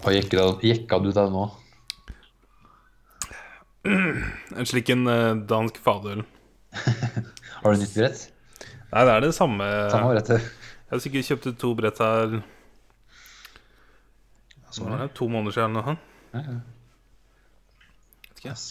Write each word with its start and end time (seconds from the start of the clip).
Hva 0.00 0.12
jekka, 0.14 0.44
jekka 0.64 0.98
du 1.04 1.10
deg 1.12 1.32
nå? 1.32 1.46
En 3.90 4.68
slik 4.68 4.90
en 4.92 5.06
eh, 5.08 5.34
dansk 5.48 5.80
fadøl. 5.84 6.22
Har 7.60 7.74
du 7.74 7.80
nytt 7.80 7.96
brett? 7.96 8.22
Nei, 8.90 9.02
det 9.06 9.12
er 9.14 9.24
det 9.24 9.34
samme. 9.36 9.66
Samme 9.92 10.14
brettet. 10.14 10.46
Jeg 10.90 10.96
har 10.96 11.02
sikkert 11.04 11.28
kjøpte 11.28 11.52
to 11.62 11.68
brett 11.78 12.00
her 12.02 12.32
Så 14.74 14.86
er 14.88 15.04
det, 15.04 15.12
to 15.14 15.28
måneder 15.30 15.54
siden. 15.54 15.76
eller 15.76 15.94
noe. 15.94 16.56
Ikke. 18.32 18.48
Yes. 18.50 18.64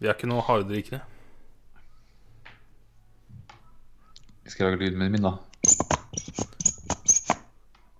Vi 0.00 0.08
er 0.08 0.14
ikke 0.14 0.30
noe 0.30 0.44
harddrikkere. 0.46 1.02
Jeg 4.44 4.54
skal 4.54 4.70
lage 4.70 4.80
lyden 4.84 5.04
min, 5.12 5.24
da. 5.24 5.34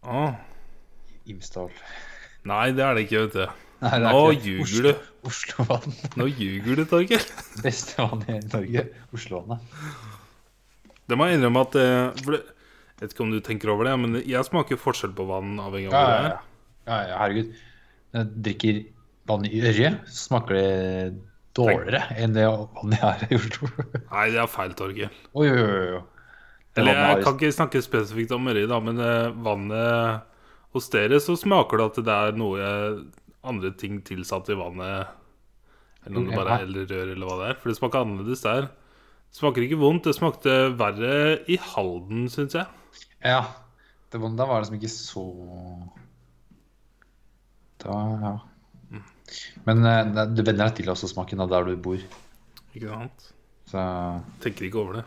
Åh, 0.05 0.35
Imsdal. 1.31 1.71
Nei, 2.45 2.67
det 2.77 2.85
er 2.85 2.97
det 2.99 3.05
ikke, 3.07 3.23
vet 3.27 3.37
du. 3.39 3.61
Nei, 3.85 3.99
Nå 4.05 4.21
ljuger 4.33 4.87
du. 4.87 4.91
Oslo- 4.93 5.29
Oslo-vann. 5.29 5.95
Nå 6.21 6.27
ljuger 6.31 6.77
du, 6.81 6.85
Torgeir. 6.89 7.25
Beste 7.65 7.97
vann 8.05 8.25
i 8.29 8.39
Norge. 8.53 8.83
Oslo-vannet. 9.17 9.61
Det 11.09 11.17
må 11.21 11.27
jeg 11.29 11.39
innrømme 11.39 11.63
at 11.67 11.75
eh, 11.81 12.23
det, 12.25 12.39
Jeg 12.95 13.03
vet 13.03 13.15
ikke 13.17 13.25
om 13.27 13.33
du 13.35 13.41
tenker 13.45 13.73
over 13.73 13.89
det, 13.89 13.95
men 14.01 14.19
jeg 14.23 14.47
smaker 14.49 14.79
forskjell 14.81 15.13
på 15.17 15.27
vann 15.29 15.57
avhengig 15.61 15.91
av 15.91 15.95
Ja, 15.95 16.03
hvor 16.05 16.15
ja, 16.15 16.21
det 16.21 16.31
ja. 16.31 16.35
er. 16.35 16.43
ja, 16.89 16.99
ja, 17.11 17.19
herregud. 17.25 17.55
Når 18.15 18.21
jeg 18.25 18.43
drikker 18.49 18.83
vann 19.33 19.47
i 19.49 19.61
Ørje, 19.69 19.91
så 20.07 20.21
smaker 20.29 20.59
det 20.61 20.69
dårligere 21.55 22.01
enn 22.21 22.33
det 22.37 22.45
vannet 22.51 22.95
jeg 22.97 23.05
har 23.05 23.25
i 23.29 23.39
Oslo. 23.41 23.71
Nei, 24.15 24.27
det 24.35 24.41
er 24.45 24.53
feil, 24.53 24.77
Torgeir. 24.79 25.19
Oi, 25.35 25.49
oi, 25.49 25.65
oi, 25.65 25.89
oi. 25.99 26.05
Eller 26.81 26.97
jeg 26.99 27.25
kan 27.27 27.37
ikke 27.39 27.53
snakke 27.55 27.83
spesifikt 27.85 28.33
om 28.35 28.49
Ørje, 28.51 28.69
da, 28.71 28.81
men 28.83 28.99
eh, 29.01 29.29
vannet 29.45 30.31
hos 30.75 30.89
dere 30.93 31.21
så 31.23 31.37
smaker 31.39 31.79
det 31.81 31.87
at 31.91 32.01
det 32.07 32.15
er 32.15 32.39
noe 32.39 32.69
andre 33.45 33.71
ting 33.79 34.01
tilsatt 34.07 34.49
i 34.51 34.57
vannet. 34.59 35.07
Eller 36.05 36.19
om 36.21 36.27
det 36.29 36.37
bare 36.37 36.59
er 36.61 36.65
eller 36.67 36.87
rør, 36.91 37.13
eller 37.15 37.27
hva 37.29 37.37
det 37.41 37.51
er. 37.53 37.59
For 37.63 37.71
det 37.73 37.79
smaker 37.79 38.03
annerledes 38.05 38.43
der. 38.45 38.67
Det 38.69 39.39
smaker 39.41 39.65
ikke 39.65 39.79
vondt. 39.81 40.05
Det 40.09 40.15
smakte 40.19 40.57
verre 40.79 41.15
i 41.51 41.57
Halden, 41.57 42.27
syns 42.33 42.57
jeg. 42.59 42.67
Ja. 43.25 43.41
Det 44.13 44.21
vonde 44.23 44.39
der 44.43 44.47
var 44.51 44.61
liksom 44.63 44.77
ikke 44.79 44.93
så 44.93 45.25
Da, 47.85 47.95
ja. 48.23 48.35
Men 49.67 49.85
eh, 49.89 50.05
det- 50.15 50.35
du 50.37 50.43
venner 50.43 50.69
deg 50.69 50.77
til 50.77 50.91
også 50.93 51.09
smaken 51.11 51.41
av 51.41 51.49
der 51.51 51.65
du 51.65 51.77
bor. 51.77 51.99
Ikke 52.75 52.89
sant? 52.89 53.33
Så, 53.67 53.81
Tenker 54.41 54.67
ikke 54.69 54.79
over 54.83 54.93
det. 55.01 55.05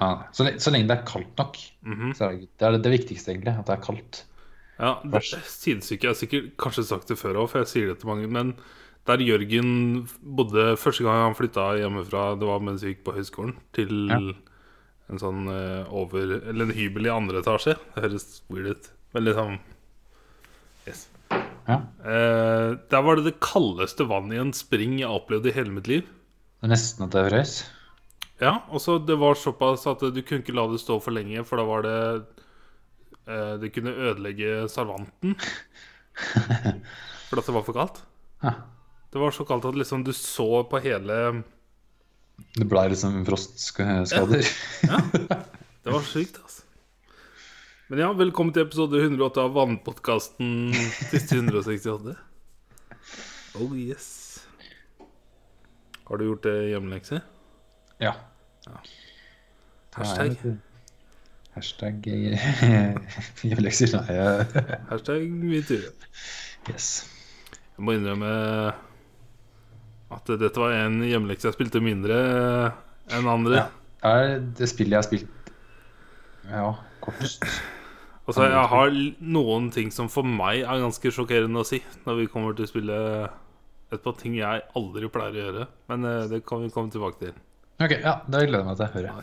ja. 0.00 0.22
så, 0.32 0.46
så 0.58 0.70
lenge 0.72 0.86
det 0.88 0.98
er 0.98 1.04
kaldt 1.06 1.36
nok, 1.36 1.56
Mhm. 1.82 2.12
så 2.14 2.24
er 2.28 2.36
det, 2.38 2.48
det 2.58 2.66
er 2.66 2.72
det, 2.72 2.82
det 2.82 2.92
viktigste, 3.00 3.32
egentlig. 3.34 3.58
At 3.58 3.66
det 3.66 3.74
er 3.78 3.82
kaldt. 3.84 4.24
Ja, 4.78 5.00
det 5.02 5.22
Sidestykket 5.26 6.04
Jeg 6.06 6.10
har 6.12 6.18
sikkert 6.20 6.50
kanskje 6.62 6.84
sagt 6.86 7.08
det 7.10 7.18
før 7.18 7.40
òg, 7.42 7.48
for 7.50 7.62
jeg 7.64 7.70
sier 7.72 7.88
det 7.90 7.98
til 8.00 8.10
mange. 8.12 8.28
Men 8.30 8.52
der 9.08 9.22
Jørgen 9.24 10.04
bodde 10.22 10.76
første 10.78 11.02
gang 11.06 11.24
han 11.26 11.34
flytta 11.38 11.70
hjemmefra, 11.80 12.38
det 12.38 12.46
var 12.46 12.60
mens 12.62 12.84
vi 12.84 12.92
gikk 12.94 13.04
på 13.08 13.14
høyskolen, 13.16 13.56
til 13.74 14.08
Ja. 14.12 14.18
en 15.10 15.18
sånn 15.18 15.48
eh, 15.48 15.88
over 15.90 16.36
Eller 16.48 16.66
en 16.68 16.76
hybel 16.76 17.06
i 17.08 17.14
andre 17.14 17.40
etasje. 17.42 17.74
Det 17.94 18.04
høres 18.04 18.42
weird 18.50 18.70
ut. 18.76 18.90
Men 19.14 19.24
liksom 19.24 19.58
Yes. 20.86 21.08
Ja. 21.68 21.82
Eh, 22.04 22.76
der 22.88 23.02
var 23.04 23.16
det 23.16 23.24
det 23.24 23.40
kaldeste 23.44 24.06
vannet 24.08 24.38
i 24.38 24.40
en 24.40 24.52
spring 24.56 24.98
jeg 25.00 25.08
har 25.08 25.18
opplevd 25.20 25.46
i 25.50 25.52
hele 25.52 25.70
mitt 25.74 25.88
liv. 25.90 26.02
Det 26.60 26.68
er 26.68 26.72
nesten 26.72 27.04
at 27.04 27.10
det 27.12 27.26
frøs. 27.30 27.56
Ja, 28.40 28.62
og 28.70 28.80
så 28.80 28.96
det 29.04 29.18
var 29.18 29.34
såpass 29.34 29.84
at 29.90 30.00
du 30.14 30.22
kunne 30.22 30.40
ikke 30.44 30.54
la 30.54 30.64
det 30.70 30.78
stå 30.80 31.00
for 31.02 31.10
lenge, 31.12 31.42
for 31.44 31.58
da 31.58 31.64
var 31.68 31.82
det 31.82 31.96
Det 33.28 33.68
kunne 33.74 33.92
ødelegge 33.92 34.62
servanten. 34.72 35.34
Fordi 37.28 37.42
at 37.42 37.48
det 37.50 37.54
var 37.54 37.66
for 37.66 37.76
kaldt. 37.76 38.00
Ja. 38.42 38.54
Det 39.12 39.20
var 39.20 39.32
så 39.36 39.44
kaldt 39.48 39.68
at 39.68 39.76
liksom 39.76 40.04
du 40.04 40.12
så 40.16 40.64
på 40.68 40.80
hele 40.84 41.42
Det 42.56 42.66
ble 42.68 42.86
liksom 42.92 43.20
frostskader. 43.28 44.48
Ja, 44.88 45.00
det 45.84 45.92
var 45.92 46.04
sykt, 46.08 46.40
altså. 46.42 46.64
Men 47.88 48.02
ja, 48.02 48.08
velkommen 48.12 48.52
til 48.52 48.66
episode 48.66 49.00
108 49.00 49.44
av 49.46 49.54
Vannpodkasten 49.56 50.74
siste 51.08 51.38
168. 51.38 52.12
Oh 53.56 53.72
yes. 53.72 54.10
Har 56.04 56.20
du 56.20 56.26
gjort 56.28 56.44
det 56.44 56.56
hjemmelekse? 56.68 57.22
Ja. 58.04 58.12
Hashtag. 59.96 60.36
Nei, 61.58 61.64
Hashtag 61.64 62.06
eh, 62.06 62.98
hjemmelekser. 63.42 63.90
Nei, 63.98 64.14
eh, 64.14 64.76
Hashtag 64.90 65.24
mye 65.32 65.62
tur. 65.66 65.88
yes. 66.70 67.08
Jeg 67.74 67.86
må 67.86 67.94
innrømme 67.94 68.30
at 70.14 70.30
dette 70.40 70.58
var 70.58 70.76
en 70.76 71.02
hjemmelekse 71.04 71.50
jeg 71.50 71.56
spilte 71.56 71.82
mindre 71.82 72.14
enn 73.14 73.28
andre. 73.30 73.66
Ja. 74.02 74.14
Det 74.54 74.70
spillet 74.70 74.94
jeg 74.94 75.00
har 75.00 75.06
spilt 75.06 75.34
ja, 76.48 76.70
kortest. 77.04 77.42
Altså, 78.28 78.46
jeg 78.46 78.70
har 78.70 78.94
noen 79.34 79.68
ting 79.74 79.90
som 79.92 80.08
for 80.12 80.24
meg 80.24 80.62
er 80.62 80.80
ganske 80.80 81.12
sjokkerende 81.12 81.60
å 81.60 81.66
si 81.66 81.82
når 82.06 82.22
vi 82.22 82.30
kommer 82.32 82.56
til 82.56 82.64
å 82.68 82.70
spille 82.70 82.98
et 83.92 84.04
par 84.04 84.16
ting 84.20 84.36
jeg 84.38 84.64
aldri 84.78 85.10
pleier 85.12 85.34
å 85.34 85.42
gjøre. 85.42 85.70
Men 85.90 86.08
eh, 86.08 86.26
det 86.30 86.44
kan 86.48 86.62
vi 86.62 86.70
komme 86.72 86.92
tilbake 86.94 87.20
til. 87.22 87.38
Ok, 87.82 87.98
ja, 87.98 88.20
da 88.28 88.44
gleder 88.44 88.62
jeg 88.62 88.68
meg 88.68 88.78
til 88.78 88.86
å 88.86 88.92
høre. 88.94 89.16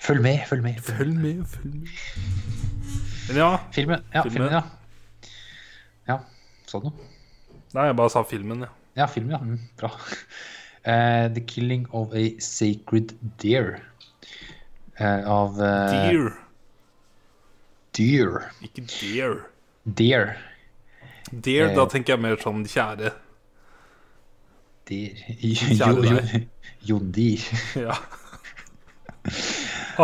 Følg 0.00 0.22
med, 0.24 0.38
følg 0.48 0.62
med. 0.64 0.78
Følg 0.84 1.14
med. 1.20 1.40
følg 1.46 1.74
med. 1.74 1.88
Men 3.28 3.36
ja 3.36 3.50
Filmen, 3.74 4.04
ja. 4.14 4.22
Filmen. 4.24 4.32
Filmen, 4.32 4.52
ja. 4.56 4.62
Ja, 6.08 6.16
sånn 6.70 6.86
noe. 6.88 7.08
Nei, 7.76 7.84
jeg 7.90 7.96
bare 8.00 8.10
sa 8.10 8.22
filmen, 8.26 8.64
ja. 8.66 8.70
Ja, 8.98 9.06
filmen, 9.06 9.36
ja. 9.36 9.38
Mm, 9.44 9.60
bra. 9.78 9.90
Uh, 10.82 11.28
The 11.36 11.42
Killing 11.46 11.84
of 11.94 12.14
a 12.16 12.24
Sacred 12.42 13.12
Deer. 13.42 13.76
Uh, 14.98 15.22
av 15.30 15.60
uh, 15.60 15.92
Deer, 15.92 16.32
Deer. 17.96 18.40
ikke 18.66 18.82
deer. 18.90 19.36
Deer. 19.84 20.34
Deer, 21.30 21.70
da 21.76 21.84
tenker 21.88 22.16
jeg 22.16 22.22
mer 22.24 22.36
sånn 22.42 22.64
kjære. 22.68 23.12
Deer. 24.90 25.22
Kjære 25.40 25.92
Jo- 25.94 26.02
deg. 26.02 26.34
jo- 26.34 26.46
Jon 26.90 27.12
Deer. 27.14 27.46
Ja. 27.86 27.96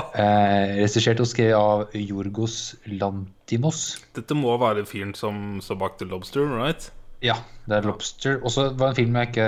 Eh, 0.22 0.76
Regissert 0.82 1.20
og 1.22 1.28
skrevet 1.30 1.56
av 1.58 1.94
Jorgos 1.96 2.74
Lantimos. 2.88 3.80
Dette 4.16 4.36
må 4.36 4.54
være 4.60 4.84
fyren 4.88 5.14
som 5.16 5.58
står 5.64 5.78
bak 5.80 5.98
The 6.00 6.08
Lobster, 6.10 6.46
right? 6.50 6.90
Ja, 7.24 7.38
det 7.68 7.78
er 7.78 7.86
Lobster. 7.88 8.38
Og 8.44 8.52
så 8.52 8.68
var 8.76 8.90
det 8.90 8.92
en 8.92 8.98
film 9.00 9.16
jeg 9.20 9.30
ikke 9.32 9.46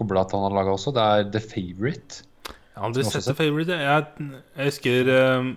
kobla 0.00 0.24
at 0.26 0.34
han 0.34 0.44
har 0.48 0.56
laga 0.56 0.74
også. 0.74 0.92
Det 0.96 1.04
er 1.04 1.28
The 1.36 1.42
Favourite. 1.44 2.22
Jeg 2.48 2.82
har 2.82 2.88
aldri 2.90 3.04
sett 3.06 3.26
The 3.28 3.34
Favourite. 3.38 3.74
Jeg, 3.82 4.30
jeg 4.58 4.70
husker 4.72 5.10
uh, 5.14 5.50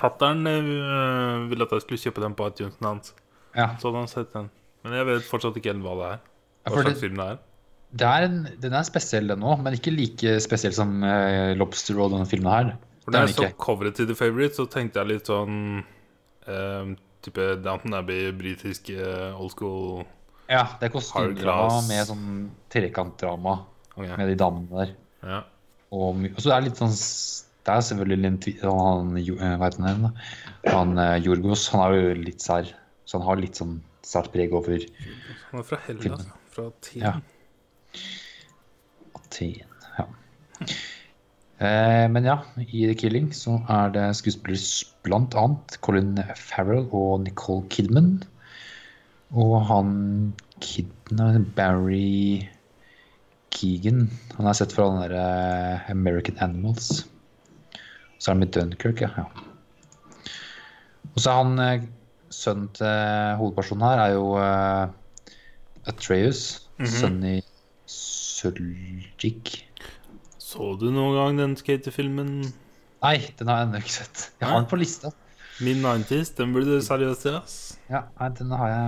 fattern 0.00 0.44
uh, 0.48 1.44
ville 1.50 1.66
at 1.68 1.74
jeg 1.76 1.84
skulle 1.86 2.00
kjøpe 2.04 2.24
den 2.24 2.36
på 2.38 2.48
iTunesen 2.52 2.88
hans. 2.88 3.12
Ja, 3.56 3.70
Så 3.80 3.88
hadde 3.90 4.04
han 4.04 4.10
sett 4.12 4.32
den. 4.34 4.48
Men 4.84 4.96
jeg 4.98 5.08
vet 5.08 5.28
fortsatt 5.28 5.56
ikke 5.60 5.72
helt 5.72 5.84
hva 5.84 5.94
det 6.00 6.08
er. 6.14 6.24
Hva 6.68 6.80
slags 6.80 6.94
det- 6.96 7.02
film 7.04 7.20
det 7.20 7.28
er. 7.34 7.38
det 7.94 8.08
er 8.08 8.24
en, 8.26 8.38
Den 8.60 8.72
er 8.76 8.82
spesiell, 8.88 9.28
den 9.30 9.44
òg, 9.44 9.60
men 9.62 9.76
ikke 9.76 9.92
like 9.94 10.38
spesiell 10.44 10.72
som 10.76 10.96
eh, 11.04 11.52
Lobster 11.60 12.00
og 12.00 12.12
denne 12.16 12.26
filmen 12.28 12.52
her. 12.52 12.72
For 13.04 13.12
Det 13.12 13.20
når 13.20 13.28
jeg 13.28 13.36
så 13.36 13.48
coveret 13.60 13.98
til 13.98 14.08
The 14.08 14.16
Favourite, 14.16 14.56
så 14.56 14.64
tenkte 14.70 15.02
jeg 15.02 15.10
litt 15.10 15.28
sånn 15.28 15.56
eh, 16.48 16.92
Type 17.24 17.48
Downton 17.64 17.96
Abbey, 17.96 18.30
britisk 18.36 18.90
uh, 18.96 19.40
old 19.40 19.52
school 19.52 20.04
Ja, 20.48 20.66
det 20.80 20.88
er 20.88 20.92
kostymedrama 20.92 21.80
med 21.88 22.08
sånn 22.08 22.28
trekantdrama 22.72 23.58
okay. 23.94 24.16
med 24.18 24.28
de 24.28 24.36
damene 24.40 24.80
der. 24.82 24.94
Ja. 25.24 25.40
Og, 25.94 26.24
og 26.28 26.40
så 26.42 26.52
er 26.52 26.66
litt 26.66 26.80
sånn 26.80 26.92
Det 26.92 27.72
er 27.72 27.84
selvfølgelig 27.88 28.20
litt, 28.24 28.48
han, 28.64 29.14
eh, 29.20 29.54
Hva 29.60 29.68
heter 29.70 29.86
han 29.86 30.08
da? 30.08 30.12
Han 30.72 30.96
uh, 31.00 31.14
Jorgos, 31.24 31.68
han 31.72 31.84
er 31.86 31.96
jo 31.96 32.16
litt 32.24 32.44
sær. 32.44 32.72
Så 33.04 33.20
han 33.20 33.28
har 33.28 33.40
litt 33.40 33.60
sånn 33.60 33.78
sært 34.04 34.32
preg 34.32 34.52
over 34.56 34.80
Han 35.50 35.60
er 35.62 35.68
fra 35.68 35.80
Hellas. 35.86 36.26
Fra 36.52 36.68
Tien. 36.84 37.04
Ja. 37.04 37.14
Aten. 39.16 39.73
Eh, 41.62 42.06
men 42.10 42.26
ja, 42.26 42.40
i 42.58 42.86
The 42.88 42.96
Killing 42.98 43.30
så 43.36 43.60
er 43.70 43.92
det 43.94 44.08
skuespillere 44.18 44.90
blant 45.06 45.36
annet 45.38 45.76
Colin 45.84 46.18
Farrell 46.38 46.88
og 46.90 47.22
Nicole 47.26 47.68
Kidman. 47.70 48.16
Og 49.34 49.56
han 49.68 49.90
Kidman 50.62 51.46
Barry 51.56 52.48
Keegan. 53.54 54.08
Han 54.36 54.46
har 54.48 54.56
sett 54.58 54.74
fra 54.74 54.88
den 54.90 55.02
derre 55.04 55.80
American 55.92 56.38
Animals. 56.42 57.04
Så 58.18 58.30
er 58.30 58.34
han 58.34 58.42
med 58.42 58.54
Dunkerque, 58.54 59.06
ja. 59.06 59.10
ja. 59.18 60.30
Og 61.14 61.20
så 61.20 61.30
er 61.30 61.42
han 61.42 61.58
eh, 61.62 61.90
Sønnen 62.34 62.66
til 62.74 63.36
hovedpersonen 63.38 63.84
her 63.86 64.00
er 64.02 64.14
jo 64.16 64.32
eh, 64.42 64.88
Atreus. 65.86 66.40
Mhm. 66.80 66.90
Sønnen 66.90 67.28
i 67.30 67.36
Suljic. 67.86 69.60
Så 70.54 70.72
du 70.78 70.86
noen 70.94 71.14
gang 71.18 71.38
den 71.40 71.56
skatefilmen 71.58 72.34
Nei, 73.04 73.16
den 73.36 73.48
har 73.50 73.58
jeg 73.60 73.66
ennå 73.68 73.80
ikke 73.82 73.92
sett. 73.98 74.20
Jeg 74.40 74.46
har 74.48 74.54
Nei? 74.54 74.60
den 74.64 74.70
på 74.70 74.78
lista. 74.80 75.10
Min 75.60 75.82
90s? 75.84 76.30
Den 76.38 76.54
burde 76.54 76.78
du 76.78 76.84
seriøst 76.86 77.26
se, 77.26 77.32
ass. 77.36 77.56
Ja, 77.90 78.04
nei, 78.20 78.28
den 78.38 78.50
har 78.56 78.70
jeg 78.70 78.86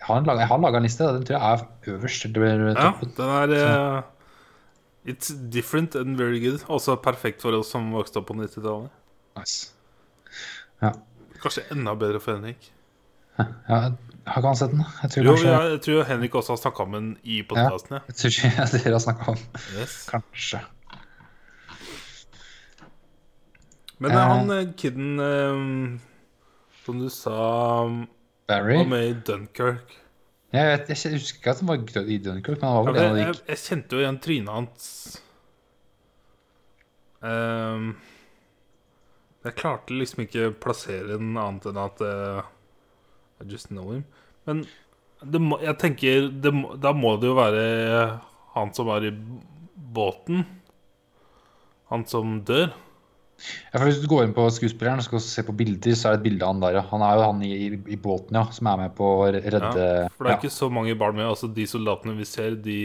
Jeg 0.00 0.06
har, 0.08 0.16
en 0.18 0.24
lag- 0.30 0.40
jeg 0.40 0.48
har 0.50 0.58
laga 0.64 0.80
en 0.80 0.86
liste, 0.88 1.06
den 1.14 1.26
tror 1.28 1.36
jeg 1.36 1.60
er 1.60 1.92
øverst. 1.94 2.24
Eller 2.30 2.64
Ja, 2.72 2.90
toppen. 2.90 3.12
den 3.16 3.30
er 3.36 3.54
uh... 3.60 4.02
It's 5.06 5.30
different 5.50 5.94
and 5.96 6.16
very 6.18 6.40
good. 6.42 6.64
Også 6.68 6.96
perfekt 7.00 7.40
for 7.42 7.52
oss 7.56 7.70
som 7.72 7.92
vokste 7.92 8.18
opp 8.20 8.26
på 8.28 8.34
90-tallet. 8.36 8.90
Nice. 9.38 9.70
Ja. 10.82 10.90
Kanskje 11.40 11.62
enda 11.72 11.94
bedre 11.96 12.20
for 12.20 12.36
Henrik. 12.36 12.70
ja. 13.38 13.92
Har 14.26 14.42
ikke 14.42 14.50
han 14.50 14.56
sett 14.60 14.70
den? 14.74 14.82
Jeg 15.02 15.10
tror 15.14 15.24
Jo, 15.24 15.30
kanskje 15.34 15.50
jeg, 15.52 15.70
jeg 15.74 15.80
tror 15.86 16.04
Henrik 16.10 16.34
også 16.40 16.52
har 16.52 16.60
snakka 16.60 16.82
om 16.84 16.92
den 16.96 17.08
i 17.24 17.38
podkasten. 17.48 17.96
Ja. 17.96 18.00
Jeg 18.10 18.16
tror 18.20 18.34
ikke 18.34 18.66
dere 18.84 18.92
har 18.96 19.02
snakka 19.06 19.30
om 19.32 19.40
Yes. 19.78 19.94
Kanskje. 20.10 20.60
Men 24.00 24.10
Eh. 24.16 24.18
han 24.32 24.50
eh, 24.50 24.66
kiden 24.80 25.20
eh, 25.20 25.98
som 26.84 27.00
du 27.00 27.08
sa 27.12 27.38
Barry? 28.48 28.76
var 28.78 28.86
med 28.88 29.08
i 29.08 29.16
Dunkerque 29.28 29.98
Jeg, 30.52 30.66
vet, 30.66 30.88
jeg 30.88 31.12
husker 31.18 31.38
ikke 31.38 31.50
at 31.52 31.60
han 31.60 31.68
var 31.68 32.06
i 32.08 32.16
Dunkirk, 32.18 32.60
men 32.60 32.70
han 32.70 32.78
var 32.86 32.88
ja, 32.88 32.92
vel 32.96 33.10
av 33.10 33.18
jeg, 33.20 33.26
jeg, 33.26 33.42
jeg 33.52 33.60
kjente 33.66 33.94
jo 33.98 34.00
igjen 34.02 34.20
trynet 34.24 34.54
hans 34.56 34.86
um, 37.22 37.90
Jeg 39.44 39.54
klarte 39.60 39.94
liksom 40.00 40.24
ikke 40.24 40.48
plassere 40.64 41.12
den 41.12 41.36
annet 41.38 41.68
enn 41.70 41.78
at 41.84 42.02
eh, 42.04 42.40
I 43.40 43.48
just 43.48 43.70
know 43.72 43.92
him. 43.92 44.04
Men 44.48 44.64
det 45.20 45.40
må, 45.42 45.58
jeg 45.60 45.76
tenker 45.80 46.28
det 46.32 46.52
må, 46.56 46.74
Da 46.80 46.92
må 46.96 47.14
det 47.20 47.28
jo 47.28 47.36
være 47.36 47.64
han 48.54 48.72
som 48.74 48.88
er 48.94 49.10
i 49.10 49.12
båten. 49.94 50.44
Han 51.90 52.06
som 52.08 52.40
dør. 52.46 52.70
Ja, 53.72 53.78
for 53.78 53.86
Hvis 53.88 54.00
du 54.02 54.08
går 54.10 54.26
inn 54.26 54.34
på 54.36 54.44
skuespilleren 54.52 55.00
og 55.00 55.06
skal 55.06 55.22
se 55.24 55.44
på 55.46 55.54
bilder, 55.56 55.94
så 55.96 56.10
er 56.10 56.16
det 56.16 56.20
et 56.20 56.26
bilde 56.26 56.44
av 56.44 56.52
han 56.52 56.64
der. 56.64 56.76
ja. 56.76 56.82
Han 56.90 57.04
er 57.06 57.14
jo 57.16 57.22
han 57.24 57.40
i, 57.46 57.52
i, 57.54 57.68
i 57.94 57.96
båten, 57.96 58.36
ja, 58.36 58.44
som 58.52 58.68
er 58.68 58.82
med 58.82 58.92
på 58.98 59.06
å 59.22 59.30
redde 59.32 59.46
Ja, 59.56 60.10
for 60.12 60.26
det 60.26 60.32
er 60.32 60.36
ja. 60.36 60.40
ikke 60.42 60.52
så 60.52 60.68
mange 60.72 60.96
barn 61.00 61.16
med. 61.16 61.28
Altså 61.30 61.48
De 61.48 61.66
soldatene 61.66 62.16
vi 62.18 62.28
ser, 62.28 62.58
de 62.60 62.80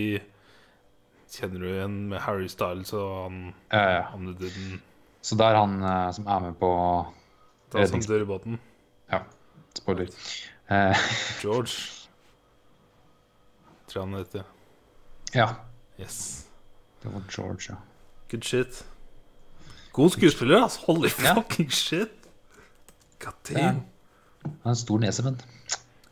kjenner 1.35 1.59
du 1.59 1.67
igjen 1.73 1.97
med 2.13 2.23
Harry 2.23 2.47
Styles 2.51 2.93
og 2.95 3.11
han, 3.25 3.41
Ja, 3.73 3.83
ja. 3.97 4.01
han 4.13 4.31
Så 5.25 5.35
det 5.35 5.49
er 5.49 5.59
han 5.59 5.75
eh, 5.81 6.09
som 6.15 6.29
er 6.29 6.47
med 6.47 6.57
på 6.61 6.71
da 7.73 7.85
som 7.89 7.99
dør 7.99 8.23
i 8.23 8.29
båten. 8.29 8.59
Spoiler. 9.77 10.07
Eh, 10.71 10.97
George. 11.41 11.91
Tror 13.87 14.05
han 14.05 14.13
heter. 14.19 14.43
ja. 15.33 15.49
Yes. 15.99 16.45
Det 17.03 17.07
var 17.13 17.21
George, 17.31 17.61
ja. 17.69 17.75
Good 18.31 18.43
shit. 18.43 18.85
God 19.93 20.09
skuespiller, 20.11 20.63
altså. 20.63 20.79
Holy 20.87 21.09
Ja. 21.23 21.33
fucking 21.37 21.71
shit. 21.71 22.09
God 23.19 23.51
er 23.55 23.61
han. 23.63 23.83
har 24.63 24.69
en 24.69 24.75
stor 24.75 24.99
nese, 24.99 25.23
men 25.23 25.39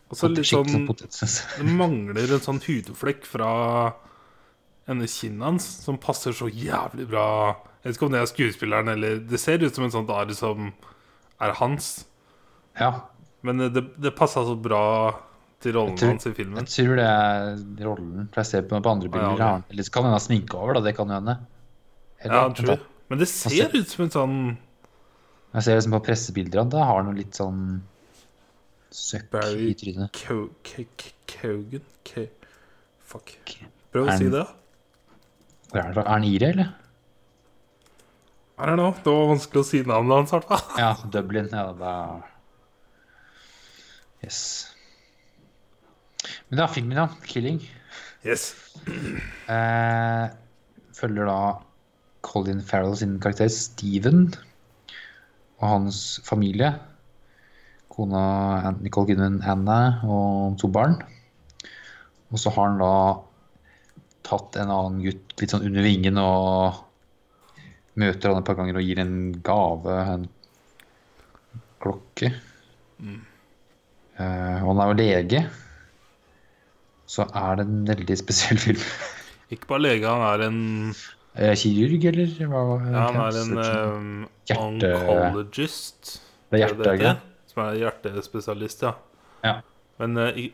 Og 0.10 0.16
så 0.18 0.30
sånn. 0.46 0.88
Det 1.58 1.66
mangler 1.66 2.34
en 2.34 2.40
sånn 2.46 2.62
hudflekk 2.64 3.26
fra 3.26 3.50
ene 4.88 5.08
kinnet 5.08 5.44
hans 5.44 5.66
som 5.84 5.98
passer 5.98 6.32
så 6.32 6.48
jævlig 6.48 7.08
bra. 7.10 7.56
Jeg 7.84 7.90
vet 7.92 7.96
ikke 7.98 8.06
om 8.06 8.12
det 8.14 8.22
er 8.22 8.30
skuespilleren 8.32 8.88
eller 8.94 9.20
Det 9.20 9.40
ser 9.40 9.64
ut 9.64 9.76
som 9.76 9.84
en 9.84 9.92
sånn 9.92 10.10
arr 10.14 10.32
som 10.38 10.72
er 11.42 11.52
hans. 11.60 12.06
Ja. 12.80 13.10
Men 13.44 13.60
det, 13.76 13.84
det 14.00 14.14
passa 14.16 14.44
så 14.48 14.56
bra 14.56 14.84
til 15.64 15.76
rollen 15.78 15.98
tror- 16.00 16.14
hans 16.14 16.28
i 16.28 16.34
filmen. 16.36 16.64
Jeg 16.64 16.72
tror 16.74 17.00
det 17.00 17.08
er 17.08 17.86
rollen. 17.88 18.28
For 18.34 18.42
jeg 18.44 18.50
ser 18.52 18.66
på, 18.68 18.80
på 18.84 18.92
andre 18.92 19.12
bilder. 19.12 19.40
ja, 19.40 19.50
ok. 19.60 19.72
Eller 19.74 19.88
så 19.88 19.94
kan 19.96 20.08
hende 20.08 20.20
ha 20.20 20.24
sminke 20.24 20.60
over, 20.60 20.78
da. 20.80 20.84
Det 20.88 20.96
kan 20.98 21.12
jo 21.12 21.20
hende. 21.20 21.38
Ja, 22.24 22.44
true. 22.56 22.78
Men 23.12 23.20
det 23.20 23.28
ser 23.28 23.74
ut 23.76 23.90
som 23.92 24.06
en 24.06 24.14
sånn 24.14 24.36
Jeg 25.54 25.66
ser 25.66 25.76
liksom 25.76 25.94
på 25.98 26.06
pressebilder 26.08 26.62
han, 26.64 26.70
da 26.72 26.86
har 26.88 27.02
han 27.02 27.10
noe 27.12 27.18
litt 27.20 27.36
sånn 27.38 27.82
søkk 28.94 29.36
i 29.60 29.74
trynet. 29.78 30.24
Kogan 30.24 31.84
Fuck. 33.04 33.36
Prøv 33.94 34.08
Er 34.08 34.14
å 34.14 34.18
si 34.18 34.30
det. 34.34 34.46
Er, 35.74 35.92
det, 35.94 36.02
er 36.02 36.08
han 36.10 36.24
ire, 36.26 36.50
eller? 36.54 36.72
I 38.58 38.66
don't 38.70 38.80
know. 38.80 38.94
Det 39.04 39.12
var 39.12 39.28
vanskelig 39.34 39.62
å 39.62 39.68
si 39.68 39.82
navnet 39.86 40.16
hans, 40.16 40.32
i 40.32 40.38
hvert 40.38 40.50
fall. 40.50 40.64
Ja, 40.80 40.92
Dublin. 41.14 41.50
Ja, 41.52 41.68
da 41.78 41.94
Yes. 44.24 44.40
Men 46.50 46.62
da, 46.62 46.68
filmen, 46.72 46.98
ja. 46.98 47.10
'Killing'. 47.28 47.62
Yes. 48.24 48.56
Eh, 49.52 50.26
følger 50.96 51.28
da 51.28 51.40
Colin 52.24 52.62
Farrell 52.64 52.96
sin 52.96 53.20
karakter 53.20 53.50
Steven 53.52 54.30
og 55.60 55.68
hans 55.68 56.22
familie. 56.24 56.72
Kona 57.92 58.72
Nicole 58.80 59.12
Kidman 59.12 59.42
Anna 59.44 60.00
og 60.08 60.56
to 60.62 60.70
barn. 60.72 60.96
Og 62.32 62.40
så 62.40 62.50
har 62.56 62.72
han 62.72 62.80
da 62.82 62.94
tatt 64.24 64.56
en 64.58 64.72
annen 64.72 65.04
gutt 65.04 65.36
litt 65.42 65.52
sånn 65.52 65.68
under 65.68 65.86
vingen 65.86 66.18
og 66.18 66.80
møter 68.00 68.32
han 68.32 68.40
et 68.40 68.48
par 68.48 68.58
ganger 68.58 68.80
og 68.80 68.88
gir 68.88 69.04
en 69.04 69.18
gave, 69.46 70.00
en 70.16 70.26
klokke. 71.84 72.32
Eh, 73.04 73.22
og 74.20 74.70
han 74.70 74.80
er 74.84 74.92
jo 74.92 74.96
lege. 75.00 75.42
Så 77.10 77.26
er 77.36 77.56
det 77.60 77.66
en 77.68 77.84
veldig 77.88 78.18
spesiell 78.20 78.60
film. 78.62 78.84
Ikke 79.54 79.68
bare 79.70 79.82
lege, 79.88 80.08
han 80.08 80.24
er 80.30 80.48
en 80.48 80.62
Eh, 81.34 81.56
Kirurg, 81.58 82.04
eller? 82.06 82.30
Hva, 82.46 82.60
Ja, 82.94 83.04
han 83.10 83.16
er 83.24 83.38
en 83.42 83.54
um, 83.58 84.28
Hjerte- 84.46 84.90
oncologist. 84.94 86.12
Det 86.52 86.60
er 86.60 86.68
er 86.68 86.76
hjertet, 86.76 87.00
det? 87.02 87.14
Som 87.50 87.64
er 87.64 87.80
hjertespesialist, 87.80 88.84
ja. 88.86 88.92
Ja. 89.44 89.54
Men 89.98 90.18
uh, 90.18 90.28
jeg, 90.38 90.52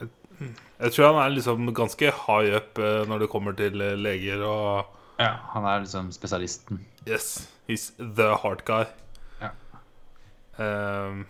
jeg 0.00 0.92
tror 0.94 1.12
han 1.12 1.20
er 1.26 1.34
liksom 1.36 1.68
ganske 1.76 2.08
high 2.22 2.56
up 2.56 2.80
uh, 2.80 3.02
når 3.04 3.18
det 3.26 3.28
kommer 3.34 3.52
til 3.52 3.76
uh, 3.84 3.92
leger 4.00 4.40
og 4.48 4.86
ja. 5.20 5.34
Han 5.52 5.68
er 5.68 5.84
liksom 5.84 6.08
spesialisten. 6.16 6.80
Yes, 7.06 7.46
he's 7.68 7.90
the 8.00 8.32
hard 8.42 8.64
guy. 8.64 8.84
Ja. 9.42 9.50
Ehm, 10.58 11.26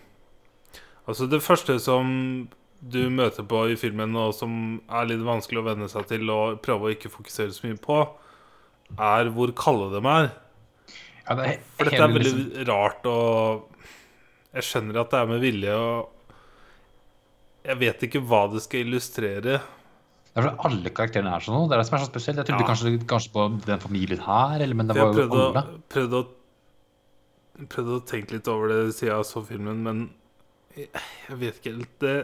altså, 1.07 1.29
det 1.31 1.43
første 1.43 1.79
som 1.83 2.49
du 2.83 2.99
møter 3.15 3.47
på 3.47 3.61
i 3.71 3.77
filmen, 3.79 4.15
og 4.19 4.33
som 4.35 4.81
er 4.91 5.07
litt 5.07 5.23
vanskelig 5.23 5.61
å 5.63 5.67
venne 5.69 5.89
seg 5.91 6.09
til 6.11 6.31
og 6.35 6.61
prøve 6.65 6.89
å 6.89 6.95
ikke 6.97 7.13
fokusere 7.13 7.55
så 7.55 7.69
mye 7.69 7.79
på, 7.79 7.99
er 8.99 9.31
hvor 9.33 9.53
kalde 9.57 9.93
de 9.95 10.03
er. 10.11 10.33
Ja, 11.23 11.37
det 11.39 11.45
er 11.47 11.61
For 11.79 11.85
dette 11.87 12.03
er 12.03 12.09
veldig 12.17 12.33
liksom- 12.33 12.67
rart, 12.69 13.07
og 13.07 13.69
jeg 14.53 14.63
skjønner 14.67 15.01
at 15.01 15.11
det 15.11 15.21
er 15.21 15.27
med 15.31 15.41
vilje. 15.41 15.77
Og 15.79 16.09
jeg 17.65 17.79
vet 17.79 18.03
ikke 18.09 18.25
hva 18.27 18.43
det 18.53 18.63
skal 18.65 18.81
illustrere. 18.83 19.61
Det 20.33 20.41
er 20.41 20.49
fordi 20.49 20.65
alle 20.67 20.91
karakterene 20.91 21.37
er 21.37 21.41
sånn. 21.47 21.69
Det 21.69 21.77
er 21.77 21.83
det 21.83 21.87
som 21.87 21.95
er 21.99 22.03
så 22.03 22.11
spesielt. 22.11 22.37
Jeg 22.43 22.47
trodde 22.47 22.65
Ja. 22.67 22.71
kanskje, 22.73 23.07
kanskje 23.07 23.33
på 23.33 23.65
den 23.65 23.79
familien 23.79 24.19
her, 24.19 24.61
eller, 24.61 24.75
men 24.75 24.87
det 24.89 24.97
var 24.97 25.13
jo 25.15 25.31
alle. 25.31 25.63
prøvde, 25.89 26.25
å, 26.25 26.27
prøvde 27.69 28.01
å 28.01 28.05
tenke 28.05 28.33
litt 28.33 28.49
over 28.49 28.69
det 28.69 28.95
siden 28.95 29.15
jeg 29.15 29.25
så 29.31 29.47
filmen, 29.47 29.83
men 29.85 30.11
jeg, 30.77 31.37
vet 31.41 31.59
ikke 31.59 31.73
helt 31.77 31.95
Det, 32.01 32.15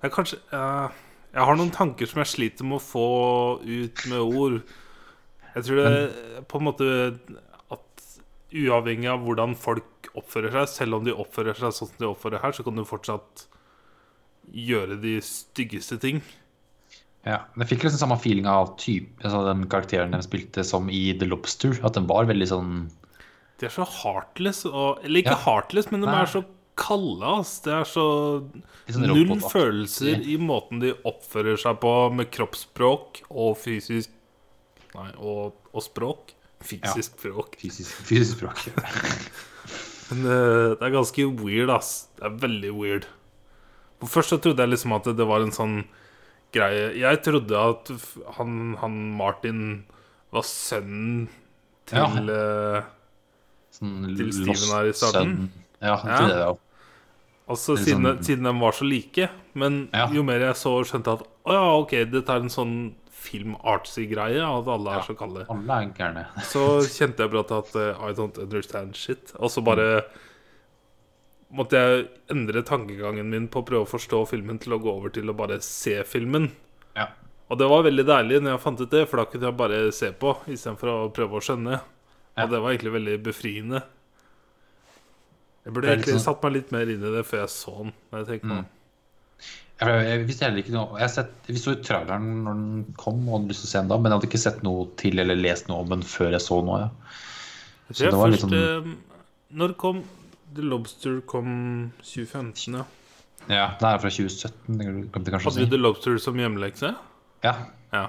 det 0.00 0.08
er 0.08 0.12
kanskje 0.14 0.38
uh, 0.54 0.88
Jeg 1.34 1.46
har 1.48 1.58
noen 1.58 1.72
tanker 1.74 2.08
som 2.10 2.22
jeg 2.22 2.30
sliter 2.32 2.66
med 2.68 2.78
å 2.80 2.84
få 2.84 3.06
ut 3.62 4.04
med 4.10 4.20
ord. 4.24 4.60
Jeg 5.54 5.66
tror 5.66 5.80
det 5.82 6.44
på 6.50 6.58
en 6.60 6.66
måte 6.66 6.88
at 7.70 8.04
uavhengig 8.50 9.10
av 9.12 9.22
hvordan 9.26 9.54
folk 9.58 10.10
oppfører 10.18 10.50
seg, 10.56 10.68
selv 10.72 10.98
om 10.98 11.06
de 11.06 11.14
oppfører 11.14 11.54
seg 11.54 11.70
sånn 11.74 11.90
som 11.92 12.00
de 12.02 12.08
oppfører 12.10 12.42
her, 12.42 12.54
så 12.56 12.66
kan 12.66 12.74
du 12.78 12.82
fortsatt 12.86 13.44
gjøre 14.50 14.96
de 15.02 15.16
styggeste 15.22 16.00
ting. 16.02 16.18
Ja, 17.26 17.42
men 17.54 17.66
Jeg 17.66 17.74
fikk 17.74 17.84
liksom 17.84 18.00
samme 18.00 18.16
feeling 18.18 18.46
av 18.48 18.72
type, 18.80 19.12
altså 19.22 19.42
den 19.46 19.66
karakteren 19.70 20.14
de 20.16 20.22
spilte 20.24 20.64
som 20.66 20.88
i 20.90 21.10
The 21.20 21.28
Lobster. 21.28 21.76
At 21.86 21.98
den 21.98 22.08
var 22.10 22.26
veldig 22.30 22.48
sånn 22.48 22.72
De 23.60 23.68
er 23.68 23.74
så 23.74 23.84
heartless. 23.84 24.64
Og, 24.66 25.02
eller 25.04 25.20
ikke 25.20 25.36
Ja. 25.36 25.42
heartless, 25.44 25.90
men 25.92 26.00
de 26.00 26.08
Nei. 26.08 26.22
er 26.22 26.30
så 26.32 26.42
kalde. 26.78 27.26
Ass. 27.40 27.58
Det 27.64 27.72
er 27.74 27.86
så 27.88 28.06
sånn 28.90 29.06
null 29.10 29.36
følelser 29.42 30.22
i 30.26 30.36
måten 30.40 30.82
de 30.82 30.94
oppfører 31.08 31.58
seg 31.60 31.78
på 31.82 31.94
med 32.14 32.30
kroppsspråk 32.34 33.22
og 33.30 33.54
fysisk 33.60 34.16
Nei, 34.90 35.12
og, 35.22 35.54
og 35.70 35.84
språk. 35.86 36.32
Fysisk 36.66 37.14
språk. 37.14 37.54
fysisk, 37.60 37.92
fysisk 38.08 38.40
språk. 38.40 38.64
Men 40.10 40.24
eh, 40.26 40.72
det 40.74 40.82
er 40.82 40.94
ganske 40.96 41.26
weird, 41.38 41.70
ass. 41.70 42.08
Det 42.18 42.26
er 42.26 42.38
veldig 42.42 42.72
weird. 42.74 43.06
For 44.00 44.10
først 44.16 44.34
så 44.34 44.40
trodde 44.42 44.64
jeg 44.64 44.72
liksom 44.72 44.96
at 44.96 45.06
det 45.14 45.26
var 45.28 45.44
en 45.44 45.54
sånn 45.54 45.76
greie 46.50 46.88
Jeg 46.98 47.20
trodde 47.22 47.54
at 47.54 47.90
han, 48.38 48.74
han 48.80 48.96
Martin 49.14 49.60
var 50.34 50.46
sønnen 50.48 51.28
til 51.90 52.30
eh, 52.32 52.88
Sånn 53.76 54.08
Til 54.18 54.32
Steven 54.34 54.72
her 54.74 54.90
i 54.90 54.94
starten? 54.96 55.36
son. 55.36 55.68
Ja, 55.80 55.96
Ja. 56.04 56.16
til 56.18 56.28
det, 56.28 56.38
ja. 56.38 56.54
Altså 57.50 57.76
siden, 57.76 58.02
sånn- 58.04 58.24
siden 58.24 58.44
de 58.44 58.52
var 58.60 58.72
så 58.72 58.84
like. 58.88 59.28
Men 59.54 59.88
Ja. 59.92 60.06
jo 60.08 60.22
mer 60.22 60.38
jeg 60.38 60.54
så, 60.54 60.74
skjønte 60.84 61.04
jeg 61.06 61.20
at 61.20 61.26
å 61.46 61.52
ja, 61.52 61.64
ok, 61.80 61.90
dette 62.10 62.28
er 62.30 62.36
en 62.36 62.48
sånn 62.48 62.94
film-artsy-greie. 63.10 64.40
At 64.40 64.68
alle 64.68 64.90
er 64.90 64.94
Ja. 64.96 65.02
så 65.02 65.16
kalde. 65.16 65.46
Alle 65.50 65.82
er 65.82 65.90
gærne. 65.92 66.26
Så 66.42 66.80
kjente 66.86 67.18
jeg 67.18 67.30
brått 67.30 67.50
at 67.50 67.74
uh, 67.76 68.08
I 68.08 68.12
don't 68.12 68.38
understand 68.38 68.94
shit. 68.96 69.32
Og 69.38 69.50
så 69.50 69.62
bare 69.64 70.04
måtte 71.52 71.70
jeg 71.72 72.08
endre 72.30 72.62
tankegangen 72.62 73.26
min 73.28 73.48
på 73.48 73.62
å 73.62 73.66
prøve 73.66 73.86
å 73.86 73.90
forstå 73.90 74.26
filmen 74.28 74.58
til 74.62 74.72
å 74.76 74.80
gå 74.82 74.86
over 74.94 75.10
til 75.10 75.24
å 75.28 75.36
bare 75.36 75.60
se 75.60 76.02
filmen. 76.04 76.50
Ja. 76.96 77.08
Og 77.50 77.58
det 77.58 77.68
var 77.68 77.82
veldig 77.82 78.06
deilig 78.06 78.40
når 78.44 78.52
jeg 78.54 78.60
fant 78.62 78.80
ut 78.80 78.90
det, 78.90 79.08
for 79.10 79.16
da 79.16 79.24
kunne 79.24 79.48
jeg 79.50 79.56
bare 79.58 79.92
se 79.92 80.12
på 80.12 80.36
istedenfor 80.46 80.92
å 80.94 81.12
prøve 81.12 81.32
å 81.40 81.42
skjønne. 81.42 81.80
Ja. 82.36 82.44
Og 82.44 82.50
det 82.52 82.60
var 82.62 82.70
egentlig 82.76 82.92
veldig 82.94 83.16
befriende. 83.24 83.82
Jeg 85.70 85.76
burde 85.78 85.94
egentlig 85.94 86.14
sånn- 86.18 86.26
satt 86.26 86.42
meg 86.44 86.52
litt 86.58 86.72
mer 86.74 86.90
inn 86.90 87.02
i 87.06 87.14
det 87.14 87.24
før 87.30 87.44
jeg 87.44 87.50
så 87.54 87.74
den. 87.78 87.92
Når 88.10 88.18
jeg 88.24 88.28
tenker 88.34 88.50
meg 88.50 88.58
om. 88.64 88.68
Jeg, 89.80 90.00
jeg 90.04 90.24
visste 90.28 90.44
heller 90.44 90.60
ikke 90.60 90.72
noe 90.74 90.98
Jeg, 91.00 91.08
sett, 91.08 91.30
Vi 91.48 91.56
så 91.56 91.72
traileren 91.80 92.24
når 92.44 92.58
den 92.58 92.94
kom, 93.00 93.22
og 93.30 93.38
hadde 93.38 93.48
lyst 93.48 93.62
til 93.62 93.68
å 93.68 93.70
se 93.70 93.78
den 93.80 93.88
da, 93.88 93.96
men 93.96 94.10
jeg 94.12 94.18
hadde 94.18 94.28
ikke 94.28 94.40
sett 94.42 94.58
noe 94.66 94.82
til 95.00 95.22
eller 95.22 95.38
lest 95.40 95.70
noe 95.70 95.80
om 95.86 95.88
den 95.94 96.02
før 96.04 96.34
jeg 96.34 96.42
så 96.44 96.58
noe. 96.66 96.80
Ja. 96.82 96.90
Jeg 97.88 97.96
tror 97.96 98.10
det 98.10 98.18
var 98.20 98.28
jeg 98.34 98.42
først 98.42 98.52
eh, 98.58 98.90
Når 99.62 99.72
kom 99.80 100.02
The 100.54 100.62
Lobster? 100.66 101.20
Kom 101.30 101.48
2015, 102.02 102.76
ja. 102.76 102.84
ja, 103.48 103.66
Det 103.80 103.88
er 103.88 104.02
fra 104.04 104.12
2017, 104.12 104.76
det 104.76 104.86
kan 105.14 105.24
jeg 105.24 105.32
kanskje 105.38 105.54
si 105.54 105.60
Hadde 105.62 105.70
du. 105.70 105.76
The 105.76 105.80
Lobster 105.80 106.18
som 106.18 106.34
hjemmelekse? 106.42 106.92
Ja. 107.46 107.54
Ja. 107.94 108.04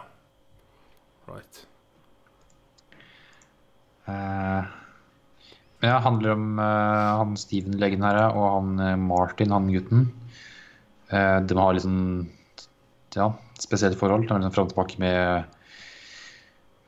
Right. 1.31 1.63
Men 4.07 4.67
ja, 5.81 5.97
handler 6.03 6.35
om 6.35 6.59
uh, 6.59 7.17
han 7.21 7.37
Steven 7.39 7.79
legen 7.81 8.05
her 8.05 8.19
og 8.29 8.43
han 8.45 8.83
eh, 8.83 8.99
Martin, 9.01 9.53
han 9.53 9.71
gutten. 9.73 10.05
Uh, 11.09 11.39
de 11.41 11.57
har 11.57 11.73
liksom 11.73 11.97
ja, 13.17 13.31
spesielt 13.59 13.99
forhold. 13.99 14.27
De 14.27 14.35
er 14.35 14.43
liksom 14.43 14.55
fram 14.55 14.69
og 14.69 14.75
tilbake 14.75 15.01
med 15.01 15.57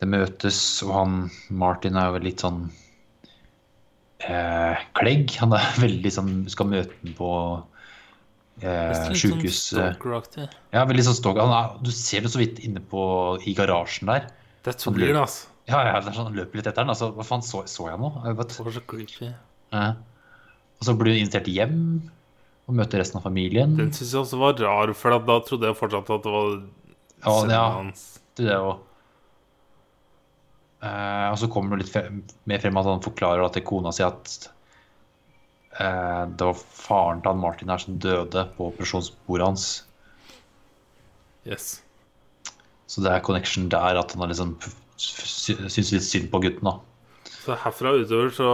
Det 0.02 0.10
møtes, 0.12 0.58
og 0.86 0.94
han 0.98 1.20
Martin 1.50 1.98
er 1.98 2.12
jo 2.12 2.24
litt 2.24 2.44
sånn 2.44 2.68
uh, 4.30 4.84
klegg. 5.00 5.34
Han 5.42 5.56
er 5.58 5.70
veldig 5.86 6.12
sånn 6.14 6.34
Skal 6.54 6.70
møte 6.70 6.94
den 7.02 7.16
på 7.18 7.32
eh, 8.62 9.10
sjukehus. 9.18 9.72
sånn 9.74 9.98
ja, 10.74 10.86
veldig 10.86 11.08
sånn 11.10 11.18
stalker. 11.18 11.42
Han 11.48 11.56
er, 11.58 11.74
du 11.82 11.92
ser 11.96 12.26
det 12.26 12.34
så 12.34 12.42
vidt 12.42 12.62
inne 12.62 12.84
på 12.94 13.04
i 13.42 13.56
garasjen 13.58 14.12
der. 14.12 14.30
Det 14.64 14.76
er 14.76 14.80
så 14.80 14.94
weird, 14.96 15.18
ass. 15.20 15.42
Ja, 15.70 15.80
ja, 15.88 16.00
det 16.04 16.12
er 16.12 16.18
sånn, 16.18 16.34
løper 16.36 16.60
litt 16.60 16.68
etter 16.68 16.84
den. 16.84 16.92
Altså, 16.92 17.12
hva 17.16 17.26
faen 17.28 17.46
så, 17.46 17.62
så 17.72 17.88
jeg 17.88 18.00
nå? 18.02 18.10
Jeg 18.26 18.40
vet. 18.40 18.56
Det 18.58 18.66
var 18.68 18.76
så 18.76 18.84
creepy. 18.94 19.30
Ja. 19.74 19.86
Og 20.80 20.88
så 20.90 20.96
blir 21.00 21.16
hun 21.16 21.24
invitert 21.24 21.48
hjem 21.52 21.78
og 22.68 22.78
møter 22.80 23.00
resten 23.00 23.20
av 23.20 23.28
familien. 23.28 23.78
Den 23.80 23.94
syns 23.96 24.12
jeg 24.16 24.24
også 24.26 24.40
var 24.42 24.58
rar, 24.60 24.92
for 24.98 25.16
da 25.16 25.38
trodde 25.48 25.70
jeg 25.70 25.80
fortsatt 25.80 26.12
at 26.18 26.26
det 26.28 26.34
var 26.34 26.50
Ja, 27.24 27.38
sønnen 27.38 27.56
ja. 27.56 27.68
hans. 27.78 28.04
Det 28.36 28.50
er 28.50 28.60
jo 28.60 28.74
Eh, 30.84 31.28
og 31.32 31.38
så 31.40 31.48
kommer 31.52 31.78
det 31.78 31.86
litt 31.86 31.94
frem, 31.94 32.20
mer 32.50 32.60
frem 32.60 32.78
at 32.80 32.88
han 32.90 33.04
forklarer 33.04 33.52
til 33.56 33.64
kona 33.64 33.94
si 33.96 34.04
at 34.04 34.34
eh, 35.80 36.24
det 36.28 36.48
var 36.50 36.60
faren 36.60 37.22
til 37.24 37.32
han 37.32 37.40
Martin 37.40 37.72
her 37.72 37.80
som 37.80 38.00
døde 38.04 38.44
på 38.58 38.68
operasjonsbordet 38.68 39.48
hans. 39.48 39.68
Yes. 41.48 41.78
Så 42.88 43.04
det 43.04 43.14
er 43.14 43.24
connection 43.24 43.70
der 43.72 44.00
at 44.02 44.12
han 44.12 44.26
har 44.26 44.32
liksom 44.34 44.58
syns 44.98 45.92
litt 45.94 46.06
synd 46.06 46.30
på 46.34 46.40
gutten. 46.44 46.64
da. 46.70 46.80
Så 47.44 47.58
herfra 47.60 47.92
og 47.96 48.06
utover 48.06 48.32
så, 48.34 48.52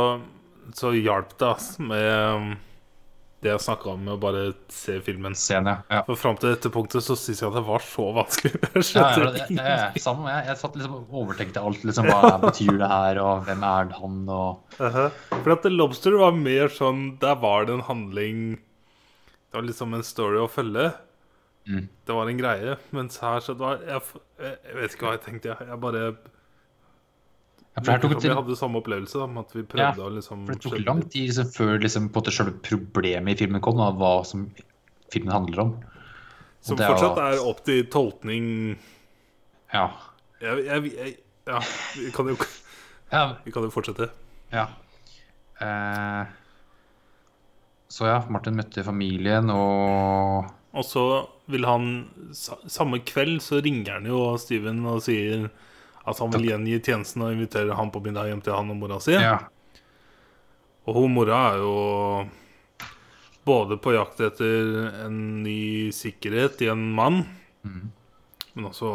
så 0.78 0.92
hjalp 0.96 1.36
det 1.40 1.48
ass, 1.50 1.76
med 1.82 2.08
um, 2.36 2.50
det 3.44 3.52
jeg 3.54 3.62
snakka 3.64 3.92
om 3.94 4.02
med 4.04 4.16
å 4.16 4.20
bare 4.20 4.42
se 4.74 4.98
filmen. 5.06 5.36
Scene, 5.38 5.76
ja. 5.88 6.02
For 6.08 6.18
fram 6.20 6.40
til 6.42 6.52
dette 6.52 6.72
punktet 6.74 7.06
så 7.06 7.16
syns 7.20 7.40
jeg 7.44 7.48
at 7.52 7.56
det 7.60 7.64
var 7.70 7.84
så 7.86 8.08
vanskelig. 8.18 8.52
Jeg 8.64 8.74
Ja, 8.74 8.84
skjønte 8.90 9.22
ja, 9.22 9.30
det, 9.36 9.46
ja, 9.56 9.76
ja, 9.94 10.02
samme 10.04 10.26
med. 10.26 10.48
Jeg 10.50 10.60
satt 10.60 10.76
liksom 10.80 10.98
og 10.98 11.14
overtenkte 11.22 11.64
alt. 11.64 11.86
liksom, 11.88 12.10
Hva 12.10 12.34
betyr 12.48 12.80
det 12.82 12.90
her, 12.92 13.22
og 13.24 13.46
hvem 13.48 13.64
er 13.70 13.94
han? 14.00 14.18
og... 14.28 14.80
Uh-huh. 14.80 15.06
For 15.38 15.54
at 15.56 15.64
The 15.64 15.72
Lobster 15.72 16.18
var 16.20 16.36
mer 16.36 16.68
sånn 16.74 17.14
Der 17.22 17.38
var 17.40 17.66
det 17.68 17.74
en 17.78 17.86
handling 17.88 18.42
Det 18.58 19.58
var 19.58 19.66
liksom 19.68 19.96
en 19.98 20.04
story 20.08 20.40
å 20.44 20.50
følge. 20.52 20.90
Mm. 21.70 21.84
Det 22.10 22.16
var 22.18 22.30
en 22.32 22.40
greie. 22.40 22.76
Mens 22.98 23.20
her 23.22 23.40
så 23.46 23.54
det 23.54 23.62
var 23.62 23.82
jeg, 23.86 24.02
jeg 24.42 24.76
vet 24.80 24.96
ikke 24.96 25.06
hva 25.06 25.12
jeg 25.18 25.22
tenkte. 25.28 25.52
Jeg, 25.54 25.68
jeg 25.70 25.82
bare 25.84 26.04
Ja, 27.78 27.84
som 27.86 28.10
det, 28.10 28.18
vi 28.26 28.32
hadde 28.34 28.56
samme 28.58 28.80
opplevelse. 28.82 29.20
da 29.22 29.28
med 29.30 29.46
At 29.46 29.54
vi 29.56 29.62
prøvde 29.70 30.02
å 30.04 30.10
liksom 30.16 30.42
for 30.48 30.58
det 30.58 30.64
tok 30.66 30.80
lang 30.88 31.04
tid 31.14 31.28
liksom, 31.30 31.52
før 31.54 31.78
liksom, 31.84 32.08
på 32.10 32.18
en 32.18 32.24
måte 32.24 32.34
selve 32.36 32.56
problemet 32.66 33.36
i 33.36 33.44
filmen 33.46 33.62
kom, 33.64 33.78
da, 33.78 33.92
hva 33.96 34.26
som 34.26 34.48
filmen 35.14 35.32
handler 35.36 35.62
om. 35.68 35.76
Som 36.66 36.76
det 36.82 36.88
er 36.88 36.92
fortsatt 36.96 37.22
er 37.24 37.46
opp 37.48 37.62
til 37.70 37.86
tolkning 37.94 38.50
Ja. 39.74 39.86
jeg, 40.42 40.66
jeg, 40.66 40.94
jeg, 40.98 41.16
Ja, 41.50 41.62
vi 41.96 42.10
kan, 42.18 42.28
jo, 42.34 42.36
Ja. 43.14 43.24
vi 43.46 43.52
kan 43.54 43.64
jo 43.64 43.72
fortsette. 43.74 44.10
ja. 44.52 44.66
Eh, 45.62 46.26
så 47.90 48.06
ja, 48.06 48.20
Martin 48.30 48.56
møtte 48.56 48.84
familien, 48.86 49.50
og 49.50 50.46
Og 50.78 50.86
så 50.86 51.02
vil 51.50 51.66
han 51.66 51.86
Samme 52.34 53.02
kveld 53.06 53.42
så 53.44 53.60
ringer 53.64 53.98
han 53.98 54.10
jo 54.10 54.22
Steven 54.42 54.84
og 54.90 55.02
sier 55.06 55.48
at 56.10 56.20
han 56.22 56.32
vil 56.34 56.48
gjengi 56.50 56.80
tjenesten 56.82 57.24
og 57.26 57.34
inviterer 57.36 57.78
han 57.78 57.92
på 57.94 58.02
middag 58.06 58.30
hjem 58.32 58.44
til 58.46 58.56
han 58.56 58.72
og 58.74 58.78
mora 58.80 59.00
si. 59.04 59.14
ja. 59.18 59.38
Og 60.90 60.96
hun 60.96 61.14
mora 61.14 61.40
er 61.52 61.62
jo 61.62 61.74
både 63.46 63.78
på 63.82 63.94
jakt 63.94 64.22
etter 64.26 64.90
en 65.06 65.20
ny 65.44 65.90
sikkerhet 65.94 66.62
i 66.66 66.70
en 66.72 66.88
mann, 66.98 67.22
mm. 67.62 67.84
men 68.56 68.70
også 68.72 68.92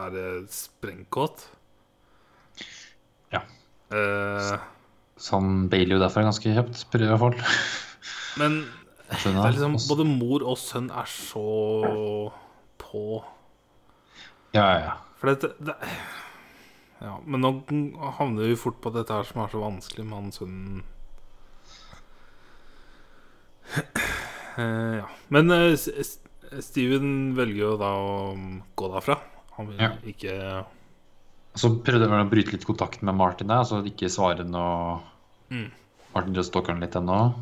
er 0.00 0.14
det 0.14 0.26
sprengkåt. 0.54 1.44
Ja. 3.34 3.44
Eh, 3.92 4.54
Sånn 5.20 5.66
bailer 5.68 5.98
jo 5.98 6.00
derfor 6.00 6.24
ganske 6.24 6.54
kjapt, 6.56 6.86
prøver 6.92 7.20
folk. 7.20 7.40
men 8.40 8.62
Jeg 9.10 9.34
det 9.34 9.42
er 9.42 9.54
liksom, 9.56 9.76
både 9.90 10.04
mor 10.06 10.44
og 10.46 10.58
sønn 10.60 10.90
er 10.94 11.08
så 11.10 11.42
på. 12.78 13.04
Ja, 14.54 14.64
ja, 14.64 14.78
ja. 14.84 14.92
For 15.20 15.34
det, 15.34 15.50
det 15.60 15.74
Ja, 17.00 17.16
men 17.24 17.40
nå 17.40 17.50
havner 18.18 18.46
vi 18.50 18.56
fort 18.60 18.80
på 18.84 18.92
dette 18.94 19.14
her 19.14 19.24
som 19.24 19.40
er 19.42 19.48
så 19.52 19.60
vanskelig 19.62 20.04
med 20.06 20.18
han 20.18 20.32
sønnen 20.36 20.82
Eh, 24.58 24.96
Ja. 25.00 25.06
Men 25.28 25.50
eh, 25.54 25.76
Steven 26.60 27.34
velger 27.38 27.62
jo 27.62 27.76
da 27.80 27.90
å 27.94 28.14
gå 28.76 28.88
derfra. 28.94 29.18
Han 29.56 29.68
vil 29.70 29.78
Ja. 29.80 29.92
ikke 30.04 30.64
Så 31.54 31.70
prøvde 31.82 32.06
jeg 32.06 32.10
å 32.26 32.30
bryte 32.30 32.52
litt 32.54 32.66
kontakten 32.66 33.04
med 33.06 33.14
Martin 33.18 33.48
der, 33.50 33.62
så 33.66 33.82
ikke 33.84 34.10
svare 34.10 34.44
noe 34.46 35.00
Mm. 35.50 35.70
Martin 36.14 36.36
og 36.38 36.44
stalker 36.44 36.72
han 36.72 36.80
litt 36.80 36.94
ennå. 36.94 37.34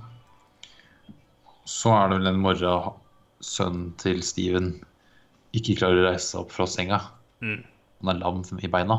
Så 1.69 1.93
er 1.93 2.09
det 2.09 2.21
vel 2.21 2.31
en 2.33 2.41
morgen 2.43 2.97
sønnen 3.45 3.93
til 4.01 4.23
Steven 4.25 4.73
ikke 5.57 5.77
klarer 5.79 6.03
å 6.03 6.09
reise 6.09 6.33
seg 6.33 6.43
opp 6.43 6.53
fra 6.55 6.67
senga. 6.69 6.99
Mm. 7.45 7.61
Han 8.01 8.11
er 8.13 8.21
lam 8.23 8.43
i 8.63 8.71
beina. 8.73 8.99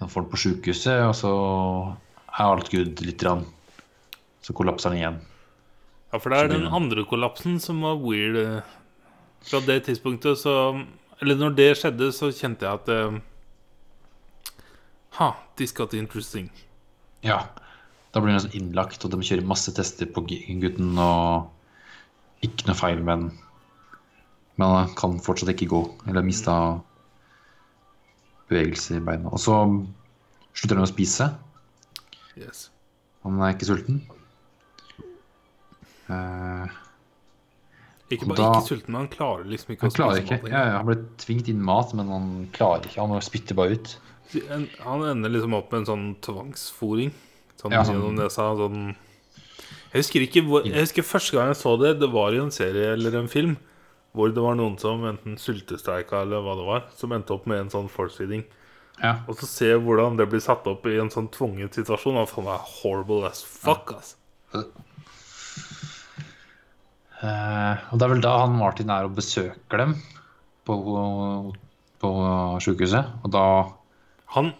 Han 0.00 0.10
får 0.10 0.24
det 0.24 0.32
på 0.32 0.40
sjukehuset, 0.44 1.02
og 1.06 1.14
så 1.14 1.32
er 2.32 2.44
alt 2.48 2.70
good 2.72 3.02
litt. 3.04 3.20
Grann. 3.22 3.44
Så 4.42 4.54
kollapser 4.56 4.90
han 4.90 4.98
igjen. 4.98 5.18
Ja, 6.12 6.18
for 6.18 6.32
det 6.32 6.40
er 6.42 6.50
den 6.50 6.66
andre 6.66 7.04
kollapsen 7.08 7.60
som 7.62 7.84
var 7.84 8.00
weird. 8.02 8.36
eh. 8.36 8.78
Fra 9.42 9.60
det 9.66 9.84
tidspunktet 9.88 10.38
så 10.38 10.54
Eller 11.22 11.34
når 11.38 11.54
det 11.54 11.68
skjedde, 11.78 12.12
så 12.14 12.30
kjente 12.30 12.66
jeg 12.66 12.74
at 12.78 12.88
eh, 12.88 13.18
Ha, 15.18 15.32
this 15.56 15.72
got 15.72 15.94
interesting. 15.94 16.50
Ja. 17.22 17.44
Da 18.12 18.20
blir 18.20 18.34
han 18.34 18.42
sånn 18.44 18.56
innlagt, 18.58 19.04
og 19.06 19.10
de 19.14 19.22
kjører 19.24 19.46
masse 19.48 19.72
tester 19.72 20.08
på 20.12 20.24
gutten, 20.28 20.98
og 21.00 21.48
ikke 22.44 22.66
noe 22.68 22.76
feil 22.76 23.00
med 23.00 23.12
den. 23.22 23.30
Men 24.60 24.74
han 24.76 24.90
kan 24.98 25.14
fortsatt 25.24 25.48
ikke 25.54 25.70
gå, 25.70 25.80
eller 26.10 26.26
mista 26.26 26.54
bevegelse 28.50 28.98
i 28.98 29.04
beina. 29.04 29.32
Og 29.32 29.40
så 29.40 29.56
slutter 30.52 30.76
han 30.76 30.84
å 30.84 30.90
spise. 30.92 31.30
Yes. 32.36 32.66
Han 33.24 33.40
er 33.40 33.54
ikke 33.54 33.70
sulten. 33.70 34.02
Uh, 36.10 36.68
Ikke 38.12 38.26
bare 38.28 38.36
da- 38.42 38.52
ikke 38.58 38.68
sulten, 38.68 38.92
men 38.92 39.00
han 39.06 39.08
klarer 39.08 39.44
liksom 39.48 39.72
ikke 39.72 39.86
han 39.86 39.90
å 39.90 39.96
spise 39.96 40.22
ikke. 40.26 40.42
mat. 40.42 40.50
Ja, 40.52 40.62
ja, 40.68 40.76
han 40.82 40.86
ble 40.90 40.96
tvunget 41.22 41.48
inn 41.48 41.62
mat, 41.64 41.94
men 41.96 42.08
han 42.12 42.26
klarer 42.52 42.84
ikke. 42.90 43.00
Han 43.08 43.22
spytter 43.24 43.56
bare 43.56 43.78
ut. 43.78 43.94
Han 44.84 45.02
ender 45.08 45.30
liksom 45.32 45.54
opp 45.56 45.72
med 45.72 45.80
en 45.80 45.86
sånn 45.88 46.06
tvangsfòring. 46.20 47.12
Sånn 47.62 47.74
Ja, 47.74 47.82
gjennom 47.86 48.16
nesa. 48.18 48.50
Sånn 48.58 48.94
Jeg 49.92 50.02
husker 50.02 50.24
ikke 50.26 50.42
hvor 50.48 50.66
Jeg 50.66 50.80
husker 50.80 51.06
første 51.06 51.36
gang 51.36 51.52
jeg 51.52 51.60
så 51.62 51.76
det, 51.80 51.96
det 52.02 52.10
var 52.12 52.34
i 52.34 52.42
en 52.42 52.54
serie 52.54 52.92
eller 52.96 53.22
en 53.22 53.30
film 53.30 53.58
hvor 54.12 54.28
det 54.28 54.42
var 54.44 54.58
noen 54.58 54.74
som 54.80 55.04
enten 55.08 55.38
sultestreika 55.40 56.18
eller 56.20 56.42
hva 56.44 56.56
det 56.58 56.66
var, 56.66 56.82
som 57.00 57.14
endte 57.16 57.32
opp 57.32 57.46
med 57.48 57.62
en 57.62 57.70
sånn 57.72 57.88
force-feeding. 57.88 58.42
Ja. 59.00 59.14
Og 59.24 59.38
så 59.40 59.48
se 59.48 59.70
hvordan 59.72 60.18
det 60.18 60.26
blir 60.28 60.42
satt 60.44 60.66
opp 60.68 60.84
i 60.84 60.98
en 61.00 61.10
sånn 61.12 61.30
tvunget 61.32 61.78
situasjon. 61.78 62.18
Og 62.20 62.28
det 62.28 62.52
er 62.52 62.66
horrible 62.82 63.24
as 63.30 63.40
fuck, 63.40 63.94
altså. 63.96 64.18
Uh, 67.22 67.78
og 67.88 67.96
det 67.96 68.04
er 68.04 68.10
vel 68.12 68.22
da 68.24 68.34
han 68.42 68.56
Martin 68.58 68.90
er 68.92 69.06
og 69.06 69.16
besøker 69.16 69.80
dem 69.80 69.94
på, 70.66 70.76
på 72.02 72.10
sykehuset. 72.64 73.14
Og 73.22 73.32
da 73.32 73.46
Han, 74.32 74.54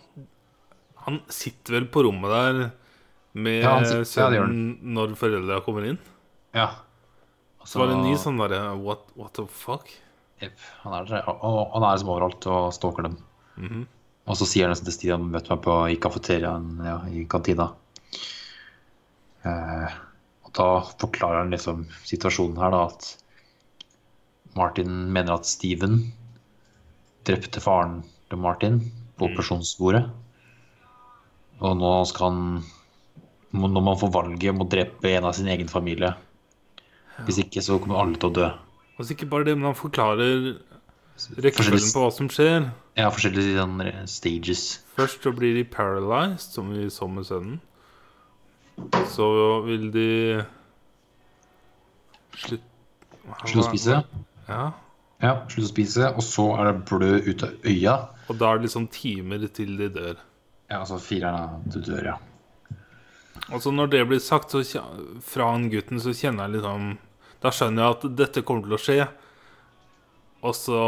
han 1.04 1.22
sitter 1.32 1.78
vel 1.78 1.86
på 1.88 2.02
rommet 2.04 2.32
der 2.32 2.58
med 3.34 3.62
Ja, 3.62 3.78
sier- 3.84 4.02
ja, 4.02 4.04
sønnen 4.04 4.78
når 4.94 5.14
foreldra 5.16 5.60
kommer 5.64 5.86
inn. 5.88 5.98
Ja. 6.54 6.70
Så 7.64 7.78
var 7.78 7.88
det 7.88 7.94
en 7.96 8.04
ny 8.10 8.16
sånn 8.18 8.38
derre 8.40 8.74
what, 8.76 9.06
what 9.16 9.32
the 9.38 9.46
fuck? 9.46 9.88
Jepp. 10.42 10.58
Han 10.82 10.96
er 10.98 11.04
der, 11.06 11.28
og, 11.30 11.38
og 11.46 11.74
han 11.76 11.84
er 11.86 11.94
liksom 11.96 12.10
overalt 12.16 12.46
og 12.50 12.72
stalker 12.74 13.06
dem. 13.06 13.16
Mhm. 13.56 13.84
Og 14.26 14.36
så 14.38 14.46
sier 14.46 14.66
han 14.66 14.70
nesten 14.74 14.86
til 14.86 14.94
Stian 14.94 15.24
møtte 15.30 15.50
meg 15.50 15.62
på, 15.64 15.76
i 15.90 15.96
kafeteriaen 15.98 16.66
ja, 16.86 16.98
i 17.10 17.24
kantina. 17.30 17.72
Eh, 19.42 19.94
og 20.46 20.52
da 20.54 20.66
forklarer 21.02 21.40
han 21.42 21.50
liksom 21.54 21.86
situasjonen 22.06 22.60
her, 22.62 22.70
da, 22.74 22.84
at 22.86 23.08
Martin 24.58 25.08
mener 25.14 25.34
at 25.38 25.48
Steven 25.48 26.12
drepte 27.26 27.62
faren 27.62 28.02
til 28.30 28.38
Martin 28.42 28.78
på 29.18 29.26
operasjonsbordet. 29.30 30.04
Og 31.62 31.76
nå 31.78 31.92
skal 32.10 32.30
han 32.30 32.62
Når 33.52 33.84
man 33.84 33.98
får 34.00 34.12
valget 34.14 34.50
om 34.54 34.62
å 34.64 34.68
drepe 34.68 35.10
en 35.12 35.26
av 35.28 35.34
sin 35.36 35.50
egen 35.52 35.68
familie 35.68 36.14
Hvis 37.26 37.42
ikke, 37.42 37.60
så 37.60 37.76
kommer 37.82 38.00
alle 38.00 38.16
til 38.16 38.30
å 38.30 38.36
dø. 38.38 38.46
Og 38.96 39.04
så 39.04 39.12
ikke 39.12 39.28
bare 39.28 39.44
det, 39.50 39.56
men 39.58 39.68
han 39.68 39.76
forklarer 39.76 40.54
rekkefølgen 41.36 41.92
på 41.92 42.02
hva 42.02 42.08
som 42.14 42.30
skjer. 42.32 42.70
Ja, 42.96 43.10
forskjellige 43.12 44.06
stages. 44.10 44.64
Først 44.96 45.22
så 45.24 45.32
blir 45.36 45.54
de 45.58 45.66
paralyzed, 45.68 46.48
som 46.56 46.72
vi 46.72 46.88
så 46.90 47.08
med 47.12 47.28
sønnen. 47.28 47.60
Så 49.12 49.28
vil 49.68 49.90
de 49.92 50.08
Slutt 52.32 52.64
Slutt 53.46 53.62
å 53.62 53.68
spise. 53.68 54.00
Ja. 54.48 54.64
Ja, 55.22 55.36
slutt 55.46 55.68
å 55.68 55.70
spise, 55.70 56.08
og 56.10 56.24
så 56.26 56.48
er 56.58 56.72
det 56.72 56.84
blød 56.88 57.28
ut 57.28 57.44
av 57.46 57.68
øya. 57.70 57.94
Og 58.26 58.38
da 58.40 58.50
er 58.50 58.58
det 58.58 58.66
liksom 58.66 58.88
timer 58.90 59.44
til 59.54 59.76
de 59.78 59.88
dør. 59.94 60.16
Ja, 60.70 60.80
altså 60.80 60.98
fireren 61.02 61.62
du 61.70 61.78
dør, 61.84 62.08
ja. 62.12 62.16
Og 63.50 63.62
så 63.62 63.72
når 63.74 63.90
det 63.90 64.04
blir 64.08 64.22
sagt 64.22 64.54
så, 64.54 64.62
fra 65.26 65.50
han 65.50 65.68
gutten, 65.72 66.00
så 66.00 66.14
kjenner 66.14 66.46
jeg 66.46 66.60
liksom 66.60 66.92
Da 67.42 67.50
skjønner 67.50 67.82
jeg 67.82 67.96
at 67.96 68.04
dette 68.20 68.44
kommer 68.46 68.68
til 68.68 68.76
å 68.76 68.82
skje. 68.82 68.98
Og 70.42 70.54
så 70.58 70.82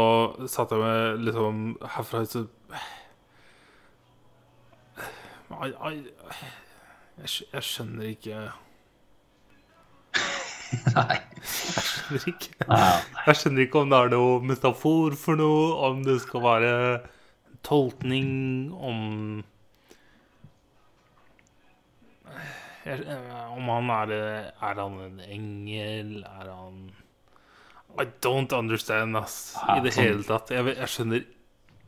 satt 0.51 0.71
jeg 0.71 0.83
med 0.83 1.25
liksom 1.27 1.65
herfra 1.95 2.23
så 2.27 2.45
ai, 5.55 5.71
ai, 5.79 5.95
jeg, 7.21 7.31
jeg 7.53 7.63
skjønner 7.63 8.11
ikke 8.11 8.39
Nei. 10.95 11.17
Jeg 11.45 11.83
skjønner 11.85 12.29
ikke 12.31 12.79
Jeg 13.27 13.39
skjønner 13.39 13.65
ikke 13.65 13.83
om 13.83 13.91
det 13.91 13.99
er 13.99 14.13
noe 14.15 14.39
metafor 14.43 15.15
for 15.19 15.39
noe, 15.39 15.67
om 15.87 16.01
det 16.03 16.17
skal 16.23 16.43
være 16.43 16.73
tolkning, 17.65 18.29
om 18.75 18.99
jeg, 22.25 22.51
Om 22.85 23.69
han 23.71 23.89
er 23.95 24.11
Er 24.15 24.77
han 24.81 24.99
en 25.07 25.19
engel? 25.25 26.19
Er 26.23 26.49
han 26.51 26.91
I 27.97 28.05
don't 28.21 28.51
understand, 28.53 29.15
ass. 29.17 29.55
I 29.71 29.79
det 29.85 29.93
Sånn. 29.95 30.03
hele 30.03 30.25
tatt. 30.27 30.49
Jeg, 30.51 30.65
jeg 30.75 30.91
skjønner 30.91 31.21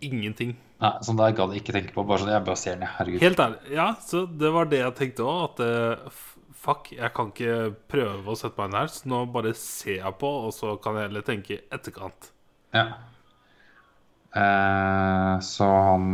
ingenting. 0.07 0.53
Nei, 0.79 0.91
sånn 1.03 1.17
der 1.19 1.33
gadd 1.35 1.51
jeg 1.51 1.63
ikke 1.65 1.73
tenke 1.75 1.93
på. 1.95 2.05
Bare 2.07 2.21
sånn, 2.21 2.31
jeg 2.31 2.45
bare 2.47 2.61
ser 2.61 2.77
ned. 2.79 2.87
Herregud. 2.95 3.21
Helt 3.25 3.41
ærlig. 3.43 3.59
Ja, 3.75 3.87
så 4.05 4.21
det 4.29 4.51
var 4.55 4.69
det 4.71 4.79
jeg 4.79 4.95
tenkte 5.01 5.25
òg. 5.27 5.41
At 5.49 5.59
eh, 5.65 6.21
fuck, 6.63 6.91
jeg 6.95 7.11
kan 7.17 7.33
ikke 7.33 7.57
prøve 7.91 8.31
å 8.31 8.37
sette 8.39 8.55
meg 8.61 8.71
inn 8.71 8.79
her. 8.79 8.93
Så 8.93 9.11
nå 9.11 9.19
bare 9.35 9.51
ser 9.59 9.97
jeg 9.99 10.17
på, 10.21 10.31
og 10.47 10.55
så 10.55 10.77
kan 10.81 10.95
jeg 10.95 11.09
heller 11.09 11.27
tenke 11.27 11.57
i 11.57 11.61
etterkant. 11.75 12.31
Ja. 12.77 12.85
Eh, 14.37 15.33
så 15.43 15.67
han 15.91 16.07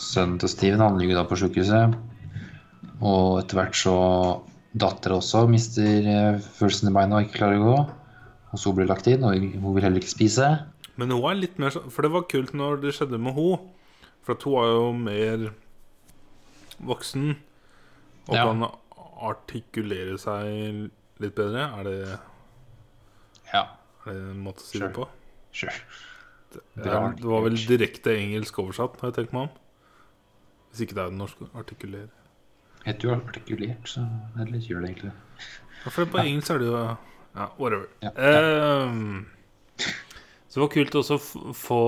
Sønnen 0.00 0.38
til 0.40 0.48
Steven 0.48 0.80
han 0.80 0.96
ligger 0.96 1.18
da 1.20 1.26
på 1.28 1.36
sykehuset. 1.36 1.92
Og 3.00 3.38
etter 3.40 3.56
hvert 3.60 3.76
så 3.80 3.94
Dattera 4.76 5.16
også 5.18 5.46
mister 5.50 6.06
eh, 6.06 6.36
følelsen 6.58 6.90
i 6.90 6.94
beina 6.94 7.16
og 7.18 7.24
ikke 7.26 7.38
klarer 7.40 7.58
å 7.62 7.70
gå. 7.70 7.78
Og 8.52 8.58
så 8.60 8.72
blir 8.74 8.86
lagt 8.90 9.06
inn, 9.10 9.24
og 9.24 9.34
hun 9.34 9.74
vil 9.76 9.82
heller 9.86 10.02
ikke 10.02 10.12
spise. 10.12 10.46
Men 11.00 11.10
hun 11.14 11.24
er 11.30 11.38
litt 11.38 11.56
mer 11.62 11.70
sånn 11.72 11.86
For 11.94 12.02
det 12.04 12.10
var 12.12 12.26
kult 12.28 12.50
når 12.58 12.80
det 12.82 12.90
skjedde 12.96 13.16
med 13.22 13.32
hun 13.36 13.62
For 14.26 14.34
at 14.34 14.42
hun 14.44 14.56
er 14.60 14.72
jo 14.74 14.88
mer 14.98 15.44
voksen 16.84 17.30
og 18.28 18.34
Ja. 18.36 18.44
kan 18.46 18.66
artikulere 19.30 20.18
seg 20.20 20.90
litt 21.20 21.34
bedre. 21.34 21.64
Er 21.80 21.84
det, 21.88 22.18
Ja, 23.52 23.62
er 24.06 24.12
det 24.12 24.20
en 24.34 24.44
måte 24.44 24.62
å 24.62 24.66
si 24.68 24.78
Sure. 24.78 24.88
det 24.88 24.94
på? 24.94 25.08
sure. 25.52 25.72
Det, 26.52 26.86
er, 26.86 27.12
det 27.16 27.24
var 27.24 27.42
vel 27.42 27.56
direkte 27.56 28.14
engelsk 28.16 28.58
oversatt, 28.58 29.00
har 29.00 29.10
jeg 29.10 29.16
tenkt 29.18 29.32
meg 29.32 29.42
om. 29.48 29.50
Hvis 30.70 30.80
ikke 30.86 30.94
det 30.98 31.04
er 31.06 31.10
norsk 31.16 31.42
artikulere. 31.54 32.08
Heter 32.84 33.08
jo 33.08 33.14
artikulert, 33.14 33.88
så 33.88 34.00
det 34.36 34.46
er 34.46 34.52
litt 34.54 34.68
det 34.68 34.76
egentlig. 34.90 35.12
Ja, 35.84 35.90
for 35.90 36.06
på 36.06 36.18
engelsk 36.22 36.50
er 36.54 36.58
det 36.62 36.66
jo 36.70 36.80
Ja, 37.36 37.46
whatever. 37.58 37.86
Ja. 38.02 38.10
Ehm, 38.16 39.26
så 40.48 40.54
det 40.54 40.62
var 40.64 40.68
kult 40.74 40.96
også 40.98 41.18
å 41.20 41.54
få 41.54 41.80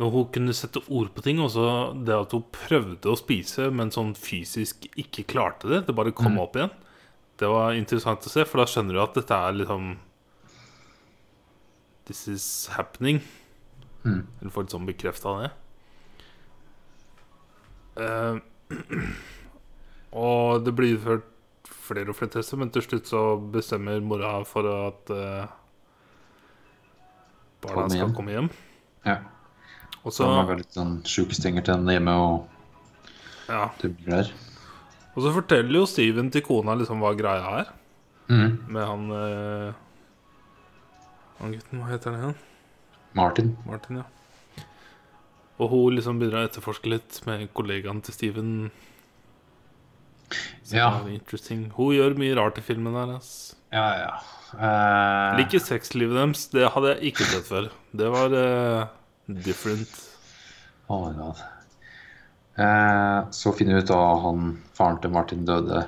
Når 0.00 0.10
hun 0.14 0.28
kunne 0.32 0.52
sette 0.56 0.80
ord 0.88 1.10
på 1.14 1.22
ting, 1.22 1.38
også 1.38 1.64
det 2.06 2.14
at 2.16 2.32
hun 2.32 2.44
prøvde 2.52 3.10
å 3.12 3.16
spise, 3.18 3.70
men 3.70 3.90
sånn 3.92 4.14
fysisk 4.16 4.86
ikke 4.96 5.26
klarte 5.28 5.68
det. 5.68 5.86
Det 5.86 5.94
bare 5.94 6.12
kom 6.12 6.32
Mm. 6.36 6.38
opp 6.40 6.54
igjen. 6.56 6.70
Det 7.36 7.48
var 7.48 7.72
interessant 7.72 8.20
å 8.24 8.28
se, 8.30 8.44
for 8.44 8.58
da 8.58 8.64
skjønner 8.64 8.92
du 8.92 9.00
at 9.02 9.14
dette 9.14 9.30
er 9.34 9.52
liksom 9.52 9.98
This 12.06 12.26
is 12.28 12.66
happening. 12.72 13.20
Mm. 14.04 14.26
Eller 14.40 14.50
får 14.50 14.62
litt 14.64 14.72
sånn 14.72 14.86
bekrefta 14.88 15.34
det. 15.42 15.50
Eh, 18.02 18.38
og 20.12 20.64
det 20.66 20.74
blir 20.78 20.98
ført 21.02 21.26
flere 21.90 22.12
og 22.12 22.18
flere 22.18 22.34
tester, 22.36 22.58
men 22.60 22.70
til 22.74 22.84
slutt 22.86 23.08
så 23.10 23.22
bestemmer 23.52 24.02
mora 24.04 24.36
for 24.46 24.66
at 24.70 25.10
uh, 25.14 25.50
barna 27.64 27.82
Komme 27.82 27.96
skal 27.96 28.14
komme 28.16 28.34
hjem. 28.36 28.50
Ja. 29.06 29.18
Og 30.00 30.14
Så 30.16 30.28
han 30.30 30.48
litt 30.56 30.72
sånn 30.72 31.00
sjukestenger 31.04 31.64
til 31.66 31.76
henne 31.76 31.96
hjemme, 31.96 32.14
og 32.16 33.50
ja. 33.50 33.66
det 33.82 33.92
der. 34.06 34.30
og 35.14 35.20
så 35.26 35.32
forteller 35.34 35.80
jo 35.82 35.86
Steven 35.90 36.30
til 36.32 36.44
kona 36.46 36.76
liksom 36.78 37.02
hva 37.02 37.14
greia 37.18 37.60
er 37.64 37.76
Mm. 38.30 38.52
med 38.70 38.84
han 38.86 39.06
uh, 39.10 39.72
Han 41.40 41.50
gutten, 41.50 41.80
hva 41.80 41.88
heter 41.90 42.12
han 42.12 42.20
igjen? 42.20 42.36
Martin. 43.18 43.48
Martin, 43.66 43.96
ja. 43.98 44.04
Og 45.60 45.68
hun 45.68 45.98
liksom 45.98 46.20
begynner 46.20 46.42
å 46.42 46.48
etterforske 46.48 46.88
litt 46.88 47.20
med 47.28 47.50
kollegaen 47.56 48.00
til 48.04 48.16
Steven. 48.16 48.52
Så 50.64 50.78
Ja. 50.78 50.90
Hun 51.02 51.94
gjør 51.94 52.16
mye 52.18 52.36
rart 52.38 52.58
i 52.58 52.64
filmen 52.64 52.96
der. 52.96 53.16
ass. 53.16 53.56
Ja, 53.72 53.86
ja. 53.98 54.12
Uh... 54.54 55.36
Liker 55.38 55.62
sexlivet 55.62 56.16
deres. 56.16 56.48
Det 56.50 56.70
hadde 56.74 56.94
jeg 56.94 57.12
ikke 57.12 57.28
sett 57.28 57.46
før. 57.46 57.68
Det 57.92 58.08
var 58.10 58.34
uh, 58.34 58.88
different. 59.28 59.90
Oh 60.88 61.06
my 61.06 61.14
god. 61.18 61.42
Uh, 62.58 63.30
så 63.30 63.52
finner 63.54 63.78
vi 63.78 63.84
ut 63.84 63.94
at 63.94 64.24
han, 64.24 64.50
faren 64.74 64.98
til 65.02 65.14
Martin 65.14 65.46
døde 65.46 65.84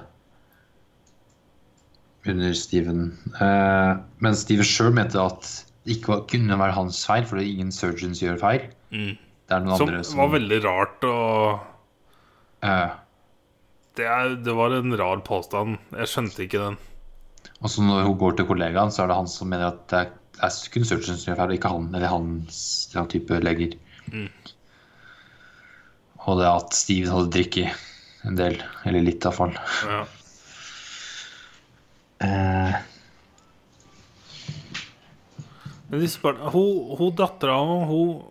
under 2.28 2.54
Steven. 2.54 3.10
Uh, 3.40 3.98
men 4.22 4.38
Steven 4.38 4.66
sjøl 4.66 4.94
mente 4.94 5.18
at 5.18 5.48
det 5.82 5.96
ikke 5.96 6.12
var, 6.12 6.24
kunne 6.30 6.58
være 6.60 6.76
hans 6.76 7.02
feil, 7.06 7.26
fordi 7.26 7.50
ingen 7.50 7.72
surgeons 7.74 8.22
gjør 8.22 8.38
feil. 8.38 8.68
Mm. 8.94 9.16
Det 9.48 9.56
er 9.56 9.64
noen 9.64 9.78
Som 9.78 9.90
andre 9.90 10.04
som 10.06 10.22
var 10.22 10.32
veldig 10.36 10.58
rart 10.64 11.06
og 11.08 11.60
uh, 12.64 12.90
det, 13.98 14.06
er, 14.08 14.36
det 14.40 14.54
var 14.56 14.72
en 14.76 14.96
rar 14.96 15.20
påstand. 15.26 15.76
Jeg 15.98 16.08
skjønte 16.08 16.44
ikke 16.46 16.62
den. 16.62 16.78
Og 17.60 17.70
så 17.70 17.84
når 17.84 18.06
hun 18.06 18.18
går 18.22 18.38
til 18.38 18.48
kollegaen, 18.48 18.92
så 18.94 19.04
er 19.04 19.10
det 19.10 19.18
han 19.18 19.30
som 19.30 19.50
mener 19.52 19.68
at 19.68 19.82
det 19.92 20.00
er, 20.00 20.56
kun 20.72 20.86
surgeons 20.88 21.22
som 21.22 21.32
gjør 21.32 21.42
feil, 21.42 21.56
ikke 21.58 21.72
han 21.74 21.90
eller 21.92 22.10
hans 22.10 22.62
type 23.12 23.42
leger. 23.44 23.76
Mm. 24.08 24.30
Og 26.22 26.40
det 26.40 26.48
at 26.48 26.78
Steven 26.78 27.12
hadde 27.12 27.34
drikket 27.36 27.84
en 28.26 28.38
del, 28.38 28.56
eller 28.88 29.04
litt 29.04 29.26
iallfall. 29.26 29.54
Ja. 29.90 30.02
Uh, 32.22 32.80
Men 35.92 36.00
disse 36.00 36.22
barna 36.22 36.48
Hun, 36.54 36.94
hun 36.96 37.16
dattera 37.18 37.58
hun 37.60 38.22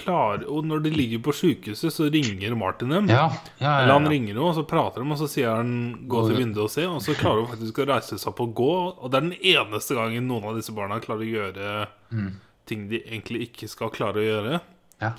klarer 0.00 0.44
Og 0.50 0.64
når 0.66 0.82
de 0.84 0.90
ligger 0.94 1.20
på 1.24 1.32
sjukehuset, 1.36 1.92
så 1.94 2.08
ringer 2.12 2.56
Martin 2.58 2.90
dem. 2.94 3.08
ja, 3.12 3.28
ja, 3.60 3.74
Eller 3.82 3.92
ja, 3.92 3.98
han 3.98 4.08
ringer 4.10 4.32
henne, 4.34 4.44
og 4.48 4.54
så 4.58 4.64
prater 4.66 5.04
de, 5.04 5.10
og 5.12 5.18
så 5.20 5.28
sier 5.30 5.54
han 5.56 5.72
'gå 6.08 6.26
til 6.28 6.36
vinduet 6.40 6.64
og 6.64 6.70
se', 6.74 6.86
og 6.88 7.00
så 7.04 7.14
klarer 7.14 7.44
hun 7.46 7.50
faktisk 7.54 7.78
å 7.84 7.86
reise 7.92 8.18
seg 8.18 8.28
opp 8.32 8.40
og 8.40 8.54
gå. 8.54 8.72
Og 9.02 9.10
det 9.10 9.16
er 9.18 9.28
den 9.28 9.38
eneste 9.54 9.94
gangen 9.94 10.26
noen 10.28 10.44
av 10.50 10.56
disse 10.56 10.72
barna 10.74 11.00
klarer 11.00 11.24
å 11.24 11.32
gjøre 11.34 11.86
Mm. 12.12 12.32
ting 12.66 12.88
de 12.88 13.00
egentlig 13.02 13.40
ikke 13.50 13.68
skal 13.68 13.90
klare 13.90 14.16
å 14.16 14.26
gjøre. 14.26 14.60
ja. 15.00 15.12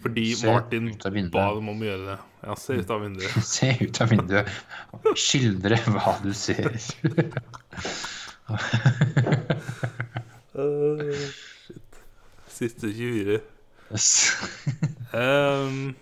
Fordi 0.00 0.32
Se 0.36 0.46
Martin 0.46 0.92
ba 1.32 1.54
dem 1.54 1.68
om 1.68 1.80
å 1.80 1.84
gjøre 1.84 2.06
det. 2.06 2.18
Ja, 2.46 2.54
se 2.54 2.74
ut 2.78 2.88
av 2.90 3.00
vinduet. 3.02 3.32
Se 3.42 3.66
ut 3.82 4.00
av 4.00 4.08
vinduet 4.08 4.46
skildre 5.16 5.76
hva 5.90 6.22
du 6.22 6.32
ser. 6.32 6.70
Siste 12.48 12.88
24. 12.92 13.40
Ehm, 15.18 15.94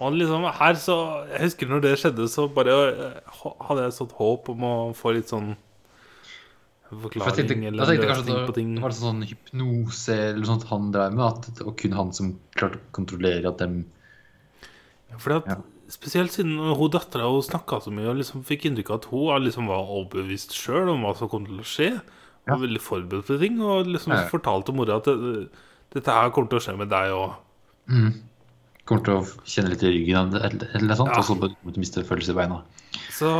Og 0.00 0.12
liksom 0.16 0.44
her 0.58 0.74
så 0.80 0.94
Jeg 1.30 1.42
husker 1.46 1.68
når 1.70 1.82
det 1.84 1.94
skjedde, 2.00 2.26
så 2.32 2.46
bare 2.52 2.74
eh, 2.92 3.20
hadde 3.68 3.84
jeg 3.86 3.96
sånt 3.98 4.14
håp 4.16 4.48
om 4.54 4.64
å 4.64 4.74
få 4.96 5.12
litt 5.16 5.28
sånn 5.32 5.54
For 6.88 7.10
jeg 7.18 7.46
tenkte, 7.48 7.56
eller 7.72 7.84
tenkte 7.90 8.06
jeg 8.06 8.12
løsning 8.14 8.40
at 8.40 8.48
på 8.48 8.54
ting. 8.56 8.74
det 8.76 8.82
var 8.84 8.94
det 8.94 9.00
sånn 9.02 9.22
hypnose 9.26 10.16
eller 10.32 10.46
sånt 10.48 10.66
han 10.70 10.90
drev 10.94 11.16
med, 11.18 11.24
at 11.26 11.48
var 11.66 11.76
kun 11.80 11.96
han 11.98 12.12
som 12.16 12.34
klarte 12.56 12.78
å 12.80 12.92
kontrollere 12.96 13.50
at 13.50 13.58
dem 13.64 13.80
Fordi 15.18 15.40
at 15.42 15.50
Ja. 15.56 15.62
Spesielt 15.86 16.32
siden 16.34 16.56
hun 16.58 16.90
dattera 16.90 17.28
snakka 17.46 17.78
så 17.84 17.92
mye 17.94 18.08
og 18.10 18.16
liksom 18.18 18.42
fikk 18.42 18.64
inntrykk 18.66 18.88
av 18.90 18.96
at 18.98 19.04
hun 19.12 19.44
liksom 19.44 19.68
var 19.70 19.86
overbevist 19.86 20.50
sjøl 20.56 20.88
om 20.90 21.04
hva 21.06 21.12
som 21.14 21.28
kom 21.30 21.44
til 21.46 21.60
å 21.62 21.66
skje. 21.66 21.92
Ja. 22.46 22.54
var 22.56 22.64
veldig 22.64 22.80
forberedt 22.82 23.26
på 23.28 23.36
ting 23.38 23.60
og 23.62 23.86
liksom 23.86 24.12
Ja. 24.16 24.24
fortalte 24.26 24.74
mora 24.74 24.96
at 24.98 25.04
det, 25.06 25.48
dette 25.94 26.12
her 26.12 26.30
kommer 26.34 26.48
til 26.50 26.58
å 26.58 26.64
skje 26.66 26.76
med 26.78 26.88
deg 26.92 27.12
òg. 27.14 27.34
kommer 28.86 29.04
til 29.04 29.14
å 29.18 29.44
kjenne 29.46 29.70
litt 29.72 29.82
i 29.82 29.90
ryggen 29.90 30.34
eller, 30.34 30.68
eller 30.78 30.94
sånt, 30.98 31.10
Ja. 31.10 31.18
og 31.18 31.24
så 31.24 31.34
kommer 31.34 31.48
til 31.72 31.72
å 31.72 31.82
miste 31.82 32.04
følelse 32.06 32.30
i 32.34 32.38
beina. 32.38 32.60
Så 33.10 33.30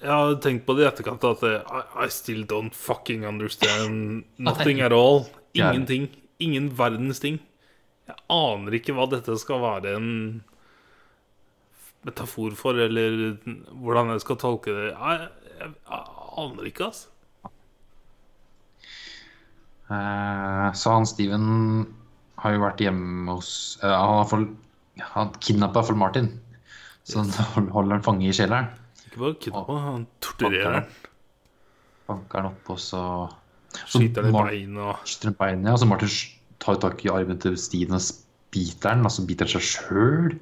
jeg 0.00 0.10
har 0.10 0.34
tenkt 0.44 0.66
på 0.66 0.76
det 0.76 0.84
i 0.84 0.88
etterkant 0.90 1.24
at 1.24 1.42
I, 1.42 2.04
I 2.04 2.08
still 2.08 2.44
don't 2.46 2.74
fucking 2.74 3.24
understand 3.26 4.24
nothing 4.38 4.80
at 4.80 4.92
all. 4.92 5.26
Ingenting. 5.54 6.08
Ingen 6.38 6.68
verdens 6.76 7.18
ting. 7.20 7.40
Jeg 8.06 8.16
aner 8.30 8.76
ikke 8.78 8.94
hva 8.94 9.08
dette 9.10 9.34
skal 9.40 9.58
være 9.64 9.96
en 9.96 10.10
metafor 12.06 12.54
for, 12.54 12.78
eller 12.78 13.36
hvordan 13.82 14.12
jeg 14.14 14.22
skal 14.22 14.38
tolke 14.38 14.70
det. 14.76 14.90
Jeg, 14.92 15.28
jeg, 15.58 15.70
jeg 15.90 16.02
aner 16.44 16.68
ikke, 16.70 16.90
altså. 16.92 17.08
Eh, 19.86 20.68
så 20.74 20.94
han 20.96 21.06
Steven 21.06 21.46
har 22.42 22.56
jo 22.56 22.62
vært 22.64 22.82
hjemme 22.82 23.36
hos 23.36 23.50
eh, 23.82 23.92
Han 23.92 24.20
har 24.20 24.28
for, 24.30 24.46
han 25.14 25.32
kidnappa 25.38 25.84
for 25.86 25.98
Martin. 25.98 26.32
Så 27.06 27.22
han 27.22 27.70
holder 27.74 27.98
han 27.98 28.06
fange 28.06 28.26
i 28.26 28.34
kjelleren. 28.34 28.72
Ikke 29.06 29.22
bare 29.22 29.40
kidnappe, 29.44 29.80
han 29.86 30.06
torturerer 30.24 30.78
han. 30.80 30.88
Banker 32.06 32.42
han 32.42 32.52
opp, 32.52 32.72
og 32.74 32.80
så 32.82 33.02
Skyter 33.76 34.24
han 34.24 34.32
i 34.32 34.36
beinet 34.36 34.80
og 34.80 35.08
skyter 35.08 35.32
i 35.32 35.38
beinet. 35.38 35.72
Og 35.74 35.80
så 35.82 35.88
Martin 35.90 36.12
tar 36.62 36.78
tak 36.82 37.04
i 37.04 37.12
armen 37.12 37.38
til 37.42 37.58
Steven 37.60 37.98
og 37.98 38.10
biter 38.54 38.94
han, 38.94 39.04
og 39.06 39.12
så 39.12 39.26
biter 39.28 39.46
han 39.46 39.54
seg 39.56 39.66
sjøl. 39.70 40.36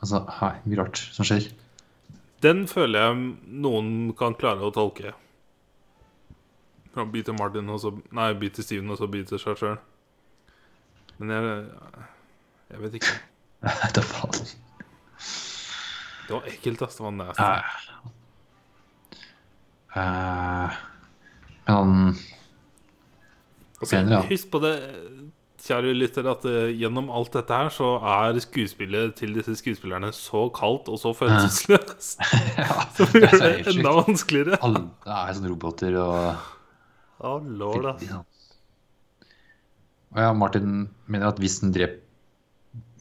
Altså, 0.00 0.22
hei, 0.40 0.54
mye 0.68 0.80
rart 0.80 1.00
som 1.14 1.26
skjer. 1.28 1.48
Den 2.44 2.64
føler 2.70 3.04
jeg 3.04 3.58
noen 3.64 3.90
kan 4.16 4.36
klare 4.38 4.64
å 4.64 4.72
tolke. 4.74 5.12
Han 6.96 7.12
bite 7.12 7.32
Martin, 7.36 7.68
og 7.70 7.80
så 7.82 7.92
Nei, 8.16 8.32
bite 8.38 8.62
Steven, 8.66 8.90
og 8.90 8.98
så 8.98 9.06
bite 9.10 9.38
seg 9.38 9.58
sjøl. 9.60 9.78
Men 11.20 11.30
jeg 11.36 11.66
Jeg 12.70 12.82
vet 12.84 12.98
ikke. 13.00 13.14
Da 13.96 14.02
faen. 14.02 14.46
Det 16.26 16.36
var 16.36 16.46
ekkelt, 16.46 16.82
ass. 16.86 16.96
Det 16.96 17.04
var 17.04 17.16
nasty. 17.16 17.42
Eh, 19.96 20.76
men 21.66 21.74
han 21.76 22.14
Altså, 23.80 23.96
mener, 23.96 24.12
ja. 24.12 24.20
Husk 24.28 24.50
på 24.52 24.60
det, 24.60 24.74
kjære 25.64 25.92
lytter, 25.96 26.26
at 26.28 26.44
uh, 26.44 26.68
gjennom 26.76 27.08
alt 27.16 27.32
dette 27.32 27.56
her 27.62 27.70
så 27.72 27.94
er 28.12 28.36
skuespillet 28.44 29.14
til 29.16 29.32
disse 29.38 29.54
skuespillerne 29.56 30.10
så 30.12 30.42
kaldt 30.52 30.90
og 30.92 31.00
så 31.00 31.14
følelsesløst. 31.16 32.20
Som 32.96 33.14
det 33.14 33.22
er 33.22 33.24
gjør 33.24 33.32
så 33.32 33.40
det 33.40 33.52
helt 33.54 33.70
enda 33.72 33.94
vanskeligere. 33.96 34.58
Alle 34.68 34.82
er 35.06 35.32
sånne 35.38 35.52
roboter 35.54 35.96
og 36.00 36.20
Å, 37.20 37.36
lord, 37.44 37.86
ass. 37.92 38.04
Ja. 38.08 38.22
Og 40.10 40.22
ja, 40.24 40.30
Martin 40.34 40.88
mener 41.06 41.30
at 41.30 41.40
hvis, 41.42 41.60
den 41.62 41.74
drep, 41.74 42.00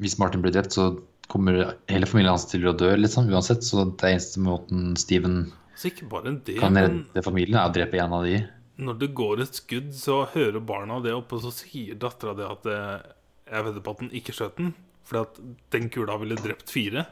hvis 0.03 0.17
Martin 0.21 0.43
blir 0.43 0.53
drept, 0.53 0.75
så 0.75 0.91
kommer 1.31 1.75
hele 1.89 2.09
familien 2.09 2.33
hans 2.33 2.47
til 2.49 2.67
å 2.69 2.75
dø, 2.77 2.91
liksom, 2.97 3.29
uansett. 3.31 3.63
Så 3.65 3.85
det 3.85 4.03
er 4.03 4.17
eneste 4.17 4.43
måten 4.43 4.93
Steven 4.99 5.47
det, 5.79 6.57
kan 6.59 6.75
redde 6.75 7.23
familien, 7.23 7.55
er 7.55 7.69
å 7.69 7.73
drepe 7.73 8.01
en 8.03 8.17
av 8.17 8.25
de. 8.27 8.41
når 8.83 8.97
det 8.99 9.07
går 9.15 9.45
et 9.45 9.55
skudd, 9.55 9.93
så 9.95 10.25
hører 10.33 10.59
barna 10.59 10.99
det 11.03 11.13
oppe, 11.15 11.37
og 11.37 11.45
så 11.45 11.53
sier 11.55 11.95
dattera 11.95 12.33
det 12.35 12.47
at 12.47 12.67
eh, 12.67 13.07
Jeg 13.49 13.65
vedder 13.65 13.81
på 13.85 13.93
at 13.95 14.01
den 14.03 14.11
ikke 14.19 14.35
skjøt 14.35 14.59
den, 14.59 14.73
fordi 15.07 15.21
at 15.23 15.39
den 15.73 15.87
kula 15.89 16.17
ville 16.21 16.35
drept 16.37 16.69
fire. 16.69 17.05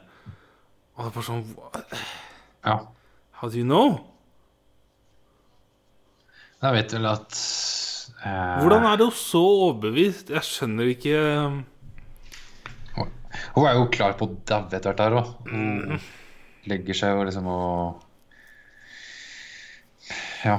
Og 0.94 1.00
det 1.00 1.08
er 1.08 1.14
bare 1.16 1.26
sånn 1.26 1.42
"What? 1.56 1.96
Ja. 2.66 2.76
How 3.40 3.48
do 3.48 3.56
you 3.58 3.64
know? 3.64 3.98
Jeg 6.58 6.74
vet 6.74 6.92
vel 6.96 7.06
at 7.06 7.36
eh, 8.26 8.56
Hvordan 8.64 8.86
er 8.88 8.96
det 8.98 9.08
så 9.14 9.42
overbevist? 9.42 10.32
Jeg 10.34 10.42
skjønner 10.46 10.90
ikke 10.90 11.18
Hun 13.54 13.66
er 13.68 13.76
jo 13.78 13.84
klar 13.94 14.16
på 14.18 14.26
å 14.26 14.34
daue 14.48 14.66
etter 14.74 14.90
hvert 14.90 15.02
her 15.04 15.14
òg. 15.20 15.28
Hun 15.52 16.00
legger 16.68 16.96
seg 16.98 17.14
jo 17.14 17.26
liksom 17.28 17.46
og 17.52 18.02
Ja. 20.42 20.58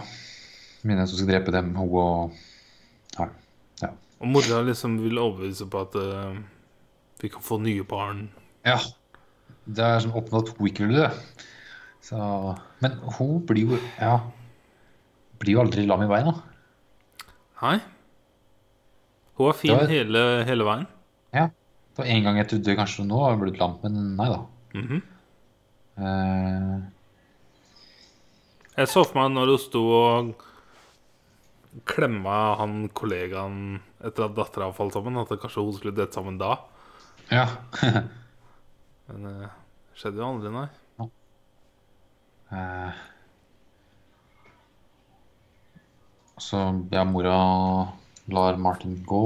Minner 0.87 1.03
at 1.03 1.11
hun 1.11 1.19
skal 1.19 1.31
drepe 1.33 1.51
dem, 1.55 1.73
hun 1.75 1.91
og 1.99 2.37
Ja. 3.17 3.27
ja. 3.83 3.91
Og 4.21 4.31
mora 4.31 4.61
liksom 4.63 4.95
vil 5.03 5.19
overbevise 5.19 5.67
på 5.67 5.83
at 5.83 5.99
uh, 5.99 6.39
vi 7.19 7.27
kan 7.33 7.43
få 7.43 7.59
nye 7.59 7.83
barn. 7.83 8.29
Ja. 8.63 8.79
Det 9.67 9.83
er 9.83 9.99
som 9.99 10.15
oppnådd 10.15 10.47
at 10.47 10.55
hun 10.57 10.71
ikke 10.71 10.87
vil 10.87 11.01
det. 11.03 11.11
Så, 12.07 12.17
men 12.79 12.95
hun 13.19 13.41
blir 13.45 13.73
jo 13.75 13.79
Ja. 13.99 14.19
Blir 15.39 15.55
jo 15.55 15.61
aldri 15.63 15.85
lam 15.87 16.03
i 16.03 16.09
beina. 16.09 16.33
Nei. 17.61 17.77
Hun 19.39 19.49
er 19.49 19.57
fin 19.57 19.75
var- 19.75 19.87
hele, 19.91 20.23
hele 20.47 20.67
veien. 20.67 20.87
Ja. 21.35 21.45
Det 21.49 22.03
var 22.03 22.11
en 22.11 22.23
gang 22.23 22.37
jeg 22.37 22.49
trodde 22.51 22.75
kanskje 22.79 23.05
nå 23.07 23.19
har 23.23 23.35
hun 23.35 23.41
blitt 23.43 23.59
lam, 23.59 23.77
men 23.83 24.15
nei 24.19 24.29
da. 24.31 24.39
Mhm. 24.75 25.01
uh... 25.99 26.79
Jeg 28.79 28.87
så 28.87 29.03
for 29.03 29.17
meg 29.19 29.33
når 29.35 29.49
hun 29.51 29.59
sto 29.59 29.81
og 29.91 30.29
klemma 31.89 32.35
han 32.61 32.87
kollegaen 32.95 33.81
etter 33.99 34.25
at 34.29 34.35
dattera 34.37 34.69
falt 34.73 34.95
sammen, 34.95 35.17
at 35.19 35.33
kanskje 35.41 35.63
hun 35.65 35.75
skulle 35.75 35.95
dette 35.97 36.15
sammen 36.15 36.37
da. 36.39 36.57
ja. 37.31 37.47
Men 39.09 39.23
det 39.25 39.49
skjedde 39.97 40.21
jo 40.21 40.27
aldri, 40.29 40.49
nei. 40.53 40.67
Eh, 42.53 42.99
så 46.43 46.61
ja, 46.91 47.03
mora 47.07 47.39
lar 48.29 48.59
Martin 48.61 48.99
gå. 49.07 49.23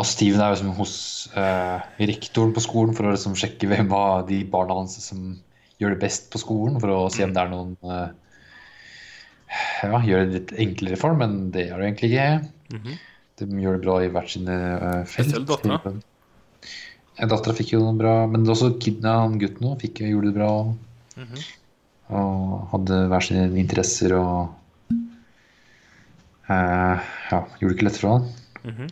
Og 0.00 0.08
Steven 0.08 0.40
er 0.40 0.48
jo 0.48 0.56
liksom 0.56 0.72
hos 0.78 0.94
eh, 1.36 1.82
rektoren 2.08 2.54
på 2.56 2.62
skolen 2.64 2.96
for 2.96 3.06
å 3.06 3.12
liksom 3.12 3.36
sjekke 3.36 3.68
hvem 3.68 3.90
av 3.92 4.24
de 4.30 4.40
barna 4.48 4.78
hans 4.78 4.96
som 5.04 5.34
gjør 5.80 5.94
det 5.94 6.02
best 6.04 6.30
på 6.32 6.40
skolen, 6.40 6.78
for 6.80 6.92
å 6.94 7.00
se 7.12 7.24
om 7.26 7.34
det 7.36 7.42
er 7.42 7.52
noen 7.52 7.76
eh, 7.84 8.08
Ja, 9.84 9.98
gjør 10.06 10.24
det 10.24 10.36
litt 10.36 10.52
enklere 10.64 11.00
for 11.00 11.12
dem, 11.12 11.20
men 11.24 11.50
det 11.54 11.66
er 11.68 11.80
det 11.80 11.90
egentlig 11.90 12.12
ikke. 12.12 12.28
Mhm. 12.78 12.98
De 13.40 13.62
gjør 13.64 13.76
det 13.78 13.84
bra 13.86 13.96
i 14.04 14.10
hvert 14.12 14.32
sine 14.32 14.56
eh, 14.56 15.02
felt. 15.08 15.32
Spesielt 15.32 15.48
dattera. 15.48 15.94
Dattera 17.30 17.56
fikk 17.56 17.74
jo 17.74 17.80
noe 17.82 17.96
bra, 17.96 18.14
men 18.30 18.48
også 18.48 18.74
kidna 18.80 19.18
han 19.22 19.38
gutten 19.40 19.68
òg. 19.72 19.84
Gjorde 19.84 20.30
det 20.30 20.36
bra. 20.36 20.52
Mhm. 21.20 21.44
Og 22.20 22.54
hadde 22.72 23.04
hver 23.12 23.24
sine 23.24 23.44
interesser 23.60 24.16
og 24.18 24.59
eh, 26.50 27.10
Ja, 27.30 27.40
gjorde 27.60 27.72
det 27.72 27.76
ikke 27.78 27.88
lett 27.88 28.00
for 28.00 28.16
han. 28.16 28.28
Mhm. 28.64 28.90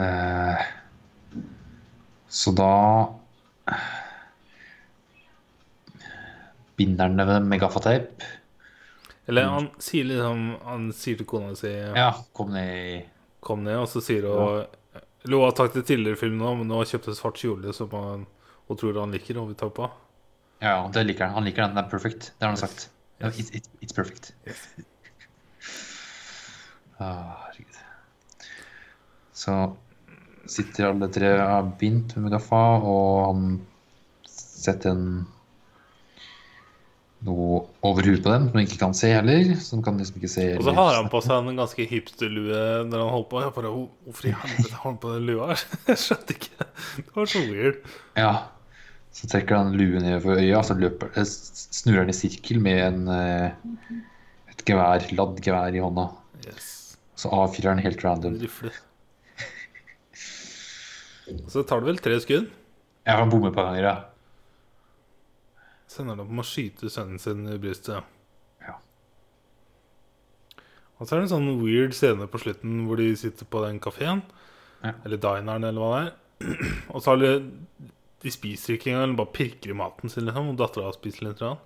Eh, 0.00 0.66
så 2.30 2.52
da 2.54 2.72
binder 6.76 7.08
han 7.08 7.16
det 7.16 7.40
med 7.44 7.60
gaffateip. 7.60 8.22
Eller 9.26 9.44
han 9.46 9.66
sier 9.78 10.04
liksom 10.08 10.56
Han 10.64 10.86
sier 10.96 11.18
til 11.20 11.26
kona 11.28 11.52
si 11.58 11.68
Ja, 11.70 12.08
kom 12.34 12.50
ned 12.54 13.04
Kom 13.44 13.62
ned, 13.66 13.76
og 13.78 13.86
så 13.88 14.00
sier 14.02 14.24
hun 14.26 14.62
ja. 14.64 15.02
Lo 15.30 15.42
har 15.44 15.52
sagt 15.54 15.76
det 15.76 15.84
tidligere 15.86 16.16
i 16.16 16.20
filmen 16.22 16.40
òg, 16.48 16.54
men 16.62 16.70
nå 16.70 16.78
har 16.80 16.88
kjøpt 16.88 17.10
en 17.12 17.16
svart 17.18 17.36
kjole 17.36 17.74
som 17.76 17.90
han, 17.92 18.22
hun 18.70 18.78
tror 18.80 18.96
han 19.02 19.12
liker 19.12 19.36
og 19.36 19.50
vil 19.50 19.58
ta 19.60 19.66
på. 19.68 19.84
Ja, 20.64 20.88
det 20.94 21.02
liker 21.10 21.26
han. 21.26 21.34
Han 21.36 21.44
liker 21.44 21.66
den. 21.66 21.74
Den 21.76 21.84
er 21.84 21.90
perfect. 21.92 22.30
Det 22.38 22.46
har 22.46 22.54
han 22.54 22.60
sagt. 22.62 22.86
Ja, 23.20 23.28
Yes. 23.28 23.50
It, 23.50 23.54
it, 23.60 23.68
it's 23.84 23.92
perfect. 23.92 24.30
Ah, 24.48 24.56
herregud. 27.04 27.80
Så 29.40 29.56
sitter 30.50 30.90
alle 30.90 31.08
tre 31.12 31.34
av 31.40 31.74
bindt 31.80 32.16
med 32.20 32.32
gaffa, 32.34 32.62
og 32.80 33.20
han 33.28 33.44
setter 34.28 34.92
en 34.94 35.06
noe 37.26 37.58
over 37.84 38.06
huet 38.08 38.22
på 38.24 38.32
dem 38.32 38.46
som 38.48 38.56
de 38.56 38.62
ikke 38.64 38.78
kan 38.80 38.94
se 38.96 39.10
heller. 39.12 39.52
Så 39.60 39.76
de 39.76 39.84
kan 39.84 39.98
liksom 40.00 40.20
ikke 40.20 40.32
se 40.32 40.46
Og 40.56 40.64
så 40.64 40.74
har 40.76 40.94
han 40.96 41.10
på 41.12 41.20
seg 41.24 41.50
en 41.50 41.60
ganske 41.60 41.86
hipsterlue 41.90 42.62
når 42.88 43.02
han 43.02 43.12
holder 43.14 43.28
på. 43.32 43.42
Jeg 43.44 43.54
bare, 43.58 43.74
Hvorfor 44.06 44.30
i 44.30 44.36
helvete 44.44 44.78
har 44.78 44.86
han 44.86 45.00
på 45.02 45.12
den 45.16 45.28
lua? 45.28 45.50
Jeg 45.90 46.00
skjønte 46.00 46.38
ikke. 46.38 46.70
Det 46.96 47.12
var 47.18 47.30
så 47.34 47.44
weird. 47.44 47.84
Ja. 48.16 48.32
Så 49.12 49.28
trekker 49.28 49.58
han 49.58 49.74
luen 49.76 50.04
ned 50.06 50.20
for 50.22 50.38
øya, 50.38 50.62
så 50.64 50.76
løper, 50.78 51.10
eh, 51.18 51.26
snurrer 51.26 52.04
han 52.04 52.12
i 52.12 52.16
sirkel 52.16 52.60
med 52.62 52.78
en, 52.84 53.08
eh, 53.10 53.98
et 54.52 54.62
gevær, 54.64 55.02
ladd 55.18 55.40
gevær 55.42 55.74
i 55.74 55.82
hånda. 55.82 56.06
Yes. 56.46 56.68
Så 57.20 57.28
avfyrer 57.36 57.74
han 57.74 57.82
helt 57.84 58.04
random. 58.04 58.38
Så 61.52 61.62
tar 61.68 61.82
det 61.82 61.90
vel 61.90 62.00
tre 62.00 62.16
skudd. 62.22 62.48
Ja, 63.04 63.18
han 63.20 63.30
bommer 63.32 63.52
på 63.54 63.64
ganger, 63.64 63.84
ja. 63.84 63.96
Sender 65.90 66.14
han 66.16 66.24
opp 66.24 66.32
med 66.32 66.44
å 66.44 66.48
skyte 66.48 66.90
sønnen 66.92 67.20
sin 67.20 67.44
i 67.50 67.58
brystet. 67.60 68.06
Ja. 68.64 68.76
Og 70.98 71.06
så 71.06 71.14
er 71.16 71.20
det 71.20 71.26
en 71.28 71.32
sånn 71.34 71.60
weird 71.60 71.96
scene 71.96 72.28
på 72.30 72.40
slutten 72.42 72.84
hvor 72.88 73.00
de 73.00 73.10
sitter 73.18 73.48
på 73.50 73.62
den 73.66 73.80
kafeen. 73.82 74.22
Ja. 74.80 74.94
Eller 75.04 75.20
dineren, 75.20 75.66
eller 75.68 75.82
hva 75.82 75.92
det 75.96 76.02
er. 76.06 76.12
Og 76.94 77.02
så 77.02 77.12
har 77.12 77.18
de 77.20 77.32
De 78.20 78.30
spiser 78.32 78.74
ikke 78.78 78.90
engang, 78.94 79.14
bare 79.16 79.32
pirker 79.32 79.72
i 79.72 79.76
maten 79.76 80.12
sin, 80.12 80.26
liksom. 80.28 80.52
Og 80.52 80.58
dattera 80.60 80.92
spiser 80.96 81.28
litt. 81.28 81.40
Rann. 81.44 81.60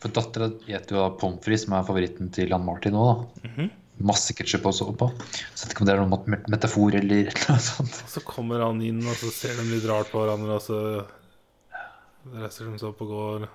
For 0.00 0.12
dattera 0.16 0.48
spiser 0.54 0.94
jo 0.96 1.02
da 1.02 1.10
pommes 1.20 1.44
frites, 1.44 1.66
som 1.66 1.76
er 1.76 1.84
favoritten 1.88 2.30
til 2.32 2.52
Ann 2.56 2.64
Martin 2.68 2.96
nå, 2.96 3.04
da. 3.08 3.48
Mhm. 3.48 3.68
Masse 3.98 4.34
ketsjup 4.38 4.66
også 4.70 4.92
på. 4.98 5.08
Så 5.18 5.64
jeg 5.64 5.68
vet 5.68 5.72
ikke 5.74 5.82
om 5.82 5.88
det 5.88 5.94
er 5.96 6.02
noen 6.04 6.42
metafor 6.52 6.94
eller 7.00 7.30
noe 7.48 7.62
sånt. 7.64 8.02
Så 8.12 8.22
kommer 8.26 8.62
han 8.62 8.82
inn, 8.84 9.00
og 9.02 9.16
så 9.18 9.32
ser 9.34 9.58
de 9.58 9.66
litt 9.72 9.86
rart 9.90 10.12
på 10.12 10.22
hverandre, 10.22 10.58
og 10.58 10.62
så 10.62 11.06
reiser 12.38 12.68
de 12.68 12.78
seg 12.78 12.92
opp 12.92 13.02
og 13.06 13.14
går. 13.14 13.48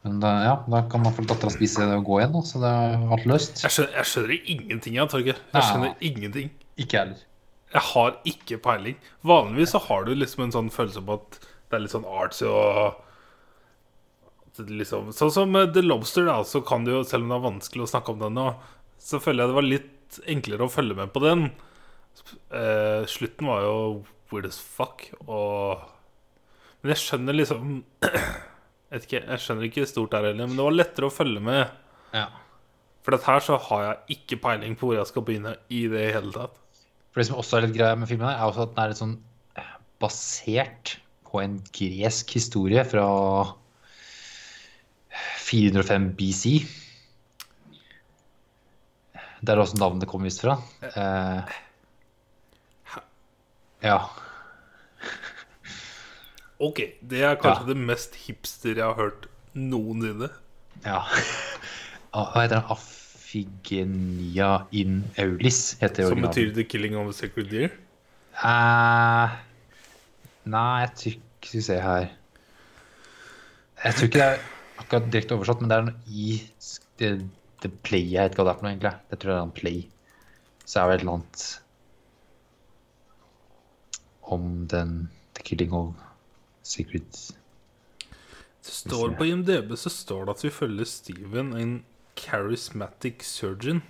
Men 0.00 0.16
da, 0.22 0.28
ja, 0.46 0.52
da 0.72 0.78
kan 0.88 1.02
man 1.04 1.12
få 1.12 1.26
dattera 1.28 1.52
spise 1.52 1.84
og 1.84 2.06
gå 2.08 2.20
igjen, 2.22 2.32
da, 2.32 2.40
så 2.48 2.60
det 2.62 2.70
er 2.72 3.02
alt 3.16 3.26
løst. 3.28 3.60
Jeg 3.66 3.74
skjønner, 3.74 3.98
jeg 3.98 4.08
skjønner 4.08 4.52
ingenting, 4.54 4.94
jeg, 4.96 5.10
Torgeir. 5.12 5.42
Jeg 5.50 5.58
Nei. 5.58 5.64
skjønner 5.66 6.06
ingenting. 6.08 6.48
Ikke 6.80 7.02
heller. 7.02 7.26
Jeg 7.70 7.84
har 7.90 8.16
ikke 8.32 8.58
peiling. 8.64 8.96
Vanligvis 9.28 9.74
så 9.76 9.80
har 9.84 10.08
du 10.08 10.14
liksom 10.16 10.46
en 10.46 10.54
sånn 10.56 10.70
følelse 10.72 11.04
på 11.04 11.18
at 11.20 11.36
det 11.44 11.76
er 11.76 11.84
litt 11.84 11.92
sånn 11.92 12.08
artsy 12.08 12.48
og 12.48 12.96
liksom, 14.68 15.10
Sånn 15.16 15.32
som 15.34 15.56
The 15.74 15.82
Lobster, 15.84 16.26
da, 16.28 16.40
så 16.46 16.62
kan 16.66 16.84
du 16.86 16.92
jo, 16.92 17.02
selv 17.06 17.26
om 17.26 17.32
det 17.32 17.38
er 17.38 17.46
vanskelig 17.46 17.86
å 17.86 17.90
snakke 17.92 18.14
om 18.14 18.22
den 18.22 18.36
nå, 18.38 18.46
så 19.00 19.20
føler 19.22 19.44
jeg 19.44 19.52
det 19.52 19.58
var 19.58 19.68
litt 19.68 20.20
enklere 20.34 20.66
å 20.66 20.72
følge 20.72 20.96
med 20.98 21.12
på 21.14 21.22
den. 21.24 21.46
Eh, 22.50 23.06
slutten 23.08 23.48
var 23.48 23.64
jo 23.64 23.76
weird 24.32 24.50
as 24.50 24.60
fuck, 24.60 25.08
og 25.26 25.88
Men 26.80 26.94
jeg 26.94 27.02
skjønner 27.02 27.36
liksom 27.36 27.72
jeg, 28.90 29.02
ikke, 29.02 29.18
Jeg 29.20 29.42
skjønner 29.44 29.66
ikke 29.66 29.88
stort 29.88 30.14
der 30.14 30.30
heller, 30.30 30.48
men 30.48 30.56
det 30.56 30.64
var 30.64 30.76
lettere 30.76 31.10
å 31.10 31.12
følge 31.12 31.42
med. 31.44 31.74
Ja. 32.16 32.28
For 33.04 33.14
dette 33.14 33.28
her 33.28 33.44
så 33.44 33.58
har 33.68 33.84
jeg 33.84 34.16
ikke 34.16 34.40
peiling 34.46 34.76
på 34.80 34.88
hvor 34.88 34.96
jeg 34.96 35.10
skal 35.10 35.24
begynne 35.26 35.54
i 35.68 35.84
det 35.92 36.06
hele 36.16 36.32
tatt. 36.34 36.56
For 37.10 37.20
det 37.20 37.28
som 37.28 37.40
også 37.40 37.58
er 37.58 37.66
litt 37.66 37.76
greia 37.76 37.98
med 37.98 38.08
filmen, 38.08 38.28
her, 38.28 38.40
er 38.40 38.48
også 38.48 38.64
at 38.64 38.74
den 38.74 38.82
er 38.82 38.92
litt 38.92 39.00
sånn 39.00 39.18
basert 40.00 40.96
på 41.28 41.42
en 41.42 41.58
gresk 41.76 42.32
historie 42.34 42.82
fra 42.88 43.06
405 45.40 46.10
BC. 46.18 46.52
Det 49.40 49.48
er 49.54 49.56
også 49.62 49.78
navnet 49.80 50.08
kom 50.08 50.22
visst 50.26 50.42
fra. 50.44 50.58
Uh, 50.84 51.42
ja. 53.82 53.98
Ok, 56.60 56.76
det 57.08 57.22
er 57.24 57.38
kanskje 57.40 57.62
Ja. 57.64 57.68
det 57.72 57.76
mest 57.88 58.14
hipster 58.26 58.74
jeg 58.76 58.84
har 58.84 58.94
hørt 58.98 59.26
noensinne. 59.54 60.28
ja. 60.84 61.00
Ah, 62.12 62.26
Hva 62.34 62.40
heter 62.42 62.56
den? 62.58 62.64
Afigenia 62.74 64.48
in 64.74 65.04
Aulis, 65.16 65.76
heter 65.78 66.08
Som 66.08 66.18
originalen. 66.18 66.30
betyr 66.34 66.54
'The 66.54 66.64
Killing 66.68 66.96
of 66.98 67.08
a 67.08 67.12
Sacred 67.12 67.46
Deer'. 67.52 67.70
Uh, 68.34 69.30
nei, 70.44 70.80
jeg 70.80 70.90
tror 70.96 71.10
ikke 71.12 71.20
Skal 71.46 71.58
vi 71.58 71.62
se 71.62 71.76
her 71.80 72.06
Jeg 73.84 73.94
tror 73.94 74.04
ikke 74.08 74.18
det 74.18 74.22
er 74.26 74.38
akkurat 74.80 75.08
direkte 75.12 75.36
oversatt, 75.36 75.62
men 75.62 75.70
det 75.70 75.78
er 75.78 75.88
noe 75.88 76.00
i 76.10 76.28
det, 77.00 77.10
det 77.62 77.70
play 77.86 78.04
jeg 78.10 78.28
vet 78.28 78.34
ikke 78.34 78.44
hva 78.44 78.50
det 78.50 78.54
er 78.54 78.60
for 78.60 78.66
noe, 78.66 78.74
egentlig. 78.74 78.94
Jeg 79.12 79.22
tror 79.22 79.32
det 79.32 79.38
er 79.38 79.48
en 79.48 79.58
play. 79.60 79.82
Så 80.64 80.80
er 80.80 80.88
det 80.90 80.96
et 80.96 81.04
eller 81.04 81.18
annet 81.18 81.46
om 84.30 84.46
den 84.70 84.94
The 85.34 85.42
Killing 85.42 85.72
of 85.74 85.94
Secret 86.62 87.34
Det 88.62 88.74
står 88.74 89.16
På 89.18 89.26
IMDb 89.26 89.74
så 89.78 89.90
står 89.90 90.28
det 90.28 90.36
at 90.36 90.44
vi 90.44 90.50
følger 90.54 90.86
Steven, 90.86 91.56
en 91.56 91.84
charismatic 92.20 93.24
surgeon. 93.24 93.82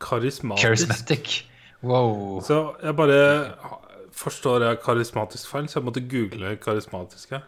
Karismatisk. 0.00 0.66
Charismatic. 0.66 1.44
Wow. 1.82 2.40
Så 2.42 2.74
jeg 2.82 2.96
bare 2.96 3.54
forstår 4.12 4.62
jeg 4.66 4.80
karismatisk 4.84 5.48
feil, 5.50 5.68
så 5.68 5.78
jeg 5.78 5.84
måtte 5.84 6.02
google 6.10 6.56
karismatisk 6.56 7.30
her. 7.30 7.46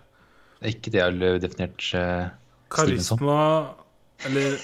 Det 0.56 0.66
er 0.66 0.74
ikke 0.74 0.92
det 0.92 1.00
jeg 1.02 1.16
har 1.20 1.40
definert 1.42 1.88
uh. 1.96 2.28
Karisma 2.72 3.40
Eller 4.26 4.56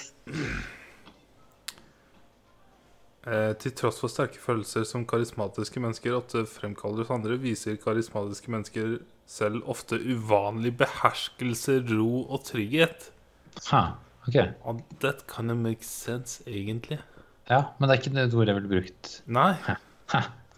eh, 3.27 3.53
Til 3.63 3.75
tross 3.79 4.01
for 4.03 4.11
sterke 4.11 4.41
følelser 4.43 4.87
som 4.89 5.05
karismatiske 5.09 5.83
mennesker 5.83 6.17
ofte 6.17 6.45
fremkaller 6.49 7.05
hos 7.05 7.13
andre, 7.15 7.39
viser 7.41 7.79
karismatiske 7.83 8.53
mennesker 8.53 8.97
selv 9.29 9.63
ofte 9.71 9.97
uvanlig 10.01 10.75
beherskelse, 10.81 11.79
ro 11.93 12.25
og 12.27 12.43
trygghet. 12.49 13.09
Ha, 13.71 13.85
ok. 14.27 14.37
And 14.69 14.83
that 15.05 15.25
kind 15.31 15.55
of 15.55 15.61
makes 15.63 15.89
sense, 15.89 16.43
egentlig. 16.47 16.99
Ja, 17.49 17.65
men 17.79 17.89
det 17.89 17.95
er 17.95 18.03
ikke 18.03 18.15
det 18.17 18.27
ordet 18.35 18.53
jeg 18.53 18.59
ville 18.61 18.73
brukt. 18.75 19.15
Nei. 19.27 19.53
Ha, 19.69 19.79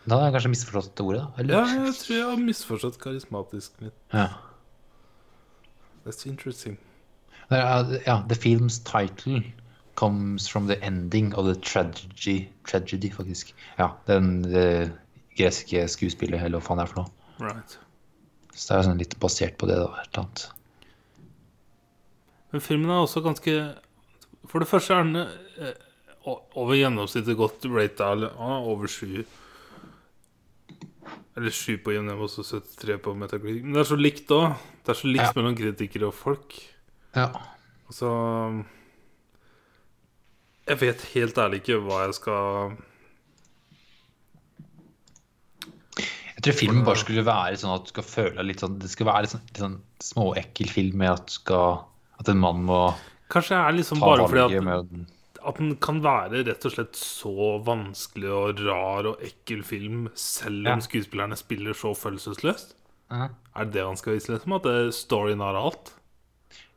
Da 0.05 0.19
har 0.19 0.27
jeg 0.27 0.35
kanskje 0.35 0.51
misforstått 0.53 0.97
det 0.99 1.05
ordet, 1.05 1.21
da. 1.23 1.29
Eller? 1.41 1.55
Ja, 1.55 1.85
jeg 1.87 1.95
tror 2.01 2.17
jeg 2.17 2.27
har 2.29 2.43
misforstått 2.43 2.99
karismatisk 3.01 3.79
litt. 3.85 3.97
Ja. 4.13 4.27
That's 6.05 6.27
interesting. 6.29 6.77
Er- 7.51 8.01
Ja, 8.07 8.23
the 8.29 8.35
film's 8.37 8.79
title 8.85 9.43
comes 9.97 10.49
from 10.49 10.67
the 10.67 10.77
ending 10.83 11.35
of 11.35 11.47
the 11.47 11.55
tragedy, 11.61 12.49
tragedy 12.65 13.11
faktisk. 13.13 13.55
Ja, 13.79 13.91
den 14.07 14.43
greske 15.37 15.85
skuespillet, 15.89 16.43
eller 16.43 16.59
hva 16.61 16.67
faen 16.67 16.79
det 16.81 16.87
er 16.89 16.93
for 16.93 17.03
noe. 17.03 17.11
Right. 17.45 17.79
Så 18.55 18.69
det 18.71 18.79
er 18.79 18.89
sånn 18.89 19.01
litt 19.03 19.17
basert 19.23 19.57
på 19.59 19.67
det, 19.67 19.77
da. 20.15 20.25
Men 22.53 22.63
filmen 22.63 22.91
er 22.91 23.03
også 23.03 23.23
ganske 23.25 23.55
For 24.47 24.61
det 24.63 24.69
første 24.71 24.95
er 24.95 25.03
den 25.09 25.17
eh, 25.17 25.73
over 26.55 26.77
gjennomsnittet 26.77 27.37
godt 27.37 27.65
rata. 27.67 28.13
Over 28.39 28.87
sju. 28.93 29.25
Eller 31.35 31.51
sju 31.51 31.79
på 31.83 31.95
IMDb 31.97 32.21
og 32.23 32.31
så 32.31 32.45
73 32.47 32.99
på 33.03 33.15
Metacritic. 33.19 33.65
Men 33.65 33.75
det 33.75 33.83
er 33.83 33.89
så 33.91 33.99
likt 33.99 34.31
òg. 34.37 34.53
Det 34.85 34.93
er 34.93 34.99
så 35.01 35.09
likt 35.09 35.25
Ja. 35.25 35.33
mellom 35.37 35.55
kritikere 35.57 36.07
og 36.11 36.15
folk. 36.15 36.55
Ja. 37.17 37.31
Så 37.91 38.09
Jeg 40.67 40.79
vet 40.81 41.01
helt 41.15 41.35
ærlig 41.39 41.61
ikke 41.63 41.81
hva 41.85 42.07
jeg 42.07 42.15
skal 42.17 42.77
Jeg 46.35 46.43
tror 46.45 46.57
filmen 46.59 46.85
bare 46.87 47.01
skulle 47.01 47.25
være 47.25 47.57
sånn 47.61 47.75
at 47.77 47.85
du 47.87 47.93
skal 47.95 48.07
føle 48.09 48.45
litt 48.49 48.61
sånn 48.65 48.79
Det 48.83 48.91
skal 48.93 49.07
være 49.09 49.25
litt 49.27 49.35
sånn, 49.35 49.45
litt 49.49 49.61
sånn 49.63 49.77
småekkel 50.05 50.69
film 50.73 50.97
med 51.01 51.13
at 51.15 51.35
skal 51.39 51.85
At 52.21 52.29
en 52.33 52.41
mann 52.43 52.65
må 52.69 52.81
Kanskje 53.33 53.55
det 53.57 53.61
er 53.63 53.77
liksom 53.79 54.01
bare 54.03 54.27
fordi 54.29 54.59
at, 54.59 55.13
at 55.49 55.61
den 55.61 55.77
kan 55.83 56.01
være 56.05 56.43
rett 56.47 56.67
og 56.69 56.75
slett 56.75 56.99
så 56.99 57.33
vanskelig 57.65 58.31
og 58.33 58.61
rar 58.67 59.09
og 59.11 59.23
ekkel 59.25 59.63
film, 59.67 60.09
selv 60.15 60.67
om 60.69 60.79
Ja. 60.79 60.85
skuespillerne 60.85 61.37
spiller 61.37 61.73
så 61.75 61.95
følelsesløst. 61.97 62.75
Ja. 63.13 63.29
Er 63.55 63.69
det 63.69 63.77
det 63.77 63.85
han 63.87 63.99
skal 64.01 64.17
vise, 64.17 64.33
liksom? 64.33 64.57
At 64.57 64.71
storyen 64.97 65.43
har 65.45 65.59
alt? 65.59 65.93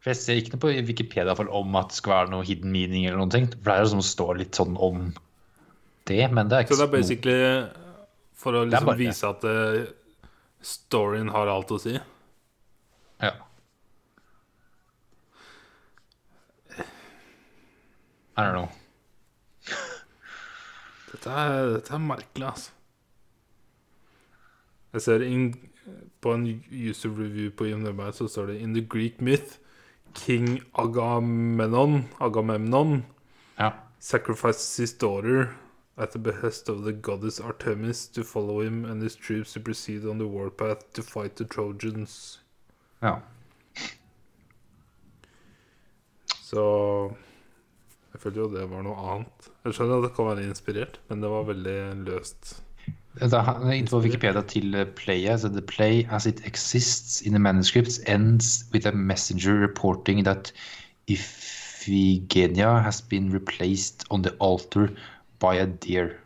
For 0.02 0.12
jeg 0.12 0.20
ser 0.20 0.40
ikke 0.40 0.54
noe 0.56 0.64
på 0.64 0.74
Wikipedia 0.88 1.34
fall 1.38 1.50
om 1.52 1.76
at 1.80 1.92
det 1.92 1.98
skal 2.00 2.14
være 2.14 2.34
noe 2.34 2.46
hidden 2.48 2.72
meaning 2.74 3.08
eller 3.08 3.20
noen 3.22 3.34
ting. 3.34 3.48
For 3.56 3.70
det 3.70 3.76
er 3.76 3.86
jo 3.86 3.94
som 3.96 4.04
å 4.04 4.08
stå 4.08 4.28
litt 4.40 4.60
sånn 4.60 4.78
om 4.78 5.10
det, 6.08 6.22
men 6.32 6.48
det 6.48 6.58
er 6.58 6.68
ikke 6.68 6.78
Så 6.78 6.84
det 6.84 6.88
er 6.88 6.94
basically 6.94 7.40
for 8.38 8.56
å 8.56 8.64
liksom 8.68 8.92
bare 8.92 9.02
vise 9.02 9.28
at 9.28 9.44
uh, 9.50 9.88
storyen 10.64 11.34
har 11.34 11.50
alt 11.52 11.74
å 11.74 11.80
si. 11.82 11.98
Ja. 13.24 13.34
I 18.38 18.46
don't 18.46 18.54
know. 18.54 18.70
Dette 21.10 21.34
er, 21.34 21.72
dette 21.74 21.96
er 21.98 22.04
merkelig, 22.04 22.52
altså. 22.52 22.74
Jeg 24.94 25.04
ser 25.04 25.24
in, 25.26 25.50
på 26.22 26.34
en 26.34 26.46
user 26.72 27.10
review 27.10 27.52
på 27.52 27.66
IMDb 27.70 28.02
så 28.14 28.28
står 28.28 28.48
det 28.52 28.60
In 28.62 28.74
the 28.74 28.82
Greek 28.82 29.22
myth, 29.22 29.58
King 30.16 30.60
Agamemnon, 30.74 32.04
Agamemnon 32.20 33.04
Ja. 33.60 33.72
sacrifices 34.00 34.78
his 34.78 34.94
daughter 34.94 35.54
at 35.98 36.12
the 36.12 36.20
behest 36.20 36.70
of 36.70 36.84
the 36.86 36.92
goddess 36.94 37.40
Artemis 37.40 38.08
to 38.08 38.24
follow 38.24 38.62
him 38.62 38.86
and 38.86 39.02
his 39.04 39.16
troops 39.16 39.54
to 39.54 39.60
proceed 39.60 40.06
on 40.06 40.18
the 40.20 40.28
warpath 40.28 40.84
to 40.94 41.02
fight 41.02 41.36
the 41.36 41.46
Trojans. 41.46 42.40
ja. 43.02 43.20
Så 46.48 46.62
jeg 48.14 48.22
følte 48.22 48.40
jo 48.40 48.48
det 48.54 48.70
var 48.72 48.84
noe 48.86 48.96
annet. 49.14 49.50
Jeg 49.66 49.74
skjønner 49.76 49.98
at 50.00 50.06
det 50.08 50.14
kan 50.16 50.30
være 50.30 50.46
inspirert, 50.48 51.00
men 51.10 51.22
det 51.22 51.30
var 51.30 51.44
veldig 51.50 51.80
løst. 52.08 52.54
Det 53.20 53.34
er 53.34 53.72
Innenfor 53.72 54.02
Wikipedia 54.04 54.42
til 54.48 54.76
eh, 54.76 54.86
playet, 54.86 55.42
så 55.42 55.50
the 55.50 55.62
play 55.62 56.04
as 56.12 56.26
it 56.30 56.42
exists 56.46 57.22
in 57.22 57.34
the 57.34 57.40
manuscripts 57.40 58.00
ends 58.08 58.66
with 58.74 58.88
a 58.88 58.92
messenger 58.92 59.56
reporting 59.62 60.24
that 60.26 60.52
Iphigenia 61.10 62.82
has 62.84 63.02
been 63.02 63.32
replaced 63.34 64.04
on 64.12 64.22
the 64.24 64.32
altar 64.40 64.90
by 65.40 65.56
a 65.58 65.66
deer. 65.66 66.20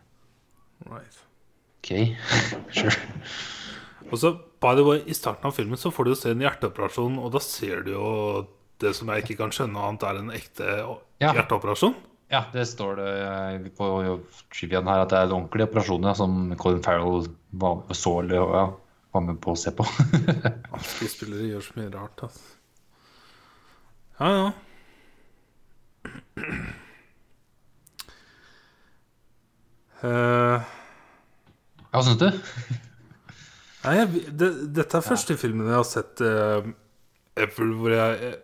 Right. 0.85 1.17
OK, 1.83 2.15
sure. 2.77 2.91
Og 4.11 4.17
så, 4.17 4.33
by 4.61 4.75
the 4.75 4.83
way, 4.83 4.99
I 5.07 5.13
starten 5.13 5.47
av 5.47 5.55
filmen 5.55 5.77
så 5.79 5.91
får 5.93 6.03
du 6.03 6.11
jo 6.11 6.19
se 6.19 6.31
en 6.33 6.41
hjerteoperasjon, 6.43 7.19
og 7.21 7.31
da 7.33 7.39
ser 7.43 7.85
du 7.85 7.93
jo 7.93 8.09
det 8.81 8.95
som 8.97 9.09
jeg 9.13 9.23
ikke 9.23 9.37
kan 9.43 9.53
skjønne 9.53 9.79
annet 9.87 10.03
er 10.03 10.19
en 10.19 10.31
ekte 10.35 10.67
Ja. 11.21 11.31
hjerteoperasjon. 11.37 11.95
Ja, 12.31 12.45
det 12.53 12.63
står 12.65 12.95
det 12.95 13.09
eh, 13.27 13.65
på 13.75 13.87
triviaen 14.55 14.87
her 14.87 15.01
at 15.03 15.11
det 15.11 15.17
er 15.19 15.25
en 15.27 15.33
ordentlig 15.35 15.65
operasjon 15.67 16.05
ja, 16.07 16.13
som 16.15 16.53
Colin 16.61 16.83
Farrell 16.85 17.25
var, 17.59 17.81
så 17.91 18.13
ja, 18.31 18.61
var 19.11 19.25
med 19.25 19.41
på 19.43 19.51
å 19.51 19.59
se 19.59 19.73
på. 19.75 19.83
Skuespillere 20.93 21.49
gjør 21.49 21.65
så 21.65 21.75
mye 21.75 21.91
rart, 21.91 22.23
altså. 22.29 22.43
Ja, 24.21 24.29
ja. 24.37 24.51
Eh, 30.01 30.69
Hva 31.93 31.99
syns 32.01 32.17
du? 32.17 32.23
nei, 33.83 33.91
jeg, 33.99 34.23
det, 34.33 34.47
dette 34.73 34.97
er 34.97 35.05
første 35.05 35.35
filmen 35.37 35.67
jeg 35.69 35.77
har 35.77 35.85
sett 35.85 36.23
uh, 36.25 36.65
hvor 37.37 37.93
jeg 37.93 38.15
jeg, 38.23 38.39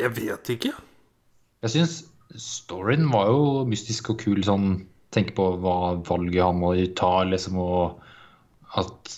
jeg 0.00 0.14
vet 0.16 0.52
ikke. 0.56 0.72
Jeg 1.66 1.74
syns 1.74 1.98
storyen 2.38 3.08
var 3.12 3.28
jo 3.30 3.64
mystisk 3.68 4.12
og 4.14 4.22
kul. 4.22 4.42
Sånn, 4.46 4.82
tenke 5.14 5.34
på 5.36 5.50
hva 5.62 5.98
valget 6.08 6.44
han 6.44 6.60
må 6.60 6.72
ta, 6.98 7.22
liksom, 7.28 7.58
og 7.60 8.00
at 8.80 9.16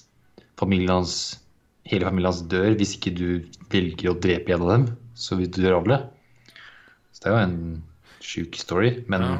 familien 0.59 0.97
hans, 0.97 1.41
hele 1.87 2.09
familien 2.09 2.33
hans 2.33 2.43
dør 2.51 2.75
hvis 2.79 2.97
ikke 2.97 3.15
du 3.15 3.27
velger 3.73 4.13
å 4.13 4.19
drepe 4.19 4.55
en 4.55 4.67
av 4.67 4.73
dem. 4.75 4.87
Så 5.15 5.39
vil 5.39 5.51
du 5.51 5.63
dør 5.63 5.81
alle. 5.83 6.01
Så 7.15 7.23
det 7.23 7.31
er 7.31 7.37
jo 7.37 7.43
en 7.45 7.61
sjuk 8.25 8.59
story. 8.59 8.97
Men 9.09 9.29
Ja. 9.29 9.35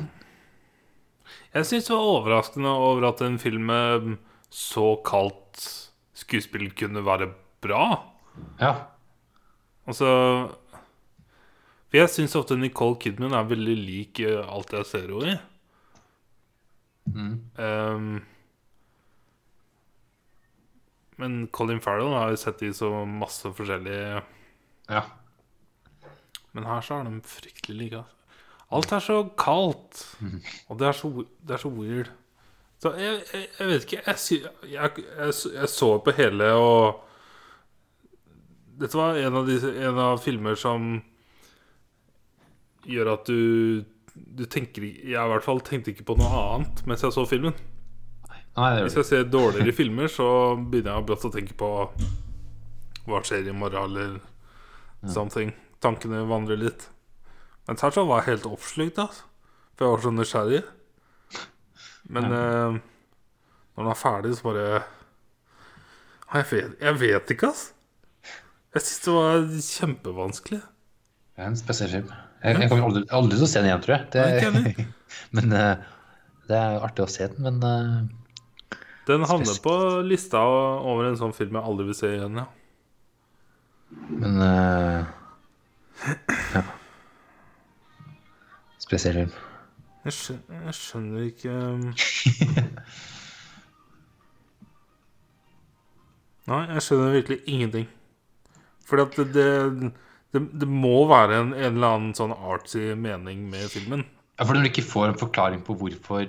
Jeg 1.55 1.67
syns 1.69 1.87
det 1.87 1.95
var 1.95 2.09
overraskende 2.17 2.71
over 2.83 3.05
at 3.13 3.21
en 3.23 3.37
film 3.39 3.69
med 3.71 4.17
såkalt 4.51 5.63
skuespill 6.19 6.73
kunne 6.75 7.05
være 7.07 7.31
bra. 7.63 8.03
ja. 8.61 8.75
Altså 9.87 10.09
For 11.95 12.01
jeg 12.01 12.11
syns 12.11 12.33
ofte 12.35 12.57
Nicole 12.59 12.97
Kidman 12.99 13.37
er 13.39 13.45
veldig 13.47 13.75
lik 13.79 14.19
eh, 14.27 14.41
alt 14.43 14.73
jeg 14.75 14.87
ser 14.89 15.13
henne 15.15 15.31
i. 15.31 15.35
Mm. 17.15 17.37
Um, 17.55 18.09
men 21.23 21.37
Colin 21.55 21.79
Farrell 21.85 22.11
har 22.17 22.33
jo 22.35 22.41
sett 22.43 22.65
i 22.67 22.73
så 22.75 22.91
masse 23.07 23.47
forskjellige 23.47 24.25
ja. 24.91 25.05
Men 26.51 26.67
her 26.67 26.83
så 26.83 26.99
er 26.99 27.07
de 27.07 27.23
fryktelig 27.31 27.79
like. 27.85 28.03
altså. 28.03 28.43
Alt 28.75 28.97
er 28.99 29.07
så 29.07 29.21
kaldt, 29.39 30.03
og 30.67 30.83
det 30.83 30.91
er 30.91 30.99
så, 30.99 31.15
det 31.47 31.55
er 31.55 31.63
så 31.63 31.75
weird. 31.79 32.11
Så 32.83 32.97
jeg, 32.99 33.23
jeg, 33.31 33.49
jeg 33.61 33.71
vet 33.71 33.87
ikke 33.87 34.03
jeg, 34.03 34.43
jeg, 34.67 34.91
jeg, 34.99 35.41
jeg 35.61 35.75
så 35.79 35.95
på 36.03 36.19
hele, 36.19 36.53
og 36.59 37.03
Dette 38.83 38.99
var 38.99 39.15
en 39.15 39.43
av, 39.45 39.47
de, 39.47 39.63
en 39.79 40.07
av 40.11 40.19
filmer 40.19 40.59
som 40.59 40.97
gjør 42.87 43.13
at 43.15 43.29
du 43.31 43.85
Du 44.37 44.45
tenker 44.47 44.85
Jeg 44.85 45.19
i 45.19 45.31
hvert 45.31 45.43
fall 45.43 45.61
tenkte 45.67 45.91
ikke 45.91 46.07
på 46.07 46.15
noe 46.19 46.31
annet 46.39 46.85
mens 46.87 47.03
jeg 47.03 47.15
så 47.17 47.25
filmen. 47.27 47.55
Nei, 48.55 48.69
det 48.77 48.85
Hvis 48.87 48.97
jeg 49.01 49.09
ser 49.09 49.25
dårligere 49.27 49.75
filmer, 49.75 50.07
så 50.07 50.55
begynner 50.55 50.95
jeg 50.95 51.07
brått 51.09 51.27
å 51.27 51.33
tenke 51.35 51.57
på 51.59 51.71
hva 53.05 53.21
skjer 53.27 53.51
i 53.51 53.53
morgen, 53.53 53.91
eller 53.91 55.11
something. 55.11 55.51
Tankene 55.83 56.23
vandrer 56.31 56.57
litt. 56.57 56.87
Men 57.67 57.77
så 57.81 57.91
var 58.07 58.23
jeg 58.23 58.31
helt 58.31 58.47
oppslukt, 58.49 59.01
altså. 59.03 59.27
For 59.75 59.85
jeg 59.85 59.93
var 59.97 60.05
så 60.05 60.13
nysgjerrig. 60.15 60.63
Men 62.15 62.29
eh, 62.31 62.77
når 63.75 63.83
den 63.83 63.91
er 63.91 63.99
ferdig, 63.99 64.37
så 64.39 64.47
bare 64.47 64.85
Jeg 66.35 66.47
vet, 66.51 66.77
jeg 66.81 67.01
vet 67.01 67.35
ikke, 67.35 67.51
ass. 67.51 67.73
Jeg 68.75 68.83
syns 68.83 69.03
det 69.05 69.15
var 69.15 69.45
kjempevanskelig. 69.69 70.61
Det 71.35 71.43
er 71.43 71.51
en 71.51 71.59
spesiell 71.59 71.91
film. 71.91 72.15
Jeg, 72.45 72.59
jeg 72.61 72.69
kommer 72.69 72.91
aldri, 72.91 73.03
aldri 73.17 73.39
til 73.39 73.47
å 73.47 73.49
se 73.49 73.61
den 73.63 73.71
igjen, 73.71 73.83
tror 73.85 73.95
jeg. 73.95 74.05
Nei, 74.15 74.25
ikke 74.37 74.85
men 75.39 75.57
eh, 75.57 75.87
det 76.51 76.59
er 76.59 76.85
artig 76.85 77.07
å 77.07 77.09
se 77.09 77.25
den, 77.33 77.41
men 77.47 77.57
eh, 77.65 78.77
Den 79.09 79.25
havner 79.29 79.57
på 79.65 79.75
lista 80.05 80.43
over 80.45 81.09
en 81.09 81.17
sånn 81.21 81.33
film 81.37 81.57
jeg 81.57 81.69
aldri 81.73 81.89
vil 81.89 81.97
se 81.97 82.09
igjen, 82.13 82.37
ja. 82.43 82.47
Men 84.13 84.33
eh, 84.45 85.01
Ja. 86.53 86.63
Spesiell 88.85 89.17
film. 89.23 89.33
Jeg 90.05 90.13
skjønner, 90.13 90.65
jeg 90.67 90.75
skjønner 90.77 91.21
ikke 91.31 91.53
um, 91.57 91.85
Nei, 96.51 96.63
jeg 96.75 96.83
skjønner 96.85 97.15
virkelig 97.17 97.39
ingenting. 97.49 97.87
Fordi 98.85 99.03
at 99.07 99.15
det, 99.17 99.27
det, 99.33 99.47
det, 100.35 100.43
det 100.61 100.67
må 100.69 101.05
være 101.11 101.37
en, 101.41 101.53
en 101.55 101.69
eller 101.77 101.95
annen 101.95 102.15
sånn 102.19 102.35
artsy 102.35 102.91
mening 102.99 103.47
med 103.53 103.69
filmen. 103.73 104.03
Ja, 104.35 104.45
for 104.49 104.57
når 104.59 104.67
du 104.67 104.71
ikke 104.73 104.87
får 104.91 105.13
en 105.13 105.21
forklaring 105.21 105.61
på 105.67 105.77
hvorfor 105.79 106.27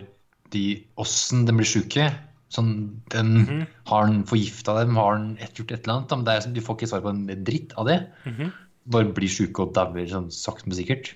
de 0.54 0.64
åssen 1.02 1.46
de 1.48 1.56
blir 1.58 1.68
sjuke 1.68 2.06
Sånn, 2.54 3.02
den, 3.12 3.66
Har 3.90 4.06
den 4.06 4.20
forgifta 4.30 4.76
dem? 4.78 4.94
Har 4.96 5.18
den 5.18 5.32
gjort 5.58 5.72
et 5.74 5.82
eller 5.88 5.96
annet? 5.98 6.12
Men 6.14 6.26
det 6.28 6.34
er, 6.36 6.44
sånn, 6.46 6.54
du 6.56 6.62
får 6.64 6.78
ikke 6.78 6.88
svar 6.92 7.02
på 7.04 7.10
en 7.12 7.24
dritt 7.44 7.74
av 7.82 7.90
det. 7.90 7.98
Bare 8.94 9.10
blir 9.18 9.32
sjuke 9.34 9.66
og 9.66 9.74
dauer 9.76 10.06
sånn 10.08 10.30
sakte, 10.32 10.70
men 10.70 10.78
sikkert. 10.78 11.10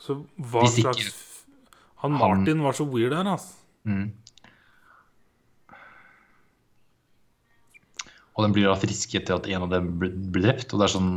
Så 0.00 0.20
hva 0.38 0.62
Hvis 0.62 0.78
ikke- 0.78 0.94
slags 0.94 1.24
Han 2.04 2.12
Martin 2.12 2.62
var 2.62 2.72
så 2.78 2.86
weird 2.88 3.12
her, 3.18 3.26
altså. 3.26 3.56
Mm. 3.84 4.12
Og 8.36 8.44
den 8.44 8.52
blir 8.54 8.68
da 8.68 8.76
friske 8.78 9.18
etter 9.18 9.36
at 9.38 9.46
en 9.48 9.64
av 9.66 9.70
dem 9.72 9.90
blir 9.98 10.12
drept. 10.44 10.72
Og 10.72 10.80
det 10.80 10.86
er 10.88 10.94
sånn 10.94 11.12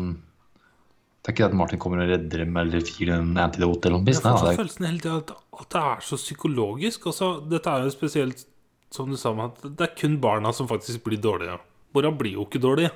Det 1.30 1.36
er 1.36 1.36
ikke 1.36 1.46
det 1.46 1.54
at 1.54 1.58
Martin 1.60 1.80
kommer 1.84 2.00
og 2.02 2.08
redder 2.10 2.42
dem 2.42 2.56
eller 2.58 2.82
gir 2.82 3.10
dem 3.12 3.28
en 3.36 3.42
antidote 3.44 3.86
eller 3.86 4.00
noe. 4.02 4.10
Jeg 4.10 4.18
får 4.18 4.38
sånn 4.42 4.56
følelsen 4.58 4.86
hele 4.88 5.02
tida 5.04 5.18
at, 5.20 5.34
at 5.62 5.68
det 5.76 5.82
er 5.92 6.00
så 6.08 6.18
psykologisk. 6.18 7.04
Også, 7.12 7.28
dette 7.52 7.70
er 7.70 7.84
jo 7.86 7.92
spesielt 7.94 8.39
som 8.89 9.12
du 9.13 9.18
sa, 9.22 9.36
at 9.44 9.60
det 9.68 9.86
er 9.86 9.92
kun 10.00 10.15
barna 10.24 10.50
som 10.58 10.65
faktisk 10.72 11.04
blir 11.06 11.22
dårlige. 11.22 11.60
Mora 11.94 12.10
blir 12.18 12.39
jo 12.39 12.48
ikke 12.48 12.62
dårlig. 12.63 12.89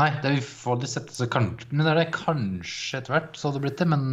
nei, 0.00 0.08
det 0.22 0.30
er 0.30 0.38
vi 0.38 0.46
får 0.48 0.78
aldri 0.78 0.88
sett 0.94 1.12
så 1.12 1.28
kanskje, 1.28 1.68
Men 1.74 1.84
det 1.84 1.92
er 1.92 2.00
det 2.00 2.06
kanskje 2.16 3.02
etter 3.02 3.12
hvert 3.12 3.36
så 3.36 3.50
hadde 3.50 3.60
det 3.60 3.64
blitt 3.66 3.82
det. 3.82 3.88
Men 3.92 4.06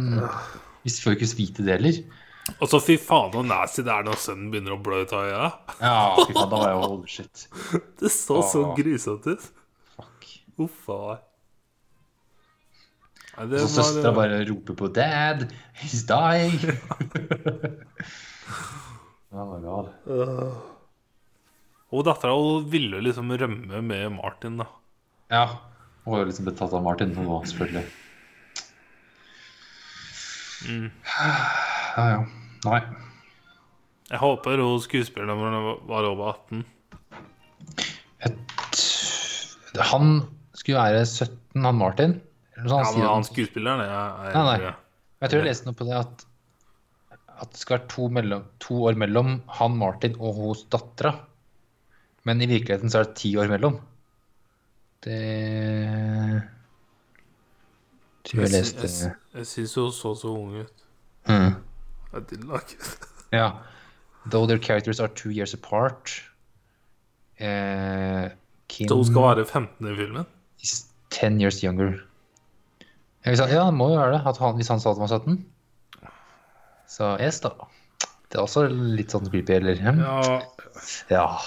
vi 0.84 0.92
får 0.92 1.16
ikke 1.16 1.30
vite 1.40 1.64
det 1.64 1.76
heller. 1.78 2.00
Og 2.58 2.68
så 2.68 2.82
fy 2.84 2.98
faen 3.00 3.32
så 3.32 3.44
nasty 3.48 3.84
det 3.86 3.94
er 3.94 4.04
når 4.04 4.20
sønnen 4.20 4.50
begynner 4.52 4.76
å 4.76 4.82
blø 4.84 4.98
ut 5.06 5.14
av 5.16 5.30
øya. 5.30 5.46
Ja, 5.80 5.94
fy 6.20 6.34
faen, 6.36 6.50
da 6.52 6.60
var 6.60 6.74
jeg 6.74 6.82
jo 6.82 7.14
shit. 7.16 7.46
Det 8.02 8.12
så 8.12 8.42
så 8.44 8.66
Åh. 8.66 8.74
grusomt 8.76 9.30
ut. 9.32 9.48
Fuck. 9.96 10.28
Uff 10.66 10.90
a 13.36 13.44
meg. 13.44 13.50
Nei, 13.50 13.50
det 13.50 13.62
Og 13.62 13.68
så 13.68 13.82
søstera 13.82 14.14
bare 14.14 14.44
roper 14.48 14.74
på 14.78 14.88
'Dad, 14.94 15.48
he's 15.80 16.04
dying'. 16.08 16.62
oh 19.32 19.44
my 19.50 19.60
god. 19.62 19.90
Og 21.94 22.04
dattera 22.04 22.34
ville 22.70 23.00
liksom 23.00 23.30
rømme 23.30 23.82
med 23.82 24.12
Martin, 24.16 24.58
da. 24.58 24.66
Ja. 25.30 25.46
Hun 26.04 26.12
var 26.12 26.24
jo 26.24 26.30
liksom 26.30 26.48
betatt 26.48 26.72
av 26.74 26.82
Martin 26.84 27.14
nå, 27.14 27.40
selvfølgelig. 27.48 27.84
Ja, 30.64 32.04
ja. 32.10 32.20
Nei. 32.64 32.80
Jeg 34.10 34.20
håper 34.20 34.60
hun 34.60 34.80
skuespilleren 34.82 35.40
var 35.88 36.08
over 36.08 36.34
18. 36.34 36.64
Et, 38.24 38.80
han 39.92 40.12
skulle 40.56 40.80
være 40.80 41.04
17, 41.06 41.64
han 41.64 41.78
Martin. 41.80 42.20
Eller 42.64 42.72
noe 42.72 42.84
Ja, 42.84 42.92
men 42.96 43.04
han 43.04 43.14
han. 43.20 43.26
skuespilleren 43.28 43.82
jeg, 43.84 43.90
jeg, 44.24 44.34
Nei, 44.34 44.58
nei. 44.64 44.72
Jeg 45.24 45.30
tror 45.30 45.40
jeg 45.42 45.48
leste 45.50 45.68
noe 45.68 45.76
på 45.78 45.86
det 45.88 45.96
at, 46.00 46.24
at 47.44 47.50
det 47.54 47.60
skal 47.60 47.76
være 47.78 47.88
to, 47.92 48.08
mellom, 48.18 48.44
to 48.64 48.78
år 48.88 48.96
mellom 49.04 49.34
han 49.58 49.76
Martin 49.78 50.16
og 50.18 50.34
hos 50.40 50.64
dattera. 50.72 51.12
Men 52.24 52.40
i 52.40 52.48
virkeligheten 52.48 52.88
så 52.92 53.02
er 53.02 53.08
det 53.10 53.16
ti 53.20 53.34
år 53.36 53.50
mellom. 53.52 53.76
Det 55.04 55.20
tror 58.24 58.40
jeg 58.40 58.50
Jeg, 58.50 58.54
leste 58.56 58.88
jeg, 58.88 59.14
jeg 59.36 59.48
syns 59.50 59.74
hun 59.76 59.90
så 59.92 60.14
så 60.16 60.32
ung 60.32 60.54
ut. 60.62 60.84
mm. 61.28 61.54
I 62.14 62.20
didn't 62.30 62.46
like 62.52 62.72
it. 62.78 63.08
Ja. 63.34 63.50
Though 64.30 64.46
their 64.46 64.58
characters 64.62 65.00
are 65.00 65.08
two 65.08 65.30
years 65.30 65.52
apart 65.54 66.12
eh, 67.38 68.30
Kim 68.68 68.88
Så 68.88 68.94
hun 68.96 69.04
skal 69.04 69.22
være 69.28 69.44
15 69.46 69.88
i 69.92 69.96
filmen? 69.98 70.26
is 70.62 70.86
10 71.10 71.40
years 71.42 71.58
younger. 71.64 71.98
Ja, 73.24 73.32
ja, 73.32 73.64
det 73.64 73.74
må 73.76 73.88
jo 73.88 73.96
være 73.96 74.18
det. 74.18 74.22
At 74.28 74.38
han, 74.42 74.56
hvis 74.58 74.68
han 74.72 74.80
sa 74.82 74.92
at 74.92 74.98
han 75.00 75.08
var 75.08 75.14
17. 75.16 75.38
Så 76.94 77.04
yes, 77.20 77.40
da. 77.44 77.50
Det 78.28 78.36
er 78.36 78.42
også 78.44 78.66
litt 78.68 79.14
sånn 79.14 79.30
creepy, 79.30 79.52
eller? 79.56 79.78
hm? 79.80 80.00
Ja. 80.02 80.40
Ja. 81.08 81.26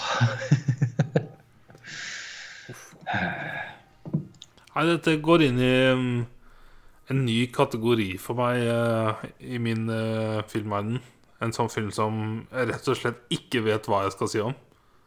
Nei, 4.78 4.84
dette 4.90 5.18
går 5.26 5.44
inn 5.48 5.60
i 5.64 5.74
um, 5.94 6.26
en 7.12 7.20
ny 7.26 7.38
kategori 7.54 8.18
for 8.22 8.38
meg 8.38 8.62
eh, 8.62 9.12
i 9.56 9.58
min 9.64 9.88
uh, 9.90 10.44
filmverden. 10.50 11.00
En 11.42 11.54
sånn 11.56 11.72
film 11.72 11.92
som 11.94 12.14
jeg 12.52 12.70
rett 12.72 12.90
og 12.92 12.98
slett 13.00 13.20
ikke 13.34 13.62
vet 13.66 13.88
hva 13.90 14.04
jeg 14.06 14.14
skal 14.18 14.30
si 14.32 14.40
om. 14.44 14.56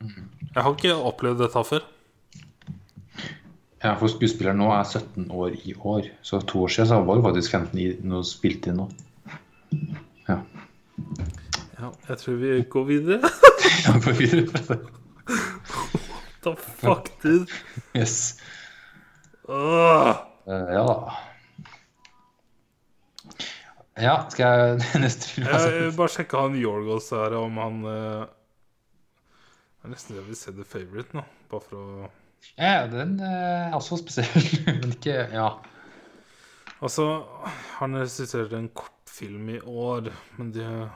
Jeg 0.01 0.63
har 0.65 0.73
ikke 0.73 0.95
opplevd 0.97 1.43
dette 1.45 1.65
før. 1.67 1.83
Ja, 3.81 3.95
for 3.97 4.13
skuespilleren 4.13 4.61
nå 4.61 4.69
er 4.77 4.85
17 4.85 5.31
år 5.33 5.55
i 5.65 5.73
år. 5.75 6.11
Så 6.23 6.43
to 6.45 6.67
år 6.67 6.73
siden 6.73 6.91
så 6.91 7.01
var 7.07 7.17
det 7.17 7.25
faktisk 7.25 7.55
15 7.57 7.79
i 7.81 7.87
når 8.05 8.25
du 8.25 8.29
spilte 8.29 8.73
inn 8.73 8.83
nå. 8.83 8.89
Ja. 10.29 10.37
Ja, 11.81 11.89
jeg 12.11 12.19
tror 12.21 12.41
vi 12.43 12.57
går 12.77 12.89
videre. 12.95 13.31
Ja, 13.87 13.93
går 14.03 14.13
videre. 14.19 14.61
What 14.67 15.01
The 16.43 16.53
fuck, 16.57 17.09
dude. 17.23 17.47
Yes. 17.97 18.41
Eh, 19.49 20.17
ja 20.47 20.83
da. 20.89 20.97
Ja, 24.01 24.15
skal 24.33 24.47
jeg 24.47 24.83
neste 25.05 25.29
film? 25.29 25.49
Jeg, 25.49 25.73
jeg 25.77 25.97
bare 25.97 26.13
sjekke 26.13 26.45
han 26.45 26.57
Yorgos 26.61 27.11
her, 27.17 27.37
om 27.41 27.61
han 27.61 27.81
uh... 27.85 28.29
Det 29.81 29.89
er 29.89 29.95
nesten 29.95 30.17
det 30.17 30.21
jeg 30.21 30.29
vil 30.29 30.41
se 30.41 30.57
The 30.57 30.67
Favourite 30.69 31.17
nå. 31.17 31.25
Bare 31.53 31.65
for 31.65 31.81
å 31.81 32.11
Ja, 32.57 32.87
den 32.91 33.19
eh, 33.25 33.69
er 33.69 33.77
også 33.77 34.01
spesiell, 34.01 34.49
men 34.81 34.97
ikke 34.97 35.19
Ja. 35.33 35.51
Altså, 36.81 37.05
han 37.77 37.99
regisserte 37.99 38.57
en 38.57 38.71
kortfilm 38.73 39.51
i 39.53 39.59
år, 39.61 40.09
men 40.39 40.53
det 40.55 40.65
er 40.65 40.89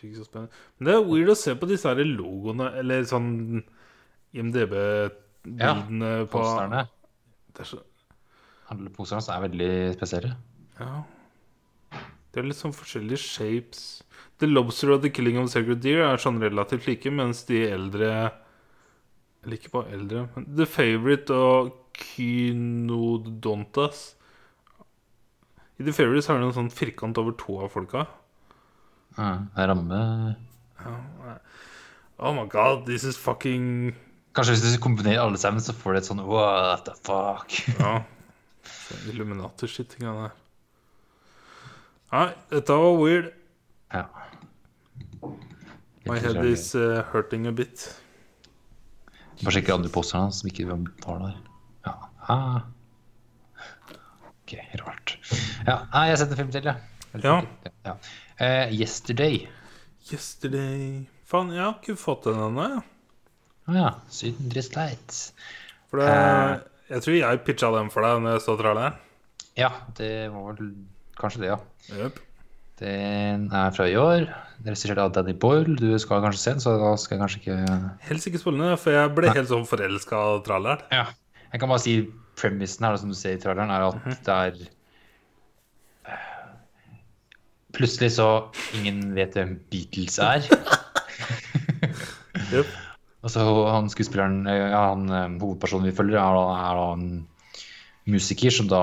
ikke 0.00 0.18
så 0.18 0.26
spennende. 0.26 0.52
Men 0.78 0.88
det 0.88 0.94
er 0.94 1.06
weird 1.06 1.32
å 1.32 1.36
se 1.38 1.54
på 1.56 1.68
disse 1.68 1.88
her 1.88 2.00
logoene, 2.04 2.68
eller 2.80 3.06
sånn 3.08 3.30
IMDb-bildene 4.36 6.12
på 6.28 6.36
Posterne. 6.36 6.84
Det 7.50 7.64
er 7.64 7.70
så 7.72 7.80
Alle 8.70 8.92
posterne 8.94 9.34
er 9.34 9.42
veldig 9.48 9.72
spesielle. 9.96 10.34
Ja. 10.78 11.00
Det 12.30 12.38
er 12.38 12.46
litt 12.46 12.60
sånn 12.60 12.76
forskjellige 12.76 13.18
shapes. 13.18 13.80
The 14.38 14.46
Lobster 14.46 14.92
og 14.94 15.02
The 15.02 15.10
Killing 15.10 15.40
of 15.40 15.48
the 15.48 15.56
Sacred 15.56 15.82
Deer 15.82 16.04
er 16.06 16.22
sånn 16.22 16.38
relativt 16.40 16.86
like, 16.86 17.10
mens 17.10 17.42
de 17.48 17.64
eldre 17.66 18.12
Eller 19.40 19.56
ikke 19.56 19.72
bare 19.72 19.92
eldre, 19.96 20.26
men 20.34 20.46
The 20.56 20.66
Favourite 20.68 21.34
og 21.34 21.70
Kynodontas 21.96 24.02
I 25.80 25.82
The 25.86 25.94
Favourite 25.96 26.26
så 26.26 26.34
er 26.34 26.42
det 26.42 26.48
en 26.50 26.58
sånn 26.58 26.72
firkant 26.72 27.18
over 27.20 27.32
to 27.40 27.56
av 27.64 27.70
folka. 27.72 28.04
Ja, 29.16 29.30
ramme 29.56 30.00
Oh 32.20 32.32
my 32.36 32.44
god, 32.52 32.84
this 32.86 33.04
is 33.08 33.16
fucking 33.16 33.94
Kanskje 34.36 34.54
hvis 34.54 34.76
du 34.76 34.82
kombinerer 34.84 35.24
alle 35.24 35.40
sammen, 35.40 35.60
så 35.64 35.72
får 35.74 35.92
du 35.92 35.98
et 35.98 36.06
sånn 36.06 36.20
what 36.28 36.84
the 36.86 36.94
fuck. 37.02 37.56
Ja. 37.80 38.04
Illuminator-shit. 39.10 39.96
Nei, 42.12 42.28
dette 42.52 42.76
var 42.78 42.94
weird. 43.00 43.32
Ja. 43.90 44.04
My 46.06 46.18
head 46.18 46.44
is 46.46 46.74
uh, 46.74 47.02
hurting 47.10 47.46
a 47.46 47.52
bit. 47.52 47.88
Bare 49.40 49.54
sjekke 49.56 49.72
andre 49.72 49.90
posterne 49.92 50.34
som 50.36 50.50
ikke 50.50 50.66
var 50.68 51.22
der. 51.22 51.36
Ja. 51.86 51.94
Ah. 52.28 52.58
Ok, 54.28 54.56
rart. 54.82 55.16
Ja, 55.66 55.86
ah, 55.92 56.08
jeg 56.10 56.20
setter 56.20 56.36
en 56.36 56.42
film 56.42 56.52
til, 56.54 56.68
ja. 56.68 56.76
Ja. 57.24 57.38
ja. 57.86 57.94
Uh, 58.40 58.74
yesterday. 58.74 59.46
Yesterday 60.10 61.06
Faen, 61.30 61.52
jeg 61.54 61.62
har 61.62 61.76
ikke 61.78 61.94
fått 61.98 62.26
den 62.26 62.40
ennå, 62.42 62.66
jeg. 62.66 62.82
Å 63.70 63.76
ja. 63.76 63.90
Syndres 64.10 64.70
sleit. 64.72 65.18
For 65.90 66.02
det, 66.02 66.14
jeg 66.90 67.04
tror 67.04 67.16
jeg 67.16 67.42
pitcha 67.46 67.70
den 67.76 67.90
for 67.94 68.06
deg 68.06 68.24
når 68.24 68.36
jeg 68.36 68.42
så 68.46 68.56
traileren. 68.58 68.98
Ja, 69.58 69.70
det 69.98 70.10
var 70.32 70.48
vel 70.50 70.72
kanskje 71.20 71.44
det, 71.44 71.52
ja. 71.52 71.60
Yep. 71.94 72.18
Den 72.80 73.48
er 73.52 73.74
fra 73.76 73.86
i 73.88 73.96
år. 74.00 74.26
Regissert 74.64 75.00
av 75.00 75.12
Danny 75.12 75.34
Boyle. 75.36 75.76
Du 75.76 75.92
skal 76.00 76.22
kanskje 76.24 76.40
se 76.40 76.54
den, 76.54 76.62
så 76.64 76.74
da 76.80 76.94
skal 77.00 77.16
jeg 77.16 77.22
kanskje 77.22 77.40
ikke 77.40 77.78
Helst 78.08 78.28
ikke 78.28 78.40
spole 78.40 78.60
ned, 78.60 78.74
for 78.80 78.96
jeg 78.96 79.12
ble 79.16 79.32
helt 79.32 79.50
sånn 79.52 79.68
forelska 79.68 80.16
av 80.16 80.42
tralleren. 80.46 80.84
Ja. 80.92 81.06
Jeg 81.50 81.62
kan 81.62 81.72
bare 81.72 81.84
si 81.84 81.94
premissen 82.40 82.86
her, 82.86 82.96
som 83.00 83.12
du 83.12 83.16
ser 83.18 83.36
i 83.36 83.42
tralleren, 83.42 83.72
er 83.72 83.88
at 83.88 84.22
det 84.26 84.36
er 84.36 84.76
Plutselig 87.70 88.16
så 88.16 88.26
ingen 88.74 89.12
vet 89.14 89.36
hvem 89.38 89.54
Beatles 89.70 90.18
er. 90.18 90.42
Yep. 92.50 92.66
Og 93.22 93.30
så 93.30 93.44
han 93.70 93.90
skuespilleren, 93.92 94.42
ja, 94.48 94.80
han 94.90 95.04
eh, 95.12 95.34
hovedpersonen 95.38 95.86
vi 95.86 95.94
følger, 95.94 96.18
er 96.18 96.34
da, 96.34 96.44
er 96.56 96.78
da 96.78 96.86
en 96.96 97.10
musiker 98.10 98.54
som 98.54 98.66
da 98.70 98.82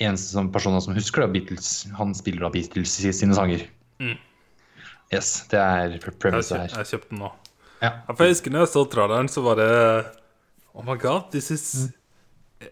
Eneste 0.00 0.32
som 0.32 0.48
personen 0.52 0.80
som 0.80 0.96
husker 0.96 1.24
da 1.24 1.28
Beatles, 1.28 1.84
han 1.98 2.14
spiller 2.16 2.46
da 2.46 2.52
Beatles 2.54 2.94
sine 2.96 3.36
sanger. 3.36 3.66
Mm. 4.00 4.16
Yes, 5.12 5.32
det 5.50 5.58
er 5.60 5.98
pre- 6.00 6.14
premisset 6.22 6.62
her. 6.62 6.74
jeg 6.80 6.92
kjøpte 6.94 7.10
den 7.12 7.22
nå. 7.24 7.30
Ja. 7.80 7.90
For 8.12 8.24
jeg 8.24 8.36
husker 8.36 8.54
når 8.54 8.64
jeg 8.64 8.72
så 8.74 8.84
traileren, 8.92 9.28
så 9.32 9.42
var 9.44 9.58
det 9.60 9.70
Oh 10.70 10.84
my 10.86 10.94
god, 11.00 11.30
this 11.32 11.50
is 11.50 11.64
Jeg 12.60 12.70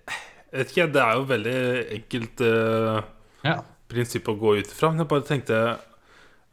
vet 0.52 0.70
ikke, 0.72 0.86
det 0.94 1.02
er 1.02 1.18
jo 1.18 1.26
veldig 1.28 1.58
enkelt 1.96 2.42
uh, 2.44 3.00
ja. 3.44 3.58
prinsipp 3.90 4.28
å 4.30 4.36
gå 4.38 4.54
ut 4.60 4.70
ifra, 4.70 4.92
men 4.92 5.02
jeg 5.02 5.10
bare 5.10 5.26
tenkte 5.26 5.58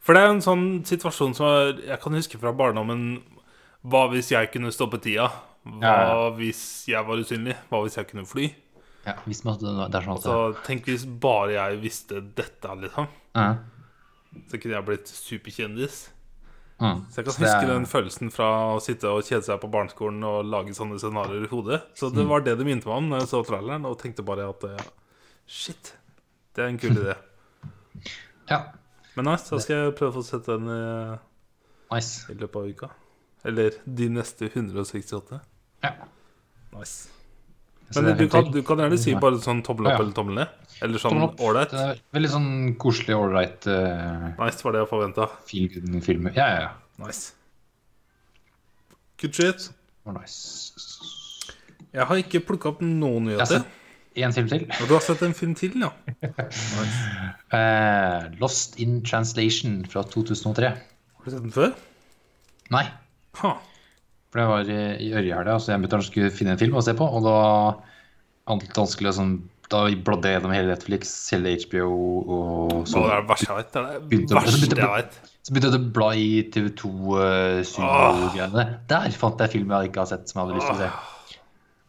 For 0.02 0.16
det 0.16 0.22
er 0.22 0.28
jo 0.30 0.36
en 0.36 0.44
sånn 0.44 0.66
situasjon 0.88 1.36
som 1.38 1.52
jeg, 1.52 1.78
jeg 1.92 2.00
kan 2.02 2.18
huske 2.18 2.40
fra 2.42 2.52
barndommen. 2.56 3.06
Hva 3.86 4.06
hvis 4.10 4.32
jeg 4.32 4.50
kunne 4.52 4.74
stoppe 4.74 4.98
tida? 5.02 5.30
Hva 5.66 5.94
ja. 5.94 6.28
hvis 6.38 6.60
jeg 6.90 7.06
var 7.06 7.22
usynlig? 7.22 7.56
Hva 7.70 7.84
hvis 7.84 7.98
jeg 7.98 8.08
kunne 8.10 8.26
fly? 8.28 8.50
Ja 9.06 9.14
hvis 9.24 9.44
man, 9.46 9.56
det 9.60 9.70
er 9.70 10.04
sånn 10.04 10.16
at 10.18 10.26
altså, 10.26 10.64
tenk 10.66 10.84
hvis 10.90 11.04
bare 11.22 11.52
jeg 11.54 11.80
visste 11.82 12.20
dette, 12.36 12.76
liksom. 12.82 13.08
ja. 13.36 13.54
Så 14.50 14.58
kunne 14.60 14.74
jeg 14.76 14.84
blitt 14.84 15.08
superkjendis. 15.08 16.10
Mm. 16.78 16.98
Så 17.08 17.22
jeg 17.22 17.24
kan 17.24 17.32
Så 17.32 17.40
huske 17.40 17.62
er- 17.62 17.70
den 17.70 17.86
følelsen 17.88 18.30
fra 18.30 18.48
å 18.74 18.80
sitte 18.84 19.08
og 19.08 19.22
kjede 19.24 19.46
seg 19.46 19.60
på 19.62 19.70
barneskolen 19.72 20.20
og 20.28 20.44
lage 20.44 20.74
sånne 20.76 20.98
scenarioer 21.00 21.46
i 21.46 21.48
hodet. 21.48 21.78
Så 21.96 22.10
Mm. 22.10 22.16
det 22.18 22.26
var 22.28 22.40
det 22.44 22.58
det 22.58 22.66
minte 22.66 22.84
meg 22.86 22.96
om 22.98 23.08
da 23.10 23.18
jeg 23.22 23.28
så 23.28 23.40
traileren, 23.46 23.86
og 23.86 23.96
tenkte 23.98 24.22
bare 24.26 24.48
at 24.50 24.60
ja, 24.62 24.84
shit, 25.46 25.94
det 26.54 26.64
er 26.64 26.68
en 26.68 26.78
kul 26.78 26.90
idé. 26.90 27.16
Ja. 28.50 28.60
Men 29.16 29.24
nice, 29.24 29.48
da 29.50 29.58
skal 29.58 29.76
jeg 29.86 29.94
prøve 29.96 30.12
å 30.12 30.16
få 30.20 30.24
sett 30.24 30.44
den 30.46 30.68
i, 30.68 31.18
Nice. 31.94 32.26
i 32.30 32.34
løpet 32.34 32.56
av 32.56 32.68
uka. 32.68 32.90
Eller 33.44 33.70
de 33.86 34.08
neste 34.08 34.50
168. 34.52 35.40
Ja. 35.82 35.92
Nice. 36.76 37.08
Men 37.94 38.16
du 38.18 38.24
kan, 38.28 38.48
du 38.50 38.62
kan 38.66 38.80
gjerne 38.82 38.98
si 38.98 39.14
bare 39.14 39.38
sånn 39.38 39.60
tommel 39.62 39.86
opp 39.86 39.92
Ja. 39.98 40.02
eller 40.02 40.12
tommel 40.16 40.34
ned. 40.40 40.48
Eller 40.82 40.98
sånn 40.98 41.20
ålreit. 41.38 41.70
Veldig 42.12 42.30
sånn 42.32 42.48
koselig, 42.82 43.14
ålreit 43.16 43.66
uh, 43.70 44.26
Nice 44.40 44.64
var 44.66 44.72
det 44.74 44.82
jeg 44.82 44.90
forventa. 44.90 45.28
film. 45.46 46.26
Ja, 46.34 46.46
ja, 46.50 46.60
ja. 46.66 46.70
Nice. 47.06 47.32
Good 49.22 49.34
shit. 49.38 49.70
Nice. 50.06 50.72
Jeg 51.94 52.04
har 52.10 52.16
ikke 52.20 52.42
plukka 52.44 52.68
opp 52.74 52.82
noen 52.84 53.30
Jeg 53.30 53.38
har 53.38 53.46
nyheter. 53.46 53.62
sett 53.62 54.24
en 54.26 54.32
film 54.36 54.48
til. 54.50 54.66
Og 54.82 54.88
du 54.90 54.94
har 54.96 55.00
sett 55.06 55.22
en 55.22 55.34
film 55.36 55.54
til, 55.56 55.78
ja? 55.80 55.90
Nice. 56.20 57.00
uh, 57.54 58.26
Lost 58.42 58.76
in 58.82 58.98
Translation 59.06 59.84
fra 59.88 60.02
2003. 60.02 60.74
Har 60.74 61.24
du 61.24 61.30
sett 61.32 61.42
den 61.46 61.54
før? 61.54 61.72
Nei, 62.74 62.84
Ha. 63.36 63.54
For 64.36 64.42
det 64.42 64.48
var 64.52 64.68
i 64.68 64.80
i 65.06 65.12
Ørjehelga, 65.16 65.56
så 65.58 65.72
jeg 65.72 65.80
mutter'n 65.82 66.04
skulle 66.04 66.32
finne 66.34 66.52
en 66.52 66.60
film 66.60 66.76
å 66.76 66.84
se 66.84 66.92
på. 66.96 67.06
Og 67.08 67.24
da 67.24 67.36
alt 68.52 68.76
vanskelig 68.76 69.16
sånn 69.16 69.36
Da 69.66 69.80
bladde 69.90 70.30
jeg 70.30 70.36
gjennom 70.36 70.52
hele 70.54 70.70
Netflix, 70.70 71.10
hele 71.34 71.56
HBO 71.58 71.86
og 72.30 72.74
så 72.86 73.00
det 73.02 73.14
er 73.16 73.24
det 73.24 73.30
verste 73.32 73.48
jeg 73.48 73.56
vet. 73.58 73.72
Det 73.72 73.80
er 73.80 73.96
det 74.06 74.36
verste 74.36 74.68
jeg 74.78 74.90
vet. 74.92 75.16
Så 75.42 75.54
begynte 75.54 75.70
jeg 75.72 75.80
å 75.80 75.88
bla 75.96 76.10
i 76.14 76.28
TV2 76.54 76.90
uh, 76.92 77.64
Sumo-greiene. 77.66 78.64
Der 78.92 79.16
fant 79.18 79.42
jeg 79.42 79.52
film 79.56 79.74
jeg 79.74 79.90
ikke 79.90 80.04
har 80.04 80.10
sett 80.12 80.30
som 80.30 80.38
jeg 80.38 80.46
hadde 80.46 80.60
lyst 80.60 80.70
til 80.70 80.76
å 80.76 80.84
se. 80.84 81.40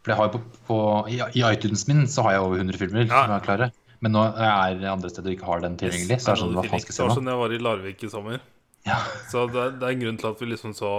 For 0.02 0.14
jeg 0.14 0.20
har 0.24 0.34
på, 0.34 0.42
på, 0.66 0.80
i, 1.14 1.20
I 1.38 1.46
iTunes 1.52 1.86
min 1.90 2.08
så 2.10 2.26
har 2.26 2.38
jeg 2.38 2.48
over 2.48 2.64
100 2.64 2.82
filmer 2.82 3.06
Ja. 3.06 3.24
som 3.28 3.36
er 3.38 3.46
klare. 3.46 3.70
Men 4.02 4.14
nå 4.18 4.26
er 4.26 4.78
jeg 4.82 4.90
andre 4.96 5.10
steder 5.14 5.30
og 5.30 5.38
ikke 5.38 5.50
har 5.52 5.64
den 5.68 5.78
tilgjengelig. 5.78 6.18
Så 6.24 6.32
er 6.32 6.38
det 6.38 6.46
sånn, 6.48 6.58
hva 6.58 6.66
faen 6.66 6.82
skal 6.82 6.94
jeg 6.96 6.98
se 6.98 7.08
nå? 7.12 7.18
sånn 7.20 7.30
jeg 7.30 7.42
var 7.44 7.54
i 7.54 7.62
Larvik 7.68 8.06
i 8.06 8.10
sommer. 8.10 8.42
Ja. 8.90 8.98
Så 9.30 9.46
det, 9.54 9.68
det 9.82 9.86
er 9.86 9.96
en 10.00 10.04
grunn 10.08 10.18
til 10.22 10.30
at 10.32 10.42
vi 10.42 10.50
liksom 10.50 10.74
så 10.78 10.92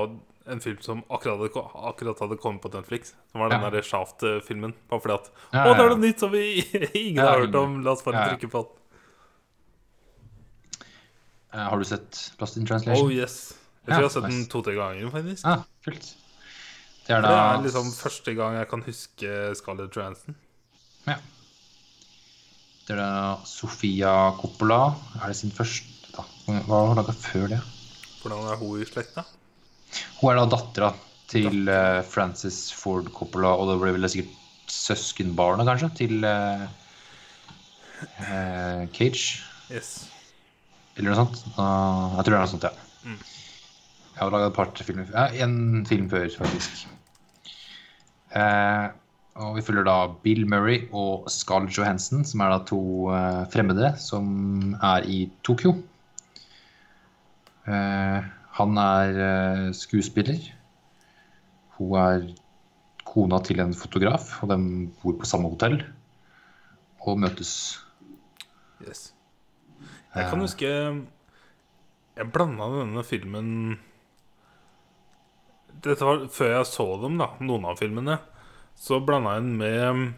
en 0.50 0.60
film 0.64 0.78
som 0.84 1.02
akkurat 1.10 1.38
hadde, 1.38 1.62
akkurat 1.90 2.20
hadde 2.24 2.36
kommet 2.40 2.62
på 2.64 2.70
Netflix. 2.72 3.14
Som 3.32 3.40
var 3.42 3.50
den 3.52 3.60
Ja. 3.62 3.70
der 3.70 3.82
Shaft-filmen. 3.86 4.74
Bare 4.90 5.00
fordi 5.04 5.14
at 5.14 5.30
Ja, 5.52 5.64
Å, 5.68 5.74
det 5.76 5.84
er 5.84 5.88
noe 5.94 5.98
nytt 6.02 6.20
som 6.24 6.30
vi 6.32 6.42
ingen 6.94 7.20
Ja, 7.22 7.30
har 7.34 7.40
hørt 7.46 7.54
om! 7.60 7.80
La 7.84 7.92
oss 7.92 8.02
bare 8.06 8.16
ja, 8.16 8.24
ja. 8.26 8.36
trykke 8.36 8.50
på 8.52 8.62
den. 8.64 8.74
Uh, 11.54 11.64
har 11.70 11.78
du 11.80 11.84
sett 11.88 12.18
Lost 12.40 12.56
in 12.60 12.66
Translation? 12.68 13.06
Oh 13.06 13.12
yes. 13.12 13.54
Jeg 13.86 13.94
Ja, 13.94 13.94
tror 13.94 14.02
jeg 14.02 14.08
har 14.10 14.14
sett 14.18 14.28
den 14.28 14.42
to-tre 14.52 14.74
ganger, 14.76 15.10
faktisk. 15.14 15.44
Ja, 15.48 15.62
kult. 15.86 16.08
Det 17.08 17.14
er 17.16 17.22
Det 17.24 17.30
er 17.32 17.62
liksom 17.64 17.86
første 17.96 18.34
gang 18.36 18.58
jeg 18.58 18.68
kan 18.68 18.82
huske 18.84 19.36
Scarlett 19.56 19.96
Johansson. 19.96 20.36
Ja. 21.06 21.14
Det 22.84 22.96
er 22.96 23.00
da 23.00 23.38
Sofia 23.48 24.12
Coppola. 24.40 24.94
Er 25.22 25.28
det 25.32 25.36
sin 25.40 25.50
første 25.56 26.12
da? 26.12 26.24
Hva 26.48 26.60
har 26.82 26.86
hun 26.92 27.00
laga 27.00 27.14
før 27.16 27.48
det? 27.54 27.62
Hvordan 28.20 28.44
er 28.52 28.60
hun 28.60 28.82
i 28.82 28.84
slekta? 28.88 29.24
Hun 30.20 30.32
er 30.32 30.40
da 30.40 30.48
dattera 30.56 30.92
til 31.28 31.68
uh, 31.68 32.00
Francis 32.08 32.68
Ford 32.74 33.08
Coppola, 33.14 33.54
og 33.56 33.72
det 33.72 33.78
ble 33.82 33.94
vel 33.96 34.10
sikkert 34.10 34.34
søskenbarnet, 34.72 35.68
kanskje, 35.68 35.90
til 36.02 36.24
uh, 36.24 36.64
uh, 38.24 38.84
Cage. 38.96 39.42
Yes. 39.68 40.08
eller 40.96 41.12
noe 41.12 41.18
sånt. 41.18 41.42
Jeg 41.44 42.24
tror 42.24 42.32
det 42.32 42.38
er 42.38 42.40
noe 42.40 42.52
sånt, 42.54 42.64
ja. 42.64 43.16
Jeg 44.18 44.26
har 44.26 44.32
laga 44.34 44.48
et 44.50 44.56
par 44.56 44.70
filmer 44.82 45.10
ja, 45.12 45.28
En 45.44 45.84
film 45.86 46.08
før, 46.10 46.26
faktisk. 46.40 46.88
Eh, 48.34 48.86
og 49.38 49.52
vi 49.54 49.62
følger 49.62 49.86
da 49.86 50.08
Bill 50.24 50.42
Murray 50.50 50.88
og 50.90 51.28
Scarlett 51.30 51.76
Johansson, 51.78 52.24
som 52.26 52.42
er 52.42 52.50
da 52.50 52.58
to 52.66 52.80
eh, 53.14 53.44
fremmede 53.52 53.92
som 54.02 54.74
er 54.82 55.06
i 55.06 55.20
Tokyo. 55.46 55.76
Eh, 58.58 58.64
han 58.64 58.78
er 58.78 59.18
eh, 59.22 59.72
skuespiller. 59.72 60.38
Hun 61.78 61.94
er 61.98 62.34
kona 63.04 63.38
til 63.40 63.60
en 63.60 63.74
fotograf, 63.74 64.42
og 64.42 64.50
de 64.50 64.88
bor 65.02 65.14
på 65.18 65.26
samme 65.26 65.48
hotell. 65.48 65.84
Og 67.06 67.18
møtes. 67.18 67.78
Yes. 68.82 69.12
Jeg 70.14 70.30
kan 70.30 70.40
huske 70.40 70.68
Jeg 72.16 72.32
blanda 72.32 72.64
denne 72.72 73.02
filmen 73.04 73.78
Dette 75.84 76.04
var 76.06 76.24
før 76.32 76.52
jeg 76.56 76.66
så 76.66 76.86
dem, 77.02 77.18
da, 77.18 77.28
noen 77.38 77.66
av 77.70 77.78
filmene. 77.78 78.18
Så 78.74 78.98
blanda 78.98 79.36
jeg 79.36 79.44
den 79.44 79.56
med 79.58 80.14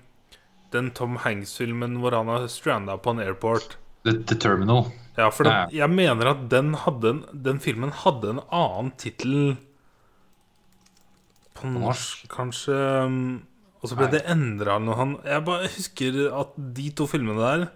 den 0.73 0.91
Tom 0.97 1.19
Hanks-filmen 1.21 1.99
hvor 2.01 2.17
han 2.17 2.31
er 2.33 2.49
stranda 2.49 2.97
på 2.97 3.13
en 3.13 3.21
airport. 3.21 3.77
The, 4.07 4.15
The 4.25 4.37
Terminal. 4.41 4.87
Ja, 5.19 5.29
for 5.35 5.45
den, 5.45 5.75
jeg 5.77 5.91
mener 5.93 6.31
at 6.33 6.47
den, 6.53 6.73
hadde 6.85 7.11
en, 7.13 7.25
den 7.45 7.59
filmen 7.61 7.91
hadde 8.05 8.31
en 8.37 8.41
annen 8.49 8.93
tittel 9.01 9.57
på 11.59 11.69
norsk, 11.75 12.25
kanskje. 12.33 12.77
um, 13.05 13.19
Og 13.83 13.91
så 13.91 13.97
ble 13.99 14.09
Nei. 14.09 14.15
det 14.19 14.23
endra 14.29 14.77
Jeg 15.25 15.45
bare 15.45 15.69
husker 15.73 16.19
at 16.37 16.55
de 16.57 16.91
to 16.97 17.07
filmene 17.11 17.41
der 17.41 17.67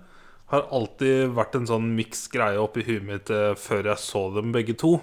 har 0.53 0.67
alltid 0.71 1.33
vært 1.35 1.57
en 1.57 1.67
sånn 1.67 1.87
miks 1.97 2.27
greie 2.33 2.61
oppi 2.61 2.85
huet 2.85 3.03
mitt 3.05 3.31
eh, 3.33 3.55
før 3.57 3.89
jeg 3.91 3.99
så 3.99 4.27
dem 4.35 4.53
begge 4.53 4.77
to. 4.77 4.99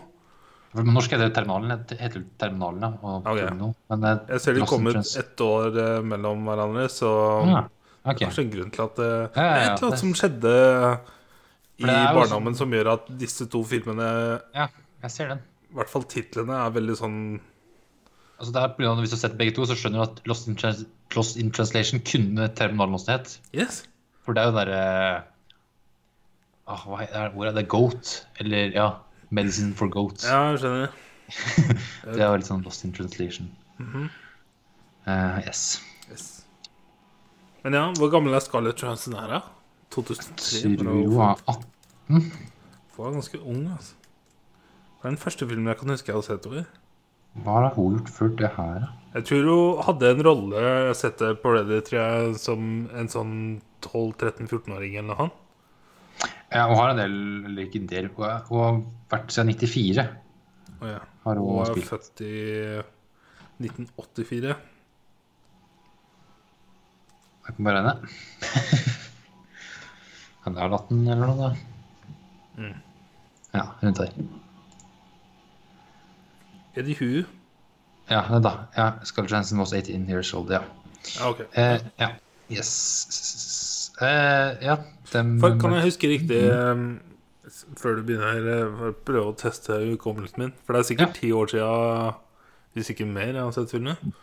På 0.72 0.86
norsk 0.86 1.12
heter 1.12 1.28
det 1.28 1.36
Terminalen. 1.36 1.82
Heter 2.00 2.24
Terminalen, 2.40 2.86
ja. 2.86 2.92
Og 3.02 3.26
Ok. 3.28 3.42
Men 3.92 4.06
det 4.06 4.12
er 4.12 4.20
Jeg 4.38 4.44
ser 4.46 4.54
de 4.56 4.68
kommer 4.70 4.96
Trans- 4.96 5.18
ett 5.20 5.42
år 5.44 5.80
eh, 5.82 6.02
mellom 6.06 6.46
hverandre, 6.48 6.86
så 6.94 7.10
Ja, 7.50 7.64
ok. 8.04 8.20
kanskje 8.24 8.46
en 8.46 8.54
grunn 8.56 8.72
til 8.74 8.84
at 8.86 8.96
det, 9.00 9.12
Ja, 9.12 9.44
ja, 9.44 9.52
ja, 9.52 9.54
Det 9.54 9.62
er 9.62 9.74
eller 9.76 9.88
annet 9.88 10.04
som 10.04 10.14
skjedde 10.18 10.56
i 11.82 11.86
det 11.86 11.96
er 11.98 12.14
barndommen 12.14 12.58
som 12.58 12.74
gjør 12.74 12.92
at 12.94 13.08
disse 13.20 13.48
to 13.50 13.64
filmene, 13.66 14.10
Ja, 14.54 14.68
jeg 15.04 15.12
ser 15.12 15.32
den. 15.34 15.42
i 15.72 15.80
hvert 15.80 15.90
fall 15.90 16.04
titlene, 16.04 16.54
er 16.54 16.76
veldig 16.76 16.98
sånn 17.00 17.22
Altså 18.42 18.54
det 18.56 18.62
er 18.62 18.74
på 18.74 18.82
grunn 18.82 18.98
av 18.98 19.04
Hvis 19.04 19.14
du 19.14 19.18
har 19.18 19.24
sett 19.26 19.38
begge 19.38 19.54
to, 19.58 19.66
så 19.70 19.78
skjønner 19.78 20.02
du 20.02 20.06
at 20.08 20.22
Lost 20.30 20.50
in, 20.50 20.58
Trans 20.58 20.86
Lost 21.16 21.38
in 21.38 21.52
Translation 21.54 22.02
kunne 22.08 22.48
Terminalen 22.56 22.96
også 22.96 23.12
het. 23.12 23.34
Yes. 23.54 23.84
For 24.26 24.34
det 24.34 24.42
er 24.42 24.50
jo 24.50 24.56
derre 24.56 24.82
ah, 26.66 26.86
Hva 26.88 27.04
er 27.06 27.30
er 27.30 27.56
det? 27.58 27.68
Goat? 27.70 28.28
Eller 28.40 28.74
ja, 28.74 28.90
Medicine 29.30 29.76
for 29.76 29.92
Goats. 29.92 30.26
Ja, 30.26 30.52
jeg 30.52 30.64
skjønner. 30.64 31.00
Det 32.16 32.20
er 32.20 32.28
jo 32.28 32.40
litt 32.40 32.50
sånn 32.50 32.64
Lost 32.66 32.86
in 32.86 32.94
Translation. 32.94 33.52
Mm 33.78 33.92
-hmm. 33.92 34.10
uh, 35.08 35.40
yes. 35.48 35.82
Yes. 36.10 36.41
Men 37.64 37.78
ja, 37.78 37.84
hvor 37.98 38.10
gammel 38.14 38.34
er 38.38 38.42
Scarlett 38.44 38.82
Johansson 38.82 39.14
her, 39.20 39.28
da? 39.38 39.42
2003? 39.94 40.76
Tror 40.80 40.92
Hun 40.92 41.16
var 41.18 41.42
18. 41.48 41.66
Hun 42.12 42.30
var 42.98 43.12
ganske 43.18 43.42
ung, 43.42 43.66
altså. 43.72 43.98
Det 45.02 45.08
er 45.08 45.14
den 45.16 45.22
første 45.22 45.48
filmen 45.50 45.70
jeg 45.72 45.78
kan 45.80 45.90
huske 45.94 46.12
jeg 46.12 46.18
har 46.18 46.26
sett 46.26 46.46
henne 46.46 46.64
i. 46.64 46.66
Hva 47.42 47.54
har 47.62 47.70
hun 47.78 47.96
gjort 47.98 48.10
før 48.12 48.34
det 48.38 48.50
her, 48.58 48.82
da? 48.84 48.90
Jeg 49.16 49.26
tror 49.28 49.46
hun 49.48 49.84
hadde 49.84 50.10
en 50.14 50.22
rolle 50.24 50.60
Jeg 50.64 50.88
har 50.88 50.98
sett 51.00 51.20
det 51.20 51.30
på 51.44 51.52
Reddit, 51.56 51.86
tror 51.90 52.00
jeg, 52.00 52.36
som 52.40 52.66
en 52.96 53.10
sånn 53.12 53.34
12-13-14-åring 53.84 54.98
eller 55.02 55.16
noe. 55.16 55.30
Ja, 56.52 56.66
hun 56.68 56.76
har 56.78 56.92
en 56.92 57.00
del 57.00 57.16
Eller 57.48 57.66
ikke 57.66 57.82
del. 57.88 58.10
Hun 58.18 58.60
har 58.62 58.82
vært 59.14 59.32
siden 59.34 59.54
94. 59.56 60.06
Å 60.82 60.92
ja. 60.92 61.00
Har 61.26 61.40
hun, 61.40 61.48
Hun 61.48 61.62
er 61.64 61.72
spilt. 61.72 61.90
født 61.92 62.24
i 62.28 62.36
1984. 63.62 64.56
Jeg 67.52 67.58
kan 67.58 67.68
bare 67.68 67.82
regne. 67.84 67.96
Han 70.46 70.58
er 70.58 70.74
18 70.78 71.02
eller 71.12 71.28
noe, 71.28 71.36
da. 71.38 71.50
Mm. 72.58 72.78
Ja, 73.54 73.66
rundt 73.84 73.98
der. 74.00 74.14
Eddie 76.80 76.96
Hu. 77.00 77.24
Ja, 78.10 78.22
det 78.32 78.44
da. 78.46 78.54
Ja, 78.78 78.88
Scarlett 79.04 79.32
Johansson 79.32 79.60
was 79.60 79.74
18 79.74 80.08
years 80.10 80.34
old, 80.34 80.50
ja. 80.52 80.64
Ja, 81.20 81.30
ok. 81.30 81.44
Eh, 81.54 81.80
ja. 82.00 82.10
Yes. 82.52 83.92
Eh, 84.02 84.66
ja, 84.66 84.78
dem 85.14 85.40
For, 85.40 85.60
kan 85.60 85.76
jeg 85.76 85.84
huske 85.84 86.10
riktig 86.10 86.40
um, 86.52 87.00
Før 87.78 88.00
du 88.00 88.02
begynner 88.08 88.34
her, 88.34 88.72
å 88.72 88.90
prøve 89.06 89.30
å 89.30 89.36
teste 89.38 89.78
hukommelsen 89.86 90.42
min 90.42 90.54
For 90.66 90.74
det 90.74 90.82
er 90.82 90.88
sikkert 90.90 91.14
ti 91.20 91.30
år 91.36 91.52
siden 91.52 92.18
Hvis 92.76 92.90
ikke 92.92 93.08
mer 93.08 93.30
jeg 93.30 93.44
har 93.44 93.54
sett 93.56 93.72
filmen 93.72 94.16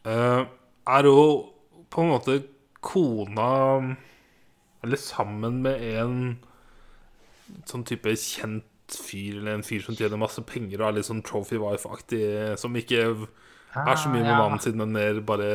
Uh, 0.00 0.46
Er 0.88 1.04
hun 1.04 1.50
på 1.90 2.04
en 2.04 2.12
måte 2.12 2.38
kona 2.80 3.48
Eller 4.84 4.96
sammen 5.00 5.60
med 5.64 5.82
en 6.00 6.16
Sånn 7.68 7.82
type 7.88 8.12
kjent 8.16 8.64
fyr 8.94 9.40
Eller 9.40 9.58
en 9.58 9.66
fyr 9.66 9.82
som 9.84 9.96
tjener 9.98 10.20
masse 10.20 10.42
penger 10.48 10.80
Og 10.80 10.88
er 10.88 10.98
litt 11.00 11.08
sånn 11.10 11.22
trophy 11.26 11.58
wife-aktig 11.60 12.22
Som 12.62 12.78
ikke 12.78 13.02
er 13.10 13.96
så 13.98 14.10
mye 14.10 14.22
med 14.22 14.30
Ah, 14.30 14.36
ja. 14.36 14.38
mannen 14.44 14.62
sin 14.62 14.78
Men 14.80 14.94
mer 14.96 15.20
bare 15.26 15.50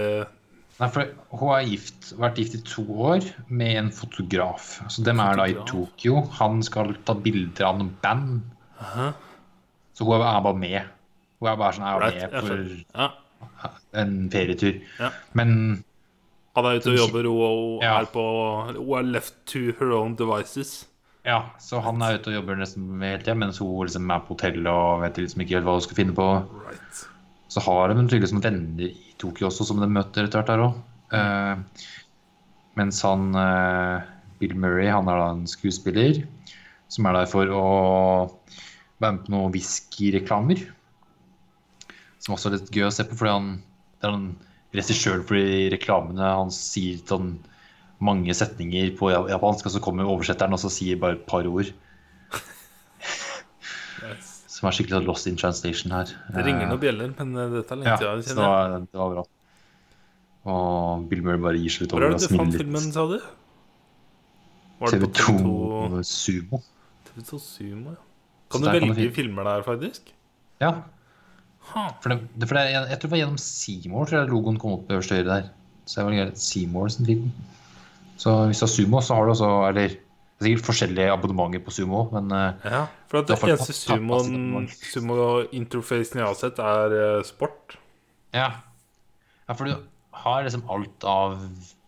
Nei, 0.75 0.89
for 0.91 1.07
hun 1.31 1.49
har 1.53 1.61
gift, 1.63 2.09
vært 2.19 2.35
gift 2.41 2.55
i 2.57 2.59
to 2.67 2.83
år 3.07 3.23
med 3.47 3.77
en 3.79 3.91
fotograf. 3.95 4.73
Så 4.91 5.05
dem 5.07 5.21
er 5.23 5.37
da 5.39 5.45
i 5.47 5.53
Tokyo. 5.69 6.17
Han 6.35 6.59
skal 6.67 6.89
ta 7.07 7.13
bilder 7.15 7.63
av 7.69 7.77
noen 7.79 7.93
band. 8.03 8.41
Så 9.95 10.03
hun 10.03 10.17
er 10.19 10.41
bare 10.43 10.59
med. 10.59 10.89
Hun 11.39 11.47
er 11.47 11.55
bare 11.61 11.77
sånn 11.77 11.87
er 11.87 12.03
med 12.03 12.35
for. 12.43 13.15
En 14.03 14.17
ferietur. 14.33 14.81
Ja. 14.99 15.13
Men 15.39 15.84
Han 16.55 16.65
er 16.69 16.77
ute 16.79 16.91
og 16.93 16.97
jobber, 17.01 17.25
og 17.27 17.39
hun 17.41 17.81
Ja. 17.83 17.97
er 17.99 18.05
på 18.11 18.21
Hun 18.77 18.97
er 18.99 19.09
left 19.11 19.35
to 19.45 19.59
her 19.79 19.91
own 19.97 20.15
devices. 20.15 20.85
ja, 21.25 21.41
så 21.59 21.81
han 21.81 22.01
er 22.01 22.15
ute 22.19 22.29
og 22.31 22.35
jobber 22.37 22.55
nesten 22.55 23.01
hele 23.01 23.17
tida, 23.23 23.33
mens 23.35 23.57
hun 23.59 23.85
liksom 23.87 24.09
er 24.13 24.19
på 24.23 24.35
hotellet 24.37 24.67
og 24.69 25.01
vet 25.01 25.17
liksom 25.17 25.41
ikke 25.41 25.55
helt 25.57 25.65
hva 25.65 25.73
hun 25.79 25.81
skal 25.81 25.95
finne 25.99 26.15
på. 26.15 26.27
Right. 26.69 27.01
Så 27.49 27.59
har 27.65 27.89
de 27.89 27.95
tydeligvis 28.07 28.31
noen 28.33 28.43
venner 28.45 28.87
i 28.87 29.13
Tokyo 29.17 29.47
også, 29.49 29.65
som 29.65 29.79
de 29.79 29.87
møter 29.87 30.23
etter 30.27 30.41
hvert 30.41 30.47
der 30.47 30.63
òg. 30.67 30.75
mens 32.75 33.01
han 33.05 33.29
uh, 33.35 34.01
Bill 34.39 34.55
Murray, 34.59 34.87
han 34.91 35.07
er 35.07 35.19
da 35.21 35.29
en 35.31 35.45
skuespiller 35.47 36.23
som 36.91 37.05
er 37.07 37.13
der 37.13 37.25
for 37.31 37.45
å 37.51 37.65
være 39.01 39.13
med 39.15 39.23
på 39.25 39.31
noen 39.33 39.51
whiskyreklamer. 39.53 40.61
Som 42.23 42.35
også 42.35 42.49
er 42.51 42.57
litt 42.57 42.71
gøy 42.75 42.87
å 42.87 42.93
se 42.93 43.03
på, 43.07 43.15
fordi 43.19 43.31
han 43.35 43.49
det 44.01 44.09
er 44.09 44.11
han 44.17 44.27
regissøren 44.75 45.25
for 45.27 45.37
de 45.37 45.67
reklamene. 45.73 46.31
Han 46.39 46.53
sier 46.53 47.01
sånn 47.05 47.35
mange 48.03 48.33
setninger 48.35 48.93
på 48.99 49.11
japansk, 49.13 49.67
og 49.69 49.75
så 49.75 49.81
kommer 49.83 50.09
oversetteren 50.09 50.55
og 50.55 50.61
så 50.61 50.71
sier 50.73 50.99
bare 51.01 51.19
et 51.19 51.27
par 51.29 51.47
ord. 51.47 51.71
Yes. 54.05 54.31
Som 54.51 54.69
er 54.69 54.75
skikkelig 54.75 54.99
sånn 54.99 55.07
lost 55.07 55.29
in 55.29 55.39
translation 55.39 55.93
her. 55.95 56.11
Det 56.31 56.43
ringer 56.45 56.69
noen 56.69 56.81
bjeller, 56.81 57.13
men 57.17 57.39
eh, 57.39 57.55
dette 57.57 57.73
er 57.73 57.81
lenge 57.81 57.95
Ja, 57.95 58.11
siden. 58.23 58.43
Ja, 58.43 58.79
det 58.83 58.99
var, 58.99 59.15
bra. 59.15 59.23
Og 60.45 61.07
Bill 61.09 61.23
Murray 61.25 61.41
bare 61.41 61.59
gir 61.59 61.73
seg 61.73 61.85
litt 61.85 61.95
Hvor 61.95 62.05
er 62.05 62.11
over 62.13 62.19
det 62.19 62.27
og 62.27 62.31
du 62.31 62.37
fant 62.37 62.53
smiler 62.53 62.63
filmen, 62.63 62.91
sa 62.93 63.05
du? 63.09 63.17
Var 64.81 64.93
det 64.93 64.99
på 65.01 65.09
TV2 65.17 65.39
TV2 65.39 66.03
Sumo. 66.11 66.61
TV2 67.09 67.39
Sumo, 67.41 67.95
ja. 67.95 68.01
Kan 68.53 68.61
du 68.61 68.67
du 68.67 68.73
velge 68.75 68.95
kan 68.99 69.15
filmer 69.15 69.47
der, 69.49 69.63
faktisk? 69.65 70.11
Ja. 70.61 70.71
For, 71.73 72.13
det, 72.13 72.47
for 72.47 72.57
det, 72.57 72.63
jeg, 72.71 72.87
jeg 72.91 72.99
tror 72.99 73.09
det 73.09 73.13
var 73.15 73.21
gjennom 73.23 73.41
Seymour 73.41 74.09
tror 74.09 74.19
jeg 74.19 74.31
logoen 74.31 74.59
kom 74.61 74.77
opp 74.77 74.91
øverst 74.95 75.13
høyre 75.15 75.27
der. 75.27 75.51
Så 75.85 76.01
jeg 76.01 76.07
var. 76.07 76.33
Seymour 76.39 76.89
sin 76.93 77.09
film. 77.09 77.29
Så 78.17 78.33
hvis 78.47 78.61
du 78.61 78.65
har 78.65 78.71
Sumo, 78.71 79.01
så 79.03 79.17
har 79.17 79.27
du 79.27 79.31
også 79.33 79.49
Eller 79.69 79.95
det 80.35 80.43
er 80.43 80.49
sikkert 80.49 80.67
forskjellige 80.67 81.11
abonnementer 81.13 81.61
på 81.63 81.71
Sumo, 81.71 82.01
men 82.11 82.31
eh, 82.35 82.67
Ja, 82.67 82.81
for 83.07 83.21
at 83.21 83.29
det 83.29 83.37
eneste 83.39 83.73
sumo-interfacen 84.91 86.19
jeg 86.19 86.27
har 86.27 86.35
sett, 86.35 86.59
er 86.59 86.95
eh, 86.99 87.23
sport. 87.23 87.77
ja. 88.35 88.49
ja. 89.47 89.53
For 89.53 89.63
du 89.69 89.75
har 90.25 90.43
liksom 90.43 90.65
alt 90.71 91.03
av 91.07 91.37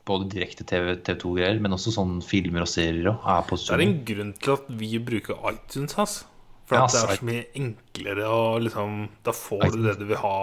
både 0.08 0.30
direkte-TV, 0.32 0.96
TV2-greier, 1.04 1.60
men 1.60 1.76
også 1.76 1.92
sånn 1.96 2.22
filmer 2.24 2.64
og 2.64 2.72
serier 2.72 3.10
og 3.12 3.28
er 3.28 3.44
på 3.50 3.60
Det 3.60 3.76
er 3.76 3.84
en 3.84 4.06
grunn 4.08 4.34
til 4.40 4.56
at 4.56 4.70
vi 4.80 5.00
bruker 5.04 5.36
iTunes, 5.52 5.98
ass. 6.00 6.22
For 6.68 6.76
Ja, 6.76 6.84
at 6.84 6.92
det 6.92 7.02
er 7.04 7.20
så 7.22 7.28
mye 7.28 7.44
enklere, 7.56 8.26
å 8.28 8.58
liksom 8.60 8.96
Da 9.24 9.32
får 9.36 9.70
du 9.72 9.84
det 9.86 9.94
du 10.02 10.06
vil 10.10 10.20
ha. 10.20 10.40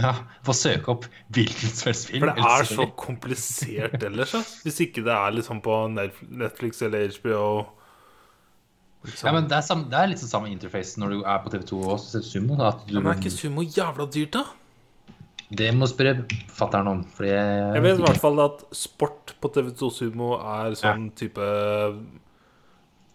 Ja, 0.00 0.12
Få 0.44 0.52
søke 0.56 0.92
opp 0.92 1.06
hvilken 1.32 1.72
som 1.72 1.90
helst 1.90 2.10
film. 2.10 2.24
For 2.24 2.32
det 2.32 2.50
er 2.50 2.68
så 2.68 2.86
komplisert 3.00 4.02
ellers, 4.08 4.34
ja. 4.36 4.42
Hvis 4.64 4.80
ikke 4.84 5.04
det 5.04 5.14
er 5.16 5.36
liksom 5.36 5.62
på 5.64 5.78
Netflix 5.92 6.82
eller 6.84 7.08
HBO. 7.16 7.46
Liksom. 9.06 9.28
Ja, 9.28 9.32
men 9.36 9.48
det 9.48 9.56
er, 9.56 9.64
sam, 9.64 9.84
det 9.92 9.96
er 10.00 10.10
litt 10.10 10.20
sånn 10.20 10.32
samme 10.32 10.50
interface 10.50 10.98
når 11.00 11.12
du 11.14 11.18
er 11.22 11.42
på 11.44 11.52
TV2 11.52 11.80
og 11.84 11.98
ser 12.02 12.24
Sumo. 12.26 12.56
Da, 12.58 12.72
at 12.74 12.86
du, 12.88 12.96
Men 12.98 13.12
er 13.12 13.20
ikke 13.20 13.32
sumo 13.36 13.64
jævla 13.64 14.08
dyrt, 14.12 14.36
da? 14.40 14.44
Det 15.56 15.68
må 15.78 15.86
spørre 15.86 16.24
fatter'n 16.56 16.88
om. 16.90 17.02
Fordi 17.14 17.30
jeg, 17.30 17.58
Jeg 17.76 17.84
vet 17.84 18.00
i 18.00 18.06
hvert 18.08 18.18
fall 18.24 18.40
at 18.42 18.64
sport 18.74 19.36
på 19.40 19.52
TV2 19.54 19.90
Sumo 19.94 20.32
er 20.40 20.74
sånn 20.80 21.12
type 21.14 21.46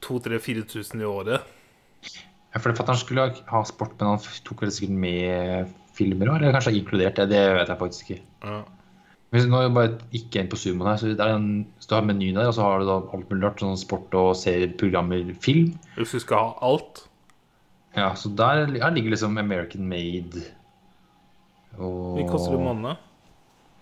2000-4000 0.05 1.01
i 1.03 1.09
året. 1.09 1.49
Ja, 2.51 2.59
for 2.59 2.75
Fatter'n 2.75 2.99
skulle 2.99 3.29
ha 3.47 3.63
sport, 3.67 3.95
men 3.99 4.13
han 4.13 4.43
tok 4.47 4.65
vel 4.65 4.73
sikkert 4.75 4.97
med 4.99 5.73
filmer 5.95 6.31
òg? 6.33 6.39
Eller 6.41 6.55
kanskje 6.55 6.75
inkludert 6.75 7.19
det? 7.19 7.29
Det 7.31 7.41
vet 7.55 7.71
jeg 7.71 7.79
faktisk 7.79 8.09
ikke. 8.09 8.23
Ja. 8.43 8.61
Hvis 9.31 9.45
nå 9.47 9.61
er 9.63 9.69
bare 9.71 9.93
ikke 10.11 10.41
inn 10.41 10.49
på 10.51 10.57
Sumoen 10.59 10.89
her, 10.89 10.97
så 10.99 11.13
er 11.13 11.37
en, 11.37 11.51
så 11.79 11.87
du 11.87 11.95
har 11.95 12.07
menyen 12.07 12.35
der, 12.35 12.49
og 12.49 12.57
så 12.57 12.65
har 12.65 12.81
du 12.81 12.89
da 12.89 12.97
alt 13.15 13.29
mulig 13.31 13.45
rart, 13.45 13.61
sånn 13.63 13.79
sport 13.79 14.11
og 14.19 14.33
serier, 14.35 14.73
programmer, 14.79 15.23
film. 15.43 15.69
Hvis 15.95 16.17
du 16.17 16.23
skal 16.25 16.49
ha 16.49 16.71
alt 16.71 17.05
Ja, 17.95 18.09
så 18.15 18.31
der, 18.35 18.65
her 18.79 18.91
ligger 18.95 19.11
liksom 19.11 19.39
American 19.39 19.87
Made 19.87 20.43
og 21.77 22.19
Hvor 22.19 22.27
koster 22.33 22.51
det 22.51 22.59
i 22.59 22.63
måneden? 22.65 22.99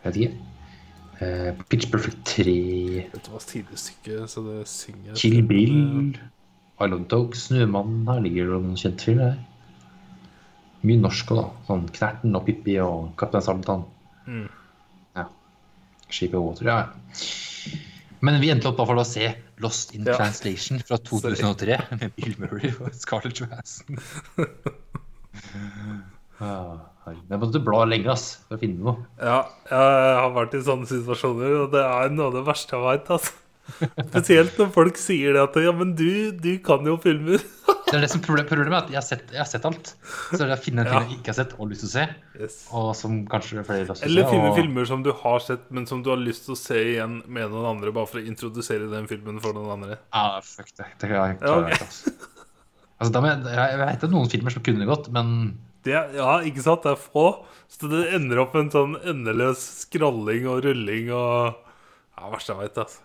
Vet 0.03 0.19
ikke. 0.21 0.37
Uh, 1.19 1.63
Pitch 1.67 1.89
Perfect 1.91 2.21
3, 2.29 2.53
Dette 3.11 3.33
var 3.33 3.41
tidligstykke, 3.43 4.21
så 4.29 4.43
det 4.45 4.59
synger 4.71 5.17
Kill 5.19 5.41
Bill, 5.49 6.13
Island 6.79 7.07
Dog, 7.11 7.35
Snømannen. 7.35 8.07
Her 8.07 8.23
ligger 8.23 8.53
det 8.53 8.61
noen 8.63 8.79
kjente 8.79 9.09
filmer 9.09 9.33
her. 9.33 9.39
Mye 10.87 11.01
norsk 11.01 11.33
òg, 11.33 11.41
da. 11.41 11.47
Sånn 11.67 11.85
Knerten 11.95 12.37
og 12.39 12.45
Pippi 12.47 12.77
og 12.83 13.11
Kaptein 13.19 13.43
Sabeltann. 13.43 13.83
Mm. 14.29 14.47
Ja. 15.19 15.25
Shape 16.07 16.39
of 16.39 16.45
Water, 16.47 16.69
ja. 16.69 16.77
Men 18.23 18.39
vi 18.43 18.51
endte 18.51 18.71
opp 18.71 18.79
med 18.87 19.01
å 19.03 19.07
se 19.07 19.29
Lost 19.59 19.93
in 19.95 20.05
Ja. 20.07 20.15
Translation 20.15 20.79
fra 20.79 20.97
2003 21.03 21.77
med 21.99 22.13
Bill 22.15 22.35
Murray 22.39 22.71
og 22.79 22.93
Scarlett 22.95 23.41
Johansson. 23.41 23.99
Ah, 26.39 26.79
jeg 27.27 27.39
måtte 27.41 27.59
bla 27.59 27.83
lenge 27.83 28.07
ass, 28.13 28.37
for 28.47 28.55
å 28.55 28.61
finne 28.61 28.79
noe. 28.79 29.01
Ja, 29.19 29.41
jeg 29.67 30.15
har 30.21 30.31
vært 30.31 30.55
i 30.55 30.61
sånne 30.63 30.87
situasjoner, 30.87 31.57
og 31.65 31.73
det 31.75 31.83
er 31.83 32.13
noe 32.13 32.29
av 32.29 32.37
det 32.37 32.45
verste 32.47 32.77
jeg 32.77 32.85
veit. 32.85 33.11
Altså. 33.11 33.35
Spesielt 34.09 34.57
når 34.59 34.69
folk 34.75 34.97
sier 34.99 35.33
det 35.37 35.41
at 35.47 35.57
Ja, 35.63 35.71
men 35.75 35.95
du, 35.97 36.31
du 36.31 36.51
kan 36.65 36.85
jo 36.87 36.95
filmer. 37.01 37.39
Det 37.89 37.93
er 37.97 38.03
det 38.05 38.09
som 38.11 38.21
problem, 38.21 38.45
Problemet 38.49 38.75
er 38.75 38.83
at 38.85 38.89
jeg 38.93 38.99
har 38.99 39.05
sett, 39.07 39.31
jeg 39.33 39.41
har 39.41 39.49
sett 39.49 39.65
alt. 39.69 39.91
Så 40.29 40.37
det 40.39 40.47
er 40.47 40.53
å 40.55 40.59
finne 40.61 40.83
en 40.85 40.89
film 40.91 41.07
jeg 41.09 41.19
ikke 41.19 41.31
har 41.33 41.37
sett 41.39 41.53
og 41.57 41.69
lyst 41.71 41.85
til 41.85 41.89
å 41.89 41.93
se, 41.95 42.05
Yes. 42.39 42.57
og 42.71 42.89
som 42.95 43.15
kanskje 43.31 43.63
flere 43.67 43.85
har 43.85 43.89
lyst 43.89 44.01
til 44.03 44.07
å 44.07 44.11
Eller 44.11 44.27
se. 44.27 44.33
finne 44.35 44.49
og- 44.51 44.57
filmer 44.59 44.85
som 44.91 45.01
du 45.03 45.11
har 45.23 45.39
sett, 45.43 45.65
men 45.73 45.87
som 45.89 46.03
du 46.05 46.09
har 46.13 46.21
lyst 46.21 46.45
til 46.45 46.55
å 46.55 46.59
se 46.59 46.77
igjen 46.93 47.19
med 47.27 47.49
noen 47.51 47.65
andre, 47.75 47.91
bare 47.95 48.07
for 48.07 48.21
å 48.21 48.25
introdusere 48.29 48.89
den 48.91 49.07
filmen 49.09 49.39
for 49.43 49.53
noen 49.57 49.71
andre. 49.77 49.97
Ja, 50.13 50.39
fuck 50.45 50.69
det. 50.77 50.85
Det 51.01 51.09
klarer 51.09 51.33
jeg 51.33 51.41
Ja, 51.41 51.55
okay. 51.59 51.73
ikke. 51.73 51.89
Altså. 51.89 52.13
Altså, 52.99 53.13
da 53.15 53.21
jeg, 53.29 53.43
jeg, 53.47 53.71
jeg 53.73 53.79
vet 53.87 54.09
noen 54.11 54.29
filmer 54.31 54.51
som 54.57 54.63
kunne 54.69 54.85
godt, 54.89 55.09
men 55.15 55.33
Det, 55.81 55.93
ja, 55.95 56.31
ikke 56.43 56.61
sant? 56.61 56.83
Det 56.83 56.91
er 56.91 56.99
få. 56.99 57.45
Så 57.71 57.87
det 57.89 58.13
ender 58.13 58.41
opp 58.43 58.53
med 58.53 58.65
en 58.67 58.71
sånn 58.73 58.95
endeløs 59.07 59.61
skralling 59.85 60.43
og 60.51 60.65
rulling 60.65 61.07
og 61.15 61.55
Ja, 62.19 62.29
verste 62.33 62.51
jeg 62.51 62.59
veit, 62.65 62.75
altså. 62.83 62.99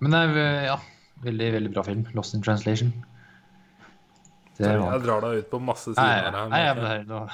Men 0.00 0.14
det 0.14 0.20
er 0.24 0.66
ja, 0.68 0.76
veldig, 1.24 1.48
veldig 1.56 1.72
bra 1.74 1.82
film. 1.86 2.04
'Lost 2.14 2.34
in 2.36 2.42
Translation'. 2.44 2.92
Det 4.58 4.72
var 4.78 4.92
Jeg 4.96 5.02
drar 5.06 5.20
deg 5.22 5.38
ut 5.44 5.50
på 5.52 5.60
masse 5.62 5.92
sider 5.94 6.02
nei, 6.02 6.30
her. 6.34 6.48
nei, 6.50 6.62
men 6.74 6.90
jeg. 6.90 7.06
nå- 7.06 7.28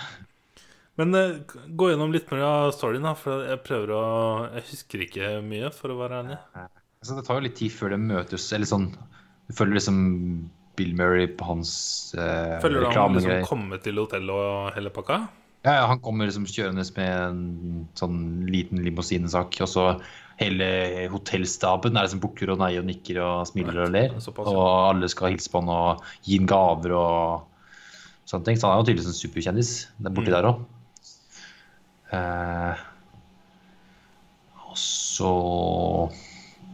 Men 1.00 1.14
uh, 1.14 1.54
gå 1.74 1.88
gjennom 1.90 2.12
litt 2.14 2.28
mer 2.30 2.42
av 2.46 2.72
storyen, 2.76 3.02
da. 3.02 3.14
For 3.18 3.46
jeg 3.48 3.62
prøver 3.64 3.92
å 3.96 4.02
Jeg 4.54 4.66
husker 4.70 5.04
ikke 5.06 5.30
mye, 5.42 5.70
for 5.74 5.88
å 5.94 5.96
være 5.98 6.20
ærlig. 6.22 6.38
altså, 6.54 7.16
Det 7.16 7.24
tar 7.26 7.40
jo 7.40 7.46
litt 7.48 7.56
tid 7.56 7.72
før 7.72 7.90
de 7.96 7.96
møtes, 7.96 8.52
eller 8.52 8.66
sånn 8.68 8.90
Du 9.48 9.54
følger 9.56 9.74
liksom 9.80 9.98
Bill 10.76 10.92
Murray 10.98 11.26
på 11.28 11.44
hans 11.46 12.14
uh, 12.18 12.60
Følger 12.60 12.80
du 12.84 12.90
han 12.98 13.14
liksom 13.14 13.44
komme 13.48 13.78
til 13.82 13.96
hotellet 14.02 14.30
og 14.34 14.74
hele 14.76 14.90
pakka? 14.90 15.20
Ja, 15.64 15.78
ja, 15.80 15.84
han 15.88 16.00
kommer 16.04 16.26
liksom 16.28 16.44
kjørende 16.44 16.84
med 16.98 17.12
en 17.24 17.88
sånn 17.96 18.44
liten 18.52 18.82
limousinesak, 18.84 19.54
og 19.64 19.68
så 19.70 19.84
hele 20.40 20.66
hotellstaben 21.12 21.96
er 21.96 22.06
liksom 22.08 22.22
bukker 22.24 22.50
og 22.54 22.58
neier 22.62 22.82
og 22.82 22.88
nikker 22.88 23.20
og 23.22 23.46
smiler 23.50 23.84
og 23.86 23.92
ler. 23.94 24.14
Såpass, 24.22 24.50
ja. 24.50 24.54
Og 24.58 24.88
alle 24.90 25.10
skal 25.12 25.34
hilse 25.34 25.50
på 25.52 25.62
han 25.62 25.70
og 25.74 26.02
gi 26.26 26.38
han 26.40 26.48
gaver 26.50 26.94
og 26.98 27.44
sånne 28.26 28.48
ting. 28.48 28.58
Så 28.58 28.66
han 28.66 28.74
er 28.76 28.82
jo 28.82 28.88
tydeligvis 28.88 29.10
en 29.12 29.20
superkjendis 29.20 29.72
borti 30.08 30.30
Mm. 30.30 30.34
der 30.34 30.48
òg. 30.50 30.64
Eh, 32.14 32.82
og 34.68 34.76
så 34.78 35.30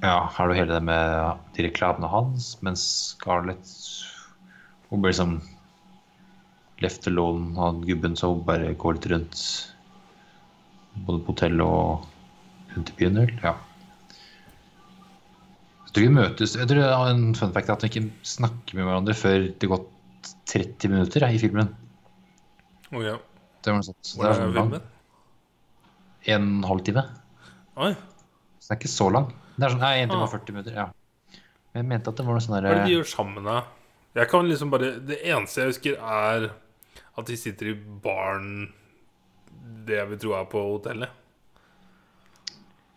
ja, 0.02 0.16
har 0.32 0.48
du 0.48 0.54
hele 0.56 0.72
det 0.72 0.82
med 0.82 1.38
de 1.56 1.66
reklamene 1.68 2.08
hans, 2.08 2.54
mens 2.64 2.84
Scarlett 3.14 3.68
hun 4.90 5.02
blir 5.02 5.12
liksom 5.12 5.40
left 6.80 7.06
alone 7.06 7.58
av 7.61 7.84
gubben, 7.84 8.16
så 8.16 8.32
hun 8.32 8.44
bare 8.46 8.72
går 8.74 8.96
litt 8.96 9.11
rundt 9.12 9.42
både 11.04 11.20
på 11.22 11.34
hotell 11.34 11.61
og 11.61 12.06
vel? 12.76 13.32
Ja. 13.42 13.54
Jeg 15.84 15.94
tror 15.96 16.04
de 16.06 16.10
møtes 16.14 16.52
Jeg 16.54 16.68
tror 16.70 16.78
det 16.78 16.86
er 16.86 17.08
en 17.10 17.34
fun 17.34 17.52
fact 17.54 17.70
at 17.74 17.80
de 17.82 17.88
ikke 17.90 18.02
snakker 18.22 18.76
med 18.78 18.86
hverandre 18.86 19.14
før 19.18 19.48
det 19.48 19.66
har 19.66 19.72
gått 19.76 19.88
30 20.52 20.90
minutter 20.92 21.24
jeg, 21.24 21.34
i 21.34 21.40
filmen. 21.40 21.70
Oh, 22.92 23.00
ja. 23.02 23.16
Det 23.62 23.70
var 23.72 23.78
noe 23.80 23.86
sånt. 23.86 23.98
Så 24.04 24.20
det 24.20 24.28
er 24.30 24.38
sånn 24.38 24.54
filmen? 24.54 24.82
En 26.30 26.48
og 26.60 26.68
halv 26.68 26.82
time. 26.86 27.04
Oi. 27.80 27.92
Så 28.60 28.68
det 28.68 28.74
er 28.76 28.80
ikke 28.82 28.92
så 28.92 29.06
lang. 29.14 29.28
Det 29.56 29.64
er 29.66 29.72
sånn, 29.74 29.80
nei, 29.82 29.92
en 30.02 30.10
time 30.12 30.20
Ah. 30.20 30.28
og 30.28 30.34
40 30.34 30.52
minutter. 30.56 30.74
ja. 30.76 30.86
Men 31.72 31.84
Jeg 31.84 31.88
mente 31.88 32.10
at 32.10 32.16
det 32.18 32.26
var 32.26 32.34
noe 32.34 32.42
sånn 32.42 32.56
Hva 32.56 32.70
er 32.70 32.74
det 32.80 32.86
de 32.88 32.94
gjør 32.96 33.06
sammen, 33.08 33.44
da? 33.46 33.60
Jeg 34.18 34.28
kan 34.28 34.48
liksom 34.50 34.70
bare 34.72 34.98
Det 35.06 35.20
eneste 35.22 35.60
jeg 35.62 35.70
husker, 35.70 35.94
er 36.02 36.50
at 37.18 37.26
de 37.26 37.36
sitter 37.36 37.70
i 37.70 37.74
baren 37.74 38.72
Det 39.86 39.96
jeg 39.96 40.08
vil 40.10 40.18
tro 40.18 40.32
er 40.34 40.44
på 40.50 40.62
hotellet. 40.76 41.08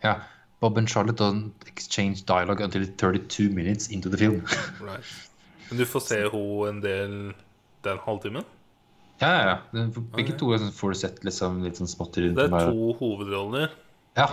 Ja. 0.04 0.14
Bob 0.62 0.78
and 0.78 0.88
Charlotte 0.88 1.18
don't 1.20 1.66
exchange 1.68 2.22
dialogue 2.28 2.60
until 2.64 2.84
32 2.86 3.50
minutes 3.52 3.88
into 3.90 4.08
the 4.10 4.16
film. 4.20 4.42
Right. 4.80 5.04
Men 5.70 5.80
du 5.80 5.84
får 5.88 6.00
se 6.04 6.18
henne 6.28 6.68
en 6.68 6.80
del 6.84 7.14
den 7.84 7.98
halvtimen? 8.04 8.44
ja, 9.22 9.28
ja, 9.30 9.42
ja. 9.48 9.56
Begge 9.72 10.02
Begge 10.16 10.32
to 10.38 10.50
får 10.74 10.92
du 10.92 10.98
sett 10.98 11.22
liksom, 11.24 11.62
litt 11.64 11.78
sånn 11.80 11.88
smått 11.88 12.16
rundt. 12.20 12.36
Det 12.36 12.46
er 12.50 12.70
to 12.70 12.92
hovedroller. 13.00 13.72
Ja, 14.18 14.28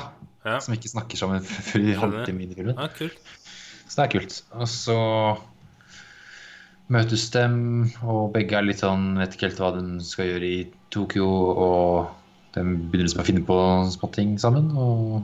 Ja, 0.45 0.55
som 0.59 0.73
ikke 0.73 0.89
snakker 0.89 1.19
sammen 1.19 1.43
før 1.69 1.83
i 1.85 1.93
halvtime 1.97 2.41
inn 2.45 2.51
i 2.53 2.57
filmen. 2.57 2.75
ja 2.79 2.87
kult. 2.97 3.17
Så 3.87 3.99
det 3.99 4.05
er 4.07 4.11
kult. 4.15 4.37
Og 4.57 4.67
så 4.71 4.97
møtes 6.91 7.27
dem, 7.33 7.55
og 8.03 8.31
begge 8.35 8.57
er 8.57 8.65
litt 8.67 8.81
sånn 8.83 9.13
Vet 9.19 9.35
ikke 9.37 9.47
helt 9.49 9.61
hva 9.63 9.69
de 9.77 9.83
skal 10.05 10.27
gjøre 10.31 10.47
i 10.49 10.57
Tokyo, 10.91 11.27
og 11.67 12.09
de 12.55 12.63
begynner 12.65 13.07
liksom 13.07 13.23
å 13.23 13.27
finne 13.27 13.45
på 13.47 13.57
småting 13.93 14.33
sammen, 14.41 14.71
og 14.75 15.21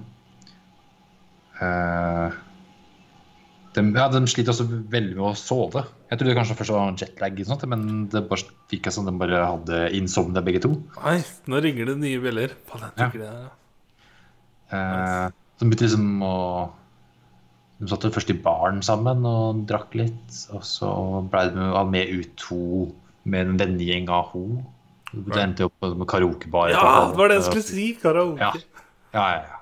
de, 3.78 3.84
ja, 3.94 4.08
de 4.14 4.22
sliter 4.30 4.54
også 4.54 4.66
veldig 4.68 5.16
med 5.18 5.26
å 5.30 5.36
sove. 5.38 5.84
Jeg 6.10 6.20
trodde 6.20 6.36
kanskje 6.38 6.58
først 6.58 6.72
det 6.72 6.78
var 6.78 7.02
jetlag, 7.02 7.42
og 7.42 7.50
sånt, 7.52 7.66
men 7.70 7.86
det 8.12 8.24
bare 8.30 8.56
virka 8.72 8.94
som 8.94 9.08
de 9.08 9.14
bare 9.20 9.44
hadde 9.44 9.82
insomnia 9.98 10.44
begge 10.46 10.64
to. 10.64 10.74
Nei, 11.04 11.20
nå 11.52 11.62
ringer 11.64 11.92
det 11.92 11.98
nye 12.02 12.22
bjeller. 12.24 12.56
Faen, 12.70 12.88
jeg 12.88 12.96
tror 12.98 13.12
ikke 13.12 13.24
det 13.24 13.30
er 13.30 13.42
ja. 13.44 13.54
Eh, 14.68 15.28
så 15.58 15.64
de 15.64 15.70
begynte 15.70 15.86
liksom 15.88 16.24
å 16.28 16.36
De 17.78 17.88
satt 17.88 18.04
først 18.12 18.32
i 18.34 18.36
baren 18.42 18.82
sammen 18.84 19.22
og 19.30 19.62
drakk 19.70 19.94
litt. 20.00 20.40
Og 20.58 20.64
så 20.66 20.90
ble 21.30 21.44
de 21.54 21.84
med, 21.94 22.10
ut 22.10 22.32
to 22.42 22.64
med 23.30 23.52
en 23.52 23.60
vennegjeng 23.62 24.10
av 24.10 24.32
ho. 24.34 24.48
Det 25.14 25.38
endte 25.40 25.68
opp 25.70 25.86
med 25.86 26.08
karaokebar. 26.10 26.72
Ja, 26.74 26.82
det 27.12 27.20
var 27.20 27.30
det 27.30 27.38
jeg 27.38 27.46
skulle 27.52 27.68
si! 27.68 27.86
Karaoke. 28.02 28.42
Ja, 28.42 28.52
ja, 29.14 29.28
ja. 29.38 29.57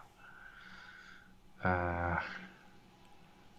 Eh, 1.66 2.18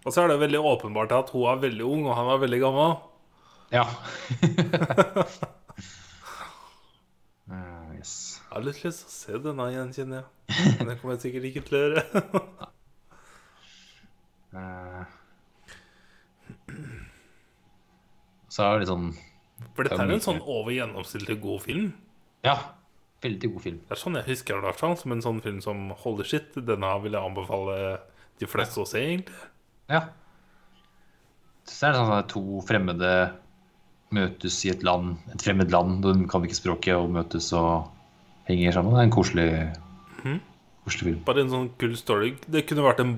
Og 0.07 0.13
så 0.15 0.23
er 0.23 0.29
det 0.31 0.39
veldig 0.39 0.61
åpenbart 0.63 1.11
at 1.17 1.31
hun 1.35 1.49
er 1.51 1.63
veldig 1.65 1.87
ung, 1.87 2.05
og 2.07 2.15
han 2.15 2.29
er 2.31 2.43
veldig 2.45 2.61
gammel. 2.63 2.93
ja. 3.75 3.83
uh, 7.51 7.91
yes. 7.99 8.13
Jeg 8.47 8.55
har 8.55 8.63
litt 8.69 8.85
lyst 8.85 9.03
til 9.03 9.11
å 9.11 9.15
se 9.17 9.41
denne 9.49 9.67
igjen, 9.73 9.91
kjenner 9.97 10.17
jeg. 10.21 10.27
Men 10.79 10.93
det 10.93 10.97
kommer 11.01 11.17
jeg 11.17 11.25
sikkert 11.27 11.49
ikke 11.51 11.65
til 11.67 11.75
å 11.77 11.81
gjøre. 11.83 12.03
uh. 14.55 15.03
så 18.55 18.63
er 18.63 18.71
det 18.71 18.81
litt 18.85 18.93
sånn 18.95 19.11
For 19.75 19.83
dette 19.83 19.99
er 19.99 20.15
en 20.15 20.23
sånn 20.23 20.39
over 20.47 20.71
gjennomsnittlig 20.77 21.41
god 21.43 21.61
film. 21.67 21.91
Ja, 22.47 22.57
veldig 23.25 23.51
god 23.55 23.65
film. 23.65 23.81
Det 23.87 23.97
er 23.97 24.01
sånn 24.01 24.19
jeg 24.21 24.29
husker 24.31 24.57
den, 24.57 24.65
i 24.65 24.69
hvert 24.71 24.83
fall, 24.83 24.95
som 25.01 25.15
en 25.15 25.25
sånn 25.25 25.43
film 25.45 25.59
som 25.65 25.89
holder 26.03 26.29
sitt. 26.29 26.57
Denne 26.69 26.93
vil 27.05 27.17
jeg 27.17 27.31
anbefale 27.31 27.77
de 28.41 28.49
fleste 28.51 28.83
å 28.83 28.89
se, 28.89 29.03
egentlig. 29.03 29.39
Ja. 29.93 30.05
Så 31.67 31.89
er 31.89 31.95
det 31.95 32.03
sånn 32.03 32.17
at 32.19 32.31
to 32.31 32.63
fremmede 32.67 33.13
møtes 34.15 34.61
i 34.67 34.71
et 34.71 34.85
land, 34.87 35.17
et 35.35 35.43
fremmed 35.43 35.73
land, 35.75 36.05
de 36.05 36.29
kan 36.31 36.45
ikke 36.47 36.59
språket, 36.59 36.95
og 36.95 37.11
møtes 37.17 37.51
og 37.57 37.89
henger 38.47 38.77
sammen. 38.77 38.95
Det 38.95 39.03
er 39.03 39.09
en 39.09 39.17
koselig, 39.17 39.49
mm. 40.23 40.41
koselig 40.87 41.09
film. 41.09 41.23
Bare 41.27 41.43
en 41.43 41.55
sånn 41.55 41.71
kul 41.81 41.97
story. 41.99 42.35
Det 42.47 42.67
kunne 42.69 42.87
vært 42.87 43.03
en, 43.03 43.17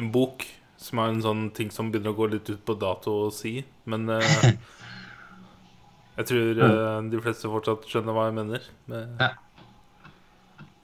en 0.00 0.10
bok 0.12 0.44
som 0.80 1.00
er 1.00 1.12
en 1.12 1.24
sånn 1.24 1.46
ting 1.56 1.72
som 1.72 1.90
begynner 1.92 2.14
å 2.14 2.18
gå 2.18 2.28
litt 2.32 2.48
ut 2.48 2.60
på 2.64 2.76
dato 2.80 3.16
å 3.26 3.32
si, 3.34 3.58
men 3.90 4.08
eh, 4.12 4.52
Jeg 6.20 6.26
tror 6.28 6.58
eh, 6.66 6.96
de 7.12 7.20
fleste 7.24 7.48
fortsatt 7.48 7.86
skjønner 7.88 8.12
hva 8.16 8.26
jeg 8.28 8.36
mener. 8.36 8.64
Med, 8.92 9.14
Ja. 9.22 9.30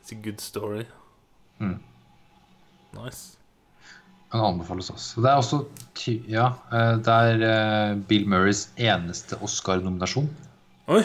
It's 0.00 0.12
a 0.14 0.18
good 0.22 0.40
story. 0.40 0.84
Mm. 1.60 1.78
Nice. 2.94 3.36
Den 4.32 4.40
anbefales 4.42 4.88
også. 4.92 5.20
Det 5.24 5.30
er 5.30 5.40
også 5.40 5.58
ja, 6.30 6.46
eh, 6.72 6.96
det 7.02 7.16
er 7.26 7.44
eh, 7.50 7.94
Bill 8.08 8.26
Murrays 8.30 8.68
eneste 8.78 9.36
Oscar-nominasjon. 9.42 10.28
Oi. 10.88 11.02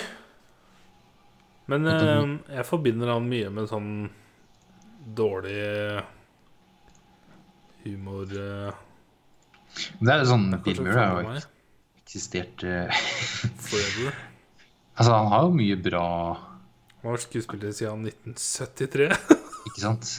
Men 1.72 1.84
den- 1.88 2.40
jeg 2.52 2.66
forbinder 2.68 3.14
han 3.14 3.28
mye 3.30 3.50
med 3.50 3.70
sånn 3.70 4.10
dårlig 5.16 6.04
humor 7.84 8.26
Det 8.28 10.14
er 10.14 10.26
sånn 10.28 10.50
Bill 10.64 10.82
Murray 10.84 11.02
er 11.02 11.24
jo. 11.40 11.51
Eksistert 12.12 12.64
eh, 12.68 12.92
Forever. 13.68 14.16
Altså, 15.00 15.14
han 15.16 15.30
har 15.32 15.46
jo 15.48 15.54
mye 15.56 15.78
bra, 15.80 16.08
Han 17.02 17.14
var 17.14 17.22
skuespiller 17.24 17.72
siden 17.72 18.04
1973. 18.12 19.08
ikke 19.70 19.80
sant? 19.80 20.12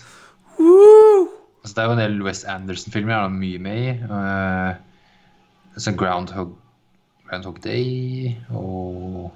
Woo! 0.57 1.28
Altså, 1.61 1.74
det 1.76 1.82
er 1.82 1.84
jo 1.84 1.93
en 1.93 2.01
del 2.01 2.24
Wes 2.24 2.43
Anderson-filmer 2.49 3.12
jeg 3.12 3.26
har 3.26 3.36
mye 3.36 3.61
med 3.62 3.82
i. 3.82 3.93
Uh, 4.09 5.76
sånn 5.84 6.01
Groundhog, 6.01 6.57
Groundhog 7.28 7.61
Day 7.62 8.32
og 8.51 9.30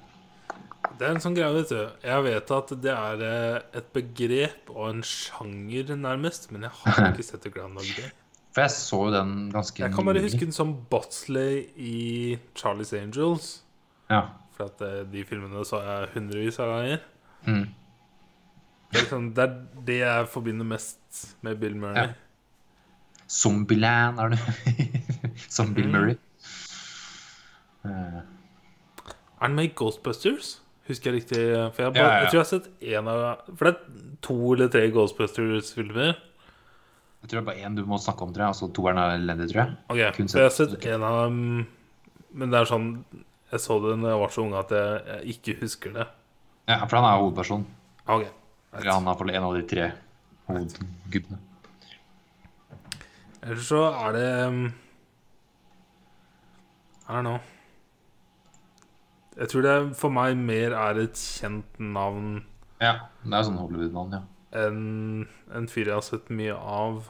Det 0.97 1.07
er 1.07 1.13
en 1.13 1.23
sånn 1.23 1.37
greie, 1.37 1.53
vet 1.53 1.71
du. 1.71 1.81
Jeg 2.09 2.25
vet 2.25 2.51
at 2.57 2.75
det 2.81 2.93
er 2.93 3.23
eh, 3.27 3.57
et 3.77 3.89
begrep 3.93 4.71
og 4.73 4.87
en 4.89 5.03
sjanger, 5.05 5.93
nærmest. 5.93 6.49
Men 6.51 6.65
jeg 6.65 6.73
har 6.81 7.11
ikke 7.13 7.27
sett 7.31 7.45
The 7.45 7.53
Groundhog 7.53 7.91
Day. 7.99 8.09
For 8.57 8.65
jeg 8.65 8.73
så 8.73 8.99
jo 9.05 9.13
den 9.13 9.33
ganske 9.53 9.83
Jeg 9.85 9.93
kan 9.93 10.07
bare 10.09 10.17
nylig. 10.17 10.31
huske 10.31 10.47
den 10.49 10.55
som 10.57 10.71
Botsley 10.89 11.67
i 11.77 12.39
Charlie's 12.57 12.95
Angels. 12.97 13.51
Ja. 14.09 14.23
For 14.57 14.71
at 14.71 14.81
eh, 14.87 15.03
de 15.13 15.25
filmene 15.29 15.61
så 15.69 15.83
jeg 15.85 16.09
hundrevis 16.15 16.57
av 16.65 16.71
ganger. 16.73 17.03
Mm. 17.45 17.67
Det 18.87 18.97
er, 18.97 19.03
liksom, 19.03 19.27
det 19.37 19.45
er 19.45 19.59
det 19.91 19.99
jeg 20.01 20.29
forbinder 20.33 20.65
mest 20.71 21.27
med 21.45 21.61
Bill 21.61 21.77
Murray. 21.77 22.07
Ja. 22.07 22.15
Zombieland 23.29 24.21
er 24.23 24.29
det. 24.37 24.41
Som 25.53 25.75
Bill 25.75 25.89
Mm. 25.91 25.93
Murray. 25.99 26.17
Uh. 27.85 28.23
Er 29.41 29.47
den 29.51 29.57
med 29.59 29.65
i 29.69 29.73
Ghostbusters? 29.77 30.63
Husker 30.89 31.11
jeg 31.13 31.21
riktig? 31.21 31.43
For 31.75 31.83
jeg, 31.83 31.93
bare, 31.93 32.03
ja, 32.05 32.07
ja. 32.07 32.21
jeg 32.23 32.31
tror 32.31 32.39
jeg 32.39 32.45
har 32.45 32.51
sett 32.53 32.69
én 32.81 33.11
av 33.11 33.57
For 33.59 33.69
det 33.69 33.75
er 33.75 34.05
to 34.23 34.37
eller 34.55 34.69
tre 34.73 34.85
Ghostbusters-filmer. 34.95 36.15
Jeg 37.23 37.31
tror 37.31 37.41
det 37.41 37.43
er 37.43 37.49
bare 37.49 37.65
én 37.67 37.77
du 37.77 37.85
må 37.89 37.99
snakke 37.99 38.23
om, 38.23 38.33
tror 38.33 38.45
jeg. 38.45 38.53
Altså 38.55 38.69
toeren 38.77 38.99
er 39.03 39.17
elendig, 39.17 39.49
tror 39.53 39.63
jeg. 39.65 39.77
Ok, 39.89 40.17
Kun 40.17 40.29
jeg 40.29 40.43
har 40.47 40.51
sett- 40.55 40.85
en 40.87 41.03
av 41.03 41.25
dem 41.27 41.67
Men 42.37 42.51
det 42.51 42.61
er 42.61 42.65
sånn 42.69 43.05
Jeg 43.53 43.61
så 43.61 43.81
det 43.83 43.99
når 43.99 44.11
jeg 44.11 44.21
var 44.21 44.29
så 44.35 44.43
ung 44.43 44.55
at 44.55 44.71
jeg, 44.71 45.03
jeg 45.07 45.37
ikke 45.37 45.61
husker 45.61 45.93
det. 45.95 46.07
Ja, 46.69 46.85
for 46.87 46.97
han 46.99 47.05
er 47.07 47.21
hovedperson. 47.23 47.65
Ok, 48.09 48.27
Eller 48.75 48.93
han 48.93 49.07
er 49.09 49.37
en 49.37 49.45
av 49.45 49.55
de 49.55 49.63
tre 49.63 49.93
hovedgubbene. 50.49 51.39
Eller 53.43 53.63
så 53.63 53.83
er 53.95 54.13
det 54.13 54.73
Her 57.07 57.23
nå 57.23 57.37
don't. 57.37 57.53
Jeg 59.37 59.49
tror 59.53 59.63
det 59.63 59.97
for 59.97 60.11
meg 60.11 60.37
mer 60.37 60.73
er 60.73 60.99
et 61.03 61.13
kjent 61.21 61.79
navn 61.79 62.45
Ja, 62.81 62.95
det 63.25 63.33
er 63.37 63.45
sånn 63.47 63.59
Hollywood-navn, 63.61 64.13
ja. 64.17 64.23
Enn 64.55 65.27
en 65.55 65.69
fyr 65.71 65.91
jeg 65.91 65.97
har 65.97 66.07
sett 66.07 66.31
mye 66.31 66.55
av. 66.55 67.03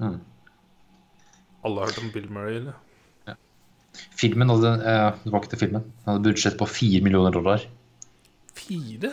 Mm. 0.00 0.20
Alle 1.64 1.82
har 1.82 1.90
hørt 1.90 2.02
om 2.02 2.12
Bill 2.14 2.30
Murray, 2.32 2.60
eller? 2.62 2.78
Filmen 4.16 4.52
hadde, 4.52 4.70
eh, 4.86 5.18
ikke 5.26 5.50
til 5.50 5.58
filmen. 5.64 5.82
Den 6.04 6.12
hadde 6.12 6.24
budsjett 6.28 6.56
på 6.60 6.68
fire 6.68 7.02
millioner 7.04 7.34
dollar. 7.34 7.64
Fire? 8.54 9.12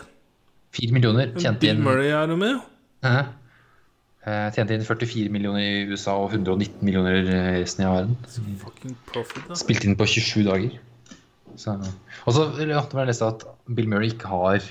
Fire 0.75 0.93
millioner 0.93 1.34
tjente 1.38 1.63
Bill 1.63 1.75
inn, 1.75 1.84
Murray 1.84 2.11
er 2.13 2.30
jo 2.30 2.38
med, 2.39 2.55
jo. 2.57 3.13
Eh, 4.28 4.47
tjente 4.51 4.75
inn 4.75 4.84
44 4.84 5.32
millioner 5.32 5.63
i 5.63 5.86
USA 5.88 6.17
og 6.19 6.34
119 6.36 6.84
millioner 6.84 7.21
i 7.21 7.61
resten 7.61 7.86
av 7.88 7.95
verden. 7.95 8.97
Profit, 9.07 9.45
da. 9.47 9.55
Spilt 9.55 9.88
inn 9.88 9.95
på 9.95 10.07
27 10.09 10.43
dager. 10.49 10.75
Så, 11.57 11.73
og 12.28 12.36
så 12.36 12.43
ja, 12.59 12.84
det 12.84 12.97
var 12.97 13.07
leste 13.07 13.30
at 13.32 13.45
Bill 13.73 13.88
Murray 13.89 14.11
ikke 14.11 14.30
har 14.30 14.67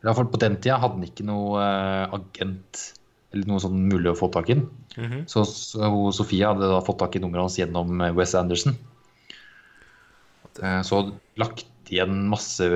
i 0.00 0.06
hvert 0.06 0.16
fall 0.16 0.30
På 0.32 0.38
den 0.40 0.56
tida 0.56 0.78
hadde 0.80 0.96
han 0.96 1.04
ikke 1.04 1.24
noe 1.28 1.60
eh, 1.60 2.14
agent 2.16 2.86
eller 3.32 3.46
noe 3.46 3.60
sånn 3.62 3.76
mulig 3.86 4.10
å 4.10 4.16
få 4.18 4.26
tak 4.32 4.48
i. 4.50 4.54
Mm 4.54 5.06
-hmm. 5.10 5.20
Så, 5.28 5.44
så 5.46 5.86
hun, 5.86 6.12
Sofie 6.12 6.46
hadde 6.46 6.66
da 6.66 6.80
fått 6.82 6.98
tak 6.98 7.14
i 7.16 7.20
nummeret 7.20 7.42
hans 7.46 7.58
gjennom 7.58 8.00
eh, 8.00 8.12
Wes 8.16 8.34
Anderson. 8.34 8.74
Eh, 10.62 10.82
Så 10.82 11.12
lagt 11.36 11.66
igjen 11.90 12.28
masse 12.30 12.66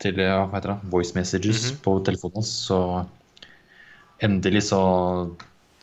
til 0.00 0.16
ja, 0.16 0.46
hva 0.46 0.56
heter 0.56 0.72
det, 0.74 0.90
voice 0.90 1.14
messages 1.14 1.72
Mhm. 1.72 1.78
på 1.84 1.94
telefonen 2.04 2.34
hans. 2.40 2.50
Så 2.68 3.06
endelig 4.22 4.62
så 4.70 5.30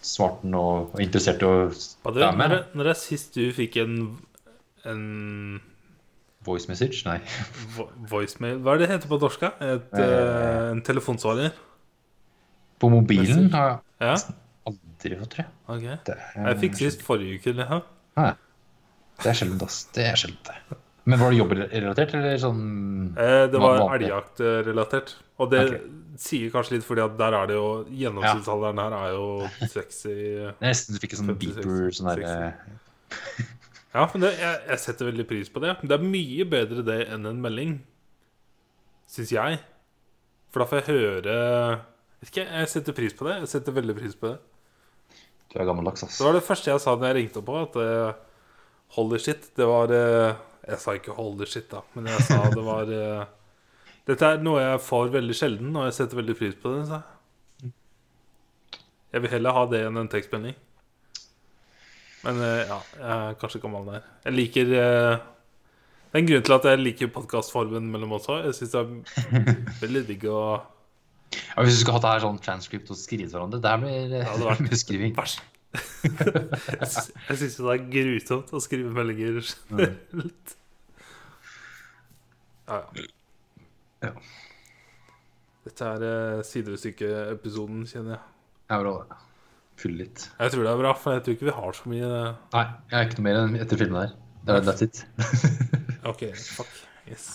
svarte 0.02 0.44
han 0.44 0.54
og 0.56 0.94
var 0.94 1.02
interessert 1.02 1.42
i 1.42 1.46
å 1.46 1.72
være 2.04 2.36
med. 2.38 2.66
når 2.76 2.84
det 2.84 2.90
er 2.96 3.02
sist 3.02 3.34
du 3.36 3.52
fikk 3.54 3.78
en, 3.78 4.18
en 4.86 5.62
Voice 6.48 6.70
message? 6.72 7.04
Nei. 7.08 7.20
vo 7.76 7.90
voicemail 8.12 8.60
Hva 8.64 8.74
er 8.74 8.82
det 8.82 8.88
det 8.88 8.96
heter 8.96 9.12
på 9.12 9.20
norsk? 9.22 9.46
Eh. 9.48 9.78
eh, 10.02 10.72
en 10.72 10.82
telefonsvarer? 10.88 11.56
På 12.82 12.90
mobilen 12.94 13.50
har 13.54 13.78
jeg 14.00 14.12
Ja? 14.12 14.18
aldri 14.68 15.20
fått, 15.20 15.32
tror 15.36 15.44
jeg. 15.44 15.54
Okay. 15.78 15.98
Det 16.06 16.18
Jeg 16.36 16.60
fikk 16.64 16.76
sist 16.82 17.06
forrige 17.06 17.40
uke. 17.40 17.54
Liksom. 17.60 17.86
Nei. 18.18 18.34
Det 19.22 19.32
er 19.32 19.38
sjeldent, 19.40 19.64
ass. 19.66 19.80
Det 19.96 20.06
er 20.06 20.20
sjeldent, 20.20 20.52
det. 20.52 20.78
Men 21.08 21.22
var 21.22 21.32
det 21.32 21.40
jobbrelatert, 21.40 22.14
eller 22.18 22.42
sånn 22.42 22.64
Eh, 23.18 23.46
det 23.52 23.62
var 23.64 23.80
elgjaktrelatert. 23.96 25.16
Og 25.40 25.52
det 25.54 25.62
okay. 25.64 25.80
sier 26.20 26.52
kanskje 26.54 26.76
litt 26.76 26.86
fordi 26.88 27.04
at 27.06 27.16
der 27.20 27.36
er 27.38 27.50
det 27.50 27.56
jo 27.56 27.68
Gjennomsnittsalderen 27.94 28.82
her 28.82 28.96
er 28.98 29.12
jo 29.14 29.28
60 29.62 30.04
Det 30.04 30.48
er 30.50 30.56
Nesten 30.66 30.98
du 30.98 31.02
fikk 31.04 31.14
en 31.14 31.22
sånn 31.22 31.30
56, 31.36 31.44
beeper 31.46 31.94
sånn 31.94 32.10
derre 32.10 32.52
Ja, 33.98 34.04
men 34.14 34.22
det, 34.22 34.36
jeg, 34.38 34.58
jeg 34.70 34.82
setter 34.84 35.08
veldig 35.10 35.26
pris 35.26 35.50
på 35.50 35.62
det. 35.64 35.74
Det 35.82 35.96
er 35.96 36.04
mye 36.06 36.46
bedre 36.46 36.84
det 36.86 37.00
enn 37.10 37.26
en 37.26 37.40
melding, 37.42 37.80
syns 39.10 39.32
jeg. 39.34 39.58
For 40.54 40.62
da 40.62 40.68
får 40.70 40.84
jeg 40.84 40.90
høre 40.94 41.38
Vet 42.18 42.32
ikke, 42.32 42.46
jeg 42.50 42.70
setter 42.72 42.96
pris 42.98 43.14
på 43.14 43.28
det. 43.28 43.34
Jeg 43.44 43.50
setter 43.52 43.76
veldig 43.76 43.94
pris 43.98 44.16
på 44.18 44.32
det. 44.32 44.38
Du 45.52 45.58
er 45.58 45.68
gammeldags, 45.70 46.02
ass. 46.06 46.18
Det 46.18 46.26
var 46.26 46.38
det 46.38 46.46
første 46.46 46.72
jeg 46.72 46.82
sa 46.82 46.96
da 46.98 47.12
jeg 47.12 47.18
ringte 47.20 47.44
på, 47.46 47.58
at 47.62 47.78
uh, 47.78 48.48
holy 48.98 49.20
shit, 49.22 49.50
det 49.58 49.68
var 49.70 49.94
uh, 49.94 50.34
Jeg 50.66 50.82
sa 50.82 50.96
ikke 50.98 51.16
holy 51.18 51.46
shit, 51.50 51.70
da, 51.72 51.84
men 51.94 52.10
jeg 52.10 52.26
sa 52.26 52.40
det 52.54 52.66
var 52.66 52.90
uh, 52.90 53.22
Dette 54.10 54.32
er 54.34 54.42
noe 54.42 54.64
jeg 54.64 54.82
får 54.88 55.14
veldig 55.14 55.38
sjelden, 55.38 55.76
og 55.78 55.88
jeg 55.88 55.98
setter 56.00 56.22
veldig 56.22 56.38
pris 56.40 56.58
på 56.58 56.74
det, 56.74 56.84
jeg. 56.90 57.72
Jeg 59.14 59.24
vil 59.24 59.34
heller 59.38 59.56
ha 59.56 59.66
det 59.72 59.86
enn 59.88 60.02
en 60.02 60.12
tekstmelding. 60.12 60.58
Men 62.26 62.40
eh, 62.42 62.64
ja, 62.70 62.78
jeg 62.98 63.10
er 63.32 63.36
kanskje 63.42 63.62
gammel 63.64 63.86
der. 63.92 64.06
Jeg 64.26 64.34
liker 64.38 64.72
eh, 64.74 65.18
Det 66.08 66.16
er 66.18 66.22
en 66.24 66.30
grunn 66.32 66.46
til 66.48 66.56
at 66.58 66.66
jeg 66.72 66.80
liker 66.82 67.12
podkastformen 67.14 67.92
mellom 67.94 68.16
oss 68.18 68.26
òg. 68.34 68.48
Jeg 68.48 68.58
syns 68.58 68.74
det 68.74 68.82
er 68.82 69.62
veldig 69.84 70.02
digg 70.10 70.26
å 70.32 70.40
Ja, 70.58 71.62
hvis 71.62 71.76
du 71.78 71.82
skulle 71.84 71.98
hatt 72.00 72.06
det 72.08 72.14
her 72.16 72.24
sånn 72.26 72.40
transcript 72.42 72.90
og 72.94 72.98
skrive 73.00 73.30
hverandre, 73.34 73.60
det 73.62 73.70
her 73.74 73.84
blir 73.84 74.10
Det 74.16 74.24
hadde 74.30 74.48
vært 74.52 74.70
beskriving. 74.72 75.14
Bæsj. 75.18 75.38
jeg 75.78 76.88
sy- 76.90 77.12
syns 77.38 77.58
det 77.60 77.74
er 77.76 77.86
grusomt 77.92 78.54
å 78.56 78.62
skrive 78.64 78.94
meldinger 78.96 79.42
generelt. 79.70 80.56
Ja, 82.68 82.82
ja. 82.96 83.06
Ja. 84.08 84.12
Dette 85.68 85.88
er 85.98 86.04
uh, 86.08 86.42
sidestykkeepisoden, 86.48 87.84
kjenner 87.90 88.16
jeg. 88.16 88.22
Ja, 88.72 88.78
bra, 88.84 88.92
ha 89.12 89.24
Fylle 89.78 90.04
litt. 90.04 90.24
Jeg 90.40 90.54
tror 90.54 90.64
det 90.66 90.72
er 90.72 90.80
bra, 90.82 90.94
for 90.98 91.14
jeg 91.18 91.24
tror 91.26 91.36
ikke 91.38 91.50
vi 91.52 91.56
har 91.60 91.76
så 91.78 91.92
mye 91.92 92.08
Nei, 92.10 92.64
jeg 92.90 92.98
er 92.98 93.06
ikke 93.06 93.20
noe 93.20 93.28
mer 93.28 93.42
enn 93.44 93.58
etter 93.62 93.82
filmen 93.84 94.00
der. 94.02 94.16
Det 94.48 94.56
er 94.56 94.66
that's 94.66 94.86
it. 94.86 95.04
OK, 96.10 96.24
fuck. 96.36 96.72
Yes. 97.10 97.28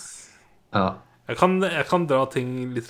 Ja. 0.73 0.89
Jeg 1.29 1.37
kan, 1.39 1.55
jeg 1.63 1.85
kan 1.87 2.07
dra 2.09 2.25
ting 2.27 2.49
litt 2.75 2.89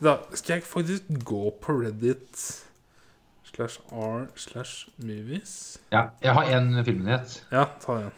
Da 0.00 0.14
skal 0.32 0.54
jeg 0.56 0.64
faktisk 0.64 1.10
gå 1.28 1.50
på 1.60 1.74
Reddit 1.82 2.46
slash 3.44 3.80
r 3.92 4.28
slash 4.36 4.88
movies. 5.02 5.78
ja. 5.92 6.08
Jeg 6.22 6.32
har 6.32 6.48
en 6.56 6.84
filmnyhet. 6.84 7.42
Ja, 7.52 7.66
ta 7.82 7.98
den. 7.98 8.10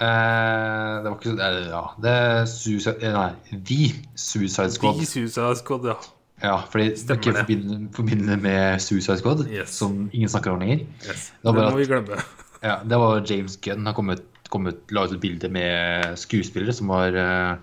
Eh, 0.00 1.02
det 1.04 1.10
var 1.10 1.16
ikke 1.18 1.30
så 1.30 1.36
eh, 1.44 1.66
Ja, 1.68 1.82
det 2.00 2.10
er 2.10 2.44
Suicide 2.48 3.02
eh, 3.04 3.12
Nei, 3.12 3.58
The 3.68 3.88
Suicide 4.16 4.72
Squad. 4.72 4.96
The 4.96 5.06
Suicide 5.06 5.56
Squad, 5.60 5.84
ja. 5.84 5.98
Ja, 6.42 6.56
fordi 6.72 6.90
er 7.12 7.18
ikke 7.20 7.88
forbinder 7.92 8.36
med 8.40 8.80
Suicide 8.80 9.18
Squad, 9.20 9.46
Yes. 9.50 9.74
som 9.76 10.08
ingen 10.12 10.28
snakker 10.28 10.50
om 10.54 10.60
lenger. 10.60 10.86
Yes. 11.06 11.32
Det 11.42 11.54
Det 11.54 11.64
må 11.70 11.76
vi 11.76 11.84
glemme. 11.84 12.20
Ja, 12.62 12.74
det 12.84 12.96
var 13.00 13.22
James 13.24 13.56
Gunn. 13.56 13.86
Han 13.86 13.94
kommet, 13.94 14.20
kommet, 14.52 14.80
la 14.92 15.06
ut 15.06 15.12
et 15.14 15.20
bilde 15.20 15.48
med 15.48 16.16
skuespillere 16.20 16.74
som 16.76 16.90
var 16.92 17.14
uh, 17.16 17.56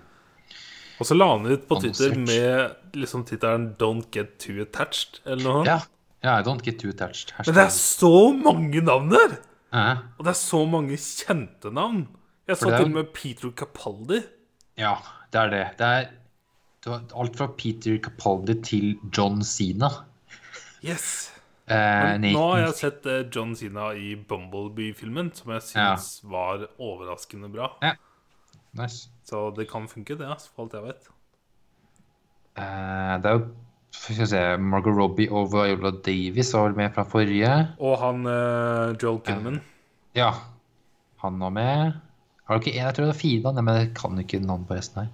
Og 0.98 1.06
så 1.06 1.14
la 1.14 1.28
han 1.36 1.46
ut 1.46 1.68
på 1.68 1.78
Twitter 1.80 2.16
med 2.18 2.96
liksom 2.98 3.22
tittelen 3.24 3.76
'Don't 3.78 4.08
get 4.10 4.38
too 4.42 4.64
attached'. 4.64 5.20
Eller 5.24 5.44
noe. 5.44 5.62
Ja. 5.66 5.78
ja, 6.24 6.42
don't 6.42 6.64
get 6.66 6.80
too 6.80 6.90
attached. 6.90 7.30
Men 7.46 7.54
det 7.54 7.62
er 7.62 7.70
så 7.70 8.32
mange 8.34 8.80
navn 8.82 9.08
der! 9.10 9.38
Eh, 9.72 9.96
Og 10.18 10.24
det 10.24 10.30
er 10.32 10.40
så 10.40 10.64
mange 10.66 10.96
kjente 10.98 11.70
navn. 11.70 12.08
Jeg 12.48 12.56
så 12.56 12.70
til 12.72 12.84
og 12.88 12.90
med 12.90 13.12
Peter 13.14 13.50
Capaldi. 13.54 14.22
Ja, 14.78 14.94
det 15.32 15.40
er 15.40 15.50
det. 15.50 15.64
Det 15.78 15.86
er, 15.86 16.06
det 16.84 16.92
har 16.92 17.02
alt 17.20 17.36
fra 17.38 17.48
Peter 17.58 17.98
Capaldi 18.02 18.54
til 18.64 18.86
John 19.14 19.42
Cena. 19.44 19.90
Yes. 20.84 21.32
Eh, 21.68 22.14
nå 22.22 22.40
har 22.52 22.62
jeg 22.62 22.76
sett 22.78 23.06
eh, 23.10 23.24
John 23.34 23.54
Cena 23.58 23.90
i 23.98 24.14
Bumblebee-filmen, 24.16 25.32
som 25.36 25.52
jeg 25.56 25.66
syns 25.68 26.10
var 26.24 26.64
overraskende 26.78 27.50
bra. 27.52 27.72
Nice. 28.78 29.10
Så 29.26 29.50
det 29.56 29.68
kan 29.70 29.88
funke, 29.90 30.16
det, 30.16 30.28
altså, 30.28 30.52
for 30.54 30.66
alt 30.66 30.78
jeg 30.78 30.86
vet. 30.86 31.10
Eh, 32.58 33.14
det 33.22 33.32
er 33.32 33.40
jo 33.40 33.48
skal 33.98 34.14
vi 34.14 34.26
se, 34.30 34.40
Margot 34.60 34.94
Robbie 34.94 35.30
og 35.32 35.48
Viola 35.52 35.90
Davis 36.04 36.52
var 36.54 36.68
vel 36.68 36.76
med 36.78 36.92
fra 36.94 37.04
forrige. 37.08 37.52
Og 37.80 37.96
han 38.02 38.26
eh, 38.28 38.96
Joel 39.00 39.20
Kinnaman. 39.24 39.62
Ja, 40.16 40.32
han 41.22 41.40
var 41.40 41.54
med. 41.54 41.96
Har 42.46 42.58
du 42.58 42.64
ikke 42.64 42.76
en? 42.76 42.84
Jeg 42.86 42.96
tror 42.96 43.08
det 43.08 43.14
er 43.14 43.20
fire 43.20 43.54
men 43.60 43.74
jeg 43.74 43.90
kan 43.96 44.20
ikke 44.20 44.40
navn 44.44 44.66
på 44.68 44.76
resten 44.76 45.02
her. 45.02 45.10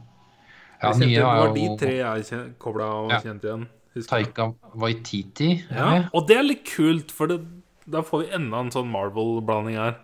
Ja, 0.84 0.92
Jeg 0.92 1.00
kjente, 1.00 1.16
det 1.16 1.24
var 1.24 1.54
de 1.56 1.66
tre 1.80 1.94
jeg 1.96 2.44
kobla 2.62 2.90
og 3.00 3.10
Ja. 3.14 3.20
kjente 3.24 3.48
igjen. 3.50 3.66
Taika 4.10 4.48
Waititi. 4.74 5.50
Ja, 5.70 6.08
og 6.12 6.26
det 6.28 6.36
er 6.40 6.42
litt 6.46 6.64
kult, 6.66 7.12
for 7.14 7.30
det, 7.30 7.40
da 7.86 8.00
får 8.02 8.24
vi 8.24 8.30
enda 8.36 8.60
en 8.64 8.70
sånn 8.74 8.88
Marvel-blanding 8.90 9.76
her. 9.78 9.96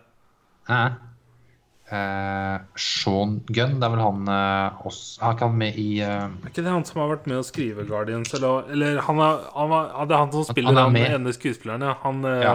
Ja. 0.70 0.82
Eh, 1.90 2.58
Sean 2.78 3.40
Gunn, 3.50 3.80
det 3.80 3.86
er 3.88 3.90
vel 3.90 3.98
han 4.04 4.28
eh, 4.30 4.76
også 4.86 5.18
Han 5.24 5.32
er 5.32 5.34
ikke 5.34 5.46
han 5.48 5.56
med 5.58 5.78
i 5.82 5.86
eh, 5.98 6.28
Er 6.28 6.52
ikke 6.52 6.62
det 6.62 6.70
han 6.70 6.84
som 6.86 7.00
har 7.02 7.08
vært 7.16 7.24
med 7.26 7.40
å 7.40 7.42
skrive 7.42 7.82
Guardians? 7.88 8.30
Eller, 8.38 8.68
eller 8.70 9.00
han 9.02 9.18
er, 9.18 9.40
han 9.56 9.72
er, 9.74 9.88
det 10.06 10.14
er 10.14 10.20
han 10.22 10.30
som 10.30 10.44
spiller 10.46 10.70
han 10.70 10.78
han, 10.84 10.92
med. 10.94 11.16
ene 11.16 11.32
skuespilleren, 11.34 11.82
ja. 11.88 11.96
Han, 12.04 12.22
eh, 12.30 12.44
Ja. 12.44 12.54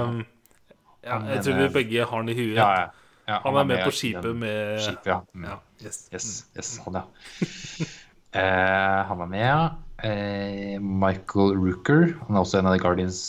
ja. 1.04 1.18
Han 1.18 1.28
Jeg 1.34 1.44
tror 1.44 1.60
vi 1.60 1.68
begge 1.76 2.06
har 2.08 2.16
han 2.16 2.30
i 2.32 2.38
huet. 2.38 2.56
Ja, 2.56 3.40
Han 3.44 3.58
er 3.60 3.64
med 3.74 3.84
på 3.84 3.92
skipet 3.92 4.36
med 4.40 4.80
Skipet, 4.86 5.06
ja. 5.12 5.20
Ja, 5.44 5.60
yes. 5.84 6.08
Yes, 6.14 6.46
yes, 6.56 6.72
han, 6.86 6.94
ja. 7.02 7.04
eh, 8.36 9.02
han 9.10 9.20
var 9.22 9.30
med, 9.32 9.46
ja. 9.46 9.66
Eh, 10.04 10.80
Michael 10.80 11.56
Rooker. 11.58 12.14
Han 12.28 12.36
er 12.36 12.44
også 12.44 12.60
en 12.60 12.70
av 12.70 12.76
The 12.76 12.82
Guardians 12.84 13.20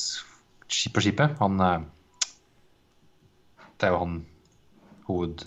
på 0.67 1.05
skipet. 1.05 1.37
Han 1.41 1.61
eh, 1.61 1.85
Det 3.79 3.89
er 3.89 3.95
jo 3.95 4.01
han 4.03 4.19
hoved... 5.07 5.47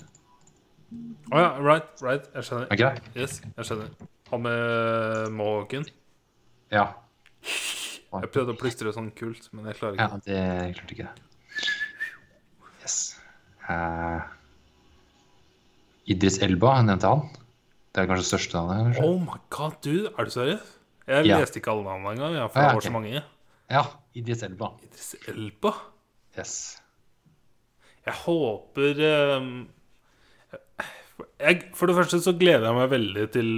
Å 1.30 1.38
ja, 1.38 1.50
right, 1.62 1.92
right. 2.02 2.32
Jeg 2.34 2.48
skjønner. 2.48 2.72
Okay. 2.74 3.04
Yes, 3.14 3.42
jeg 3.46 3.68
skjønner. 3.68 3.92
Han 4.32 4.42
med 4.46 5.36
Måken 5.38 5.86
Ja. 6.74 6.88
Jeg 8.10 8.32
prøvde 8.34 8.56
å 8.56 8.58
plystre 8.58 8.94
sånn 8.94 9.12
kult, 9.18 9.52
men 9.54 9.70
jeg 9.70 9.78
klarer 9.78 10.00
ja 10.00 10.08
ikke. 10.10 10.24
det 10.26 10.38
jeg 10.40 10.76
klarte 10.80 10.96
ikke 10.96 11.06
det. 11.06 11.28
Yes. 12.82 12.98
Uh, 13.70 14.26
Idris 16.10 16.40
Elba, 16.46 16.80
nevnte 16.86 17.12
han. 17.12 17.39
Det 17.96 18.02
er 18.04 18.06
kanskje 18.10 18.22
det 18.26 18.30
største 18.32 18.54
navnet? 18.60 18.84
kanskje? 18.96 19.06
Oh 19.08 19.20
my 19.22 19.40
god, 19.50 19.72
dude, 19.84 20.12
er 20.18 20.24
du 20.24 20.30
seriøs? 20.36 20.76
Jeg 21.10 21.26
Ja. 21.26 21.40
leste 21.40 21.58
ikke 21.60 21.72
alle 21.74 21.84
navnene 21.88 22.12
engang, 22.14 22.34
ja, 22.38 22.46
for 22.48 22.60
Ah, 22.60 22.64
ja, 22.70 22.76
okay. 22.78 22.88
så 22.88 22.92
mange. 22.94 23.24
Ja, 23.72 23.84
Idris 24.16 24.44
Elba. 24.44 24.68
Idris 24.84 25.16
Elba? 25.28 25.72
Yes. 26.38 26.82
Jeg 28.06 28.14
håper 28.14 29.38
um, 29.38 29.68
jeg, 31.40 31.64
For 31.76 31.86
det 31.90 31.96
første 31.98 32.20
så 32.24 32.34
gleder 32.40 32.66
jeg 32.70 32.76
meg 32.78 32.90
veldig 32.94 33.26
til 33.34 33.50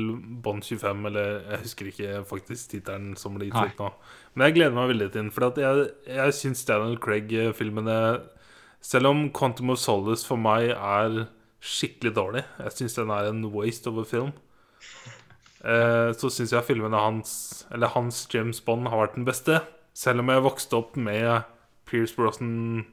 Bond 0.43 0.63
25, 0.65 1.05
eller 1.09 1.27
jeg 1.51 1.59
husker 1.65 1.89
ikke 1.91 2.23
faktisk 2.29 2.71
tittelen 2.73 3.15
som 3.19 3.35
ble 3.37 3.49
gitt 3.51 3.73
ut 3.75 3.79
nå. 3.83 3.89
Men 4.35 4.47
jeg 4.47 4.55
gleder 4.57 4.75
meg 4.77 4.89
veldig 4.93 5.09
til 5.11 5.21
den, 5.21 5.31
for 5.35 5.47
at 5.49 5.59
jeg, 5.61 5.89
jeg 6.07 6.33
syns 6.37 6.65
Daniel 6.65 6.97
Craig-filmene 7.03 7.97
Selv 8.81 9.11
om 9.11 9.27
Quantum 9.29 9.69
of 9.69 9.77
Solace 9.77 10.25
for 10.25 10.37
meg 10.41 10.71
er 10.73 11.27
skikkelig 11.61 12.13
dårlig, 12.17 12.43
jeg 12.59 12.71
syns 12.77 12.95
den 12.97 13.11
er 13.13 13.27
en 13.29 13.43
waste 13.53 13.87
of 13.91 13.99
a 14.01 14.05
film, 14.09 14.31
eh, 15.63 16.11
så 16.17 16.29
syns 16.33 16.53
jeg 16.55 16.65
filmene 16.65 16.97
hans, 16.97 17.65
eller 17.71 17.91
hans 17.93 18.23
James 18.33 18.61
Bond, 18.65 18.87
har 18.89 19.03
vært 19.05 19.15
den 19.19 19.27
beste. 19.27 19.59
Selv 19.93 20.23
om 20.23 20.31
jeg 20.31 20.41
vokste 20.45 20.77
opp 20.79 20.95
med 20.97 21.43
Pierce 21.89 22.15
Brosnan 22.15 22.85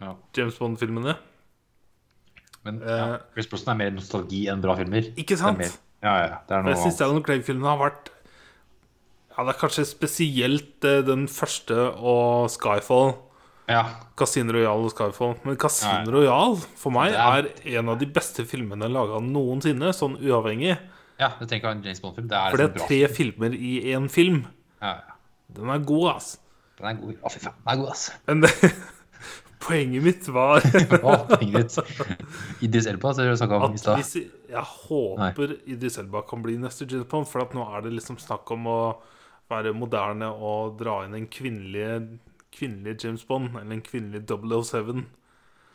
Ja. 0.00 0.16
James 0.36 0.56
Bond-filmene. 0.58 1.14
Men 2.64 2.82
Eh. 2.82 2.88
ja, 2.88 3.18
Chris 3.32 3.46
Brosnan 3.46 3.76
er 3.80 3.84
mer 3.84 3.90
nostalgi 4.00 4.46
enn 4.48 4.60
bra 4.60 4.74
filmer. 4.76 5.02
Ikke 5.16 5.36
sant? 5.38 5.60
Er 5.60 5.68
mer, 5.68 5.76
ja, 6.02 6.14
ja, 6.26 6.38
det 6.48 6.56
er 6.56 6.62
noe 6.64 6.72
jeg 6.74 6.82
syns 6.82 7.00
Alan 7.00 7.22
Craig-filmene 7.22 7.68
har 7.70 7.78
vært 7.78 8.10
Ja, 9.36 9.44
det 9.44 9.54
er 9.54 9.60
kanskje 9.60 9.84
spesielt 9.86 10.84
eh, 10.84 11.00
den 11.02 11.26
første 11.28 11.74
og 11.98 12.48
Skyfall. 12.50 13.14
Ja, 13.68 13.84
Casino 14.16 14.52
Royale 14.52 14.84
og 14.84 14.90
Skyfall. 14.92 15.34
Men 15.44 15.56
Casino 15.56 16.04
Nei. 16.04 16.12
Royale 16.12 16.56
for 16.76 16.90
meg 16.92 17.12
er 17.16 17.46
er- 17.48 17.78
en 17.78 17.88
av 17.88 17.98
de 17.98 18.06
beste 18.06 18.44
filmene 18.44 18.88
laga 18.92 19.20
noensinne, 19.24 19.88
sånn 19.96 20.18
uavhengig. 20.20 20.76
ja 21.18 21.30
du 21.40 21.46
tenker 21.46 21.68
en 21.70 21.82
James 21.82 22.00
Bond-film. 22.00 22.28
Det 22.28 22.36
er 22.36 22.50
For 22.50 22.56
det 22.58 22.66
liksom 22.66 22.74
er 22.74 22.78
bra. 22.78 22.86
tre 22.88 23.08
filmer 23.16 23.54
i 23.56 23.80
én 23.94 24.08
film. 24.10 24.44
Ja, 24.82 24.94
ja. 25.00 25.12
Den 25.54 25.70
er 25.70 25.78
god, 25.78 26.16
ass. 26.16 26.38
Den 26.78 26.86
er 26.90 26.94
god. 27.00 27.14
Å, 27.22 27.30
fy 27.32 27.38
faen. 27.40 27.54
Den 27.64 27.72
er 27.72 27.76
god, 27.80 27.88
ass. 27.94 28.10
Men 28.26 28.40
det, 28.44 28.50
poenget 29.64 30.02
mitt 30.04 30.28
var 30.28 30.60
Idris 32.60 32.86
Elba, 32.86 33.14
så 33.14 33.22
du 33.24 33.36
snakka 33.36 33.56
om 33.64 33.74
i 33.74 33.78
stad. 33.80 34.02
jeg 34.50 34.64
håper 34.88 35.56
Idris 35.66 35.96
Elba 36.02 36.20
kan 36.28 36.42
bli 36.44 36.56
neste 36.60 36.84
James 36.90 37.08
Bond, 37.08 37.28
for 37.30 37.42
at 37.46 37.54
nå 37.56 37.64
er 37.76 37.82
det 37.86 37.92
liksom 37.96 38.18
snakk 38.20 38.50
om 38.52 38.66
å 38.68 38.78
være 39.50 39.72
moderne 39.76 40.28
og 40.32 40.76
dra 40.80 41.04
inn 41.06 41.14
en 41.14 41.26
kvinnelige, 41.28 42.18
kvinnelig 42.54 43.04
James 43.04 43.24
Bond, 43.28 43.52
eller 43.58 43.76
en 43.76 43.84
kvinnelig 43.84 44.24
007. 44.30 45.04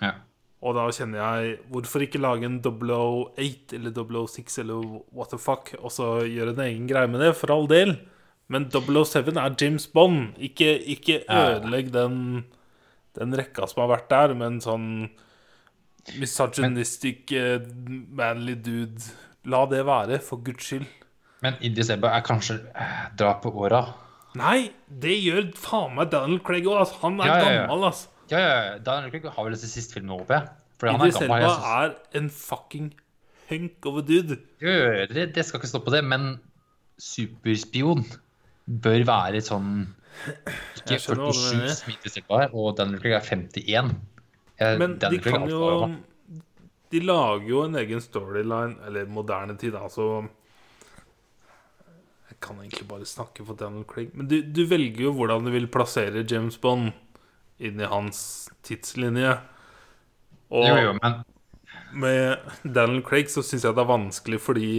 Ja. 0.01 0.13
Og 0.59 0.75
da 0.75 0.85
kjenner 0.91 1.21
jeg 1.21 1.59
Hvorfor 1.71 2.03
ikke 2.03 2.19
lage 2.19 2.47
en 2.47 2.59
008 2.63 3.77
eller 3.77 3.93
006 3.95 4.59
eller 4.63 4.99
what 5.15 5.31
the 5.31 5.39
fuck, 5.39 5.73
og 5.79 5.91
så 5.95 6.19
gjøre 6.27 6.55
en 6.55 6.65
egen 6.67 6.87
greie 6.89 7.07
med 7.07 7.23
det, 7.23 7.35
for 7.39 7.53
all 7.55 7.67
del. 7.71 7.95
Men 8.49 8.67
007 8.73 9.37
er 9.37 9.55
James 9.61 9.87
Bond. 9.87 10.33
Ikke, 10.41 10.73
ikke 10.81 11.21
ødelegg 11.29 11.93
den, 11.93 12.45
den 13.15 13.37
rekka 13.37 13.67
som 13.69 13.85
har 13.85 13.93
vært 13.93 14.09
der, 14.11 14.33
med 14.33 14.55
en 14.55 14.61
sånn 14.63 14.87
misogynistic, 16.17 17.29
eh, 17.37 17.61
manly 18.09 18.57
dude. 18.57 19.11
La 19.49 19.63
det 19.69 19.85
være, 19.85 20.19
for 20.25 20.41
guds 20.43 20.65
skyld. 20.65 20.87
Men 21.45 21.55
Idris 21.63 21.91
Ebba 21.93 22.11
er 22.17 22.25
kanskje 22.25 22.57
eh, 22.73 23.03
dra 23.19 23.37
på 23.39 23.53
åra. 23.53 23.85
Nei, 24.37 24.69
det 25.01 25.15
gjør 25.23 25.47
faen 25.57 25.95
meg 25.97 26.11
Daniel 26.13 26.39
Craig 26.45 26.67
òg. 26.69 26.79
Altså. 26.83 26.99
Han 27.01 27.19
er 27.19 27.25
Ja, 27.25 27.35
ja, 27.39 27.51
ja. 27.51 27.61
gammel, 27.67 27.83
altså. 27.89 28.07
Ja, 28.29 28.39
ja, 28.39 28.57
ja. 28.69 28.77
Daniel 28.85 29.09
Craig 29.11 29.25
har 29.33 29.43
vel 29.47 29.57
sin 29.57 29.69
siste 29.71 29.93
filmen, 29.97 30.13
håper 30.19 30.35
jeg. 30.37 30.49
Fordi 30.79 30.91
han 30.93 31.01
er 31.07 31.13
gammel. 31.15 31.45
Elba 31.47 31.83
er 31.85 31.95
en 32.19 32.29
fucking 32.29 32.91
hunk 33.49 33.85
of 33.89 33.97
a 33.97 34.01
dude. 34.05 34.37
jo, 34.61 34.75
det, 35.13 35.33
det 35.35 35.45
skal 35.45 35.59
ikke 35.59 35.67
stå 35.71 35.81
på 35.81 35.91
det, 35.95 36.03
men 36.05 36.35
superspion 37.01 38.03
bør 38.69 39.03
være 39.07 39.41
sånn 39.41 39.71
Ikke 40.77 40.93
Jeg 40.97 41.01
skjønner 41.01 41.25
hva 41.25 41.33
du 41.33 41.39
47 41.39 41.57
mener. 41.57 41.73
som 41.79 41.91
Idris 41.93 42.17
Elba 42.19 42.39
er, 42.43 42.53
og 42.53 42.75
Daniel 42.77 43.01
Craig 43.01 43.15
er 43.17 43.25
51. 43.25 43.91
Jeg, 44.59 44.79
Men 44.81 44.97
de 44.99 45.09
Craig 45.23 45.33
kan 45.33 45.49
jo. 45.49 45.89
De 46.89 46.99
lager 47.05 47.45
jo 47.47 47.63
en 47.67 47.75
egen 47.79 48.01
storyline, 48.01 48.75
eller 48.87 49.05
moderne 49.13 49.55
tid, 49.61 49.75
altså 49.77 50.27
Jeg 52.39 52.45
kan 52.47 52.59
egentlig 52.63 52.85
bare 52.87 53.03
snakke 53.03 53.43
for 53.43 53.59
Daniel 53.59 53.83
Craig. 53.83 54.13
Men 54.15 54.29
du, 54.31 54.37
du 54.39 54.61
velger 54.63 55.09
jo 55.09 55.11
hvordan 55.17 55.43
du 55.43 55.51
vil 55.51 55.65
plassere 55.67 56.21
James 56.23 56.55
Bond 56.55 56.93
inn 57.59 57.81
i 57.83 57.89
hans 57.91 58.21
tidslinje. 58.63 59.33
Og 60.55 60.63
Jo, 60.63 60.77
jo, 60.85 60.93
men 61.01 61.17
med 61.99 62.47
Daniel 62.63 63.03
Craig 63.03 63.27
så 63.27 63.43
syns 63.43 63.67
jeg 63.67 63.75
det 63.75 63.83
er 63.83 63.91
vanskelig 63.91 64.39
fordi 64.39 64.71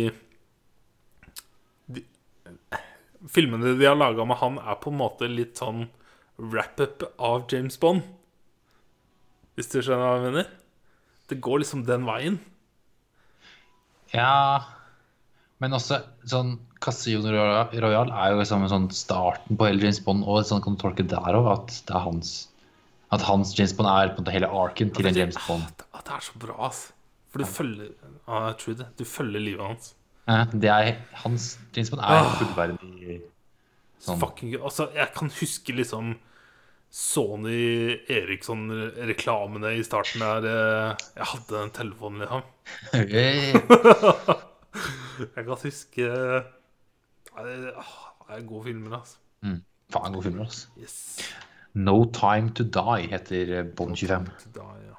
de, 1.92 2.06
Filmene 3.28 3.76
de 3.76 3.90
har 3.90 4.00
laga 4.00 4.24
med 4.24 4.40
han, 4.40 4.56
er 4.64 4.80
på 4.80 4.88
en 4.88 5.00
måte 5.02 5.28
litt 5.28 5.60
sånn 5.60 5.84
wrap-up 6.40 7.04
av 7.20 7.44
James 7.52 7.76
Bond. 7.76 8.08
Hvis 9.60 9.68
du 9.68 9.82
skjønner 9.82 10.06
hva 10.06 10.16
jeg 10.16 10.28
mener? 10.30 10.52
Det 11.28 11.42
går 11.44 11.60
liksom 11.60 11.84
den 11.84 12.08
veien. 12.08 12.40
Ja 14.16 14.79
Men 15.60 15.74
også 15.76 15.98
sånn 16.28 16.54
Casino 16.80 17.28
Royal 17.28 18.08
er 18.10 18.30
jo 18.32 18.38
liksom 18.40 18.62
sånn 18.72 18.86
starten 18.96 19.58
på 19.60 19.66
hele 19.68 19.82
James 19.84 19.98
Bond, 20.06 20.24
og 20.24 20.44
sånn 20.48 20.62
kan 20.64 20.76
du 20.78 20.80
tolke 20.80 21.04
der 21.04 21.36
òg, 21.36 21.50
at 21.52 21.74
det 21.86 21.94
er 21.98 22.06
hans 22.06 22.30
At 23.12 23.24
hans 23.26 23.52
James 23.58 23.72
Bond 23.76 23.90
er 23.90 24.12
på 24.14 24.20
en 24.20 24.24
måte 24.24 24.32
hele 24.36 24.48
arken 24.48 24.90
til 24.94 25.06
en 25.10 25.16
James 25.18 25.36
Bond. 25.46 25.64
At, 25.66 25.84
at 25.98 26.04
det 26.06 26.14
er 26.16 26.24
så 26.28 26.38
bra, 26.40 26.54
ass. 26.68 26.92
For 27.30 27.42
du 27.42 27.46
følger 27.50 27.90
Ja, 28.26 28.46
jeg 28.48 28.56
tror 28.62 28.78
det. 28.78 28.86
Du 28.96 29.04
følger 29.04 29.40
livet 29.42 29.66
hans. 29.66 29.92
Ja, 30.30 30.44
det 30.52 30.70
er 30.70 30.90
Hans 31.24 31.46
James 31.74 31.90
Bond 31.90 32.02
er 32.06 32.20
Ah. 32.20 32.32
fullverdig 32.38 33.20
sånn 34.00 34.20
Fucking. 34.22 34.54
Altså, 34.62 34.88
jeg 34.94 35.10
kan 35.16 35.28
huske 35.40 35.74
liksom 35.76 36.14
Sony 36.90 37.98
Eriksson-reklamene 38.10 39.74
i 39.78 39.82
starten 39.86 40.22
der 40.24 40.46
eh, 40.50 40.94
Jeg 41.18 41.28
hadde 41.34 41.52
den 41.60 41.70
telefonen, 41.76 42.24
liksom. 42.24 42.42
Hey. 42.92 43.52
Jeg 45.20 45.44
kan 45.46 45.56
huske 45.64 46.06
Det 47.36 47.74
er 48.36 48.46
gode 48.46 48.64
filmer, 48.68 48.96
altså. 49.00 49.16
Faen, 49.90 50.12
gode 50.14 50.22
filmer, 50.28 50.44
altså. 50.46 50.68
Yes. 50.78 50.96
No 51.74 52.04
Time 52.14 52.50
To 52.58 52.64
Die 52.64 53.06
heter 53.10 53.52
eh, 53.60 53.64
Bond 53.78 53.96
25. 53.96 54.28
Da, 54.54 54.66
ja. 54.86 54.96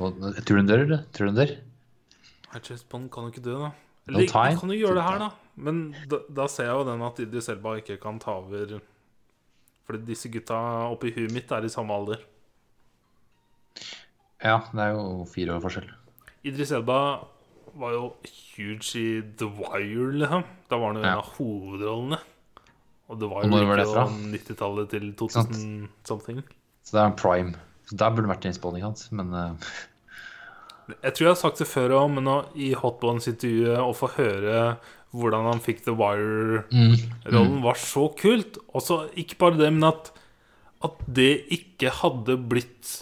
Nå- 0.00 0.10
Tror 0.40 0.44
du 0.46 0.56
den 0.60 0.66
dør, 0.70 0.82
eller? 0.86 1.04
Tror 1.14 1.26
du 1.30 1.32
den 1.32 1.40
dør? 1.42 1.54
James 2.54 2.82
Bond 2.90 3.10
kan 3.14 3.26
jo 3.26 3.30
ikke 3.34 3.44
dø, 3.44 3.54
da. 3.58 3.70
No 4.10 4.18
Eller 4.18 4.26
time 4.30 4.58
kan 4.58 4.70
jo 4.74 4.78
gjøre 4.80 4.96
det 4.98 5.04
her, 5.06 5.18
da. 5.22 5.30
Men 5.60 5.80
da, 6.10 6.18
da 6.34 6.46
ser 6.50 6.66
jeg 6.70 6.74
jo 6.80 6.86
den 6.88 7.02
at 7.06 7.18
Idris 7.22 7.48
Elba 7.52 7.76
ikke 7.78 7.98
kan 8.02 8.18
ta 8.22 8.32
over 8.40 8.78
Fordi 9.86 10.00
disse 10.08 10.30
gutta 10.32 10.56
oppi 10.90 11.10
huet 11.14 11.30
mitt 11.34 11.50
er 11.52 11.66
i 11.66 11.70
samme 11.70 11.94
alder. 11.94 12.22
Ja, 14.42 14.56
det 14.72 14.80
er 14.86 14.94
jo 14.96 15.24
fire 15.28 15.54
år 15.58 15.62
forskjell. 15.66 15.90
Idris 16.48 16.70
Elba 16.72 16.96
var 17.78 17.94
jo 17.94 18.04
huge 18.56 18.98
i 18.98 19.06
The 19.38 19.48
Wire, 19.48 20.10
liksom. 20.22 20.44
Da 20.70 20.78
var 20.80 20.92
han 20.92 21.00
jo 21.00 21.04
en 21.06 21.22
av 21.22 21.32
hovedrollene. 21.36 22.20
Og 23.10 23.18
The 23.18 23.30
Wire 23.30 23.46
Og 23.46 23.54
når 23.54 23.68
var 23.68 23.82
det 23.82 23.88
fra? 23.90 24.06
90-tallet 24.08 24.92
til 24.94 25.12
2000 25.18 25.88
something. 26.06 26.42
Så 26.86 26.96
det 26.96 27.02
er 27.02 27.10
en 27.10 27.18
prime. 27.18 27.54
Så 27.90 27.98
der 27.98 28.12
burde 28.14 28.28
det 28.28 28.36
vært 28.36 28.60
Bonding 28.62 28.86
hans, 28.86 29.08
men 29.10 29.34
uh... 29.34 29.72
Jeg 30.90 31.14
tror 31.14 31.24
jeg 31.24 31.30
har 31.30 31.38
sagt 31.38 31.60
det 31.62 31.68
før 31.70 31.92
òg, 32.00 32.08
men 32.16 32.26
nå, 32.26 32.36
i 32.58 32.72
Hotbones-intervjuet 32.74 33.78
å 33.78 33.92
få 33.94 34.08
høre 34.16 34.62
hvordan 35.14 35.46
han 35.46 35.62
fikk 35.62 35.84
The 35.86 35.94
Wire-rollen, 35.98 37.60
var 37.64 37.78
så 37.78 38.08
kult. 38.18 38.58
Og 38.70 38.82
så 38.86 39.00
ikke 39.18 39.38
bare 39.42 39.58
det, 39.58 39.70
men 39.74 39.88
at, 39.90 40.10
at 40.86 41.02
det 41.06 41.32
ikke 41.54 41.92
hadde 42.00 42.38
blitt 42.50 42.92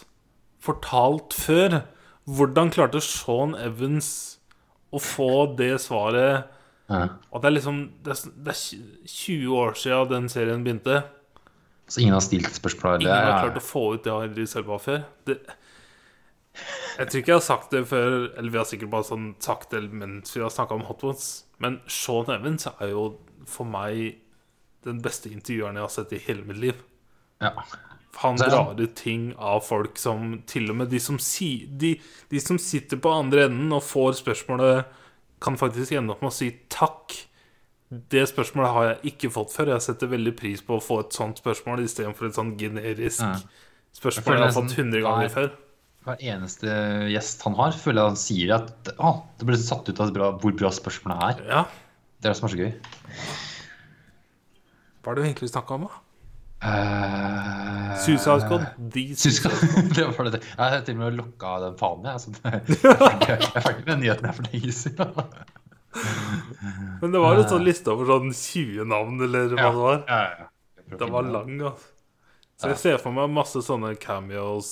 fortalt 0.65 1.37
før. 1.37 1.83
Hvordan 2.29 2.73
klarte 2.73 3.01
Sean 3.05 3.55
Evans 3.57 4.38
å 4.91 5.01
få 5.03 5.33
det 5.59 5.75
svaret 5.83 6.55
ja. 6.89 7.05
Og 7.31 7.43
det 7.43 7.49
er 7.51 7.53
liksom 7.53 7.79
Det 8.05 8.15
er, 8.15 8.35
det 8.47 8.53
er 8.55 8.61
20 9.13 9.57
år 9.61 9.75
siden 9.77 10.13
den 10.13 10.29
serien 10.33 10.65
begynte. 10.65 11.03
Så 11.89 12.01
ingen 12.01 12.17
har 12.17 12.25
stilt 12.25 12.53
spørsmål? 12.57 13.03
Ingen 13.03 13.13
har 13.13 13.45
klart 13.45 13.61
å 13.61 13.65
få 13.65 13.83
ut 13.95 14.05
det 14.05 14.13
av 14.13 14.25
Idris 14.27 14.57
Elba 14.57 14.79
før. 14.81 15.03
Det, 15.29 15.39
jeg 16.99 17.09
tror 17.09 17.21
ikke 17.21 17.33
jeg 17.33 17.39
har 17.39 17.45
sagt 17.45 17.73
det 17.73 17.85
før, 17.89 18.17
eller 18.37 18.53
vi 18.53 18.61
har 18.61 18.67
sikkert 18.69 18.93
bare 18.93 19.07
sånn 19.09 19.29
sagt 19.41 19.73
det 19.73 19.85
mens 19.89 20.35
vi 20.35 20.43
har 20.43 20.53
snakka 20.53 20.77
om 20.77 20.85
Hot 20.89 21.05
Ones, 21.07 21.29
men 21.63 21.79
Sean 21.89 22.29
Evans 22.35 22.69
er 22.73 22.93
jo 22.93 23.05
for 23.49 23.69
meg 23.69 24.19
den 24.85 25.01
beste 25.05 25.31
intervjueren 25.33 25.79
jeg 25.79 25.87
har 25.87 25.95
sett 25.95 26.13
i 26.17 26.21
hele 26.27 26.45
mitt 26.49 26.61
liv. 26.61 26.83
Ja. 27.45 27.55
Han 28.17 28.37
drar 28.37 28.81
ut 28.81 28.95
ting 28.99 29.35
av 29.37 29.61
folk 29.63 29.99
som 29.99 30.43
Til 30.47 30.71
og 30.73 30.77
med 30.81 30.89
de 30.91 30.99
som, 30.99 31.19
si, 31.23 31.67
de, 31.71 31.93
de 32.33 32.41
som 32.41 32.59
sitter 32.59 32.99
på 32.99 33.13
andre 33.15 33.45
enden 33.47 33.71
og 33.77 33.83
får 33.87 34.17
spørsmålet, 34.23 34.85
kan 35.41 35.55
faktisk 35.61 35.93
ende 35.95 36.11
opp 36.17 36.23
med 36.25 36.33
å 36.33 36.35
si 36.35 36.49
takk. 36.69 37.15
Det 37.89 38.25
spørsmålet 38.29 38.73
har 38.75 38.89
jeg 38.89 39.13
ikke 39.13 39.31
fått 39.31 39.53
før. 39.55 39.71
Jeg 39.77 39.85
setter 39.87 40.11
veldig 40.11 40.35
pris 40.37 40.61
på 40.67 40.77
å 40.77 40.83
få 40.83 41.01
et 41.05 41.15
sånt 41.15 41.39
spørsmål 41.39 41.85
istedenfor 41.85 42.27
et 42.27 42.35
sånn 42.37 42.57
generisk 42.59 43.23
Ja. 43.23 43.37
spørsmål 43.95 44.35
jeg, 44.35 44.43
jeg 44.43 44.49
har 44.49 44.57
fått 44.59 44.75
100 44.79 45.01
ganger 45.07 45.29
før. 45.37 45.49
Hver 46.09 46.25
eneste 46.33 46.75
gjest 47.13 47.43
han 47.45 47.55
har, 47.55 47.73
føler 47.77 48.03
jeg 48.03 48.09
han 48.11 48.19
sier 48.21 48.55
at 48.59 48.91
å, 48.99 49.15
det 49.39 49.47
ble 49.47 49.57
satt 49.61 49.89
ut 49.89 50.01
av 50.01 50.13
bra, 50.17 50.33
hvor 50.41 50.53
bra 50.59 50.71
spørsmålet 50.75 51.25
er. 51.31 51.47
Ja. 51.53 51.63
Det 52.19 52.27
er 52.29 52.35
det 52.35 52.37
som 52.41 52.49
er 52.49 52.55
så 52.57 52.61
gøy. 52.65 52.73
Hva 55.03 55.13
er 55.13 55.19
det 55.19 55.25
vi 55.25 55.31
egentlig 55.31 55.51
snakka 55.53 55.77
om, 55.79 55.87
da? 55.87 56.03
Uh, 56.59 57.95
Suicide 58.03 58.41
Squad. 58.43 58.65
De 58.79 59.05
det 59.95 60.07
var 60.19 60.31
det. 60.31 60.41
Jeg 60.43 60.73
har 60.73 60.81
til 60.87 60.97
og 60.97 61.03
med 61.05 61.17
lukka 61.19 61.53
den 61.63 61.77
fanen, 61.79 62.09
jeg. 62.11 62.21
Så 62.21 62.31
det- 62.35 63.29
jeg 63.29 63.63
ferdig 63.63 63.87
med 63.87 64.03
nyheten 64.03 64.27
jeg 64.31 64.39
for 64.39 64.49
lenge 64.51 64.73
siden. 64.75 65.13
Men 67.01 67.15
det 67.15 67.21
var 67.23 67.39
en 67.39 67.49
sånn 67.49 67.65
liste 67.67 67.93
over 67.95 68.11
sånn 68.11 68.33
20 68.35 68.85
navn, 68.91 69.21
eller 69.25 69.55
hva 69.55 69.69
det 69.71 69.85
var. 69.85 70.03
Ja, 70.09 70.19
ja, 70.19 70.49
ja. 70.89 70.99
Den 70.99 71.13
var 71.13 71.27
lang, 71.29 71.55
altså. 71.69 71.95
Så 72.59 72.73
jeg 72.73 72.79
ser 72.83 72.97
for 72.99 73.15
meg 73.15 73.31
masse 73.31 73.61
sånne 73.63 73.93
cameos 74.03 74.69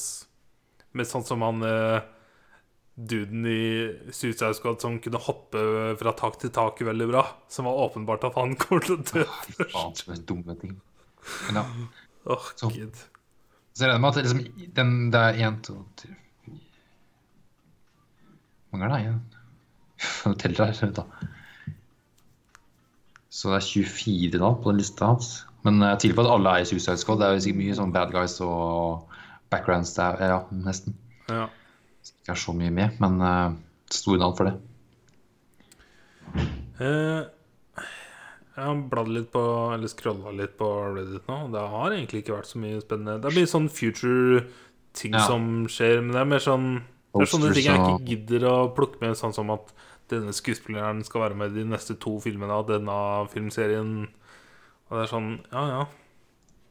med 0.96 1.06
sånn 1.06 1.22
som 1.28 1.42
han 1.44 1.60
eh, 1.62 2.00
duden 2.98 3.44
i 3.46 3.60
Suicide 4.10 4.56
Squad 4.58 4.80
som 4.82 4.96
kunne 5.04 5.20
hoppe 5.22 5.62
fra 6.00 6.14
tak 6.18 6.40
til 6.42 6.50
tak 6.56 6.80
veldig 6.82 7.06
bra. 7.12 7.22
Som 7.52 7.68
var 7.70 7.78
åpenbart 7.84 8.26
at 8.26 8.38
han 8.40 8.56
kommer 8.58 8.82
til 8.88 8.96
å 8.96 9.04
dø 9.06 9.22
Fy 9.22 9.54
faen, 9.60 9.94
først. 9.94 10.02
så 10.08 10.18
dumme 10.26 10.56
ting. 10.58 10.74
Men 11.46 11.58
ja. 11.60 11.64
Åh, 12.26 12.46
Så- 12.56 12.70
gud. 12.74 12.96
Så 13.76 13.84
jeg 13.84 13.90
regner 13.92 14.00
med 14.00 14.08
at 14.08 14.14
det, 14.16 14.22
liksom, 14.24 14.68
den, 14.76 14.92
det 15.12 15.20
er 15.20 15.40
én, 15.50 15.58
to, 15.62 15.74
tre 16.00 16.08
Hvor 18.70 18.78
mange 18.78 18.86
er 18.86 18.94
det? 18.96 19.20
Jeg 20.24 20.36
teller 20.42 20.64
her. 20.70 20.78
vent 20.80 20.96
da. 20.96 21.04
Så 23.30 23.50
det 23.52 23.58
er 23.58 23.66
24 23.68 24.38
da 24.40 24.50
på 24.54 24.70
den 24.72 24.80
lista 24.80 25.06
hans. 25.10 25.28
Men 25.64 25.80
jeg 25.82 25.98
tviler 26.00 26.14
på 26.16 26.24
at 26.24 26.32
alle 26.38 26.48
er 26.56 26.64
i 26.64 26.68
Suicide 26.70 26.96
Squad. 27.00 27.18
Det 27.20 27.26
er 27.28 27.34
jo 27.36 27.40
sikkert 27.44 27.60
mye 27.62 27.76
sånn 27.76 27.92
bad 27.92 28.12
guys 28.14 28.38
og 28.40 29.12
backgrounds 29.52 29.92
der. 29.96 30.16
Ja, 30.24 30.38
nesten. 30.52 30.96
Ja. 31.28 31.46
Ikke 32.06 32.32
er 32.32 32.40
så 32.40 32.52
mye 32.56 32.70
med, 32.70 32.96
men 33.02 33.20
uh, 33.20 33.52
store 33.92 34.18
navn 34.22 34.36
for 34.38 34.48
det. 34.48 34.56
Eh, 36.80 37.22
jeg 38.56 38.64
har 38.64 38.82
bladd 38.90 39.08
litt 39.12 39.30
på 39.34 39.40
Eller 39.74 39.88
scrolla 39.92 40.32
litt 40.32 40.56
på 40.58 40.68
Reddit 40.96 41.26
nå. 41.28 41.38
Det 41.52 41.64
har 41.74 41.90
egentlig 41.92 42.22
ikke 42.24 42.36
vært 42.38 42.48
så 42.50 42.58
mye 42.62 42.80
spennende. 42.80 43.18
Det 43.20 43.30
er 43.30 43.36
mye 43.40 43.50
sånn 43.50 43.68
future-ting 43.72 45.12
Ja. 45.14 45.26
som 45.26 45.66
skjer, 45.68 46.00
men 46.02 46.12
det 46.12 46.20
er 46.22 46.30
mer 46.30 46.38
sånn 46.44 46.68
Det 47.14 47.22
er 47.22 47.30
sånne 47.32 47.52
ting 47.54 47.64
jeg 47.64 47.80
ikke 47.80 48.08
gidder 48.10 48.48
å 48.48 48.74
plukke 48.76 49.00
med, 49.00 49.16
sånn 49.16 49.32
som 49.34 49.50
at 49.50 49.72
denne 50.08 50.32
skuespilleren 50.36 51.04
skal 51.04 51.22
være 51.22 51.34
med 51.36 51.52
i 51.52 51.60
de 51.62 51.64
neste 51.68 51.96
to 51.98 52.18
filmene 52.20 52.50
av 52.52 52.66
denne 52.68 52.96
filmserien. 53.32 54.08
Og 54.90 54.98
det 54.98 55.04
er 55.06 55.12
sånn 55.14 55.30
Ja, 55.52 55.66
ja. 55.68 55.86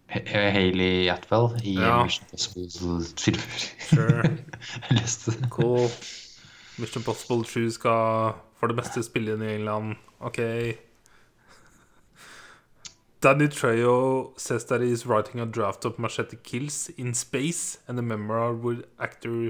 Ha- 0.07 0.51
Hailey 0.53 1.09
Atwell 1.09 1.55
i 1.63 1.73
Ja. 1.79 2.03
Mission 2.03 2.25
Impossible-filmer. 2.29 3.65
Sure. 3.89 4.23
Jeg 4.89 4.97
leste 5.01 5.31
det. 5.39 5.49
Cool. 5.49 5.89
Mission 6.77 7.03
Possible 7.03 7.43
7 7.43 7.71
skal 7.71 8.35
for 8.59 8.67
det 8.67 8.77
meste 8.77 9.01
spille 9.03 9.33
inn 9.33 9.41
i 9.41 9.55
England. 9.57 9.95
OK. 10.21 10.39
Danny 13.25 13.47
Trejo 13.47 14.39
says 14.39 14.65
that 14.65 14.81
he 14.81 14.91
is 14.91 15.07
writing 15.07 15.41
a 15.41 15.47
draft 15.47 15.83
of 15.83 15.97
Machete 15.97 16.37
Kills 16.43 16.89
in 16.95 17.15
space 17.15 17.79
and 17.87 17.97
a 17.97 18.03
memoir 18.03 18.53
with 18.53 18.85
actor 18.99 19.49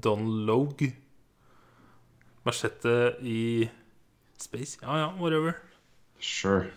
Don 0.00 0.46
Logue. 0.46 0.94
Machete 2.46 3.16
i 3.20 3.70
space? 4.38 4.78
Ja 4.80 4.96
ja, 4.96 5.10
whatever. 5.18 5.60
Sure. 6.20 6.70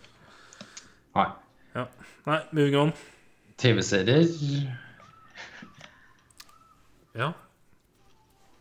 Nei. 1.16 1.32
Ja. 1.74 1.88
Nei, 2.26 2.42
moving 2.52 2.76
on. 2.76 2.94
TV-serier 3.56 4.28
Ja. 7.16 7.32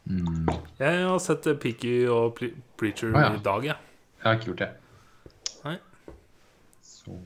mm. 0.04 0.48
Jeg 0.78 1.06
har 1.08 1.18
sett 1.18 1.60
Peaky 1.60 2.06
og 2.06 2.38
Preacher 2.78 3.16
ah, 3.16 3.20
ja. 3.20 3.34
i 3.34 3.42
dag, 3.42 3.64
jeg. 3.64 3.76
Jeg 4.22 4.22
har 4.22 4.32
ikke 4.32 4.44
gjort 4.44 4.58
det. 4.58 4.68
Nei. 5.64 5.78
Så 6.82 7.18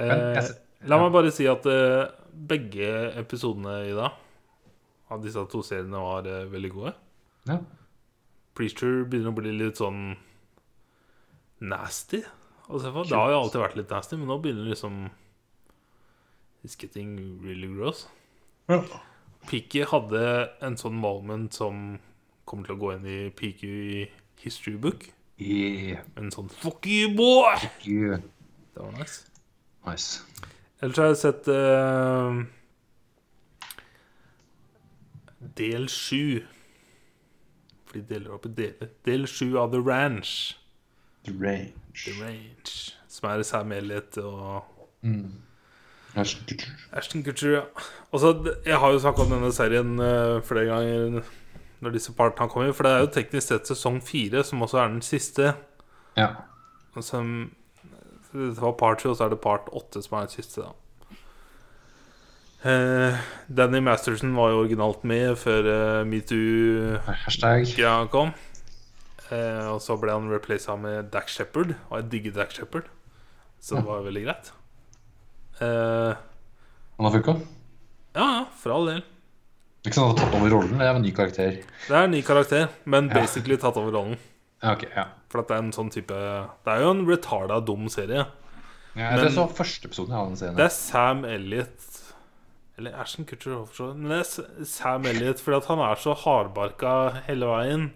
Eh, 0.00 0.52
la 0.90 0.98
meg 1.00 1.12
bare 1.14 1.30
si 1.34 1.46
at 1.48 1.66
eh, 1.70 2.04
begge 2.34 2.90
episodene 3.20 3.76
i 3.86 3.94
dag 3.94 4.20
av 5.14 5.22
disse 5.22 5.42
to 5.52 5.62
seriene 5.64 6.00
var 6.02 6.28
eh, 6.28 6.46
veldig 6.50 6.70
gode. 6.74 6.94
Ja. 7.48 7.58
Preacher 8.54 9.04
begynner 9.10 9.34
å 9.34 9.38
bli 9.38 9.52
litt 9.54 9.80
sånn 9.80 10.14
nasty. 11.64 12.22
Altså. 12.68 12.90
Det 13.04 13.18
har 13.18 13.32
jo 13.34 13.42
alltid 13.42 13.62
vært 13.62 13.78
litt 13.78 13.92
nasty, 13.92 14.18
men 14.18 14.30
nå 14.30 14.40
begynner 14.42 14.72
liksom 14.72 15.06
It's 16.64 16.78
getting 16.80 17.42
really 17.44 17.68
gross. 17.68 18.06
Ja. 18.72 18.78
Peaky 19.50 19.82
hadde 19.90 20.22
en 20.64 20.78
sånn 20.80 20.96
moment 20.96 21.52
som 21.52 21.98
kommer 22.48 22.64
til 22.64 22.78
å 22.78 22.80
gå 22.80 22.94
inn 22.94 23.04
i 23.04 23.18
Peaky 23.36 24.06
history 24.40 24.78
book. 24.80 25.10
Yeah. 25.36 26.06
En 26.16 26.32
sånn 26.32 26.48
Fuck 26.48 26.88
you, 26.88 27.12
boy! 27.12 27.58
Fuck 27.60 27.84
you. 27.90 28.16
Det 28.72 28.80
var 28.80 28.96
nice. 28.96 29.33
Nice. 29.86 30.22
Ellers 30.82 30.98
har 30.98 31.06
jeg 31.12 31.16
sett 31.16 31.48
uh, 31.48 32.42
del 35.56 35.88
sju. 35.88 36.42
For 37.84 37.98
de 37.98 38.04
deler 38.14 38.34
opp 38.34 38.46
i 38.48 38.52
deler. 38.56 38.92
Del 39.06 39.28
sju 39.30 39.54
av 39.60 39.72
The 39.72 39.80
Ranch. 39.80 40.56
The 41.24 41.32
Range. 41.40 41.74
The 42.04 42.16
Range. 42.20 42.74
Som 43.08 43.30
er 43.30 43.42
Sam 43.42 43.72
Elliot 43.72 44.18
og 44.18 44.64
Ashton 46.14 46.60
Ashton 46.92 47.24
Kutcher. 47.24 47.50
Ja. 47.50 47.62
Også, 48.10 48.56
jeg 48.66 48.78
har 48.78 48.92
jo 48.92 48.98
snakka 48.98 49.22
om 49.22 49.32
denne 49.34 49.52
serien 49.52 49.98
uh, 50.00 50.42
flere 50.42 50.64
ganger 50.70 51.22
når 51.84 51.96
disse 51.96 52.12
partene 52.16 52.48
kommer. 52.48 52.72
For 52.72 52.86
det 52.86 52.92
er 52.92 53.04
jo 53.04 53.12
teknisk 53.14 53.48
sett 53.48 53.68
sesong 53.68 54.00
fire, 54.02 54.44
som 54.44 54.62
også 54.62 54.78
er 54.78 54.88
den 54.88 55.02
siste. 55.02 55.54
Ja. 56.16 56.28
Og 56.94 57.04
Som, 57.04 57.54
det 58.34 58.58
var 58.58 58.72
part 58.80 58.98
2, 59.04 59.10
og 59.12 59.16
så 59.18 59.24
er 59.28 59.30
det 59.34 59.40
part 59.44 59.68
8 59.72 60.02
som 60.04 60.18
er 60.18 60.26
den 60.26 60.34
siste, 60.34 60.64
da. 60.66 60.72
Uh, 62.64 63.12
Danny 63.52 63.80
Masterson 63.84 64.32
var 64.36 64.50
jo 64.54 64.62
originalt 64.62 65.02
med 65.04 65.34
før 65.36 65.66
uh, 65.68 66.04
metoo-greia 66.08 67.94
kom. 68.12 68.30
Uh, 69.28 69.74
og 69.74 69.80
så 69.84 69.96
ble 70.00 70.12
han 70.16 70.30
replaced 70.32 70.72
med 70.80 71.10
Dax 71.12 71.36
Shepherd, 71.36 71.74
og 71.90 71.98
jeg 72.00 72.08
digger 72.14 72.32
Dax 72.40 72.56
Shepherd. 72.60 72.88
Så 73.60 73.76
det 73.78 73.84
var 73.86 74.02
veldig 74.04 74.22
greit. 74.26 74.50
Eh, 75.64 76.12
Han 76.98 77.06
har 77.06 77.12
funka. 77.14 77.32
ja, 78.14 78.24
ja, 78.24 78.42
for 78.60 78.74
all 78.74 78.86
del. 78.90 78.98
Det 79.84 79.88
er 79.88 79.92
ikke 79.92 80.00
sånn 80.00 80.10
at 80.10 80.18
han 80.18 80.26
har 80.26 80.32
tatt 80.32 80.40
over 80.40 80.50
rollen. 80.52 80.74
Det 80.80 80.84
er 80.88 80.94
en 80.98 81.02
ny 81.06 81.12
karakter. 81.16 81.50
Det 81.86 81.94
er 81.96 82.04
en 82.04 82.10
ny 82.12 82.20
karakter, 82.26 82.68
men 82.84 83.08
Ja. 83.08 83.14
basically 83.14 83.56
tatt 83.56 83.76
over 83.80 83.92
rollen. 83.96 84.18
Ja, 84.62 84.72
ok, 84.74 84.84
ja. 84.96 85.04
For 85.34 85.42
at 85.42 85.50
det 85.50 85.56
er 85.56 85.64
en 85.64 85.74
sånn 85.74 85.90
type 85.90 86.14
Det 86.14 86.70
er 86.70 86.84
jo 86.84 86.90
en 86.94 87.00
retarda, 87.08 87.58
dum 87.66 87.88
serie. 87.90 88.22
Ja, 88.94 89.08
jeg 89.18 89.32
så 89.34 89.48
første 89.50 89.88
episoden 89.90 90.14
av 90.14 90.28
den 90.28 90.38
serien. 90.38 90.54
Det 90.54 90.68
er 90.68 90.70
Sam 90.70 91.24
Elliot 91.26 91.86
Eller 92.78 92.94
Ashton 93.02 93.26
Kutcher 93.26 93.56
også, 93.56 93.88
Men 93.98 94.12
det 94.12 94.20
er 94.22 94.68
Sam 94.70 95.08
Elliot 95.10 95.42
fordi 95.42 95.58
at 95.58 95.70
han 95.72 95.82
er 95.82 95.98
så 95.98 96.14
hardbarka 96.22 96.92
hele 97.26 97.48
veien. 97.50 97.88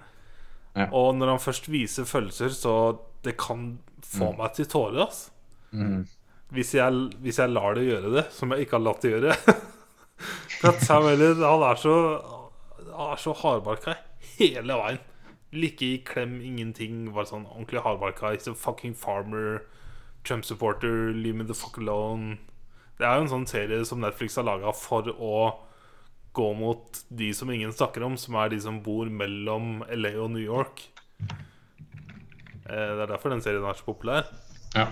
Ja. 0.74 0.88
Og 0.90 1.14
når 1.14 1.36
han 1.36 1.42
først 1.42 1.70
viser 1.70 2.08
følelser, 2.10 2.50
så 2.54 2.74
det 3.22 3.36
kan 3.38 3.76
få 4.02 4.32
meg 4.38 4.56
til 4.56 4.66
tårer. 4.70 5.04
Altså. 5.06 5.30
Mm. 5.70 6.02
Hvis, 6.54 6.74
jeg, 6.74 7.06
hvis 7.22 7.38
jeg 7.38 7.50
lar 7.54 7.78
det 7.78 7.86
gjøre 7.86 8.12
det, 8.14 8.24
som 8.34 8.54
jeg 8.54 8.66
ikke 8.66 8.78
har 8.78 8.84
latt 8.86 9.06
det 9.06 9.14
gjøre. 9.14 9.38
For 10.58 10.72
at 10.72 10.82
Sam 10.82 11.06
Elliot 11.12 11.42
han 11.44 11.64
er 11.68 11.78
så 11.78 11.94
Han 12.90 13.12
er 13.14 13.22
så 13.22 13.34
hardbarka 13.38 13.94
hele 14.40 14.82
veien. 14.82 15.07
Like 15.52 15.82
i 15.86 15.98
klem, 16.04 16.40
ingenting. 16.44 17.06
Var 17.14 17.24
sånn 17.30 17.46
ordentlig 17.48 17.80
hardbarka. 17.84 18.34
He's 18.34 18.48
a 18.50 18.54
fucking 18.54 18.94
farmer. 18.94 19.62
Trump 20.24 20.44
supporter. 20.44 21.12
Leave 21.14 21.36
me 21.36 21.44
the 21.48 21.54
fuck 21.56 21.78
alone. 21.78 22.38
Det 22.98 23.06
er 23.06 23.16
jo 23.16 23.26
en 23.28 23.32
sånn 23.32 23.46
serie 23.48 23.84
som 23.86 24.00
Netflix 24.02 24.36
har 24.36 24.44
laga 24.48 24.72
for 24.74 25.06
å 25.14 25.34
gå 26.34 26.48
mot 26.58 26.98
de 27.08 27.30
som 27.34 27.50
ingen 27.50 27.72
snakker 27.72 28.02
om, 28.04 28.16
som 28.18 28.34
er 28.38 28.50
de 28.52 28.58
som 28.60 28.82
bor 28.82 29.08
mellom 29.10 29.80
LA 29.88 30.12
og 30.20 30.32
New 30.34 30.42
York. 30.44 30.82
Eh, 32.68 32.90
Det 32.94 33.02
er 33.02 33.06
derfor 33.06 33.30
den 33.30 33.40
serien 33.42 33.64
er 33.64 33.78
så 33.78 33.86
populær. 33.86 34.26
Ja. 34.74 34.88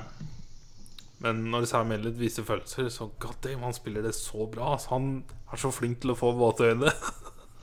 Men 1.21 1.45
når 1.51 1.67
Sam 1.67 1.93
Elliot 1.93 2.17
viser 2.19 2.45
følelser, 2.45 2.89
så 2.93 3.11
god 3.19 3.37
damn, 3.43 3.63
han 3.63 3.75
spiller 3.77 4.03
det 4.03 4.15
så 4.15 4.47
bra. 4.51 4.73
Altså, 4.75 4.89
Han 4.91 5.25
er 5.53 5.57
så 5.57 5.71
flink 5.73 6.01
til 6.01 6.11
å 6.13 6.19
få 6.19 6.33
våte 6.37 6.71
øyne. 6.73 6.93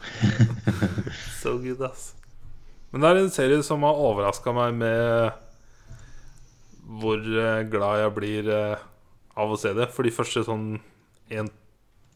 so 1.41 1.57
good, 1.57 1.81
ass. 1.81 2.13
Men 2.93 3.01
det 3.01 3.09
er 3.09 3.19
en 3.23 3.33
serie 3.33 3.63
som 3.65 3.81
har 3.87 3.97
overraska 3.97 4.53
meg 4.53 4.75
med 4.77 5.39
hvor 6.99 7.17
eh, 7.17 7.63
glad 7.71 8.03
jeg 8.03 8.13
blir 8.17 8.49
eh, 8.53 8.83
av 9.39 9.53
å 9.53 9.57
se 9.57 9.71
det. 9.73 9.87
For 9.95 10.05
de 10.05 10.13
første 10.13 10.43
sånn 10.45 10.67
én, 11.33 11.49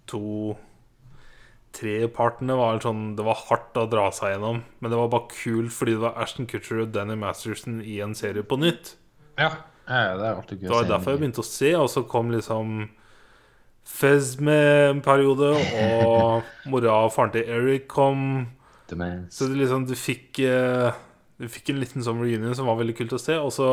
to, 0.10 0.54
tre 1.74 1.96
partene 2.14 2.58
var 2.60 2.82
sånn 2.84 3.16
Det 3.18 3.26
var 3.26 3.40
hardt 3.48 3.80
å 3.80 3.88
dra 3.90 4.12
seg 4.14 4.36
gjennom. 4.36 4.62
Men 4.78 4.94
det 4.94 5.00
var 5.00 5.10
bare 5.16 5.32
kult 5.34 5.74
fordi 5.74 5.96
det 5.98 6.04
var 6.04 6.22
Ashton 6.22 6.50
Kutcher 6.50 6.84
og 6.84 6.94
Danny 6.94 7.18
Masterson 7.18 7.82
i 7.82 7.98
en 8.06 8.14
serie 8.18 8.46
på 8.46 8.60
nytt. 8.62 8.94
ja. 9.40 9.50
ja 9.88 10.14
det 10.20 10.30
er 10.30 10.36
alltid 10.36 10.62
gøy 10.62 10.68
Det 10.68 10.76
var 10.76 10.92
derfor 10.92 11.16
jeg 11.16 11.24
begynte 11.24 11.42
å 11.42 11.48
se, 11.48 11.74
og 11.80 11.90
så 11.90 12.06
kom 12.06 12.32
liksom 12.36 12.78
Fez 13.88 14.34
med 14.44 14.90
en 14.90 14.98
periode, 15.00 15.54
og 15.56 16.44
mora 16.70 17.06
og 17.06 17.14
faren 17.16 17.32
til 17.32 17.48
Eric 17.48 17.86
kom. 17.88 18.50
Så 19.34 19.50
det 19.50 19.60
liksom, 19.60 19.86
du 19.90 19.96
fikk 20.00 20.40
eh, 20.46 20.96
Du 21.38 21.48
fikk 21.52 21.70
en 21.70 21.82
liten 21.82 22.06
sånn 22.06 22.22
reunion 22.24 22.56
som 22.58 22.70
var 22.70 22.80
veldig 22.80 22.96
kult 22.98 23.14
å 23.14 23.22
se, 23.22 23.36
og 23.38 23.52
så 23.54 23.68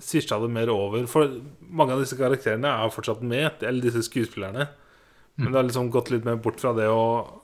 svisja 0.00 0.38
det 0.40 0.48
mer 0.52 0.70
over. 0.72 1.04
For 1.10 1.34
mange 1.68 1.92
av 1.92 2.00
disse 2.00 2.16
karakterene 2.16 2.70
er 2.70 2.94
fortsatt 2.94 3.20
med, 3.20 3.60
eller 3.60 3.84
disse 3.84 4.06
skuespillerne. 4.06 4.70
Men 5.36 5.50
det 5.50 5.58
har 5.58 5.66
liksom 5.68 5.90
gått 5.92 6.10
litt 6.12 6.24
mer 6.24 6.40
bort 6.40 6.60
fra 6.60 6.72
det, 6.76 6.88
og 6.88 7.42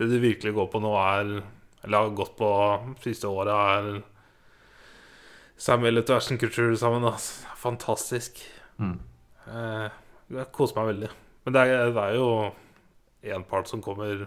det 0.00 0.08
du 0.08 0.16
virkelig 0.22 0.54
går 0.56 0.70
på 0.72 0.80
nå, 0.80 0.94
er 0.96 1.42
Eller 1.84 1.96
har 1.96 2.10
gått 2.16 2.34
på 2.36 2.48
siste 3.00 3.28
året, 3.28 3.52
er 3.52 4.02
Samuel 5.60 6.00
og 6.00 6.10
Ashton 6.12 6.38
Kutcher 6.40 6.74
sammen. 6.76 7.04
Altså. 7.04 7.46
Fantastisk. 7.60 8.40
Mm. 8.80 8.98
Eh, 9.48 9.86
jeg 10.36 10.52
koser 10.52 10.76
meg 10.80 10.90
veldig. 10.94 11.10
Men 11.44 11.56
det 11.56 11.62
er, 11.62 11.92
det 11.92 12.04
er 12.04 12.16
jo 12.16 12.28
én 13.34 13.44
part 13.48 13.68
som 13.68 13.82
kommer 13.84 14.26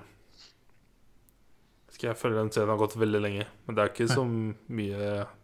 Jeg 2.03 2.17
føler 2.19 2.41
den 2.41 2.51
serien 2.51 2.71
har 2.73 2.79
gått 2.81 2.97
veldig 2.99 3.21
lenge. 3.23 3.45
Men 3.65 3.75
det 3.77 3.83
er 3.83 3.91
ikke 3.93 4.09
så 4.11 4.23
mye 4.27 4.97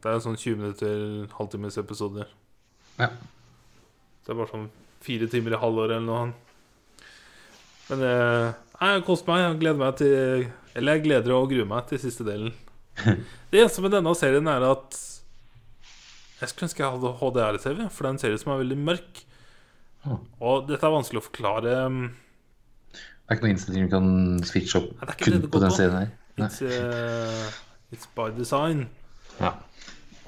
Det 0.03 0.11
er 0.11 0.21
sånn 0.25 0.37
20 0.39 0.59
minutter, 0.59 1.03
halvtimes 1.37 1.77
episoder. 1.81 2.31
Ja. 2.99 3.09
Det 4.25 4.33
er 4.33 4.39
bare 4.41 4.51
sånn 4.51 4.69
fire 5.03 5.29
timer 5.31 5.55
i 5.55 5.59
halvåret 5.61 5.95
eller 5.97 6.07
noe. 6.09 7.05
Men 7.89 8.03
eh, 8.05 8.49
jeg 8.79 9.05
koser 9.07 9.29
meg. 9.31 9.43
Jeg 9.45 9.61
gleder 9.63 9.79
meg 9.79 9.95
til 9.99 10.49
Eller 10.77 10.97
jeg 10.97 11.05
gleder 11.07 11.35
og 11.35 11.47
gruer 11.51 11.69
meg 11.69 11.87
til 11.89 12.01
siste 12.03 12.27
delen. 12.27 12.51
Det 13.49 13.63
eneste 13.63 13.81
med 13.81 13.95
denne 13.95 14.11
serien 14.19 14.47
er 14.51 14.65
at 14.67 14.99
Jeg 16.41 16.51
skulle 16.51 16.67
ønske 16.69 16.83
jeg 16.83 16.93
hadde 16.93 17.15
HDR-TV, 17.19 17.79
for 17.89 18.03
det 18.03 18.09
er 18.09 18.13
en 18.13 18.21
serie 18.21 18.39
som 18.39 18.53
er 18.53 18.61
veldig 18.61 18.77
mørk. 18.79 19.23
Og 20.39 20.69
dette 20.69 20.85
er 20.87 20.93
vanskelig 20.93 21.19
å 21.19 21.25
forklare. 21.25 21.73
um, 21.87 22.03
Det 22.93 23.01
er 23.27 23.35
ikke 23.35 23.47
noen 23.47 23.55
innstilling 23.55 23.89
du 23.89 23.91
kan 23.91 24.07
switche 24.47 24.79
opp 24.79 24.93
Nei, 24.93 25.07
det 25.09 25.15
det 25.19 25.25
kun 25.25 25.49
på 25.51 25.61
den 25.65 25.73
serien 25.75 25.97
her? 25.97 26.13
It's, 26.45 26.61
uh, 26.61 27.49
it's 27.91 28.09
by 28.15 28.29
design. 28.35 28.87
Ja. 29.39 29.53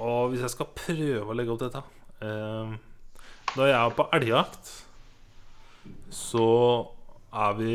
Og 0.01 0.31
hvis 0.31 0.43
jeg 0.45 0.53
skal 0.53 0.71
prøve 0.75 1.29
å 1.29 1.37
legge 1.37 1.53
opp 1.53 1.61
dette 1.61 1.81
uh, 2.23 2.71
Da 3.53 3.67
jeg 3.67 3.75
er 3.75 3.95
på 3.97 4.05
elgjakt, 4.15 4.71
så 6.13 6.47
er 7.31 7.57
vi 7.57 7.73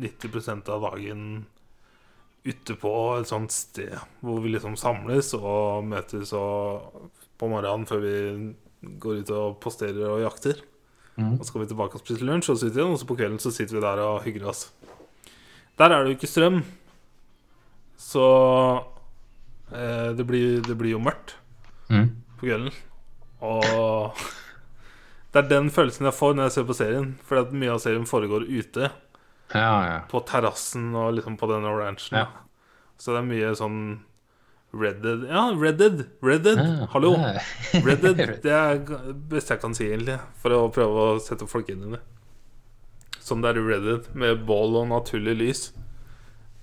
90% 0.00 0.70
av 0.70 0.86
dagen 0.86 1.24
ute 2.44 2.76
på 2.80 2.92
et 3.18 3.28
sånt 3.28 3.52
sted 3.52 3.92
hvor 4.24 4.40
vi 4.40 4.54
liksom 4.54 4.76
samles 4.80 5.34
og 5.36 5.84
møtes 5.90 6.32
og 6.36 7.10
på 7.40 7.48
morgenen 7.50 7.86
før 7.88 8.02
vi 8.04 8.14
går 9.00 9.22
ut 9.22 9.32
og 9.36 9.58
posterer 9.62 10.06
og 10.08 10.22
jakter. 10.24 10.60
Mm. 11.16 11.36
Og 11.36 11.44
så 11.44 11.52
kommer 11.52 11.66
vi 11.66 11.72
tilbake 11.74 11.98
og 11.98 12.04
spiser 12.04 12.28
lunsj, 12.28 12.52
og 12.52 12.56
så, 12.56 12.66
sitter 12.66 12.80
vi, 12.80 12.86
og 12.94 13.00
så 13.00 13.08
på 13.08 13.16
kvelden 13.18 13.40
så 13.42 13.52
sitter 13.52 13.76
vi 13.76 13.84
der 13.84 14.02
og 14.04 14.22
hygger 14.24 14.46
oss. 14.52 14.62
Der 15.80 15.92
er 15.92 16.02
det 16.02 16.12
jo 16.12 16.18
ikke 16.18 16.30
strøm, 16.30 16.60
så 18.00 18.24
eh, 19.72 20.10
det, 20.16 20.24
blir, 20.24 20.60
det 20.64 20.76
blir 20.80 20.96
jo 20.96 21.02
mørkt 21.04 21.36
Mm. 21.90 22.04
på 22.38 22.46
kvelden. 22.46 22.74
Og 23.42 24.14
det 25.34 25.40
er 25.40 25.48
den 25.50 25.70
følelsen 25.74 26.06
jeg 26.06 26.14
får 26.14 26.36
når 26.38 26.46
jeg 26.46 26.54
ser 26.54 26.66
på 26.68 26.76
serien. 26.78 27.08
At 27.40 27.50
mye 27.56 27.72
av 27.74 27.80
serien 27.82 28.06
foregår 28.06 28.44
ute, 28.46 28.90
Ja, 29.50 29.72
ja. 29.88 29.96
på 30.06 30.20
terrassen 30.28 30.92
og 30.94 31.16
liksom 31.16 31.34
på 31.40 31.48
denne 31.50 31.72
ranchen. 31.74 32.20
Ja. 32.22 32.28
Så 33.00 33.10
det 33.16 33.24
er 33.24 33.26
mye 33.32 33.50
sånn 33.58 33.80
Redded 34.70 35.24
Ja, 35.26 35.48
Redded! 35.58 36.04
Redded! 36.22 36.60
Ja, 36.62 36.86
Hallo! 36.92 37.16
ja. 37.18 37.42
Redded, 37.88 38.20
det 38.44 38.52
er 38.54 38.78
det 38.86 39.16
beste 39.32 39.56
jeg 39.56 39.62
kan 39.64 39.74
si, 39.74 39.88
egentlig. 39.90 40.20
For 40.38 40.54
å 40.54 40.68
prøve 40.70 41.08
å 41.08 41.18
sette 41.18 41.48
folk 41.50 41.72
inn 41.74 41.88
i 41.88 41.92
det. 41.96 42.02
Som 43.18 43.42
det 43.42 43.50
er 43.50 43.58
i 43.58 43.64
Reddit, 43.66 44.12
med 44.14 44.44
bål 44.46 44.78
og 44.84 44.86
naturlig 44.94 45.34
lys. 45.42 45.64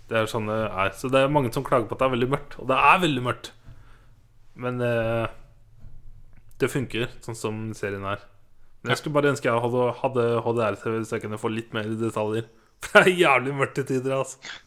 Det 0.08 0.16
er 0.16 0.30
sånn 0.32 0.48
det 0.48 0.58
er. 0.68 0.94
Så 0.96 1.12
det 1.12 1.22
er 1.24 1.34
mange 1.34 1.52
som 1.56 1.66
klager 1.68 1.90
på 1.90 1.98
at 1.98 2.04
det 2.04 2.08
er 2.08 2.16
veldig 2.16 2.30
mørkt. 2.32 2.56
Og 2.62 2.70
det 2.70 2.78
er 2.92 3.04
veldig 3.04 3.24
mørkt. 3.26 3.52
Men 4.58 4.80
eh, 4.82 5.28
det 6.62 6.72
funker, 6.74 7.12
sånn 7.26 7.38
som 7.38 7.60
serien 7.78 8.06
er. 8.08 8.24
Men 8.82 8.94
jeg 8.94 9.02
skulle 9.02 9.18
bare 9.18 9.34
ønske 9.34 9.50
jeg 9.50 9.64
hadde, 9.66 9.84
hadde 10.00 10.26
HDR-TV, 10.46 10.98
så 11.04 11.18
jeg 11.18 11.26
kunne 11.26 11.42
få 11.42 11.52
litt 11.52 11.76
mer 11.76 11.90
detaljer. 12.00 12.48
For 12.86 13.02
det 13.04 13.14
er 13.14 13.22
jævlig 13.26 13.56
mørkt 13.58 13.78
til 13.80 13.88
tider, 13.92 14.18
altså. 14.22 14.58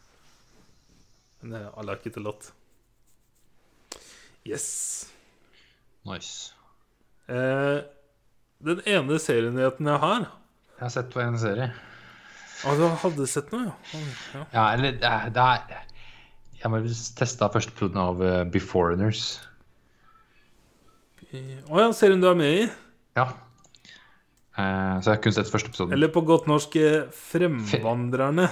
Men 1.41 1.57
eh, 1.57 1.69
har 1.73 1.95
ikke 1.97 2.13
til 2.13 2.21
a 2.21 2.29
lot. 2.29 2.51
Yes. 4.45 4.67
Nice. 6.05 6.53
Eh, 7.29 7.81
den 8.61 8.81
ene 8.89 9.17
serienyheten 9.21 9.89
jeg 9.89 10.01
har 10.01 10.19
Jeg 10.25 10.83
har 10.85 10.93
sett 10.93 11.09
på 11.13 11.21
en 11.21 11.37
serie. 11.41 11.71
Å, 12.61 12.73
du 12.77 12.83
hadde 13.03 13.25
sett 13.29 13.53
noe, 13.53 13.71
ja? 13.71 14.01
ja. 14.35 14.41
Ja, 14.53 14.65
eller 14.75 14.97
det 15.01 15.07
er, 15.07 15.31
det 15.33 15.45
er 15.45 15.87
Jeg 16.61 16.69
må 16.73 16.81
teste 17.17 17.49
første 17.53 17.73
episoden 17.73 18.01
av 18.01 18.21
uh, 18.21 18.41
Beforeigners. 18.53 19.23
Å 21.31 21.79
ja, 21.79 21.87
serien 21.95 22.21
du 22.21 22.27
er 22.27 22.37
med 22.37 22.57
i? 22.59 22.67
Ja. 23.15 23.29
Eh, 24.59 24.95
så 24.99 25.07
jeg 25.07 25.15
har 25.15 25.21
kun 25.23 25.35
sett 25.35 25.49
første 25.51 25.71
episoden. 25.71 25.95
Eller 25.95 26.11
på 26.11 26.23
godt 26.27 26.49
norsk 26.51 26.75
eh, 26.79 27.05
Fremvandrerne. 27.15 28.49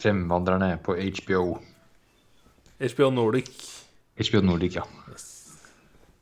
Fremvandrerne 0.00 0.76
på 0.84 0.94
HBO. 0.94 1.58
HBO 2.80 3.10
Nordic. 3.12 3.50
HBO 4.20 4.44
Nordic, 4.46 4.78
ja. 4.78 4.86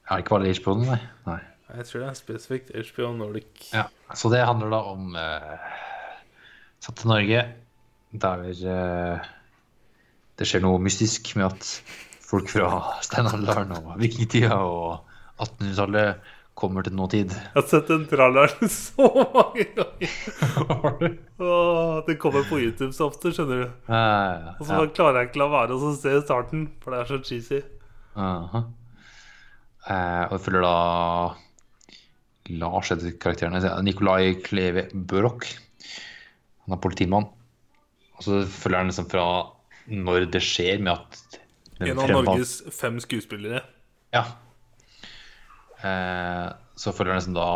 Er 0.08 0.16
det 0.16 0.24
ikke 0.24 0.38
bare 0.38 0.54
HBO, 0.56 0.78
nei? 0.80 0.98
nei. 1.28 1.38
Jeg 1.76 1.90
tror 1.90 2.00
det 2.00 2.08
er 2.08 2.16
spesifikt 2.16 2.72
HBO 2.72 3.12
Nordic. 3.18 3.68
Ja, 3.74 3.84
Så 4.16 4.32
det 4.32 4.40
handler 4.48 4.72
da 4.72 4.80
om 4.88 5.12
uh, 5.12 5.68
Satt 6.84 7.00
til 7.00 7.10
Norge, 7.10 7.44
der 8.24 8.44
eh, 8.54 9.28
det 10.38 10.46
skjer 10.46 10.62
noe 10.62 10.80
mystisk 10.82 11.32
med 11.38 11.48
at 11.50 11.70
folk 12.28 12.50
fra 12.52 12.68
steinalderen 13.04 13.72
og 13.80 13.94
vikingtida 14.00 14.58
og 14.62 15.00
1800-tallet 15.42 16.34
kommer 16.58 16.82
til 16.82 16.94
nåtid. 16.98 17.30
Jeg 17.30 17.54
har 17.54 17.66
sett 17.70 17.90
den 17.90 18.04
tralleren 18.10 18.70
så 18.74 19.06
mange 19.34 19.66
ganger. 19.76 21.12
Åh, 21.38 21.98
det 22.08 22.18
kommer 22.22 22.46
på 22.48 22.58
YouTube 22.58 22.90
så 22.96 23.06
ofte, 23.12 23.30
skjønner 23.34 23.62
du. 23.62 23.68
Og 24.58 24.64
så 24.66 24.80
klarer 24.94 25.22
jeg 25.22 25.30
ikke 25.30 25.42
la 25.44 25.50
være 25.52 25.76
å 25.76 25.92
se 25.94 26.16
starten, 26.24 26.66
for 26.82 26.94
det 26.94 27.02
er 27.02 27.12
så 27.12 27.20
cheesy. 27.22 27.60
Aha. 28.18 28.64
Eh, 29.88 30.24
og 30.26 30.34
jeg 30.34 30.44
følger 30.48 30.66
da 30.66 30.74
Lars 32.58 32.90
etter 32.94 33.14
karakteren. 33.22 33.70
Nikolai 33.86 34.34
Kleve 34.42 34.88
Børok. 34.94 35.46
Han 36.68 36.76
er 36.76 36.82
politimann. 36.84 37.28
Og 38.18 38.24
så 38.26 38.42
følger 38.44 38.82
han 38.82 38.90
liksom 38.90 39.08
fra 39.10 39.24
når 39.88 40.26
det 40.34 40.42
skjer 40.44 40.82
med 40.84 40.92
at 40.92 41.38
den 41.78 41.88
En 41.94 41.98
av 42.02 42.08
fremvan- 42.10 42.26
Norges 42.28 42.52
fem 42.76 42.98
skuespillere. 43.00 43.62
Ja. 44.12 44.24
Eh, 45.82 46.48
så 46.78 46.92
følger 46.94 47.14
han 47.14 47.20
liksom 47.22 47.36
da 47.38 47.48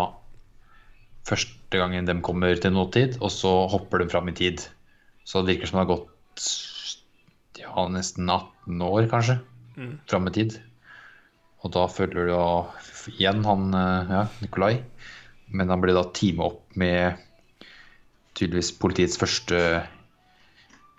første 1.26 1.78
gangen 1.78 2.06
de 2.08 2.14
kommer 2.24 2.54
til 2.58 2.72
nåtid, 2.74 3.18
og 3.22 3.30
så 3.34 3.52
hopper 3.70 4.02
de 4.02 4.08
fram 4.10 4.28
i 4.30 4.36
tid. 4.38 4.64
Så 5.26 5.42
det 5.44 5.56
virker 5.56 5.70
som 5.70 5.78
det 5.80 5.86
har 5.86 5.96
gått 5.96 6.48
ja, 7.62 7.86
nesten 7.92 8.30
18 8.30 8.82
år, 8.82 9.08
kanskje, 9.10 9.40
Mm. 9.76 9.98
fram 10.06 10.26
i 10.28 10.30
tid. 10.34 10.58
Og 11.64 11.70
da 11.72 11.86
følger 11.86 12.26
du 12.26 12.32
da 12.32 12.66
igjen 13.12 13.44
han 13.46 13.74
eh, 13.74 14.10
ja, 14.10 14.24
Nikolai. 14.42 14.82
Men 15.48 15.68
han 15.68 15.80
blir 15.80 15.94
da 15.94 16.02
teamet 16.12 16.44
opp 16.44 16.76
med 16.76 17.18
tydeligvis 18.38 18.70
politiets 18.80 19.18
første 19.20 19.58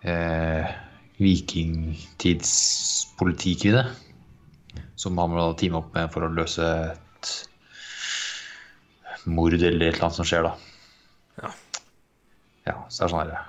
eh, 0.03 0.67
vikingtidspolitikvinne. 1.21 3.83
Som 4.99 5.17
han 5.19 5.29
må 5.33 5.53
teame 5.59 5.77
opp 5.81 5.89
med 5.95 6.05
for 6.13 6.21
å 6.25 6.33
løse 6.33 6.63
et 6.63 7.27
mord 9.25 9.53
eller 9.53 9.67
et 9.67 9.73
eller 9.93 10.05
annet 10.05 10.19
som 10.19 10.25
skjer, 10.27 10.43
da. 10.47 10.53
Ja. 11.41 11.49
Ja, 12.63 12.75
så 12.87 12.97
det 13.01 13.05
er 13.05 13.11
sånn 13.11 13.19
herre 13.19 13.39
Og 13.43 13.47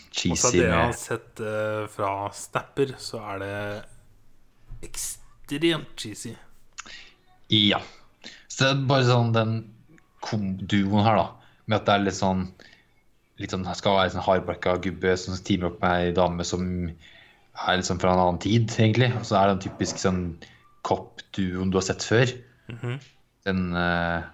fra 0.00 0.08
Cheesy 0.16 0.54
det 0.54 0.64
jeg 0.64 0.72
har 0.72 0.94
sett 0.96 1.40
eh, 1.44 1.84
fra 1.92 2.10
Snapper, 2.34 2.88
så 2.98 3.16
er 3.34 3.38
det 3.42 3.58
ekstremt 4.88 5.92
cheesy. 6.00 6.32
Ja. 7.52 7.80
Så 8.48 8.56
det 8.64 8.70
er 8.70 8.88
bare 8.90 9.04
sånn 9.06 9.36
den 9.36 9.52
duoen 10.30 11.04
her, 11.06 11.16
da. 11.20 11.39
Med 11.70 11.78
at 11.78 11.86
det 11.86 11.94
er 11.94 12.04
litt 12.08 12.18
sånn 12.18 12.48
Litt 13.40 13.54
sånn, 13.54 13.64
skal 13.72 13.94
være 13.96 14.10
en 14.10 14.14
sånn 14.18 14.26
hardbarka 14.26 14.74
gubbe 14.84 15.14
som 15.16 15.38
teamer 15.46 15.70
opp 15.70 15.78
med 15.80 16.10
ei 16.10 16.10
dame 16.12 16.44
som 16.44 16.64
er 16.90 17.78
liksom 17.80 18.00
fra 18.02 18.12
en 18.12 18.20
annen 18.20 18.40
tid, 18.42 18.66
egentlig. 18.74 19.08
Og 19.16 19.24
så 19.24 19.38
er 19.38 19.48
det 19.48 19.54
en 19.54 19.62
typisk 19.64 20.02
sånn 20.02 20.18
cop-duoen 20.84 21.72
du 21.72 21.78
har 21.78 21.86
sett 21.86 22.04
før. 22.04 22.34
Mhm. 22.68 22.98
Den 23.48 23.62
uh, 23.72 24.28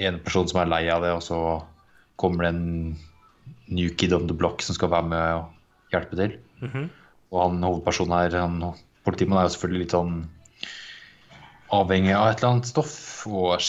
ene 0.00 0.22
personen 0.24 0.48
som 0.48 0.62
er 0.62 0.70
lei 0.72 0.86
av 0.88 1.04
det, 1.04 1.12
og 1.18 1.20
så 1.26 1.40
kommer 2.16 2.46
det 2.46 2.54
en 2.54 2.96
new 3.68 3.92
kid 4.00 4.14
on 4.16 4.28
the 4.30 4.36
block 4.36 4.64
som 4.64 4.78
skal 4.78 4.94
være 4.94 5.10
med 5.12 5.42
og 5.42 5.92
hjelpe 5.92 6.16
til. 6.16 6.38
Mhm. 6.64 6.88
Og 7.34 7.42
han 7.42 7.62
hovedpersonen 7.66 8.16
her, 8.16 8.40
han, 8.40 8.60
politimannen, 9.04 9.42
er 9.42 9.50
jo 9.50 9.56
selvfølgelig 9.56 9.84
litt 9.84 9.96
sånn 9.96 10.16
avhengig 11.76 12.14
av 12.14 12.30
et 12.30 12.40
eller 12.40 12.52
annet 12.54 12.68
stoff 12.70 12.96
og 13.26 13.56
er 13.56 13.64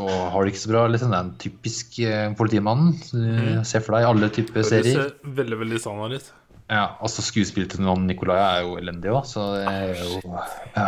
og 0.00 0.10
har 0.32 0.44
det 0.44 0.52
ikke 0.52 0.62
så 0.62 0.72
bra. 0.72 0.84
Liksom. 0.90 1.12
Det 1.12 1.18
er 1.18 1.26
en 1.26 1.34
typisk 1.42 1.98
eh, 2.04 2.28
politimannen. 2.38 2.94
Mm. 3.12 3.64
Se 3.68 3.80
for 3.82 3.96
deg 3.96 4.08
alle 4.08 4.30
typer 4.34 4.60
Det 4.60 4.68
serier. 4.68 5.02
ser 5.10 5.34
veldig 5.40 5.58
veldig 5.64 5.80
standard 5.82 6.16
ut. 6.18 6.30
Ja, 6.72 6.84
altså 7.04 7.24
Skuespillet 7.24 7.74
til 7.74 7.84
han 7.84 8.06
Nicolai 8.08 8.38
er 8.40 8.60
jo 8.64 8.76
elendig 8.80 9.10
òg, 9.12 9.26
så 9.28 9.48
det 9.58 9.64
er 9.68 9.90
jo 9.98 10.20
ja, 10.78 10.86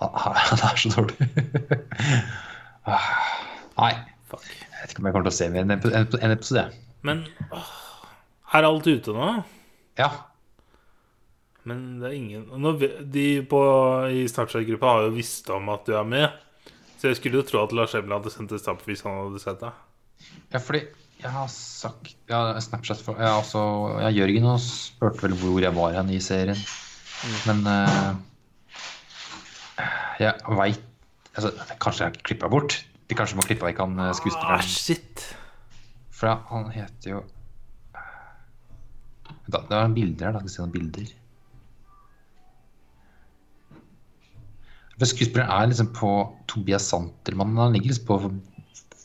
Han 0.00 0.64
er 0.70 0.80
så 0.80 0.94
dårlig. 0.96 1.28
Ah, 2.88 3.08
Nei, 3.76 3.90
Fuck. 4.30 4.46
jeg 4.48 4.78
vet 4.80 4.92
ikke 4.94 5.02
om 5.02 5.06
jeg 5.06 5.14
kommer 5.14 5.26
til 5.26 5.34
å 5.34 5.36
se 5.36 5.48
mer 5.52 5.66
enn 5.66 5.74
en, 5.76 6.32
episode. 6.32 6.62
Men 7.06 7.20
åh, 7.52 7.68
er 8.56 8.66
alt 8.66 8.88
ute 8.88 9.12
nå? 9.14 9.26
Ja. 10.00 10.08
Men 11.68 12.00
det 12.00 12.08
er 12.08 12.16
ingen 12.16 12.46
nå, 12.56 12.72
De 13.04 13.26
på, 13.46 13.60
i 14.16 14.24
Snapchat-gruppa 14.32 14.94
har 14.94 15.06
jo 15.06 15.12
visst 15.18 15.52
om 15.52 15.68
at 15.76 15.84
du 15.86 15.92
er 16.00 16.08
med. 16.08 16.40
Så 17.00 17.08
jeg 17.08 17.16
skulle 17.16 17.40
jo 17.40 17.46
tro 17.48 17.62
at 17.64 17.72
Lars 17.72 17.94
Emil 17.96 18.12
hadde 18.12 18.32
sendt 18.32 18.52
et 18.52 18.60
stamp 18.60 18.82
hvis 18.84 19.00
han 19.06 19.14
hadde 19.16 19.40
sett 19.40 19.62
det. 19.62 19.70
Ja, 20.52 20.60
fordi 20.60 20.82
jeg 21.20 21.30
har 21.32 21.46
sagt 21.52 22.10
ja, 22.28 22.40
Snapchat 22.60 23.00
for, 23.04 23.16
jeg, 23.20 23.28
altså, 23.28 23.62
ja, 24.02 24.10
Jørgen 24.12 24.46
og 24.52 24.60
spurte 24.64 25.24
vel 25.24 25.36
hvor 25.40 25.60
jeg 25.64 25.72
var 25.76 25.96
hen 25.96 26.12
i 26.12 26.20
serien. 26.24 26.60
Men 27.48 27.64
uh, 27.68 28.12
jeg 30.20 30.56
veit 30.56 30.80
altså, 31.36 31.50
Kanskje 31.80 32.06
jeg 32.08 32.22
klippa 32.24 32.48
bort? 32.52 32.78
De 33.10 33.16
kanskje 33.18 33.36
må 33.36 33.44
klippe 33.44 33.66
vekk 33.66 33.80
han 33.82 33.98
eh, 33.98 34.08
Ah, 34.10 34.16
skuespilleren. 34.16 34.64
shit. 34.64 35.24
For 36.14 36.30
ja, 36.30 36.36
han 36.52 36.68
heter 36.72 37.14
jo 37.16 37.22
da, 39.50 39.60
Det 39.66 39.74
er 39.74 39.82
noen 39.88 39.96
bilder 39.96 40.28
her, 40.28 40.36
da. 40.36 40.40
Skal 40.44 40.48
vi 40.48 40.54
se 40.54 40.62
noen 40.62 40.74
bilder. 40.76 41.12
For 45.00 45.08
skuespilleren 45.08 45.48
er 45.48 45.70
liksom 45.70 45.94
på 45.96 46.12
Tobias 46.50 46.90
Santelmann. 46.92 47.56
Han 47.56 47.72
ligger 47.72 47.88
liksom 47.88 48.06
på 48.06 48.18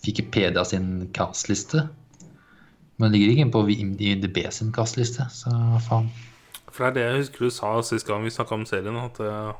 Wikipedia 0.04 0.66
sin 0.68 1.10
castliste. 1.16 1.86
Men 2.98 3.08
han 3.08 3.14
ligger 3.14 3.32
ikke 3.32 3.52
på 3.54 3.62
IMDb 3.72 4.42
sin 4.52 4.74
castliste, 4.76 5.24
så 5.32 5.52
faen. 5.88 6.10
For 6.68 6.84
det 6.84 6.90
er 6.90 6.96
det 6.96 7.04
jeg 7.06 7.22
husker 7.22 7.46
du 7.46 7.54
sa 7.56 7.70
sist 7.88 8.08
gang 8.08 8.26
vi 8.28 8.34
snakka 8.36 8.58
om 8.58 8.66
serien, 8.68 8.98
at 9.00 9.22
eh, 9.24 9.54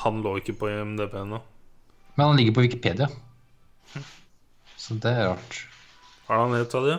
han 0.00 0.22
lå 0.24 0.38
ikke 0.40 0.54
på 0.62 0.70
IMDb 0.72 1.12
ennå. 1.20 1.42
Men 2.16 2.26
han 2.26 2.40
ligger 2.40 2.56
på 2.56 2.64
Wikipedia. 2.64 3.10
Så 4.80 4.96
det 4.96 5.12
er 5.12 5.28
rart. 5.34 5.58
Hva 6.24 6.38
er 6.38 6.40
det 6.40 6.46
han 6.46 6.56
het, 6.56 6.72
sa 6.72 6.80
det? 6.86 6.96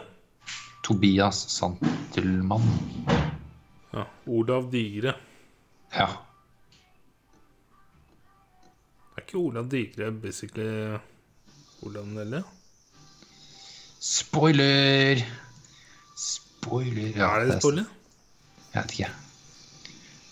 Tobias 0.86 1.42
Santelmann. 1.50 2.70
Ja. 3.94 4.06
Olav 4.30 4.70
Digre. 4.70 5.16
Ja. 5.98 6.12
Ikke 9.34 9.42
Olav 9.42 9.70
Digre 9.70 10.12
basically 10.12 10.98
Olav 11.82 12.06
Nelly? 12.06 12.42
Spoiler! 14.00 15.24
Spoiler. 16.16 17.18
Ja, 17.18 17.32
er 17.40 17.48
det 17.50 17.58
spoiler? 17.62 17.86
Jeg 18.74 18.84
vet 18.84 18.92
ikke. 18.92 19.10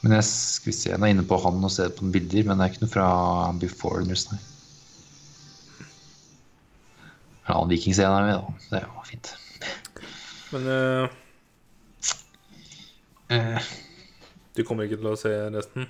Men 0.02 0.14
jeg 0.18 0.26
skal 0.26 0.70
vi 0.70 0.76
se, 0.76 0.90
jeg 0.90 1.00
er 1.00 1.14
inne 1.14 1.26
på 1.26 1.38
han 1.42 1.64
og 1.64 1.72
ser 1.74 1.90
på 1.94 2.06
noen 2.06 2.14
bilder, 2.14 2.46
men 2.46 2.60
det 2.60 2.66
er 2.66 2.74
ikke 2.74 2.84
noe 2.84 2.94
fra 2.94 3.08
Before 3.62 4.02
Beforeigners, 4.02 4.26
nei. 4.32 4.40
En 7.48 7.56
annen 7.56 7.72
vikingscene 7.74 8.20
er 8.20 8.28
med, 8.30 8.38
da. 8.38 8.66
Det 8.72 8.82
var 8.86 9.08
fint. 9.10 9.32
Men 10.52 10.68
uh, 10.68 11.06
uh, 13.34 13.72
du 14.58 14.64
kommer 14.68 14.86
ikke 14.86 15.02
til 15.02 15.10
å 15.10 15.16
se 15.20 15.34
resten? 15.54 15.90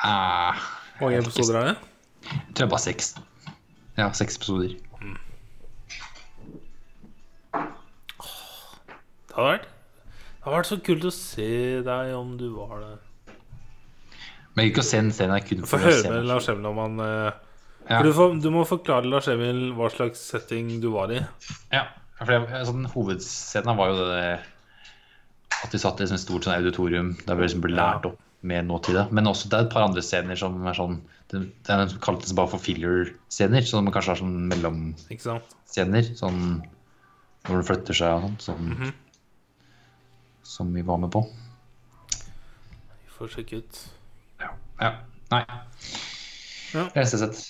Uh, 0.00 0.64
Hvor 0.96 1.08
mange 1.08 1.20
episoder 1.24 1.60
er 1.60 1.70
det? 1.72 1.76
Tror 2.26 2.64
jeg 2.66 2.72
bare 2.72 2.82
seks. 2.84 3.14
Ja, 3.96 4.10
seks 4.16 4.36
episoder. 4.40 4.74
Det 9.26 9.34
hadde 9.36 9.48
vært 9.50 9.66
Det 9.66 10.46
hadde 10.46 10.56
vært 10.56 10.70
så 10.70 10.78
kult 10.86 11.04
å 11.08 11.12
se 11.14 11.48
deg 11.86 12.12
om 12.16 12.36
du 12.40 12.46
var 12.54 12.78
der. 12.82 13.34
Men 14.56 14.70
ikke 14.70 14.80
å 14.84 14.86
se 14.86 15.00
den 15.02 15.10
scenen 15.12 15.42
kun 15.44 15.66
for 15.68 15.82
å 15.82 15.90
høre 15.90 16.12
med. 16.14 16.28
Lars 16.30 16.46
Emil 16.48 16.68
om 16.70 16.78
han 16.80 17.00
eh, 17.04 17.32
Ja. 17.90 17.98
du, 18.02 18.08
får, 18.16 18.38
du 18.42 18.48
må 18.54 18.62
forklare 18.68 19.10
Lars 19.10 19.28
Emil 19.28 19.72
hva 19.76 19.90
slags 19.92 20.22
setting 20.32 20.76
du 20.82 20.88
var 20.94 21.12
i. 21.12 21.20
Ja, 21.74 21.82
for 22.18 22.32
jeg, 22.32 22.62
sånn, 22.70 22.86
hovedscenen 22.94 23.76
var 23.78 23.92
jo 23.92 24.06
det 24.08 24.22
at 25.64 25.72
vi 25.74 25.80
satt 25.80 26.00
i 26.00 26.06
et 26.06 26.20
stort 26.22 26.46
sånn 26.46 26.56
auditorium 26.56 27.12
der 27.26 27.36
vi 27.38 27.46
liksom 27.46 27.62
ble 27.64 27.74
lært 27.76 28.08
opp 28.08 28.18
med 28.42 28.66
nåtida. 28.68 29.06
Men 29.10 29.26
også 29.30 29.48
det 29.48 29.56
er 29.58 29.64
et 29.66 29.72
par 29.72 29.86
andre 29.86 30.02
scener 30.04 30.36
som 30.38 30.58
er 30.66 30.74
sånn 30.76 31.00
Det, 31.26 31.40
det 31.66 31.72
er 31.74 31.90
kaltes 32.04 32.30
bare 32.38 32.46
for 32.52 32.62
filler-scener, 32.62 33.64
så 33.66 33.80
man 33.82 33.90
kanskje 33.92 34.12
har 34.12 34.20
sånn 34.20 34.46
mellomscener. 34.46 36.04
Sånn 36.14 36.38
når 37.48 37.56
det 37.60 37.66
flytter 37.66 37.94
seg 37.98 38.12
og 38.14 38.22
sånt. 38.28 38.42
Som, 38.46 38.68
Mhm. 38.70 38.92
som 40.44 40.70
vi 40.74 40.82
var 40.86 40.98
med 41.02 41.10
på. 41.10 41.24
Vi 43.02 43.10
får 43.18 43.28
sjekke 43.34 43.56
ut. 43.58 43.80
Ja. 44.40 44.50
ja. 44.80 44.92
Nei. 45.32 45.42
Ja. 46.74 46.84
Eneste 46.94 47.18
sett. 47.18 47.42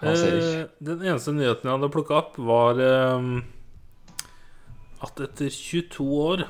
Eh, 0.00 0.64
den 0.80 1.02
eneste 1.04 1.32
nyheten 1.36 1.68
jeg 1.68 1.74
hadde 1.76 1.92
plukka 1.92 2.16
opp, 2.22 2.38
var 2.40 2.80
eh, 2.80 3.42
at 5.04 5.20
etter 5.20 5.50
22 5.52 6.08
år 6.24 6.46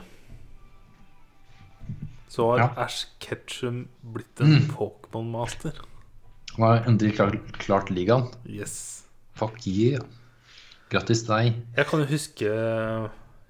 så 2.31 2.51
har 2.53 2.59
Ja. 2.63 2.67
Mm. 2.71 2.79
Ash 2.85 3.07
Ketchum 3.23 3.89
blitt 4.15 4.41
en 4.41 4.69
Pokémon-master. 4.71 5.75
Han 6.57 6.67
har 6.67 6.85
endelig 6.87 7.17
klart, 7.17 7.37
klart 7.59 7.91
ligaen. 7.91 8.29
Yes. 8.47 9.05
Fuck 9.35 9.67
yeah. 9.67 10.03
Grattis 10.91 11.25
til 11.27 11.35
deg. 11.35 11.59
Jeg 11.77 11.87
kan 11.87 12.03
jo 12.03 12.07
huske 12.11 12.47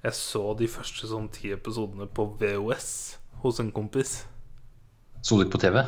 jeg 0.00 0.16
så 0.16 0.42
de 0.56 0.68
første 0.70 1.08
sånn 1.10 1.28
ti 1.32 1.50
episodene 1.52 2.06
på 2.08 2.24
VHS 2.40 3.18
hos 3.42 3.60
en 3.60 3.70
kompis. 3.72 4.22
Så 5.20 5.36
du 5.36 5.44
ikke 5.44 5.58
på 5.58 5.62
TV? 5.66 5.82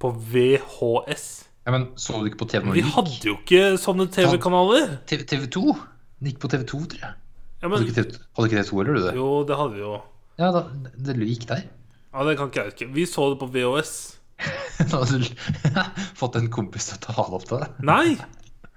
På 0.00 0.12
VHS. 0.12 1.26
Ja, 1.66 1.72
men 1.74 1.90
Så 2.00 2.16
du 2.16 2.30
ikke 2.30 2.40
på 2.46 2.48
TV 2.48 2.64
når 2.64 2.78
Vi 2.78 2.84
hadde 2.86 3.16
jo 3.28 3.34
ikke 3.36 3.76
sånne 3.76 4.06
TV-kanaler. 4.08 4.94
TV, 5.08 5.24
TV2? 5.28 5.74
Den 6.18 6.30
gikk 6.30 6.40
på 6.40 6.48
TV2, 6.48 6.80
tror 6.94 7.02
jeg. 7.02 7.12
Ja, 7.60 7.68
Hadde 7.68 7.82
du 7.82 7.90
ikke 7.90 7.98
TV, 7.98 8.22
ikke 8.46 8.56
TV2 8.56 8.80
eller 8.80 8.94
du 8.94 9.02
det? 9.04 9.14
jo, 9.18 9.28
det 9.44 9.58
hadde 9.58 9.74
vi 9.74 9.82
jo. 9.82 9.98
Ja, 10.38 10.48
da, 10.54 10.62
det 10.96 11.16
gikk 11.28 11.44
der. 11.50 11.66
Ja, 12.14 12.24
Det 12.24 12.36
kan 12.38 12.48
ikke 12.50 12.62
jeg 12.62 12.72
huske. 12.72 12.88
Vi 12.94 13.04
så 13.06 13.28
det 13.32 13.38
på 13.42 13.48
VHS. 13.52 13.94
Nå 14.88 15.00
hadde 15.02 15.18
du 15.22 15.28
fått 16.20 16.38
en 16.38 16.50
kompis 16.54 16.90
til 16.90 16.98
å 16.98 17.02
ta 17.08 17.24
det 17.26 17.38
opp 17.40 17.46
til 17.50 17.62
deg. 17.64 17.80
Nei! 17.88 18.16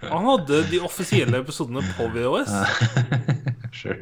Han 0.01 0.25
hadde 0.25 0.63
de 0.71 0.79
offisielle 0.81 1.43
episodene 1.43 1.83
på 1.97 2.09
VHS. 2.15 2.53
Sure. 3.71 4.01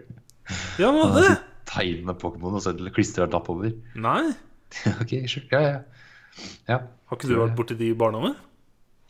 Ja, 0.81 0.87
han 0.89 0.95
hadde 0.97 1.21
det. 1.27 1.33
Tegne 1.69 2.07
med 2.07 2.17
Pokémon 2.17 2.55
og 2.57 2.63
så 2.65 2.71
klistre 2.95 3.27
en 3.27 3.35
lapp 3.35 3.51
over. 3.53 3.69
Nei. 4.01 4.31
ok, 4.95 5.11
sure. 5.29 5.45
Ja, 5.53 5.59
ja. 5.61 6.47
ja. 6.71 6.77
Har 7.11 7.19
ikke 7.19 7.29
du 7.29 7.35
vært 7.37 7.53
borti 7.59 7.77
de 7.77 7.91
i 7.91 7.97
barndommen? 7.97 8.33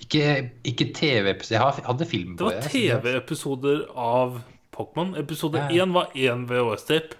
Ikke, 0.03 0.25
ikke 0.67 0.89
TV-episoder. 0.95 1.55
Jeg 1.79 1.87
hadde 1.87 2.07
film 2.11 2.35
på 2.35 2.49
Det 2.51 2.57
Det 2.57 2.65
var 2.65 2.73
TV-episoder 2.73 3.81
av 3.95 4.41
Pokémon. 4.75 5.15
Episode 5.19 5.63
Ja. 5.63 5.85
1 5.87 5.95
var 5.95 6.11
én 6.15 6.43
VHS-tape. 6.51 7.15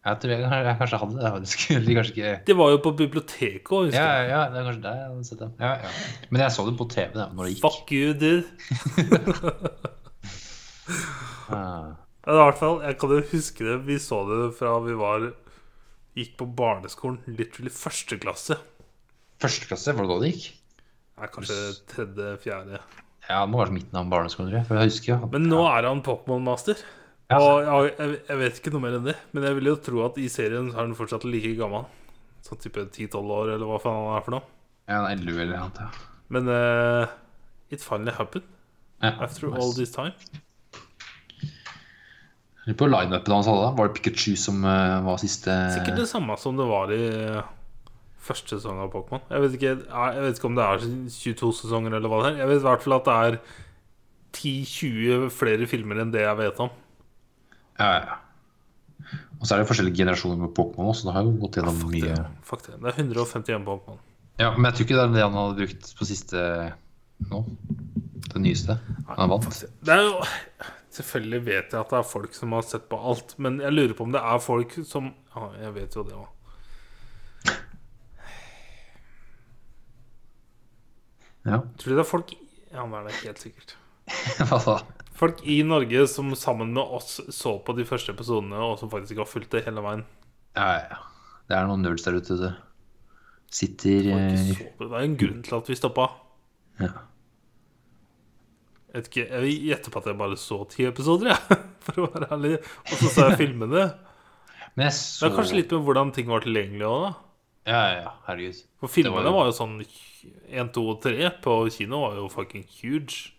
Jeg 0.00 0.16
tror 0.22 0.30
jeg, 0.32 0.40
jeg 0.40 0.76
kanskje 0.80 0.98
hadde 1.02 1.16
det. 1.20 1.30
faktisk. 1.34 1.64
De 1.86 1.94
kanskje 1.98 2.12
ikke 2.14 2.28
Det 2.46 2.54
var 2.56 2.70
jo 2.72 2.78
på 2.86 2.92
biblioteket 2.96 3.68
òg, 3.76 3.88
husker 3.90 4.00
Ja, 4.00 4.12
jeg. 4.16 4.30
ja, 4.32 4.38
det 4.48 4.56
er 4.60 4.64
kanskje 4.70 4.84
der 4.86 4.94
jeg 5.00 5.08
hadde 5.10 5.26
sett 5.28 5.42
det. 5.42 5.48
Ja, 5.60 5.72
ja. 5.84 5.90
Men 6.30 6.40
jeg 6.46 6.54
så 6.56 6.64
det 6.70 6.76
på 6.80 6.86
TV 6.94 7.10
da 7.18 7.26
når 7.36 7.42
det 7.44 7.52
gikk. 7.52 7.64
Fuck 7.66 7.92
you, 7.92 8.14
dude. 8.16 8.44
Ah. 11.50 11.96
I 12.30 12.34
hvert 12.36 12.58
fall, 12.60 12.76
Jeg 12.84 12.96
kan 13.00 13.10
jo 13.10 13.20
huske 13.32 13.64
det. 13.66 13.76
Vi 13.88 13.96
så 14.02 14.20
det 14.28 14.40
fra 14.58 14.76
vi 14.84 14.94
var 14.98 15.24
gikk 16.18 16.36
på 16.38 16.46
barneskolen. 16.58 17.20
Literally 17.26 17.72
første 17.74 18.18
klasse. 18.22 18.56
Første 19.42 19.66
klasse, 19.70 19.94
var 19.96 20.06
det 20.06 20.12
da 20.12 20.18
det 20.24 20.30
gikk? 20.34 20.46
Nei, 21.20 21.28
kanskje 21.34 21.56
tredje, 21.90 22.28
fjerde. 22.44 22.80
Ja, 23.28 23.40
det 23.44 23.50
må 23.52 23.60
være 23.62 23.74
midten 23.74 23.98
av 23.98 24.08
barneskolen, 24.12 24.50
tror 24.50 24.60
jeg. 24.60 24.68
For 24.68 24.78
jeg 24.80 24.92
husker 24.92 25.12
ja. 25.14 25.18
Men 25.32 25.48
nå 25.50 25.60
er 25.70 25.88
han 25.90 26.02
Pokémon-master. 26.06 26.80
Ja. 27.30 27.38
Og 27.38 27.86
jeg, 27.86 28.16
jeg, 28.26 28.38
vet 28.40 28.56
ikke 28.58 28.72
noe 28.74 28.82
mer 28.82 28.96
enn 28.98 29.04
det. 29.06 29.14
Men 29.32 29.44
jeg 29.46 29.56
vil 29.60 29.70
jo 29.70 29.76
tro 29.86 30.00
at 30.08 30.16
i 30.18 30.26
serien 30.32 30.72
er 30.72 30.80
han 30.80 30.96
fortsatt 30.98 31.22
like 31.28 31.52
gammel. 31.60 31.84
Sånn 32.42 32.58
type 32.62 32.82
10-12 32.88 33.34
år, 33.36 33.52
eller 33.54 33.68
hva 33.70 33.78
faen 33.82 33.98
han 34.08 34.16
er 34.18 34.24
for 34.26 34.34
noe. 34.34 34.46
Ja, 34.90 34.96
han 34.98 35.06
er 35.12 35.20
11 35.20 35.42
eller 35.44 35.60
noe. 35.62 35.84
Ja. 35.86 36.06
Men 36.34 36.50
uh, 36.50 37.12
it 37.70 37.82
finally 37.84 38.14
happened 38.16 38.46
Ja, 39.02 39.14
after 39.22 39.46
nice. 39.48 39.60
all 39.62 39.72
this 39.76 39.92
time. 39.94 40.12
Lurer 42.66 42.76
På 42.76 42.86
line-upen 42.90 43.32
hans 43.32 43.48
hadde, 43.48 43.70
var 43.78 43.88
det 43.88 43.96
Pikachu 44.00 44.34
som 44.38 44.60
uh, 44.66 44.98
var 45.06 45.16
siste 45.22 45.54
Sikkert 45.74 46.02
det 46.02 46.08
samme 46.10 46.36
som 46.38 46.58
det 46.58 46.66
var 46.68 46.90
i 46.92 47.00
uh, 47.08 47.40
første 48.20 48.58
sesong 48.58 48.82
av 48.84 48.90
Pokémon. 48.92 49.22
Jeg, 49.30 49.42
vet 49.46 49.56
ikke- 49.56 49.78
jeg 49.86 50.26
vet 50.26 50.36
ikke 50.42 50.50
om 50.50 50.58
det 50.58 50.66
er 50.66 50.84
22 51.14 51.52
sesonger, 51.62 51.96
eller 51.96 52.10
hva 52.12 52.20
det 52.26 52.32
er. 52.34 52.42
Jeg 52.42 52.50
vet 52.52 52.60
i 52.60 52.66
hvert 52.68 52.84
fall 52.84 52.98
at 52.98 53.08
det 53.08 53.16
er 53.30 53.38
10-20 54.36 55.30
flere 55.34 55.66
filmer 55.70 56.02
enn 56.02 56.12
det 56.14 56.22
jeg 56.26 56.36
vet 56.42 56.60
om. 56.66 56.70
Ja, 57.80 57.88
ja. 57.96 58.18
Og 59.40 59.48
så 59.48 59.54
er 59.56 59.62
det 59.62 59.70
forskjellige 59.70 59.96
generasjoner 60.02 60.36
med 60.42 60.52
Pokémon 60.56 60.90
også, 60.92 61.06
så 61.06 61.08
det 61.08 61.14
har 61.16 61.24
jo 61.24 61.32
gått 61.40 61.56
gjennom 61.56 61.78
Fuck 61.80 61.94
mye. 61.94 62.12
det. 62.12 62.26
Fuck 62.44 62.66
det. 62.66 62.74
det 62.82 62.90
er 62.90 62.98
151 63.00 63.64
Pokémon. 63.64 64.00
Ja, 64.40 64.50
Men 64.56 64.68
jeg 64.68 64.74
tror 64.76 64.86
ikke 64.86 64.98
det 64.98 65.04
er 65.06 65.14
det 65.16 65.24
han 65.24 65.38
hadde 65.38 65.56
brukt 65.62 65.88
på 65.96 66.08
siste 66.08 66.42
nå. 67.30 67.40
Det 68.30 68.42
nyeste. 68.44 68.76
Han 69.16 69.32
vant. 69.32 69.48
Det. 69.80 69.96
Er 69.96 70.04
jo 70.06 70.20
Selvfølgelig 70.90 71.40
vet 71.46 71.72
jeg 71.72 71.78
at 71.78 71.92
det 71.92 71.98
er 72.00 72.06
folk 72.10 72.32
som 72.34 72.52
har 72.56 72.64
sett 72.66 72.88
på 72.90 72.98
alt, 72.98 73.36
men 73.38 73.60
jeg 73.62 73.70
lurer 73.72 73.92
på 73.94 74.02
om 74.08 74.12
det 74.14 74.20
er 74.26 74.40
folk 74.42 74.72
som 74.88 75.12
Ja, 75.36 75.48
jeg 75.62 75.74
vet 75.76 75.96
jo 75.96 76.02
det 76.08 76.16
òg. 76.18 77.52
Ja. 81.46 81.60
Tror 81.78 81.88
du 81.88 81.94
det 81.96 82.02
er 82.02 82.08
folk 82.10 82.32
Ja, 82.72 82.84
det 82.84 82.98
er 82.98 83.06
det 83.06 83.14
helt 83.22 83.40
sikkert. 83.42 83.76
Hva 84.50 84.58
da? 84.66 84.74
Folk 85.20 85.42
i 85.44 85.58
Norge 85.66 86.06
som 86.08 86.32
sammen 86.38 86.72
med 86.72 86.96
oss 86.96 87.18
så 87.34 87.58
på 87.64 87.74
de 87.76 87.84
første 87.84 88.14
episodene, 88.14 88.56
og 88.56 88.78
som 88.80 88.88
faktisk 88.92 89.12
ikke 89.14 89.24
har 89.26 89.28
fulgt 89.28 89.52
det 89.52 89.64
hele 89.66 89.84
veien. 89.84 90.04
Ja, 90.56 90.70
ja. 90.88 90.98
Det 91.50 91.58
er 91.58 91.66
noen 91.68 91.82
nerds 91.84 92.06
der 92.06 92.16
ute. 92.16 92.36
du. 92.40 92.48
Sitter 93.50 94.06
eh, 94.14 94.36
så 94.38 94.54
det. 94.54 94.68
det 94.80 94.90
er 94.94 95.04
en 95.04 95.16
grunn 95.20 95.40
til 95.44 95.56
at 95.58 95.70
vi 95.70 95.76
stoppa. 95.78 96.08
ja. 96.80 96.92
Jeg 98.90 99.06
ikke, 99.06 99.24
jeg 99.30 99.58
gjetter 99.68 99.92
på 99.94 100.00
at 100.00 100.06
jeg 100.10 100.18
bare 100.18 100.36
så 100.40 100.56
ti 100.70 100.82
episoder, 100.88 101.28
jeg. 101.30 101.58
For 101.86 102.02
å 102.02 102.08
være 102.10 102.26
ærlig. 102.34 102.56
Og 102.88 102.94
så 102.98 103.10
så 103.14 103.26
jeg 103.28 103.38
filmene. 103.44 103.84
Men 104.74 104.88
jeg 104.88 104.96
Det 104.96 105.28
er 105.28 105.36
kanskje 105.36 105.58
litt 105.60 105.74
med 105.76 105.84
hvordan 105.86 106.10
ting 106.16 106.30
var 106.30 106.42
tilgjengelig 106.42 106.88
òg, 106.88 107.04
da. 107.04 107.12
Ja, 107.70 107.82
ja. 108.00 108.10
Herregud. 108.26 108.62
For 108.82 108.90
filmene 108.90 109.20
var 109.20 109.30
var 109.30 109.36
var, 109.36 109.50
jo- 109.50 109.52
jo 109.52 109.58
sånn 109.60 109.76
1, 110.48 110.72
2 110.74 110.86
og 110.90 110.98
3 111.04 111.30
på 111.44 111.54
kino 111.76 112.02
var 112.02 112.18
jo 112.18 112.26
fucking 112.32 112.66
huge. 112.80 113.30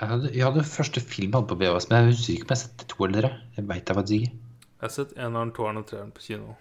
Jeg 0.00 0.08
hadde, 0.08 0.30
jeg 0.34 0.44
hadde 0.46 0.62
første 0.70 1.00
film 1.02 1.32
hadde 1.34 1.48
på 1.50 1.56
VHS, 1.58 1.88
men 1.90 1.98
jeg 2.04 2.12
husker 2.14 2.32
ikke 2.34 2.44
om 2.44 2.48
jeg 2.48 2.56
har 2.56 2.62
sett 2.62 2.84
to 2.88 3.04
eller 3.06 3.20
tre. 3.26 3.30
Jeg 3.56 3.66
veit 3.68 3.88
jeg 3.90 3.96
faktisk 3.98 4.16
ikke. 4.22 4.32
Jeg 4.78 4.84
har 4.86 4.92
sett 4.94 5.12
eneren, 5.18 5.50
toeren 5.56 5.80
og 5.80 5.86
treeren 5.90 6.12
på 6.14 6.22
kino. 6.22 6.54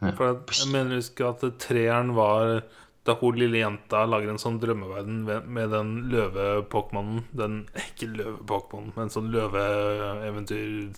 Ja. 0.00 0.10
For 0.16 0.24
jeg, 0.30 0.38
jeg 0.58 0.72
mener 0.72 0.90
jeg 0.96 1.02
husker 1.04 1.28
at 1.34 1.44
treeren 1.60 2.14
var 2.16 2.62
da 3.04 3.12
hun 3.20 3.36
lille 3.36 3.58
jenta 3.60 4.06
lager 4.08 4.30
en 4.32 4.38
sånn 4.40 4.56
drømmeverden 4.62 5.18
med- 5.28 5.70
den 5.70 5.90
løve-pokémonen. 6.08 7.24
Den 7.36 7.68
Ikke 7.76 8.08
løve-pokémonen, 8.16 8.92
men 8.96 9.08
sånn 9.12 9.28
løveeventyr 9.30 10.94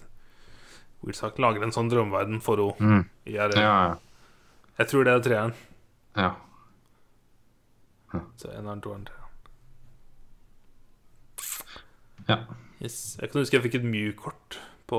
sagt. 1.14 1.38
Lager 1.42 1.62
en 1.62 1.72
sånn 1.74 1.90
drømmeverden 1.90 2.40
for 2.42 2.56
henne. 2.56 2.78
Mm. 2.78 3.04
Ja, 3.26 3.48
Ja, 3.54 3.96
Jeg 4.78 4.86
tror 4.88 5.04
det 5.04 5.12
er 5.14 5.20
treeren. 5.28 5.54
ja. 6.16 6.34
Så 8.36 8.48
eneren, 8.54 8.80
toeren, 8.80 9.04
treeren. 9.04 9.15
Ja. 12.28 12.38
Yes. 12.82 13.16
Jeg 13.20 13.30
kan 13.32 13.40
huske 13.40 13.56
jeg 13.56 13.64
fikk 13.64 13.78
et 13.78 13.86
Mew-kort 13.88 14.58
på 14.90 14.98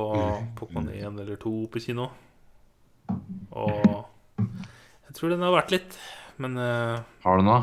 Pokémon 0.57 0.87
1 0.91 1.19
eller 1.21 1.37
2 1.39 1.51
på 1.71 1.81
kino. 1.83 2.09
Og 3.53 4.07
jeg 4.37 5.13
tror 5.15 5.33
den 5.33 5.45
har 5.45 5.53
vært 5.55 5.75
litt. 5.75 5.99
Men 6.41 6.57
uh... 6.57 6.97
Har 7.23 7.39
du 7.39 7.45
noe? 7.47 7.61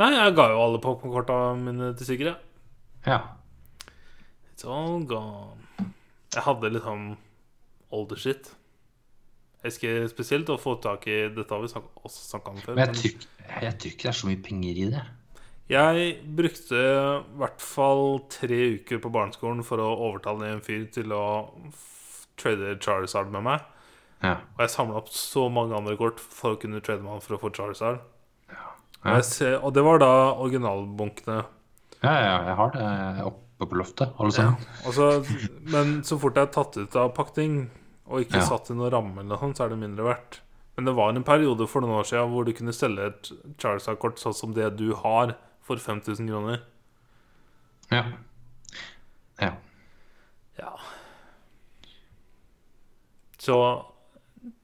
Nei, 0.00 0.10
jeg 0.16 0.34
ga 0.34 0.48
jo 0.50 0.58
alle 0.64 0.82
Pokémon-korta 0.82 1.38
mine 1.58 1.92
til 1.98 2.08
Sigrid. 2.10 2.34
Ja. 3.06 3.20
It's 4.50 4.66
all 4.66 5.04
gone. 5.06 5.60
Jeg 6.34 6.42
hadde 6.48 6.72
litt 6.74 6.86
sånn 6.86 7.08
older 7.94 8.18
shit. 8.18 8.50
Jeg 9.62 9.70
husker 9.70 10.08
spesielt 10.10 10.50
å 10.52 10.58
få 10.60 10.74
tak 10.82 11.06
i 11.08 11.22
Dette 11.32 11.54
har 11.54 11.62
vi 11.62 11.70
også 11.70 12.26
snakka 12.34 12.52
om 12.52 12.58
før. 12.60 12.76
Men- 12.76 12.94
jeg 12.94 13.78
tror 13.78 13.92
ikke 13.92 14.02
det 14.02 14.10
er 14.10 14.18
så 14.18 14.28
mye 14.28 14.42
penger 14.42 14.80
i 14.82 14.90
det. 14.92 15.04
Jeg 15.70 16.08
brukte 16.36 16.76
i 16.76 17.36
hvert 17.40 17.62
fall 17.64 18.18
tre 18.32 18.58
uker 18.78 19.00
på 19.00 19.12
barneskolen 19.12 19.64
for 19.64 19.80
å 19.80 19.94
overtale 20.10 20.50
en 20.52 20.64
fyr 20.64 20.84
til 20.92 21.14
å 21.16 21.24
trade 22.40 22.74
Charizard 22.84 23.30
med 23.32 23.46
meg. 23.46 23.62
Ja. 24.24 24.38
Og 24.56 24.64
jeg 24.64 24.72
samla 24.74 24.98
opp 25.00 25.08
så 25.12 25.46
mange 25.52 25.76
andre 25.76 25.96
kort 26.00 26.20
for 26.20 26.54
å 26.54 26.60
kunne 26.60 26.82
trade 26.84 27.04
med 27.04 27.16
han 27.16 27.24
for 27.24 27.36
å 27.36 27.40
få 27.40 27.52
Charizard. 27.56 28.02
Ja. 28.52 28.74
Ja. 29.04 29.20
ser, 29.24 29.58
og 29.60 29.74
det 29.76 29.84
var 29.84 30.00
da 30.00 30.12
originalbunkene. 30.40 31.40
Ja, 32.04 32.12
ja, 32.12 32.36
jeg 32.48 32.58
har 32.60 32.72
det 32.74 33.24
oppe 33.24 33.68
på 33.70 33.80
loftet, 33.80 34.12
alle 34.20 34.36
sammen. 34.36 34.68
Altså, 34.84 35.08
men 35.72 35.98
så 36.04 36.18
fort 36.20 36.36
jeg 36.36 36.48
er 36.48 36.52
tatt 36.52 36.76
ut 36.76 36.96
av 37.00 37.12
pakting, 37.16 37.62
og 38.04 38.24
ikke 38.26 38.44
satt 38.44 38.68
i 38.68 38.76
noen 38.76 38.92
ramme, 38.92 39.22
eller 39.22 39.40
sånt, 39.40 39.56
så 39.56 39.64
er 39.64 39.72
det 39.72 39.80
mindre 39.80 40.08
verdt. 40.10 40.42
Men 40.76 40.88
det 40.88 40.96
var 40.98 41.12
en 41.12 41.24
periode 41.24 41.68
for 41.70 41.84
noen 41.84 42.00
år 42.00 42.08
siden 42.08 42.32
hvor 42.32 42.44
du 42.44 42.52
kunne 42.56 42.74
selge 42.74 43.08
et 43.12 43.30
Charizard-kort 43.62 44.20
sånn 44.20 44.36
som 44.36 44.56
det 44.56 44.72
du 44.80 44.90
har, 45.00 45.36
for 45.64 45.80
5000 45.80 46.28
kroner. 46.28 46.62
Ja. 47.90 48.04
ja. 49.40 49.50
Ja. 50.58 50.70
Så 53.40 53.56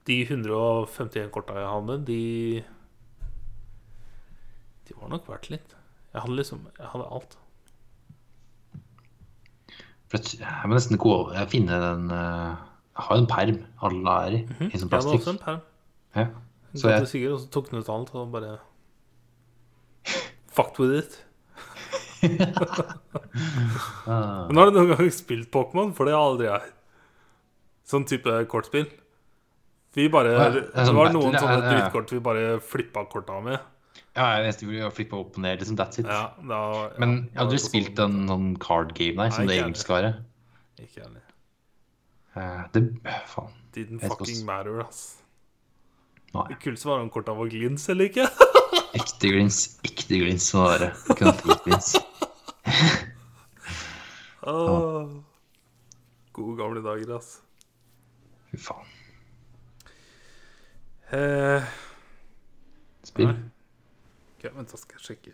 de 0.08 0.22
151 0.24 1.30
korta 1.34 1.58
jeg 1.58 1.68
hadde, 1.68 1.98
de 2.06 2.20
De 4.88 4.96
var 4.98 5.12
nok 5.12 5.28
verdt 5.28 5.50
litt. 5.52 5.76
Jeg 6.14 6.24
hadde 6.24 6.36
liksom 6.38 6.66
Jeg 6.78 6.88
hadde 6.92 7.10
alt. 7.10 7.36
Jeg, 10.10 10.48
må 10.66 10.74
nesten 10.74 10.98
gå 10.98 11.10
over 11.14 11.36
Jeg 11.38 11.46
finner 11.52 11.84
den 11.84 12.08
eh, 12.10 12.56
Jeg 12.96 13.04
har 13.06 13.18
jo 13.18 13.22
en 13.22 13.28
perm 13.30 13.60
alle 13.86 14.14
er 14.24 14.34
i, 14.34 14.40
i 14.42 14.80
sånn 14.80 14.90
Jeg 14.90 14.96
hadde 14.96 15.12
også 15.20 15.34
en 15.36 15.44
perm. 15.44 15.60
Ja. 16.16 16.26
Så 16.72 16.80
Så 16.82 16.90
jeg, 16.90 17.06
sikkert, 17.12 17.32
og 17.36 17.40
så 17.44 17.50
tok 17.54 17.70
den 17.70 17.84
ut 17.84 17.92
alt 17.94 18.10
og 18.18 18.32
bare 18.34 18.56
Fucked 20.50 20.78
with 20.82 20.98
it. 20.98 21.24
Ah. 24.06 24.46
Men 24.48 24.56
har 24.58 24.70
du 24.70 24.76
noen 24.76 24.90
gang 24.96 25.10
spilt 25.14 25.50
Pokémon? 25.54 25.92
For 25.96 26.08
det 26.08 26.14
har 26.16 26.24
aldri 26.32 26.48
jeg. 26.48 26.70
Sånn 27.90 28.04
type 28.08 28.34
kortspill. 28.50 28.88
Vi 29.96 30.06
bare 30.12 30.32
det 30.54 30.60
Det 30.74 30.84
sånn 30.86 30.98
var 30.98 31.10
noen 31.14 31.34
sånne 31.38 31.60
drittkort 31.66 32.12
vi 32.14 32.20
bare 32.22 32.44
flippa 32.62 33.04
korta 33.10 33.40
med. 33.42 33.58
ja, 34.16 34.26
jeg 34.36 34.46
nesten 34.48 34.68
ville 34.70 34.90
flippe 34.94 35.16
opp 35.18 35.36
og 35.38 35.42
ned, 35.42 35.60
liksom. 35.62 35.76
That's 35.78 35.98
it. 36.02 36.06
Ja, 36.06 36.32
da, 36.42 36.60
ja, 36.74 36.90
Men 36.98 37.30
hadde 37.36 37.50
du 37.56 37.58
spilt 37.62 37.96
sånn- 37.96 38.20
en 38.22 38.28
sånn 38.28 38.58
card 38.58 38.94
game, 38.94 39.16
der, 39.16 39.30
som 39.30 39.44
Nei, 39.44 39.46
det 39.46 39.56
ikke 39.56 39.64
egentlig 39.66 39.84
skal 39.84 39.96
være? 40.02 40.12
Ikke 40.78 41.00
heller. 41.06 41.22
Eh, 42.36 42.62
Det 42.72 42.82
Faen. 43.26 43.52
Didn't 43.72 44.00
fucking 44.06 44.44
matter, 44.46 44.80
ass. 44.80 45.16
Nei. 46.34 46.46
Det 46.48 46.58
kuleste 46.62 46.86
var 46.86 47.00
om 47.00 47.10
korta 47.10 47.34
var 47.34 47.46
glins 47.48 47.88
eller 47.88 48.04
ikke. 48.10 48.28
Ekte 48.98 49.30
glins. 49.30 49.58
Ekte 49.86 50.18
glins 50.18 50.48
må 50.56 50.64
det 50.66 50.72
være. 50.80 50.88
Ikke 51.14 51.28
noe 51.28 51.58
glins. 51.64 51.92
Åh. 54.50 55.12
Gode 56.36 56.56
gamle 56.58 56.82
dager, 56.84 57.12
ass. 57.18 57.36
Fy 58.50 58.58
faen. 58.64 58.88
Eh, 61.14 61.70
Spill. 63.06 63.30
Nei. 63.32 63.50
ok, 64.36 64.44
vent, 64.54 64.70
da 64.70 64.78
skal 64.78 65.00
jeg 65.00 65.06
sjekke 65.08 65.32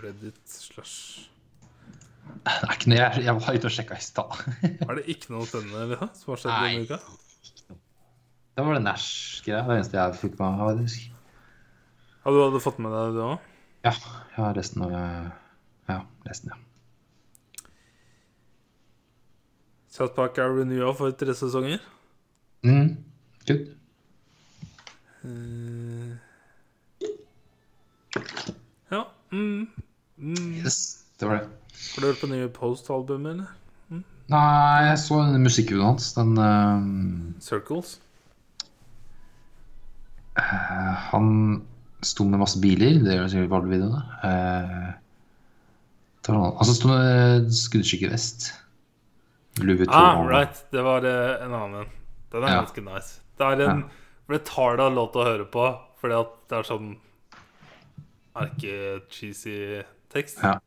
Reddit 0.00 0.38
slash 0.48 1.26
Det 2.24 2.54
er 2.54 2.72
ikke 2.72 2.88
noe 2.88 3.00
jeg, 3.02 3.24
jeg 3.26 3.34
var 3.36 3.58
ute 3.58 3.68
og 3.68 3.74
sjekka 3.74 3.98
i 4.00 4.04
stad. 4.04 4.38
Er 4.88 5.00
det 5.00 5.04
ikke 5.12 5.34
noe 5.34 5.48
spennende 5.48 5.90
liksom, 5.92 6.14
som 6.16 6.32
har 6.32 6.40
skjedd 6.40 6.64
denne 6.64 6.86
uka? 6.88 7.00
Det 8.54 8.64
var 8.64 8.78
det 8.78 8.84
Nash-greia. 8.86 9.64
Det 9.66 9.76
eneste 9.76 9.98
jeg 9.98 10.18
fikk 10.22 10.38
med 10.40 10.60
meg. 10.62 10.96
Ja, 12.24 12.30
du 12.32 12.38
hadde 12.40 12.60
fått 12.64 12.78
med 12.80 12.92
deg 12.94 13.16
det 13.18 13.24
òg? 13.24 13.48
Ja, 13.84 13.92
jeg 13.92 14.38
har 14.40 14.54
resten 14.56 14.84
av 14.86 14.94
Ja, 15.88 15.98
resten, 16.24 16.52
ja. 16.54 16.60
South 19.94 20.14
Park 20.16 20.38
er 20.42 20.50
renewa 20.56 20.90
for 20.96 21.12
tre 21.14 21.34
sesonger. 21.38 21.82
Mm. 22.66 22.96
Good. 23.46 23.68
Uh, 25.24 26.16
Ja. 28.90 29.04
Mm. 29.30 29.68
Mm. 30.16 30.54
Yes, 30.64 31.04
det 31.20 31.28
var 31.28 31.36
det. 31.36 31.48
Har 31.94 32.00
du 32.00 32.06
hørt 32.08 32.20
på 32.22 32.30
nye 32.30 32.48
Post-albumet, 32.48 33.34
eller? 33.34 33.52
Nei, 34.32 34.86
jeg 34.88 34.98
så 35.02 35.18
den 35.28 35.42
musikkvideoen 35.44 35.90
hans. 35.92 36.12
Den 36.16 36.38
eh, 36.40 37.40
Circles? 37.44 37.98
Uh, 40.38 40.94
Han 41.12 41.26
sto 42.06 42.24
med 42.28 42.40
masse 42.42 42.60
biler. 42.62 43.00
Det 43.04 43.16
gjør 43.18 43.32
sikkert 43.32 43.50
på 43.52 43.58
alle 43.60 43.72
videoene. 43.72 44.02
Uh, 44.24 44.92
altså 46.58 46.74
sto 46.76 46.88
med 46.92 47.50
skuddskikkevest. 47.52 48.52
Louis 49.62 49.78
Vuitton. 49.78 49.94
Ah, 49.94 50.24
right. 50.26 50.64
Det 50.74 50.82
var 50.82 51.04
eh, 51.06 51.44
en 51.44 51.52
annen 51.54 51.84
en. 51.84 51.92
Den 52.34 52.42
er 52.42 52.48
Ja. 52.54 52.62
ganske 52.64 52.82
nice. 52.82 53.20
Det 53.38 53.46
er 53.46 53.68
en 53.70 53.84
For 54.26 54.32
det 54.38 54.44
tar 54.48 54.76
deg 54.80 54.94
lov 54.96 55.12
til 55.12 55.20
å 55.20 55.24
høre 55.28 55.44
på, 55.52 55.64
fordi 56.00 56.14
at 56.16 56.30
det 56.48 56.56
er 56.58 56.62
sånn 56.64 56.94
erke-cheesy 58.34 59.82
tekst. 60.12 60.40
Ja. 60.42 60.58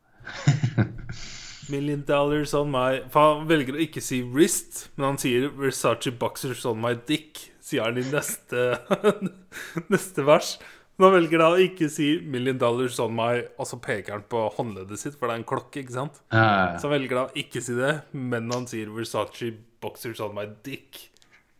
Million 1.71 2.03
dollars 2.07 2.53
on 2.53 2.69
my 2.71 3.01
For 3.11 3.33
han 3.39 3.47
velger 3.49 3.75
å 3.75 3.81
ikke 3.83 4.03
si 4.03 4.21
wrist, 4.23 4.85
men 4.95 5.09
han 5.11 5.17
sier 5.21 5.49
Versace 5.57 6.11
boxers 6.15 6.65
on 6.69 6.79
my 6.83 6.93
dick, 7.09 7.41
sier 7.63 7.83
han 7.89 7.97
i 7.99 8.05
neste, 8.07 8.77
neste 9.91 10.23
vers. 10.27 10.53
Men 10.97 11.05
han 11.05 11.13
velger 11.19 11.41
da 11.43 11.47
å 11.53 11.59
ikke 11.61 11.87
si 11.93 12.07
million 12.25 12.57
dollars 12.57 12.95
on 13.03 13.11
my 13.13 13.43
Og 13.61 13.67
så 13.69 13.77
peker 13.81 14.15
han 14.15 14.23
på 14.29 14.39
håndleddet 14.55 14.97
sitt, 14.97 15.17
for 15.19 15.29
det 15.29 15.35
er 15.35 15.41
en 15.43 15.49
klokke, 15.51 15.83
ikke 15.83 15.93
sant? 15.93 16.17
Ja, 16.33 16.73
Så 16.81 16.89
han 16.89 16.95
velger 16.95 17.19
da 17.19 17.25
å 17.27 17.35
ikke 17.37 17.61
si 17.61 17.75
det, 17.77 17.91
men 18.17 18.49
han 18.53 18.65
sier 18.69 18.89
Versace 18.95 19.51
boxers 19.83 20.19
on 20.25 20.33
my 20.33 20.47
dick. 20.65 21.03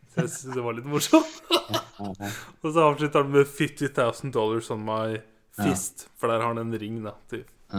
Så 0.09 0.23
jeg 0.23 0.33
synes 0.33 0.57
det 0.57 0.63
var 0.65 0.73
litt 0.79 0.89
morsomt. 0.89 1.35
Og 2.63 2.69
så 2.71 2.79
avslutter 2.87 3.21
han 3.21 3.33
med 3.35 3.45
50 3.45 3.93
000 3.93 4.33
dollars 4.33 4.71
on 4.73 4.81
my 4.87 5.19
fist, 5.57 6.07
for 6.17 6.33
der 6.33 6.41
har 6.41 6.49
han 6.55 6.61
en 6.63 6.73
ring, 6.81 6.97
da. 7.05 7.13
Til. 7.29 7.45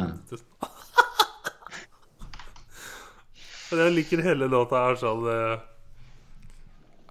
Og 3.69 3.77
jeg 3.83 3.93
liker 3.99 4.23
hele 4.25 4.47
låta 4.49 4.81
her 4.87 4.97
sånn 4.97 5.27
uh, 5.29 5.59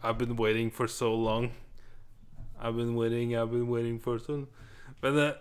I've 0.02 0.18
been 0.18 0.36
waiting 0.40 0.72
for 0.74 0.88
so 0.90 1.11
long. 1.14 1.52
I've 2.59 2.75
been 2.75 2.95
waiting, 2.95 3.35
I've 3.35 3.51
been 3.51 3.67
waiting 3.69 3.99
for 3.99 4.19
so 4.19 4.45
Men 5.01 5.17
eh, 5.17 5.34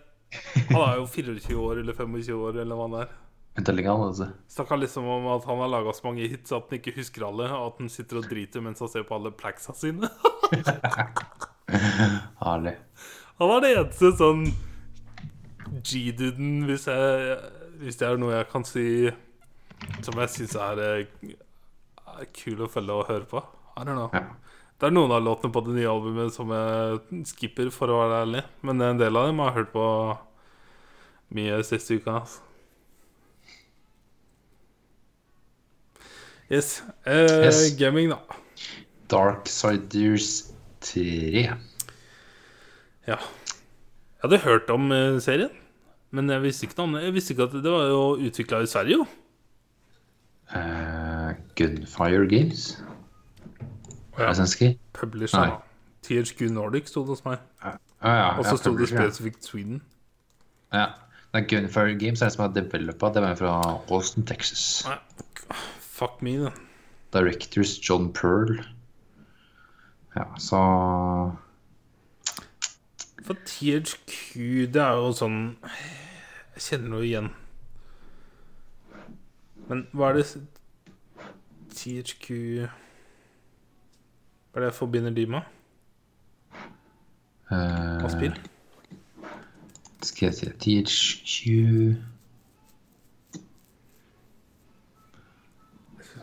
han 0.69 0.81
er 0.81 0.95
jo 0.99 1.07
24 1.07 1.57
år 1.57 1.79
eller 1.81 1.93
25 1.93 2.35
år, 2.35 2.59
eller 2.61 2.75
hva 2.75 2.87
han 2.87 2.99
er. 3.01 3.15
Altså. 3.57 4.27
Snakka 4.47 4.75
liksom 4.75 5.07
om 5.09 5.27
at 5.33 5.45
han 5.45 5.57
har 5.57 5.67
laga 5.67 5.93
så 5.93 6.05
mange 6.05 6.27
hits 6.29 6.51
at 6.51 6.67
han 6.69 6.77
ikke 6.77 6.93
husker 6.99 7.25
alle, 7.25 7.49
og 7.49 7.71
at 7.71 7.79
han 7.81 7.89
sitter 7.89 8.19
og 8.19 8.27
driter 8.29 8.61
mens 8.61 8.79
han 8.79 8.91
ser 8.91 9.07
på 9.07 9.15
alle 9.17 9.31
plaxa 9.31 9.73
sine. 9.73 10.09
Herlig. 12.43 12.75
Han 13.39 13.53
er 13.55 13.63
det 13.63 13.71
eneste 13.77 14.11
sånn 14.17 14.45
G-duden, 15.81 16.67
hvis, 16.69 16.85
hvis 17.81 17.97
det 17.99 18.07
er 18.07 18.21
noe 18.21 18.37
jeg 18.37 18.49
kan 18.51 18.65
si 18.65 18.85
som 20.05 20.21
jeg 20.21 20.33
syns 20.33 20.55
er, 20.55 20.83
eh, 20.83 21.33
er 22.17 22.29
kul 22.33 22.61
å 22.65 22.69
følge 22.71 22.93
og 22.93 23.09
høre 23.09 23.27
på. 23.29 23.41
I 23.77 23.83
don't 23.85 23.97
know. 23.97 24.09
Ja. 24.13 24.23
Det 24.77 24.85
er 24.85 24.93
noen 24.93 25.09
av 25.15 25.23
låtene 25.25 25.49
på 25.53 25.61
det 25.65 25.73
nye 25.73 25.89
albumet 25.89 26.33
som 26.35 26.51
jeg 26.53 27.23
skipper, 27.31 27.71
for 27.73 27.89
å 27.89 28.01
være 28.03 28.19
ærlig. 28.27 28.43
Men 28.61 28.83
en 28.85 28.99
del 28.99 29.17
av 29.17 29.25
dem 29.31 29.39
har 29.41 29.49
jeg 29.49 29.57
hørt 29.63 29.71
på 29.73 29.85
mye 31.37 31.57
siste 31.65 31.97
uka. 31.97 32.19
Altså. 32.21 32.43
Yes. 36.47 36.83
Eh, 37.05 37.47
Yes. 37.47 37.63
Gaming, 37.79 38.13
da. 38.13 38.19
Darksiders 39.11 40.51
3. 40.85 41.49
Ja. 43.07 43.17
Jeg 43.17 44.23
hadde 44.23 44.39
hørt 44.45 44.69
om 44.73 44.91
eh, 44.91 45.17
serien, 45.23 45.51
men 46.11 46.29
jeg 46.31 46.43
visste 46.45 46.67
ikke 46.67 46.77
noe 46.79 46.87
om 46.87 46.95
det. 46.97 47.03
Jeg 47.07 47.15
visste 47.17 47.33
ikke 47.33 47.47
at 47.49 47.57
det 47.65 47.73
var 47.73 47.89
jo 47.91 48.03
utvikla 48.29 48.61
i 48.63 48.69
Sverige, 48.69 49.01
jo. 49.01 49.07
Uh, 50.47 51.33
Gunfire 51.59 52.27
Games. 52.31 52.77
Ja. 54.17 54.31
Er? 54.33 54.77
Publisher. 54.93 55.45
Nei. 55.45 55.57
THQ 56.07 56.49
Nordic 56.51 56.87
sto 56.87 57.03
det 57.05 57.15
hos 57.15 57.25
meg. 57.25 57.39
Ja, 57.63 57.75
ja, 58.01 58.37
Og 58.37 58.45
så 58.45 58.55
ja, 58.55 58.57
sto 58.61 58.77
det 58.77 58.89
spesifikt 58.89 59.45
Sweden. 59.45 59.81
Ja. 60.73 60.85
Det 61.33 61.43
er 61.43 61.47
Gunfire 61.49 61.99
Games 61.99 62.21
er 62.21 62.25
det 62.25 62.33
som 62.33 62.45
har 62.45 62.53
developa. 62.55 63.11
Det 63.13 63.21
var 63.21 63.35
fra 63.35 63.79
Austin, 63.91 64.25
Texas. 64.25 64.85
Nei, 64.87 64.97
fuck 65.79 66.21
me, 66.21 66.37
da. 66.45 66.51
Directors 67.13 67.89
John 67.89 68.13
Pearl. 68.13 68.57
Ja, 70.15 70.23
så 70.37 70.57
For 73.23 73.35
THQ, 73.45 74.39
det 74.73 74.81
er 74.81 74.95
jo 74.97 75.11
sånn 75.13 75.57
Jeg 76.55 76.63
kjenner 76.63 76.89
noe 76.95 77.05
igjen. 77.05 77.29
Men 79.67 79.83
hva 79.91 80.09
er 80.09 80.21
det 80.21 80.27
THQ 81.75 82.31
Hva 84.57 84.63
er 84.63 84.65
det 84.65 84.71
jeg 84.71 84.79
forbinder 84.79 85.13
de 85.13 85.23
med? 85.29 85.41
eh, 87.53 87.97
Av 88.01 88.09
spill? 88.09 88.33
Skal 90.01 90.25
jeg 90.31 90.33
se 90.33 90.49
THQ 90.65 91.35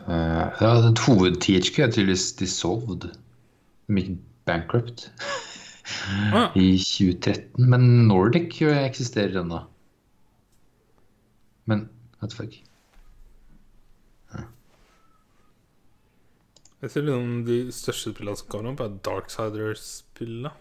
Uh, 0.05 0.51
Ja, 0.61 0.73
den 0.83 0.99
hoved-THQ 0.99 1.79
er 1.79 1.93
tydeligvis 1.95 2.25
dissolved. 2.37 3.07
De 3.87 4.01
gikk 4.01 4.19
bankrupt 4.45 5.07
Ah, 6.35 6.51
i 6.59 6.75
2013. 6.75 7.71
Men 7.71 7.87
Nordic 8.11 8.59
eksisterer 8.61 9.39
ennå. 9.45 9.63
Men 11.65 11.87
what 12.19 12.35
the 12.35 12.43
fuck? 12.43 12.59
Jeg 16.85 16.91
ser 16.93 17.05
liksom 17.07 17.29
de 17.47 17.55
største 17.73 18.11
spillene 18.13 18.37
som 18.37 18.49
kommer 18.51 18.75
opp, 18.75 18.81
er 18.85 18.97
Darksiders-spillene. 19.07 20.51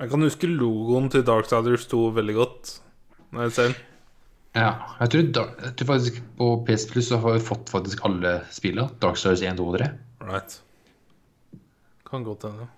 Jeg 0.00 0.12
kan 0.12 0.22
huske 0.24 0.48
logoen 0.48 1.10
til 1.10 1.24
Darksiders 1.26 1.82
sto 1.88 2.04
veldig 2.14 2.36
godt. 2.36 2.70
Når 3.34 3.48
jeg 3.48 3.54
ser 3.56 3.72
den. 3.72 3.80
Ja, 4.54 4.70
jeg 5.00 5.12
tror, 5.12 5.26
da, 5.34 5.42
jeg 5.64 5.74
tror 5.78 5.88
faktisk 5.92 6.20
på 6.38 6.46
PS 6.66 6.86
Plus 6.90 7.10
så 7.10 7.18
har 7.22 7.34
vi 7.36 7.42
fått 7.50 7.72
faktisk 7.74 8.04
alle 8.06 8.36
spillene. 8.54 8.86
Darksiders 9.02 9.42
1, 9.42 9.58
2 9.58 9.66
og 9.66 9.76
3. 9.80 9.90
Right. 10.30 10.56
Kan 12.06 12.26
godt 12.26 12.46
hende. 12.46 12.70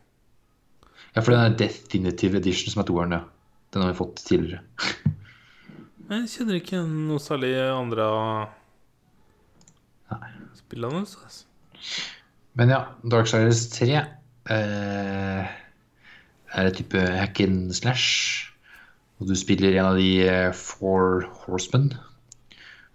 Ja, 1.12 1.20
for 1.20 1.34
den 1.34 1.44
er 1.44 1.58
Definitive 1.60 2.40
Edition 2.40 2.72
som 2.72 2.80
er 2.80 2.88
toeren, 2.88 3.12
ja. 3.18 3.22
Den 3.72 3.84
har 3.84 3.92
vi 3.92 4.00
fått 4.00 4.24
tidligere. 4.24 4.64
Jeg 6.12 6.32
kjenner 6.32 6.58
ikke 6.58 6.82
noe 6.88 7.20
særlig 7.20 7.54
andre 7.60 8.08
av 8.08 8.58
Nei. 10.12 10.32
Spillene. 10.72 11.04
Altså. 11.04 11.44
Men 12.56 12.72
ja, 12.72 12.80
Darksiders 13.04 13.66
3 13.72 13.90
eh, 13.92 15.52
er 16.52 16.68
et 16.68 16.78
type 16.78 16.98
hack 16.98 17.40
and 17.44 17.72
slash. 17.76 18.48
Og 19.20 19.28
du 19.28 19.36
spiller 19.38 19.76
en 19.76 19.92
av 19.92 20.00
de 20.00 20.24
eh, 20.24 20.52
Four 20.56 21.26
Horsemen. 21.44 21.92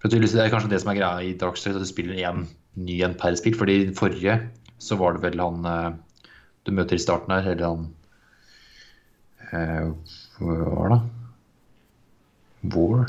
For 0.01 0.09
Det 0.09 0.21
er 0.21 0.49
kanskje 0.53 0.71
det 0.73 0.81
som 0.81 0.91
er 0.93 0.99
greia 0.99 1.21
i 1.25 1.37
Darksiders, 1.37 1.77
at 1.77 1.85
du 1.85 1.89
spiller 1.89 2.21
en 2.25 2.47
ny 2.77 3.01
en 3.05 3.17
per 3.17 3.37
spill. 3.37 3.57
Fordi 3.57 3.81
i 3.81 3.85
den 3.85 3.97
forrige 3.97 4.39
så 4.77 4.97
var 4.97 5.15
det 5.15 5.25
vel 5.25 5.41
han 5.41 5.65
eh, 5.65 5.93
du 6.65 6.73
møter 6.75 6.97
i 6.97 7.01
starten 7.01 7.31
her, 7.31 7.47
eller 7.53 7.69
han 7.71 7.87
eh, 9.53 10.17
Hva 10.37 10.57
var 10.65 10.93
det? 10.93 10.99
War? 12.73 13.07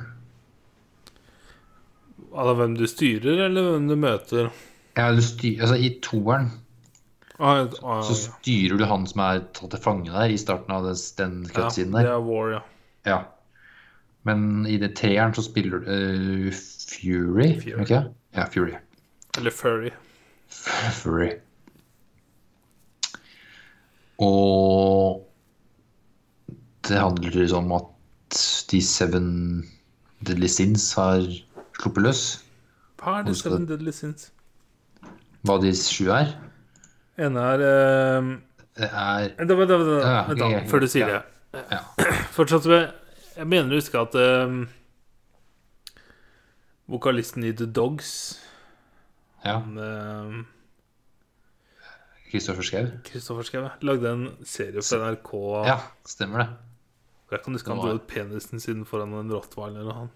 Altså 2.38 2.54
hvem 2.60 2.74
du 2.78 2.86
styrer, 2.86 3.44
eller 3.48 3.70
hvem 3.72 3.88
du 3.90 3.96
møter? 3.98 4.50
Ja, 4.98 5.10
du 5.14 5.22
styr, 5.22 5.62
altså 5.64 5.78
I 5.78 5.96
toeren 6.02 6.50
Ah, 7.38 7.68
ah, 7.86 8.00
så 8.02 8.16
styrer 8.18 8.80
du 8.80 8.82
han 8.90 9.04
som 9.06 9.20
er 9.22 9.44
tatt 9.54 9.70
til 9.70 9.82
fange 9.82 10.10
der, 10.10 10.32
i 10.34 10.38
starten 10.40 10.74
av 10.74 10.88
den, 10.88 10.96
den 11.20 11.36
ja, 11.54 11.68
det 11.70 12.10
er 12.10 12.24
War, 12.26 12.48
ja. 12.50 12.62
Ja. 13.06 13.18
Men 14.26 14.66
i 14.66 14.74
det 14.82 14.96
treeren 14.98 15.36
så 15.36 15.44
spiller 15.46 15.78
du 15.78 15.86
uh, 15.86 16.48
Fury, 16.50 17.52
Fury. 17.60 17.76
ikke 17.84 18.00
Ja, 18.34 18.48
Fury. 18.50 18.74
Eller 19.38 19.54
Furry. 19.54 19.92
Furry. 20.50 21.30
Og 24.18 25.22
det 26.88 26.98
handler 26.98 27.38
liksom 27.38 27.70
om 27.70 27.78
at 27.78 28.42
de 28.70 28.82
Seven 28.82 29.30
Deadly 30.26 30.50
Sins 30.50 30.90
har 30.98 31.22
sluppet 31.78 32.04
løs. 32.04 32.22
Hva 32.98 33.20
er 33.20 33.28
det 33.28 33.36
Seven 33.38 33.66
Deadly 33.68 33.94
Sins? 33.94 34.30
Hva 35.46 35.58
de 35.62 35.70
sju 35.76 36.10
er. 36.10 36.34
ene 37.18 37.44
er 37.54 37.62
eh, 37.66 38.32
Det 38.78 38.88
er 38.88 39.30
Vent, 39.38 39.54
vent, 39.58 40.38
da, 40.38 40.48
før 40.70 40.82
du 40.82 40.88
sier 40.90 41.06
det. 41.12 41.22
Ja. 41.70 41.80
Fortsatt 42.36 42.66
med 42.68 42.90
jeg, 43.38 43.46
mener 43.46 43.72
å 43.72 43.78
huske 43.78 44.02
at 44.02 44.14
eh, 44.18 44.58
vokalisten 46.90 47.46
i 47.46 47.54
The 47.54 47.66
Dogs 47.70 48.12
Ja. 49.44 49.60
Han, 49.60 49.78
eh, 49.78 50.38
Kristoffer 52.28 52.66
Schou. 52.66 52.90
Kristoffer 53.06 53.46
Schou 53.46 53.68
lagde 53.86 54.10
en 54.10 54.24
serie 54.44 54.82
på 54.82 54.98
NRK. 55.00 55.30
Ja, 55.70 55.78
stemmer 56.04 56.42
det. 56.42 56.48
Jeg 57.30 57.44
kan 57.44 57.56
huske 57.56 57.72
han 57.72 57.80
dro 57.80 57.94
ut 57.96 58.08
penisen 58.08 58.60
sin 58.60 58.84
foran 58.88 59.14
en 59.16 59.32
rottweiler. 59.32 59.86
Og 59.86 59.94
han. 60.02 60.10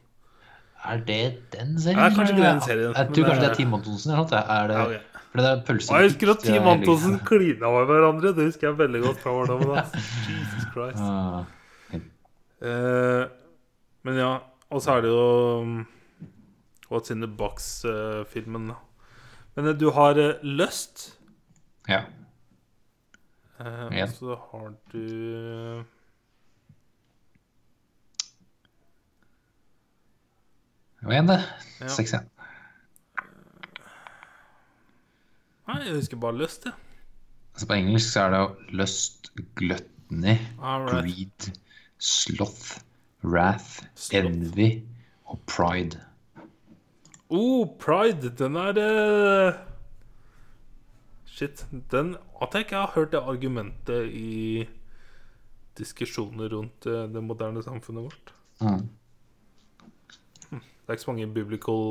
Er 0.85 0.99
det 1.07 1.19
den 1.53 1.79
serien? 1.81 1.99
Ja, 1.99 2.09
kanskje 2.11 2.35
ikke 2.35 2.43
den 2.49 2.61
serien, 2.61 2.95
Jeg 2.97 3.07
tror 3.15 3.25
kanskje 3.25 3.35
det- 3.35 3.41
det 3.41 3.51
er 3.51 3.55
Team 3.55 3.75
Antonsen 3.75 4.11
eller 4.13 4.25
noe. 4.25 4.39
Er 4.59 4.67
det, 4.69 4.77
Ja, 4.77 4.85
ok. 4.87 5.09
For 5.33 5.39
det 5.41 5.47
er 5.51 5.61
pølse 5.67 5.93
Og 5.95 6.01
jeg 6.03 6.11
husker 6.11 6.31
at 6.31 6.43
det 6.43 6.49
er 6.51 6.53
Team 6.59 6.69
Antonsen 6.69 7.19
klina 7.31 7.71
med 7.73 7.87
hverandre. 7.87 8.33
Det 8.37 8.45
husker 8.49 8.69
jeg 8.69 8.79
veldig 8.79 9.03
godt 9.03 9.19
fra 9.23 9.31
barndommen. 9.31 9.77
Jesus 10.29 10.65
Christ. 10.73 10.99
Ah, 10.99 11.45
Eh, 12.63 13.25
men 14.05 14.15
ja, 14.17 14.39
og 14.71 14.81
så 14.83 14.93
er 14.97 15.01
det 15.03 15.09
jo 15.11 15.61
um, 15.63 15.87
What's 16.93 17.11
in 17.11 17.21
the 17.21 17.27
Box-filmen, 17.27 18.69
da. 18.69 18.75
Men 19.57 19.67
eh, 19.67 19.73
du 19.81 19.91
har 19.91 20.15
eh, 20.19 20.35
Lyst. 20.45 21.19
ja. 21.89 22.05
eh. 23.59 24.03
Og 24.03 24.09
så 24.09 24.37
har 24.53 24.69
du 24.93 25.85
Det 31.03 31.11
igjen, 31.11 31.27
det. 31.27 31.41
Ja. 31.81 31.89
Seks 31.91 32.13
igjen. 32.15 32.29
Nei, 35.67 35.81
jeg 35.89 35.97
husker 35.97 36.21
bare 36.23 36.39
Lyst, 36.39 36.69
jeg. 36.69 36.77
Altså 37.53 37.67
på 37.69 37.75
engelsk 37.75 38.13
så 38.13 38.23
er 38.23 38.33
det 38.33 38.41
jo 38.41 38.77
lyst, 38.81 39.33
gluttony, 39.59 40.37
right. 40.63 40.93
greed, 40.93 41.49
sloth, 41.99 42.79
wrath, 43.25 43.83
Sloth. 43.99 44.31
envy 44.31 44.71
og 45.27 45.43
pride. 45.51 45.99
Oh, 47.33 47.67
Pride, 47.81 48.29
den 48.37 48.57
er 48.61 48.79
uh... 48.79 49.55
Shit. 51.25 51.65
Den 51.91 52.17
At 52.43 52.55
jeg 52.55 52.67
ikke 52.67 52.77
har 52.77 52.93
hørt 52.95 53.13
det 53.15 53.23
argumentet 53.25 54.11
i 54.13 54.67
diskusjoner 55.79 56.53
rundt 56.53 56.87
eh, 56.87 57.07
det 57.09 57.23
moderne 57.25 57.63
samfunnet 57.65 58.05
vårt. 58.05 58.35
Mm. 58.61 58.91
Det 60.93 60.99
er 60.99 61.01
ikke 61.01 61.09
så 61.09 61.13
mange 61.15 61.27
biblical 61.33 61.85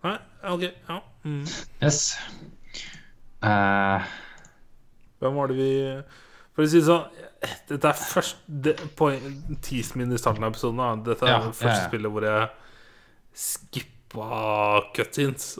Nei, 0.00 0.14
OK. 0.48 0.62
Ja. 0.88 0.94
Mm. 1.28 1.42
Yes. 1.82 2.16
Uh... 3.44 4.06
Hvem 5.20 5.36
var 5.36 5.52
det 5.52 5.58
vi 5.58 5.74
For 6.54 6.64
å 6.64 6.70
si 6.72 6.80
det 6.80 6.86
sånn 6.88 7.20
Dette 7.68 7.92
er 7.92 8.00
først 8.00 8.40
det, 8.48 8.74
på 8.96 9.10
min 9.12 10.16
i 10.16 10.22
starten 10.22 10.48
av 10.48 10.54
episoden. 10.54 10.80
Da. 10.80 10.88
Dette 11.10 11.28
er 11.28 11.34
Ja, 11.34 11.44
det 11.44 11.52
første 11.60 11.68
ja, 11.68 11.76
ja. 11.76 11.92
spillet 11.92 12.16
hvor 12.16 12.28
jeg 12.30 12.48
skippa 13.44 14.32
cutscenes. 14.96 15.52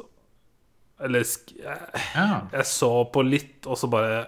Eller 1.04 1.28
sk 1.28 1.54
jeg, 1.60 2.02
ja. 2.16 2.26
jeg 2.56 2.68
så 2.72 2.92
på 3.12 3.28
litt, 3.28 3.68
og 3.68 3.76
så 3.80 3.92
bare 3.92 4.26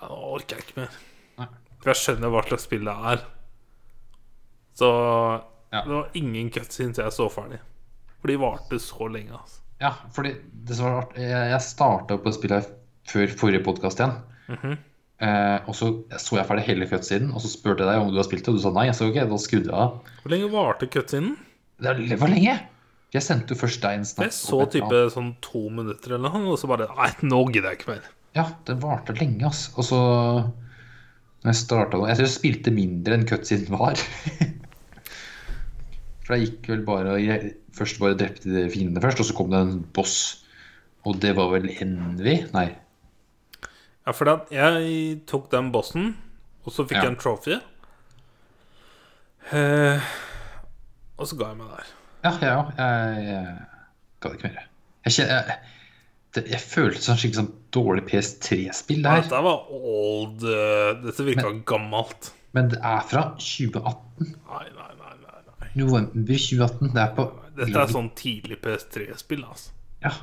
Nå 0.00 0.24
orker 0.38 0.58
jeg 0.58 0.68
ikke 0.68 0.80
mer. 0.84 0.98
For 1.80 1.90
jeg 1.90 2.04
skjønner 2.06 2.34
hva 2.34 2.46
slags 2.46 2.70
spill 2.70 2.86
det 2.86 2.98
er. 3.14 3.30
Så 4.78 4.90
Ja. 5.70 5.84
det 5.86 5.94
var 5.94 6.08
ingen 6.18 6.50
cutscenes 6.50 6.98
jeg 6.98 7.14
så 7.14 7.28
ferdig. 7.30 7.60
For 8.20 8.30
de 8.32 8.36
varte 8.42 8.78
så 8.82 9.06
lenge. 9.08 9.32
Altså. 9.38 9.60
ja, 9.80 9.92
fordi 10.12 10.34
det 10.52 10.76
som 10.76 10.88
var 10.88 10.96
rart 10.98 11.18
Jeg, 11.20 11.50
jeg 11.52 11.64
starta 11.64 12.18
på 12.20 12.32
spillet 12.36 12.70
før 13.10 13.36
forrige 13.40 13.64
podkast 13.64 14.02
igjen. 14.02 14.16
Mhm. 14.50 14.74
eh, 15.24 15.68
og 15.70 15.76
så 15.78 15.92
så 16.18 16.36
jeg 16.40 16.48
ferdig 16.48 16.66
hele 16.66 16.88
cutscenen, 16.90 17.30
og 17.32 17.40
så 17.44 17.48
spurte 17.52 17.84
jeg 17.86 17.92
deg 17.94 18.02
om 18.02 18.10
du 18.12 18.18
har 18.20 18.26
spilt 18.28 18.44
det, 18.44 18.52
og 18.52 18.58
du 18.58 18.64
sa 18.66 18.74
nei. 18.74 18.88
Jeg 18.90 18.98
sa 18.98 19.08
ok, 19.08 19.22
da 19.30 19.38
skrudde 19.40 19.70
jeg 19.70 19.78
av. 19.86 20.12
Hvor 20.24 20.34
lenge 20.34 20.52
varte 20.52 20.90
cutscenen? 20.90 21.36
Det 21.80 22.20
var 22.20 22.28
lenge! 22.34 22.58
Jeg 23.10 23.26
sendte 23.26 23.56
jo 23.56 23.58
først 23.58 23.80
deg 23.82 23.96
en 23.98 24.04
snap. 24.06 24.26
Jeg 24.28 24.34
så 24.36 24.58
type 24.70 24.98
sånn 25.10 25.32
to 25.42 25.64
minutter 25.74 26.14
eller 26.14 26.30
noe, 26.30 26.52
og 26.52 26.58
så 26.60 26.68
bare 26.70 26.86
Nei, 26.94 27.08
nå 27.26 27.40
gidder 27.50 27.72
jeg 27.72 27.80
ikke 27.80 27.94
mer. 27.96 28.04
Ja, 28.36 28.44
det 28.68 28.76
varte 28.84 29.16
lenge, 29.18 29.48
ass. 29.48 29.64
Og 29.74 29.82
så 29.88 29.98
Når 31.40 31.48
jeg 31.50 31.58
starta 31.58 31.98
Jeg 32.06 32.18
tror 32.20 32.26
jeg 32.28 32.34
spilte 32.36 32.70
mindre 32.74 33.16
enn 33.16 33.26
cutscenen 33.26 33.74
var. 33.74 33.98
For 36.30 36.36
jeg 36.38 36.46
gikk 36.46 36.68
vel 36.70 36.82
bare 36.86 37.16
jeg 37.18 37.48
først 37.74 37.98
bare 37.98 38.14
drepte 38.20 38.52
de 38.54 38.62
fiendene 38.70 39.02
først, 39.02 39.18
og 39.18 39.26
så 39.26 39.34
kom 39.34 39.50
det 39.50 39.58
en 39.64 39.80
boss. 39.96 40.14
Og 41.08 41.16
det 41.18 41.32
var 41.34 41.48
vel 41.50 41.66
Envy? 41.82 42.36
Nei. 42.54 42.68
Ja, 44.06 44.12
for 44.14 44.30
at 44.30 44.50
jeg 44.54 45.16
tok 45.30 45.48
den 45.50 45.72
bossen, 45.74 46.12
og 46.62 46.70
så 46.76 46.84
fikk 46.86 47.00
Ja. 47.00 47.02
jeg 47.08 47.12
en 47.16 47.18
trophy. 47.20 47.58
Eh, 49.52 50.00
og 51.18 51.26
så 51.26 51.36
ga 51.40 51.50
jeg 51.50 51.58
meg 51.58 51.70
der. 51.74 51.90
Ja, 52.24 52.32
jeg 52.38 52.52
òg. 52.54 52.72
Jeg, 52.78 53.24
jeg 53.26 53.44
ga 54.20 54.28
det 54.30 54.38
ikke 54.38 54.50
mer. 54.52 54.66
Jeg, 55.08 55.14
jeg, 55.18 55.56
det, 56.36 56.44
jeg 56.52 56.60
følte 56.62 57.00
sånn 57.00 57.16
som 57.16 57.20
skikkelig 57.22 57.40
sånn 57.40 57.52
dårlig 57.74 58.04
PS3-spill 58.10 59.00
Ja, 59.02 59.16
der. 59.16 59.24
dette 59.24 59.40
var 59.46 59.70
old 59.72 60.44
eh, 60.46 60.90
Dette 61.06 61.26
virka 61.26 61.50
gammelt. 61.66 62.30
Men 62.54 62.68
det 62.72 62.80
er 62.84 63.02
fra 63.06 63.24
2018. 63.40 64.34
Nei, 64.50 64.66
nei, 64.76 64.90
November 65.78 66.36
2018. 66.36 66.92
Det 66.94 67.02
er 67.02 67.16
på 67.16 67.26
Dette 67.60 67.82
er 67.82 67.90
sånn 67.92 68.12
tidlig 68.16 68.60
PS3-spill, 68.64 69.42
altså. 69.44 69.74
Ja. 70.04 70.14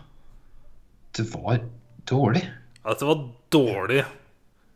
Det 1.17 1.27
var 1.33 1.61
dårlig. 2.09 2.43
Ja, 2.81 2.93
Dette 2.93 3.09
var 3.09 3.21
dårlig. 3.53 4.01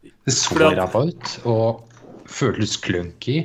Det 0.01 0.35
så 0.35 0.57
ræva 0.57 1.03
ut 1.09 1.33
og 1.49 1.97
føltes 2.29 2.77
clunky. 2.81 3.39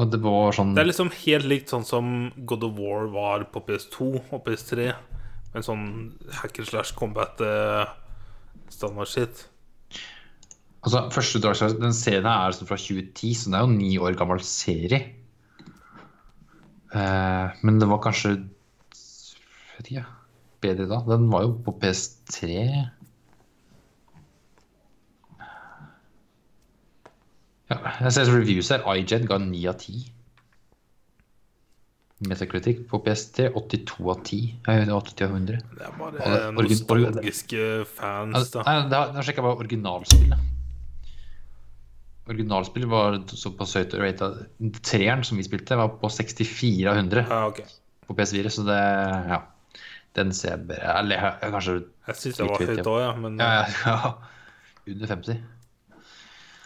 Og 0.00 0.10
det 0.12 0.20
var 0.22 0.54
sånn 0.56 0.74
Det 0.76 0.84
er 0.84 0.88
liksom 0.88 1.10
helt 1.26 1.48
likt 1.50 1.72
sånn 1.72 1.84
som 1.84 2.30
God 2.48 2.64
of 2.68 2.76
War 2.78 3.08
var 3.12 3.44
på 3.52 3.62
PS2 3.66 4.10
og 4.20 4.44
PS3. 4.46 4.92
En 5.58 5.66
sånn 5.66 5.86
hacker 6.40 6.68
slash 6.68 6.94
combat 6.96 7.40
eh. 7.42 7.96
Altså, 10.80 11.00
første 11.12 11.40
Dark 11.42 11.58
Souls, 11.58 11.74
Den 11.80 11.96
serien 11.96 12.28
her 12.28 12.46
er 12.46 12.54
sånn 12.54 12.68
fra 12.68 12.78
2010, 12.78 13.34
så 13.34 13.50
den 13.50 13.56
er 13.58 13.64
jo 13.64 13.70
en 13.72 13.80
ni 13.80 13.90
år 13.98 14.14
gammel 14.16 14.40
serie. 14.46 15.00
Eh, 16.90 17.58
men 17.62 17.78
det 17.78 17.88
var 17.90 18.00
kanskje 18.02 18.34
vet 19.76 19.90
ikke, 19.92 20.06
bedre 20.64 20.88
da. 20.90 21.02
Den 21.08 21.28
var 21.32 21.46
jo 21.46 21.52
på 21.64 21.74
PS3. 21.82 22.48
Ja, 27.70 27.76
jeg 28.02 28.12
ser 28.16 28.32
reviews 28.34 28.72
her. 28.74 28.82
iJed 28.98 29.28
ga 29.30 29.38
9 29.38 29.60
av 29.70 29.78
10. 29.78 30.00
Metacritic 32.28 32.82
på 32.90 32.98
PS3 33.00 33.52
82 33.56 34.10
av 34.10 34.24
10. 34.26 34.40
Jeg 34.66 34.80
hører 34.82 34.96
80 34.98 35.24
av 35.24 35.36
100. 35.38 35.60
Det 35.78 35.86
er 35.86 35.94
bare 36.00 36.40
nostalgiske 36.58 37.68
fans, 37.88 38.50
da. 38.52 38.64
nei, 38.66 38.74
det 38.90 38.98
har 38.98 39.24
sjekka 39.24 39.46
bare 39.46 39.62
originalspillet. 39.62 40.59
Originalspillet 42.30 42.88
var 42.90 43.16
såpass 43.34 43.74
høyt 43.74 43.94
rata. 43.98 44.28
Treeren 44.86 45.24
som 45.26 45.38
vi 45.40 45.44
spilte, 45.46 45.76
var 45.78 45.88
på 46.00 46.10
64 46.12 46.90
av 46.92 46.96
100 47.00 47.24
Ja, 47.28 47.40
ok. 47.50 47.60
på 48.06 48.14
PS4, 48.18 48.50
så 48.54 48.62
det 48.68 48.80
Ja. 49.30 49.40
Den 50.14 50.32
ser 50.34 50.56
jeg 50.56 50.66
bedre 50.66 50.94
Eller 50.98 51.16
jeg, 51.22 51.50
kanskje 51.52 51.74
Jeg 52.08 52.16
syns 52.18 52.36
det 52.40 52.46
var 52.48 52.58
høyt, 52.58 52.86
òg, 52.90 53.00
ja. 53.00 53.10
Men, 53.14 53.36
ja, 53.38 53.50
ja, 53.62 53.66
ja. 53.86 54.12
Under 54.90 55.06
50. 55.06 55.42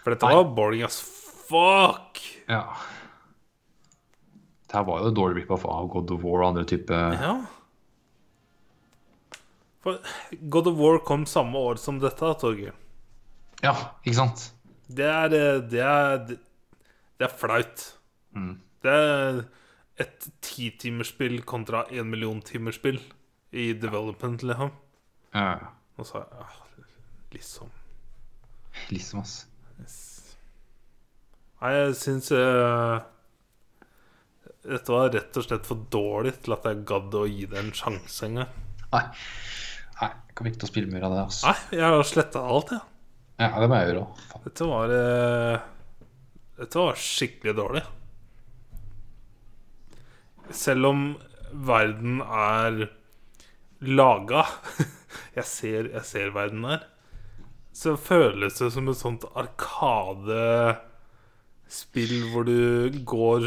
For 0.04 0.10
dette 0.14 0.26
Nei. 0.28 0.34
var 0.38 0.44
boring 0.56 0.82
as 0.86 1.00
fuck. 1.48 2.20
Ja. 2.48 2.62
Det 4.68 4.78
her 4.78 4.84
var 4.88 5.02
jo 5.04 5.10
dårlig 5.16 5.42
rip-off 5.42 5.64
av 5.68 5.88
God 5.92 6.10
of 6.16 6.22
War 6.24 6.42
og 6.42 6.48
andre 6.52 6.64
type 6.64 6.90
Ja. 6.92 7.34
For 9.84 9.98
God 10.48 10.66
of 10.72 10.78
War 10.80 10.98
kom 11.04 11.26
samme 11.28 11.56
år 11.60 11.76
som 11.76 11.98
dette, 12.00 12.34
Torgeir. 12.40 12.72
Ja, 13.62 13.74
ikke 14.04 14.16
sant? 14.16 14.50
Det 14.88 15.06
er 15.08 15.36
eh, 15.38 15.60
Det 15.70 15.80
er, 15.80 16.16
det 17.18 17.28
er 17.28 17.36
flaut. 17.38 17.86
Mm. 18.34 18.58
Det 18.84 18.92
er 18.92 19.44
et 20.02 20.26
titimersspill 20.42 21.42
kontra 21.46 21.84
en 21.90 22.10
milliontimersspill 22.10 22.98
i 23.54 23.72
development, 23.78 24.42
liksom. 24.42 24.74
Ja, 25.34 25.56
Og 25.96 26.06
så 26.06 26.24
ja, 26.26 26.46
liksom 27.32 27.70
liksom, 28.90 29.22
ass. 29.22 29.46
Nei, 31.62 31.70
jeg 31.72 31.94
syns 31.96 32.28
uh, 32.34 32.98
Dette 34.64 34.92
var 34.92 35.12
rett 35.14 35.38
og 35.38 35.46
slett 35.46 35.68
for 35.68 35.86
dårlig 35.92 36.34
til 36.44 36.56
at 36.56 36.66
jeg 36.68 36.82
gadd 36.88 37.14
å 37.16 37.24
gi 37.28 37.46
det 37.50 37.60
en 37.60 37.72
sjanse 37.76 38.26
engang. 38.26 38.50
Nei. 38.92 39.04
Nei, 40.00 40.10
jeg 40.10 40.34
kommer 40.34 40.50
ikke 40.50 40.62
til 40.64 40.68
å 40.68 40.72
spille 40.72 40.92
mer 40.92 41.06
av 41.06 41.14
det, 41.14 41.22
ass. 41.28 41.40
Nei, 41.46 41.78
jeg 41.78 41.94
har 41.94 42.08
sletta 42.08 42.42
alt, 42.42 42.74
jeg. 42.74 42.82
Ja, 42.82 42.93
det 43.60 43.68
må 43.68 43.74
jeg 43.80 43.86
gjøre 43.90 44.02
òg. 44.04 44.10
Dette 44.44 44.62
var 44.70 44.88
eh, 44.94 45.56
Dette 46.60 46.76
var 46.78 46.94
skikkelig 47.00 47.54
dårlig. 47.58 47.84
Selv 50.54 50.86
om 50.90 51.00
verden 51.66 52.20
er 52.24 52.72
laga 53.84 54.42
jeg, 55.38 55.44
ser, 55.48 55.88
jeg 55.92 56.04
ser 56.08 56.30
verden 56.34 56.64
her. 56.68 56.82
Så 57.74 57.96
føles 57.98 58.54
det 58.60 58.70
som 58.70 58.88
et 58.92 58.98
sånt 59.00 59.24
arkadespill 59.34 60.78
hvor 62.30 62.44
du 62.46 63.00
går 63.08 63.40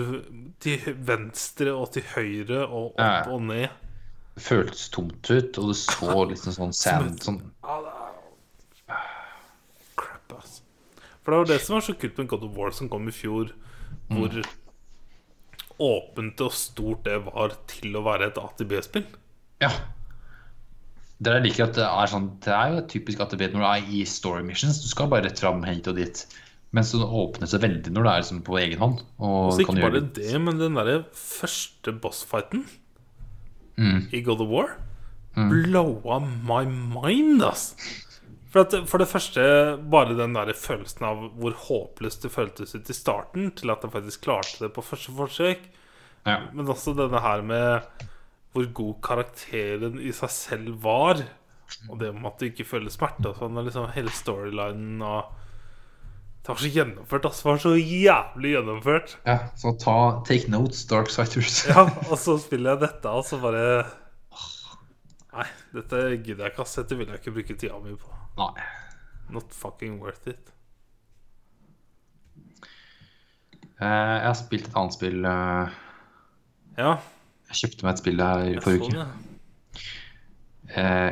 til 0.64 0.80
venstre 1.07 1.72
og 1.72 1.91
til 1.95 2.03
høyre 2.15 2.65
og 2.68 2.85
opp 2.89 2.99
Ja, 2.99 3.11
ja. 3.22 3.31
og 3.31 3.41
ned. 3.47 3.69
Det 4.38 4.43
føltes 4.45 4.89
tomt 4.93 5.23
ut, 5.31 5.57
og 5.57 5.65
det 5.72 5.77
så 5.80 6.26
liksom 6.30 6.53
sånn 6.59 6.76
sand 6.76 7.23
sånn 7.23 7.39
Crap, 9.97 10.34
ass. 10.38 10.59
For 11.28 11.36
det 11.36 11.40
var 11.41 11.49
det 11.49 11.60
som 11.60 11.76
var 11.76 11.84
så 11.84 11.94
kult 11.99 12.18
med 12.22 12.30
God 12.32 12.45
of 12.48 12.54
War 12.56 12.72
som 12.72 12.88
kom 12.88 13.10
i 13.12 13.12
fjor, 13.12 13.49
hvor 14.08 14.38
åpent 15.84 16.40
og 16.45 16.54
stort 16.56 17.04
det 17.06 17.18
var 17.26 17.52
til 17.70 17.98
å 17.99 18.04
være 18.06 18.30
et 18.32 18.40
ATB-spill. 18.40 19.04
Ja. 19.62 19.74
Det 21.20 21.34
jeg 21.36 21.44
liker 21.48 21.66
at 21.66 21.76
det 21.76 21.86
er 21.90 22.10
sånn 22.12 22.28
Det 22.45 22.52
er 22.54 22.76
jo 22.76 22.82
typisk 22.94 23.20
ATB 23.26 23.41
når 23.49 23.60
du 23.60 23.68
er 23.68 23.91
i 23.99 24.02
story 24.08 24.44
missions. 24.48 24.80
Du 24.84 24.88
skal 24.88 25.10
bare 25.12 25.26
rett 25.28 25.41
fram 25.41 25.64
hit 25.68 25.90
og 25.91 25.98
dit. 25.99 26.24
Mens 26.72 26.91
det 26.95 27.04
åpner 27.04 27.49
seg 27.52 27.64
veldig 27.64 27.91
når 27.91 28.08
det 28.08 28.12
er 28.14 28.24
liksom 28.24 28.41
på 28.48 28.58
egen 28.62 28.80
hånd. 28.82 29.04
Og 29.20 29.52
Så 29.56 29.66
ikke 29.66 29.78
bare 29.82 30.04
det, 30.16 30.34
men 30.48 30.60
den 30.64 30.80
derre 30.80 31.02
første 31.12 31.91
bossfighten 32.04 32.68
Mm. 33.78 34.08
i 34.10 34.24
God 34.26 34.40
of 34.41 34.48
War 34.49 34.72
blowa 35.38 36.16
my 36.24 36.64
mind, 36.66 37.44
ass. 37.45 37.76
For, 38.58 38.66
at, 38.66 38.88
for 38.90 38.98
det 38.98 39.06
første, 39.12 39.42
bare 39.94 40.16
den 40.18 40.34
der 40.34 40.50
følelsen 40.58 41.04
av 41.06 41.20
hvor 41.38 41.54
håpløst 41.68 42.24
det 42.26 42.32
føltes 42.34 42.74
ut 42.74 42.90
i 42.90 42.96
starten, 42.98 43.52
til 43.54 43.70
at 43.70 43.84
jeg 43.86 43.94
faktisk 43.94 44.24
klarte 44.26 44.64
det 44.64 44.72
på 44.74 44.82
første 44.82 45.14
forsøk. 45.14 45.68
Ja. 46.26 46.40
Men 46.58 46.72
også 46.74 46.96
denne 46.98 47.22
her 47.22 47.44
med 47.46 48.08
hvor 48.56 48.66
god 48.80 48.96
karakteren 49.06 50.00
i 50.02 50.10
seg 50.16 50.34
selv 50.34 50.80
var. 50.82 51.22
Og 51.92 52.00
det 52.02 52.10
med 52.16 52.32
at 52.32 52.42
du 52.42 52.48
ikke 52.48 52.66
føler 52.66 52.90
smerte 52.90 53.30
og 53.30 53.38
sånn. 53.38 53.62
Liksom 53.62 53.92
hele 53.94 54.14
storylinen 54.16 55.06
og 55.06 55.36
Det 56.42 56.54
var 56.56 56.62
så 56.64 56.74
gjennomført, 56.74 57.26
ass. 57.30 57.44
Det 57.44 57.50
var 57.52 57.62
så 57.62 57.76
jævlig 57.76 58.52
gjennomført. 58.56 59.18
ja. 59.28 59.38
Så 59.60 59.76
ta 59.78 59.98
Take 60.26 60.50
notes, 60.50 60.86
Darksiders. 60.90 61.66
Ja, 61.70 61.86
og 62.10 62.18
så 62.18 62.40
spiller 62.42 62.74
jeg 62.74 62.88
dette, 62.88 63.14
og 63.14 63.28
så 63.28 63.38
bare 63.38 63.86
Nei, 65.38 65.46
dette 65.76 66.08
gidder 66.24 66.48
jeg 66.48 66.56
ikke, 66.56 66.64
ass. 66.66 66.80
Dette 66.80 66.98
vil 66.98 67.12
jeg 67.12 67.22
ikke 67.22 67.36
bruke 67.38 67.54
tida 67.62 67.78
mi 67.84 67.94
på. 67.94 68.18
Nei. 68.38 68.64
Not 69.34 69.51
fucking 69.53 69.99
worth 70.01 70.27
it. 70.30 70.51
Eh, 73.77 73.85
Jeg 73.85 74.26
har 74.27 74.38
spilt 74.39 74.68
et 74.69 74.77
annet 74.80 74.95
spill 74.95 75.26
eh, 75.30 75.76
Ja, 76.80 76.93
Jeg 77.51 77.59
kjøpte 77.61 77.85
meg 77.85 77.93
et 77.95 78.01
spill 78.01 78.22
her 78.23 78.43
i 78.47 78.55
forrige 78.64 78.88
så 78.88 79.03
uke. 79.03 79.84
Eh, 80.77 81.11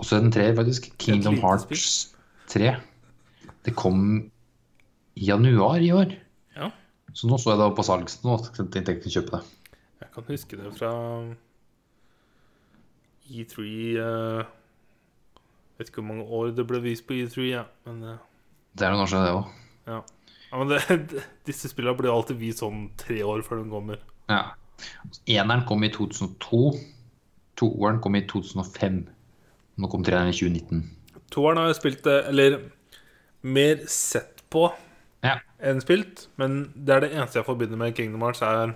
også 0.00 0.18
en 0.20 0.32
tre 0.34 0.48
faktisk. 0.56 0.90
Kingdom 1.00 1.38
Hearts 1.42 1.66
Hearts 1.68 1.94
3. 2.52 2.72
Det 3.66 3.74
kom 3.76 4.02
i 5.16 5.28
januar 5.28 5.78
i 5.84 5.90
år. 5.94 6.14
Ja. 6.56 6.70
Så 7.12 7.28
nå 7.28 7.38
så 7.40 7.52
jeg 7.54 7.60
det 7.62 7.70
på 7.78 7.84
salgsen 7.86 8.30
og 8.32 8.46
tenkte 8.56 8.94
jeg 8.94 9.04
å 9.10 9.14
kjøpe 9.18 9.36
det. 9.38 9.42
Jeg 10.00 10.12
kan 10.14 10.26
huske 10.30 10.58
det 10.58 10.70
fra 10.78 10.92
E3 13.30 13.66
eh, 14.02 14.44
Vet 15.80 15.88
ikke 15.88 16.02
hvor 16.02 16.10
mange 16.10 16.26
år 16.28 16.50
det 16.52 16.66
ble 16.68 16.80
vist 16.84 17.06
på 17.08 17.16
E3, 17.16 17.46
ja. 17.48 17.64
men 17.88 18.02
uh, 18.04 18.16
Det 18.76 18.84
er 18.84 18.92
noen 18.92 19.06
år 19.06 19.10
siden, 19.10 19.24
det 19.24 19.36
òg. 19.38 19.52
ja. 19.88 20.00
ja 20.50 20.60
men 20.60 20.68
det, 20.74 21.24
disse 21.48 21.70
spillene 21.72 21.96
blir 21.96 22.12
alltid 22.12 22.36
vist 22.40 22.60
sånn 22.60 22.90
tre 23.00 23.22
år 23.24 23.40
før 23.46 23.62
de 23.62 23.70
kommer. 23.72 24.02
Ja. 24.28 24.42
Eneren 25.30 25.64
kom 25.68 25.82
i 25.86 25.90
2002. 25.92 26.60
Toeren 27.60 28.00
kom 28.04 28.16
i 28.16 28.22
2005. 28.28 29.00
Nå 29.80 29.88
kom 29.92 30.04
treeren 30.04 30.30
i 30.32 30.36
2019. 30.36 30.84
Toeren 31.32 31.60
har 31.60 31.70
jeg 31.70 31.78
spilt, 31.80 32.06
eh, 32.10 32.28
eller 32.32 32.58
mer 33.42 33.82
sett 33.88 34.42
på 34.52 34.66
Ja. 35.24 35.38
enn 35.60 35.80
spilt. 35.84 36.26
Men 36.40 36.72
det 36.74 36.94
er 36.94 37.00
det 37.04 37.12
eneste 37.14 37.40
jeg 37.40 37.46
forbinder 37.48 37.76
med 37.80 37.94
Kingdom 37.96 38.24
Hearts, 38.24 38.42
er 38.42 38.74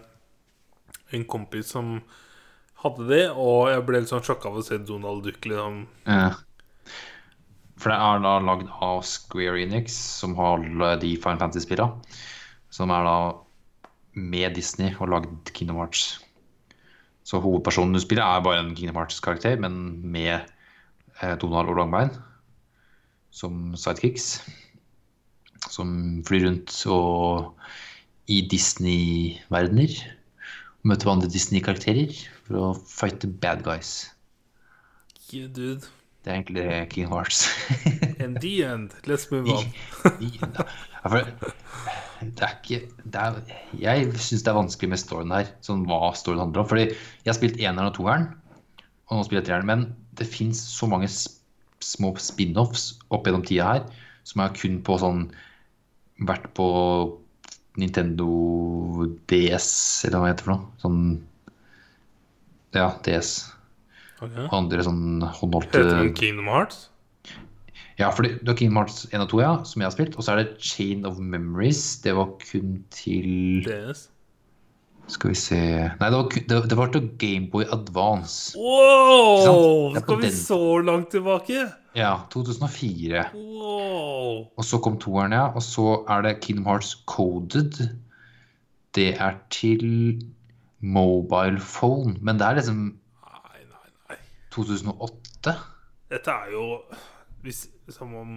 en 1.12 1.24
kompis 1.24 1.72
som 1.72 1.98
hadde 2.84 3.08
det, 3.08 3.24
og 3.32 3.70
jeg 3.72 3.84
ble 3.86 4.00
litt 4.00 4.12
sånn 4.12 4.24
sjokka 4.24 4.50
av 4.50 4.58
å 4.60 4.64
se 4.64 4.78
Donald 4.78 5.24
Duck 5.24 5.40
liksom 5.48 5.86
Eh, 6.06 6.34
For 7.80 7.90
det 7.90 7.98
er 7.98 8.20
da 8.22 8.34
lagd 8.42 8.68
av 8.84 9.02
Square 9.08 9.62
Enix, 9.64 9.96
som 10.20 10.36
har 10.38 10.60
alle 10.60 10.92
de 11.02 11.14
Final 11.20 11.40
Fantasy-spillene. 11.42 12.18
Som 12.74 12.92
er 12.94 13.06
da 13.06 13.16
med 14.14 14.54
Disney 14.58 14.94
og 14.98 15.10
lagd 15.10 15.50
Kingdom 15.54 15.80
Hearts. 15.82 16.20
Så 17.24 17.40
hovedpersonen 17.42 17.96
du 17.96 18.02
spiller, 18.02 18.24
er 18.26 18.44
bare 18.44 18.62
en 18.62 18.74
Kingdom 18.76 19.00
Hearts-karakter, 19.00 19.58
men 19.60 19.98
med 20.12 20.36
eh, 20.36 21.34
Donald 21.42 21.72
og 21.72 21.80
Langbein 21.80 22.14
som 23.34 23.74
sidekicks. 23.78 24.38
Som 25.70 26.22
flyr 26.26 26.46
rundt 26.46 26.74
og 26.92 27.54
i 28.30 28.40
Disney-verdener. 28.48 29.96
Møter 30.84 31.10
andre 31.10 31.30
Disney-karakterer 31.32 32.12
for 32.44 32.60
å 32.60 32.72
fighte 32.88 33.30
bad 33.40 33.64
guys. 33.66 34.10
Yeah, 35.32 35.48
dude. 35.48 35.88
Det 36.24 36.32
er 36.32 36.38
egentlig 36.38 36.88
King 36.94 37.08
Hearts. 37.12 37.44
And 38.22 38.38
the 38.40 38.62
end. 38.64 38.94
Let's 39.04 39.28
move 39.30 39.52
on. 39.52 39.66
Det 42.24 42.40
er 42.40 42.54
ikke 42.62 42.78
det 43.04 43.20
er, 43.20 43.34
Jeg 43.76 44.12
syns 44.16 44.42
det 44.46 44.48
er 44.48 44.56
vanskelig 44.56 44.88
med 44.94 45.00
storyen 45.02 45.34
her. 45.34 45.50
Sånn 45.64 45.82
hva 45.88 46.14
storyen 46.16 46.40
handler 46.46 46.62
om. 46.62 46.68
Fordi 46.70 46.86
jeg 46.86 47.28
har 47.28 47.36
spilt 47.36 47.58
eneren 47.60 47.90
og 47.90 47.96
toeren, 47.98 48.24
og 49.10 49.18
nå 49.18 49.26
spiller 49.26 49.42
jeg 49.42 49.50
treeren. 49.50 49.68
Men 49.68 49.82
det 50.16 50.30
fins 50.30 50.62
så 50.72 50.88
mange 50.88 51.10
små 51.10 52.14
spin-offs 52.16 52.94
opp 53.12 53.28
gjennom 53.28 53.44
tida 53.44 53.66
her 53.74 53.84
som 54.24 54.40
er 54.44 54.54
kun 54.56 54.80
på 54.84 54.96
sånn 55.02 55.26
Vært 56.24 56.44
på 56.54 56.64
Nintendo 57.82 58.28
DS, 59.26 59.68
eller 60.06 60.20
hva 60.20 60.28
det 60.28 60.34
heter 60.36 60.46
for 60.46 60.54
noe. 60.54 60.68
Sånn 60.78 61.00
Ja, 62.76 62.92
DS. 63.02 63.32
Ok. 64.24 64.38
Og 64.48 64.56
andre 64.58 64.84
sånn 64.86 65.04
håndholdte 65.22 65.80
Heter 65.84 66.00
den 66.02 66.14
Kingdom 66.18 66.50
Hearts? 66.52 66.88
Ja, 67.98 68.08
for 68.10 68.26
du 68.26 68.48
har 68.50 68.56
Kingdom 68.58 68.80
Hearts 68.82 69.04
1 69.12 69.20
og 69.22 69.28
2, 69.30 69.40
ja, 69.44 69.52
som 69.68 69.82
jeg 69.82 69.86
har 69.86 69.94
spilt. 69.94 70.16
Og 70.18 70.24
så 70.26 70.32
er 70.34 70.42
det 70.42 70.56
Chain 70.58 71.04
of 71.06 71.20
Memories. 71.22 71.82
Det 72.02 72.14
var 72.16 72.32
kun 72.42 72.80
til 72.90 73.62
DS? 73.68 74.08
Skal 75.12 75.34
vi 75.34 75.36
se 75.36 75.56
Nei, 76.00 76.06
det 76.08 76.16
var, 76.16 76.28
det, 76.32 76.58
det 76.70 76.76
var 76.78 76.88
til 76.94 77.10
Gameboy 77.20 77.66
Advance. 77.70 78.56
Wow! 78.56 79.92
Det 79.94 80.00
Skal 80.02 80.16
vi 80.16 80.22
den- 80.30 80.38
så 80.38 80.58
langt 80.80 81.10
tilbake? 81.12 81.66
Ja, 81.94 82.14
2004. 82.32 83.26
Wow! 83.36 84.48
Og 84.56 84.64
så 84.64 84.80
kom 84.82 84.96
toeren, 84.98 85.32
ja. 85.36 85.44
Og 85.54 85.62
så 85.62 86.00
er 86.08 86.22
det 86.24 86.40
Kingdom 86.40 86.66
Hearts 86.66 86.94
Coded. 87.06 87.78
Det 88.96 89.10
er 89.20 89.36
til 89.50 90.22
mobile 90.80 91.60
phone. 91.60 92.16
Men 92.20 92.38
det 92.40 92.46
er 92.48 92.54
liksom. 92.58 92.94
2008. 94.54 95.54
Dette 96.10 96.30
er 96.30 96.50
jo 96.54 96.64
hvis, 97.42 97.66
Som 97.92 98.14
om 98.14 98.34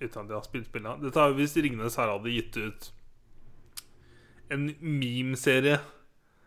Uten 0.00 0.22
at 0.24 0.28
jeg 0.30 0.36
har 0.36 0.44
spilt 0.46 0.66
spillene 0.70 1.00
Dette 1.02 1.20
er 1.20 1.28
jo 1.32 1.36
hvis 1.40 1.56
Ringnes 1.56 1.96
her 2.00 2.08
hadde 2.12 2.32
gitt 2.34 2.56
ut 2.56 2.90
en 4.50 4.64
meme-serie 4.82 5.76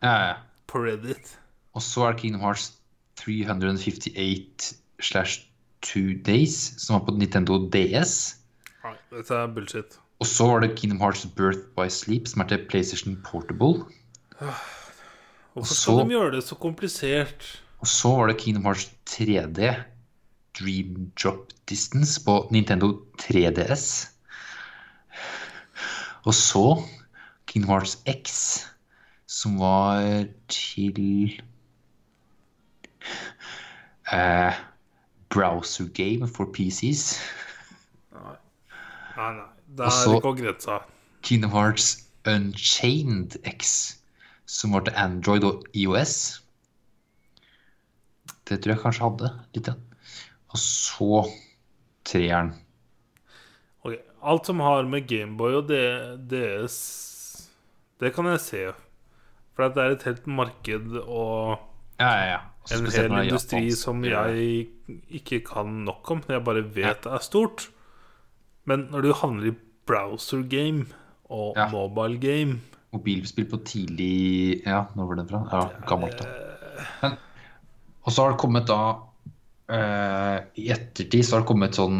Ja, 0.03 0.14
ja. 0.28 0.34
på 0.68 0.82
Reddit. 0.84 1.30
Og 1.74 1.82
så 1.82 2.03
er 2.07 2.11
det 2.14 2.20
Kingdom 2.22 2.41
Hearts 2.44 2.74
358 3.22 4.74
slash 4.99 5.45
2 5.88 6.02
Days, 6.26 6.57
som 6.84 6.98
var 6.98 7.06
på 7.07 7.14
Nintendo 7.15 7.61
DS. 7.72 8.36
Nei, 8.84 8.94
dette 9.14 9.38
er 9.40 9.48
bullshit. 9.56 9.95
Og 10.20 10.28
så 10.28 10.49
var 10.52 10.60
det 10.65 10.74
Kingdom 10.80 10.99
Hearts 10.99 11.24
Birth 11.38 11.64
by 11.78 11.88
Sleep, 11.91 12.28
som 12.28 12.44
er 12.44 12.52
til 12.52 12.65
PlayStation 12.70 13.15
Portable. 13.24 13.86
Hvorfor 15.53 15.72
så- 15.72 15.80
skal 15.82 16.03
de 16.10 16.15
gjøre 16.18 16.32
det 16.36 16.44
så 16.44 16.56
komplisert? 16.60 17.62
Og 17.84 17.88
så 17.88 18.10
var 18.15 18.27
det 18.27 18.38
Kingdom 18.39 18.64
Hearts 18.64 18.93
3D, 19.10 19.73
Dream 20.60 21.11
Drop 21.23 21.51
Distance, 21.69 22.23
på 22.26 22.47
Nintendo 22.51 22.93
3DS. 23.19 24.07
Og 26.23 26.34
så 26.34 26.84
Kingdom 27.47 27.69
Hearts 27.69 27.97
X, 28.07 28.60
som 29.27 29.60
var 29.60 30.23
til 30.47 31.41
uh, 34.14 34.53
Browser 35.30 35.88
Game 35.88 36.27
for 36.27 36.47
PCs. 36.55 37.19
Nei, 38.14 38.38
nei. 39.18 39.49
Det 39.68 39.89
er 39.89 40.15
ikke 40.15 40.31
å 40.31 40.38
grensa. 40.39 40.80
Kingdom 41.22 41.51
Hearts 41.51 42.07
Unchained 42.23 43.35
X, 43.43 43.76
som 44.45 44.72
var 44.72 44.88
til 44.88 44.95
Android 44.95 45.43
og 45.43 45.68
IOS. 45.76 46.43
Det 48.54 48.62
tror 48.62 48.76
jeg 48.76 48.84
kanskje 48.84 49.08
hadde 49.08 49.30
litt. 49.58 49.70
Og 50.54 50.60
så 50.62 51.24
treeren. 52.06 52.54
Ok, 53.82 53.98
Alt 54.24 54.48
som 54.48 54.62
har 54.64 54.86
med 54.88 55.08
Gameboy 55.10 55.58
og 55.58 55.72
DS 56.32 56.76
Det 58.00 58.14
kan 58.16 58.30
jeg 58.30 58.40
se. 58.44 58.64
For 59.54 59.68
at 59.68 59.76
det 59.76 59.84
er 59.84 59.96
et 59.98 60.06
helt 60.08 60.28
marked 60.30 60.98
og 61.04 61.58
Ja, 62.00 62.10
ja, 62.10 62.26
ja. 62.34 62.42
En 62.74 62.88
hel 62.88 63.12
industri 63.26 63.66
som 63.76 64.00
jeg 64.08 64.68
ikke 65.12 65.42
kan 65.46 65.82
nok 65.84 66.12
om. 66.16 66.22
Jeg 66.32 66.44
bare 66.46 66.64
vet 66.64 67.04
det 67.04 67.12
er 67.12 67.24
stort. 67.26 67.68
Men 68.70 68.88
når 68.94 69.04
du 69.04 69.12
handler 69.20 69.52
i 69.52 69.58
browser 69.88 70.46
game 70.48 70.86
og 71.28 71.58
mobile 71.74 72.20
game 72.22 72.62
Mobilspill 72.94 73.50
på 73.50 73.58
tidlig 73.66 74.62
Ja, 74.64 74.84
når 74.96 75.10
var 75.10 75.20
den 75.20 75.30
fra? 75.32 75.42
Ja, 75.52 75.64
gammelt, 75.90 76.22
da. 76.22 76.28
Men 77.02 77.18
Og 78.04 78.12
så 78.12 78.24
har 78.26 78.34
det 78.34 78.42
kommet 78.44 78.68
da 78.68 78.78
uh, 79.72 80.38
I 80.60 80.70
ettertid 80.76 81.24
så 81.26 81.38
har 81.38 81.44
det 81.44 81.50
kommet 81.50 81.78
sånn 81.80 82.00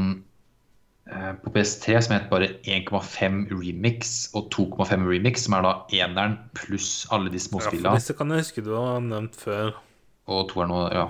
uh, 1.12 1.32
på 1.44 1.54
PS3 1.56 1.98
som 2.04 2.16
heter 2.18 2.30
bare 2.32 2.50
1,5 2.68 3.42
remix 3.54 4.14
og 4.36 4.50
2,5 4.56 5.08
remix, 5.10 5.46
som 5.48 5.56
er 5.58 5.66
da 5.68 5.74
eneren 6.04 6.38
pluss 6.60 7.06
alle 7.16 7.32
de 7.34 7.40
Ja, 7.40 7.48
småspillene. 7.48 7.90
for 7.94 8.02
disse 8.04 8.18
kan 8.20 8.32
jeg 8.36 8.44
huske 8.46 8.66
du 8.66 8.74
har 8.76 9.00
nevnt 9.04 9.36
før. 9.40 9.74
og 10.28 10.48
toeren 10.52 10.72
og 10.72 10.94
ja. 10.96 11.08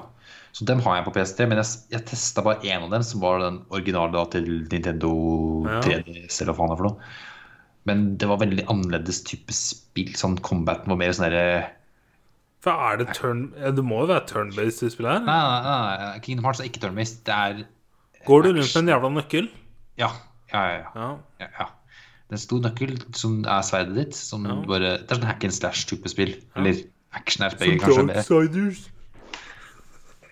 Så 0.54 0.66
dem 0.70 0.80
har 0.86 1.00
jeg 1.00 1.06
på 1.08 1.12
PS3, 1.16 1.46
men 1.50 1.58
jeg, 1.58 1.66
jeg 1.96 2.06
testa 2.06 2.42
bare 2.46 2.62
én 2.62 2.84
av 2.86 2.92
dem, 2.94 3.02
som 3.06 3.22
var 3.24 3.40
den 3.42 3.56
originale 3.74 4.14
da, 4.14 4.26
til 4.30 4.46
Nintendo 4.70 5.10
Ja. 5.66 5.80
3DS, 5.82 6.42
eller 6.44 6.54
hva 6.54 6.60
faen 6.60 6.70
det 6.70 6.76
er 6.76 6.82
for 6.84 6.90
noe. 6.92 7.14
Men 7.90 8.04
det 8.22 8.28
var 8.30 8.38
veldig 8.40 8.66
annerledes 8.72 9.24
type 9.28 9.52
spill. 9.58 10.14
Sånn 10.16 10.38
combaten 10.46 10.94
var 10.94 11.00
mer 11.02 11.12
sånn 11.18 11.26
derre 11.26 11.64
For 12.64 12.72
er 12.92 13.00
det 13.02 13.10
turn... 13.18 13.42
ja, 13.60 13.72
Det 13.76 13.84
må 13.84 14.02
jo 14.06 14.10
være 14.14 14.24
turn-based 14.30 14.86
i 14.88 14.92
spillet 14.94 15.18
her? 15.18 15.24
nei, 15.28 15.40
nei, 15.66 15.96
nei, 16.00 16.20
Kingdom 16.24 16.46
Hearts 16.48 16.62
er 16.64 16.70
ikke 16.70 16.80
turn-based. 16.86 17.24
Det 17.28 17.36
er 17.36 17.64
Går 18.26 18.46
du 18.46 18.50
rundt 18.56 18.70
med 18.76 18.82
en 18.86 18.92
jævla 18.94 19.10
nøkkel? 19.18 19.50
Ja. 20.00 20.08
Ja, 20.54 20.62
ja, 20.70 20.78
ja. 20.78 20.88
Ja. 20.96 21.10
ja, 21.44 21.48
ja. 21.60 21.66
Det 22.24 22.38
er 22.38 22.40
en 22.40 22.44
stor 22.46 22.62
nøkkel 22.64 22.94
som 23.20 23.42
er 23.44 23.66
sverdet 23.68 23.96
ditt. 24.00 24.16
Som 24.16 24.46
Ja. 24.48 24.56
bare, 24.70 24.94
det 25.02 25.12
er 25.12 25.20
sånn 25.20 25.28
hack 25.28 25.44
and 25.44 25.54
slash-type 25.58 26.08
spill. 26.14 26.32
Eller 26.56 26.80
action-RPG, 27.20 27.76
kanskje. 27.84 28.06
mer. 28.08 28.22
Darksiders. 28.22 28.86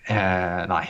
Eh, 0.09 0.63
nei. 0.71 0.85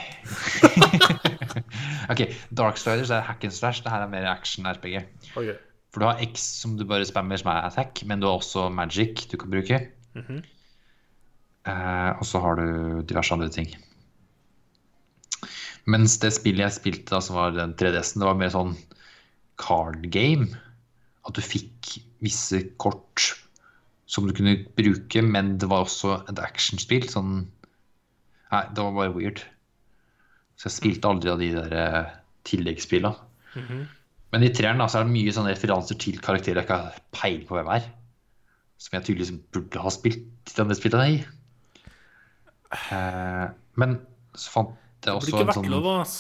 ok, 2.12 2.22
Darksiders 2.58 3.12
er 3.12 3.26
hack 3.28 3.44
and 3.44 3.54
slash. 3.56 3.82
Det 3.84 3.92
her 3.92 4.06
er 4.06 4.14
mer 4.14 4.30
action-RPG. 4.30 5.02
Okay. 5.36 5.58
For 5.92 6.00
du 6.00 6.08
har 6.08 6.22
X 6.24 6.46
som 6.62 6.78
du 6.80 6.86
bare 6.88 7.06
spammer, 7.10 7.42
som 7.42 7.50
er 7.52 7.66
attack, 7.68 8.04
men 8.08 8.22
du 8.22 8.28
har 8.30 8.38
også 8.40 8.70
magic 8.72 9.26
du 9.32 9.38
kan 9.42 9.52
bruke. 9.52 9.82
Mhm. 10.16 10.44
Eh, 11.68 12.12
og 12.18 12.26
så 12.28 12.42
har 12.44 12.60
du 12.60 13.02
diverse 13.08 13.34
andre 13.36 13.52
ting. 13.54 13.70
Mens 15.90 16.18
det 16.22 16.34
spillet 16.36 16.68
jeg 16.68 16.78
spilte, 16.78 17.10
da, 17.14 17.22
som 17.24 17.40
var 17.40 17.56
den 17.56 17.74
3DS-en, 17.78 18.22
det 18.22 18.30
var 18.30 18.40
mer 18.40 18.54
sånn 18.54 18.76
card 19.62 20.06
game. 20.14 20.52
At 21.28 21.38
du 21.38 21.42
fikk 21.46 21.96
visse 22.22 22.62
kort 22.82 23.32
som 24.12 24.28
du 24.28 24.36
kunne 24.36 24.60
bruke, 24.78 25.24
men 25.24 25.56
det 25.62 25.70
var 25.72 25.86
også 25.86 26.20
et 26.30 26.42
actionspill. 26.42 27.08
Sånn 27.10 27.48
Nei, 28.52 28.66
det 28.76 28.84
var 28.84 28.92
bare 28.98 29.14
weird. 29.16 29.40
Så 30.60 30.68
jeg 30.68 30.76
spilte 30.76 31.08
aldri 31.08 31.32
av 31.32 31.40
de 31.40 31.54
der 31.56 31.72
tilleggsspilla. 32.44 33.14
tilleggsspillene. 33.14 33.16
-hmm. 33.56 33.86
Men 34.32 34.44
i 34.44 34.52
treeren 34.56 34.80
da, 34.80 34.88
så 34.88 35.02
er 35.02 35.08
det 35.08 35.16
mye 35.16 35.34
sånne 35.36 35.54
referanser 35.54 35.98
til 36.00 36.20
karakterer 36.24 36.62
jeg 36.62 36.68
ikke 36.68 36.80
har 36.84 37.00
peiling 37.16 37.48
på 37.48 37.58
hvem 37.58 37.72
er. 37.76 37.88
Som 38.78 38.98
jeg 38.98 39.06
tydeligvis 39.06 39.34
burde 39.54 39.84
ha 39.84 39.90
spilt 39.90 40.52
i 40.52 40.58
denne 40.58 40.76
spillet 40.76 41.10
i. 41.10 41.18
Eh, 42.72 43.48
men 43.82 43.98
så 44.34 44.54
fant 44.54 44.72
jeg 44.72 44.78
Det 45.08 45.16
også 45.18 45.28
blir 45.28 45.42
ikke 45.42 45.64
en 45.64 45.74
sånn 45.82 45.90
ass. 46.00 46.16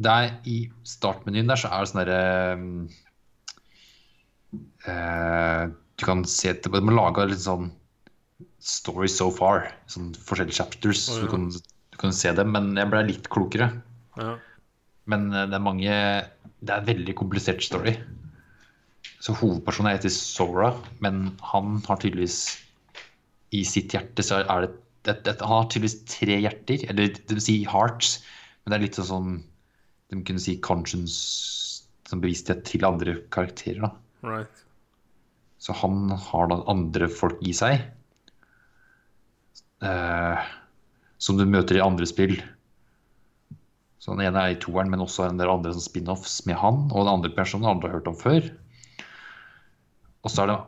Det 0.00 0.12
er 0.12 0.30
I 0.48 0.58
startmenyen 0.86 1.50
der 1.50 1.60
så 1.60 1.70
er 1.72 1.82
det 1.82 1.90
sånn 1.90 2.00
derre 2.00 2.20
eh, 4.88 5.64
Du 6.00 6.06
kan 6.06 6.24
se 6.28 6.54
De 6.54 6.72
har 6.72 6.96
laga 6.96 7.26
litt 7.28 7.42
sånn 7.44 7.70
story 8.60 9.08
so 9.08 9.30
far. 9.32 9.70
Sånn 9.88 10.12
forskjellige 10.14 10.58
chapters. 10.60 11.06
Å, 11.08 11.16
Så 11.16 11.24
du 11.24 11.30
kan, 11.32 11.48
du 11.50 11.98
kan 12.00 12.12
se 12.12 12.32
dem. 12.36 12.52
Men 12.52 12.74
jeg 12.76 12.90
ble 12.92 13.04
litt 13.08 13.28
klokere. 13.32 13.70
Ja. 14.20 14.34
Men 15.10 15.30
eh, 15.32 15.48
det 15.48 15.56
er 15.56 15.64
mange 15.64 15.94
Det 16.60 16.74
er 16.74 16.82
en 16.82 16.90
veldig 16.90 17.16
komplisert 17.18 17.64
story. 17.64 17.96
Så 19.20 19.34
hovedpersonen 19.36 19.94
heter 19.94 20.12
Sora, 20.12 20.74
men 21.04 21.34
han 21.52 21.80
har 21.86 22.00
tydeligvis 22.00 22.58
I 23.56 23.64
sitt 23.68 23.92
hjerte 23.92 24.24
så 24.24 24.42
er 24.44 24.66
det, 24.66 24.70
det, 25.06 25.16
det 25.24 25.36
Han 25.40 25.62
har 25.62 25.68
tydeligvis 25.70 26.02
tre 26.10 26.40
hjerter, 26.44 26.84
eller 26.90 27.14
det 27.14 27.36
vil 27.36 27.44
si 27.44 27.56
hearts, 27.68 28.18
men 28.62 28.72
det 28.72 28.78
er 28.78 28.84
litt 28.84 28.98
sånn 29.00 29.10
som 29.10 29.30
de 30.10 30.22
kunne 30.26 30.42
si 30.42 30.56
conscience 30.64 31.86
som 32.10 32.22
bevissthet 32.22 32.64
til 32.66 32.84
andre 32.84 33.16
karakterer. 33.32 33.86
da. 33.86 33.92
Right. 34.26 34.64
Så 35.60 35.76
han 35.76 36.10
har 36.10 36.50
da 36.50 36.62
andre 36.70 37.08
folk 37.12 37.38
i 37.46 37.52
seg. 37.56 37.84
Eh, 39.80 40.48
som 41.20 41.38
du 41.38 41.44
møter 41.48 41.78
i 41.78 41.84
andre 41.84 42.08
spill. 42.08 42.34
Så 44.00 44.16
Den 44.16 44.24
ene 44.24 44.42
er 44.42 44.54
i 44.54 44.60
toeren, 44.60 44.90
men 44.90 45.04
også 45.04 45.26
en 45.28 45.40
del 45.40 45.52
andre 45.52 45.74
spin-offs 45.76 46.40
med 46.48 46.56
han. 46.56 46.88
Og 46.88 47.04
den 47.04 47.12
andre 47.12 47.32
personen 47.36 47.68
har 47.68 47.76
andre 47.76 47.92
hørt 47.92 48.08
om 48.08 48.16
før. 48.16 48.48
Og 50.24 50.32
så 50.32 50.42
er 50.42 50.50
det 50.50 50.58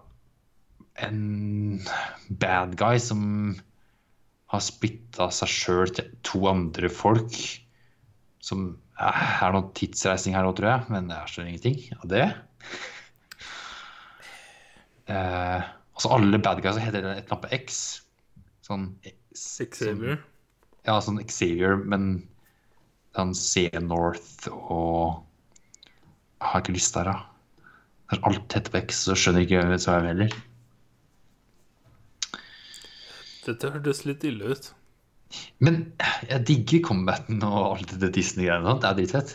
en 1.09 1.81
bad 2.29 2.77
guy 2.77 3.01
som 3.01 3.57
har 4.53 4.63
splitta 4.65 5.31
seg 5.33 5.49
sjøl 5.51 5.93
til 5.97 6.11
to 6.27 6.45
andre 6.51 6.91
folk. 6.93 7.37
Som 8.43 8.73
ja, 8.99 9.13
er 9.47 9.55
noe 9.55 9.71
tidsreising 9.77 10.37
her 10.37 10.49
òg, 10.49 10.57
tror 10.59 10.69
jeg, 10.75 10.89
men 10.93 11.09
jeg 11.13 11.33
skjønner 11.33 11.53
ingenting 11.53 11.79
av 11.99 12.11
det. 12.13 12.27
Eh, 15.13 15.71
altså 15.97 16.13
alle 16.15 16.41
bad 16.43 16.61
guys 16.65 16.79
heter 16.81 17.01
et 17.01 17.07
eller 17.07 17.17
annet 17.17 17.33
på 17.47 17.53
X. 17.63 17.81
Sånn 18.67 18.93
Xavier. 19.35 20.21
Ja, 20.87 20.99
sånn 21.03 21.21
Xavier, 21.25 21.79
men 21.79 22.27
sånn 23.17 23.35
C 23.39 23.69
North 23.81 24.49
og 24.53 25.23
Jeg 26.43 26.51
har 26.51 26.63
ikke 26.65 26.75
lyst 26.75 26.97
der, 26.97 27.07
da. 27.07 27.69
Når 28.11 28.25
alt 28.29 28.55
heter 28.57 28.73
på 28.75 28.81
X, 28.83 29.05
så 29.07 29.15
skjønner 29.15 29.45
jeg 29.45 29.49
ikke 29.49 29.61
hvem 29.63 29.79
som 29.79 29.95
er 29.95 30.01
jeg 30.01 30.11
heller. 30.11 30.41
Dette 33.47 33.71
hørtes 33.75 34.05
litt 34.07 34.23
ille 34.29 34.53
ut. 34.55 34.69
Men 35.65 35.79
jeg 36.29 36.45
digger 36.47 36.83
combaten 36.91 37.41
og 37.47 37.79
alt 37.79 37.95
det 38.03 38.13
Disney-greiene. 38.15 38.75
Det 38.83 38.89
er 38.91 38.99
dritfett. 39.01 39.33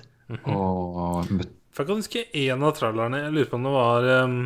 Og 0.48 1.28
møtt- 1.34 1.56
For 1.72 1.84
jeg 1.84 1.88
kan 1.90 2.02
huske 2.02 2.22
en 2.36 2.64
av 2.68 2.74
trallerne 2.76 3.20
Jeg 3.22 3.34
lurer 3.34 3.50
på 3.52 3.56
om 3.60 3.64
det 3.68 3.72
var 3.76 4.08
um, 4.26 4.38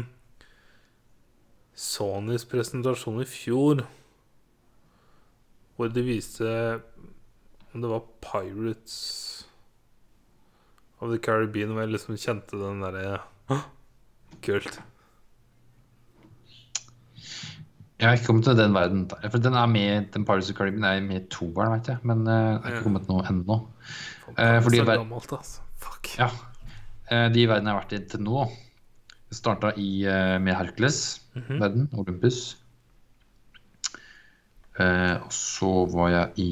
Sonys 1.77 2.45
presentasjon 2.45 3.21
i 3.23 3.27
fjor. 3.29 3.83
Hvor 5.77 5.91
de 5.95 6.03
viste 6.05 6.49
om 7.73 7.81
det 7.81 7.89
var 7.89 8.03
Pirates 8.21 8.97
of 11.01 11.09
the 11.09 11.17
Caribbean, 11.23 11.71
hvor 11.73 11.81
jeg 11.85 11.93
liksom 11.95 12.17
kjente 12.19 12.59
den 12.61 12.83
derre 12.83 13.21
«Hå! 13.49 13.57
Kult. 14.45 14.75
Jeg 18.01 18.09
har 18.09 18.17
ikke 18.17 18.31
kommet 18.31 18.47
til 18.47 18.57
den 18.57 18.73
verden. 18.73 19.01
For 19.29 19.37
den 19.37 19.53
er 19.53 19.67
med 19.69 20.07
den 20.15 20.23
Pirates 20.25 20.49
of 20.49 20.57
Caribbean 20.57 20.87
er 20.89 21.03
med 21.05 21.19
i 21.19 21.27
toeren, 21.29 21.75
veit 21.75 21.89
jeg. 21.91 22.01
Men 22.01 22.23
jeg 22.25 22.39
har 22.39 22.63
er 22.65 22.73
ikke 22.73 22.87
kommet 22.87 23.11
noe 23.11 23.25
ennå. 23.29 23.59
For 24.23 24.41
Eh, 24.41 24.57
fordi 24.63 24.79
ver-. 24.87 25.03
Ja. 26.17 26.29
uh, 27.11 27.27
De 27.33 27.45
verdenene 27.45 27.69
jeg 27.69 27.75
har 27.75 27.81
vært 27.83 27.93
i 27.93 27.99
til 28.09 28.21
nå 28.23 28.45
Det 29.29 29.37
uh, 30.07 30.37
med 30.41 30.55
Hercules, 30.55 31.21
verden, 31.35 31.89
Olympus. 31.93 32.57
Eh, 34.79 35.15
og 35.19 35.31
så 35.35 35.71
var 35.91 36.11
jeg 36.13 36.31
i 36.41 36.51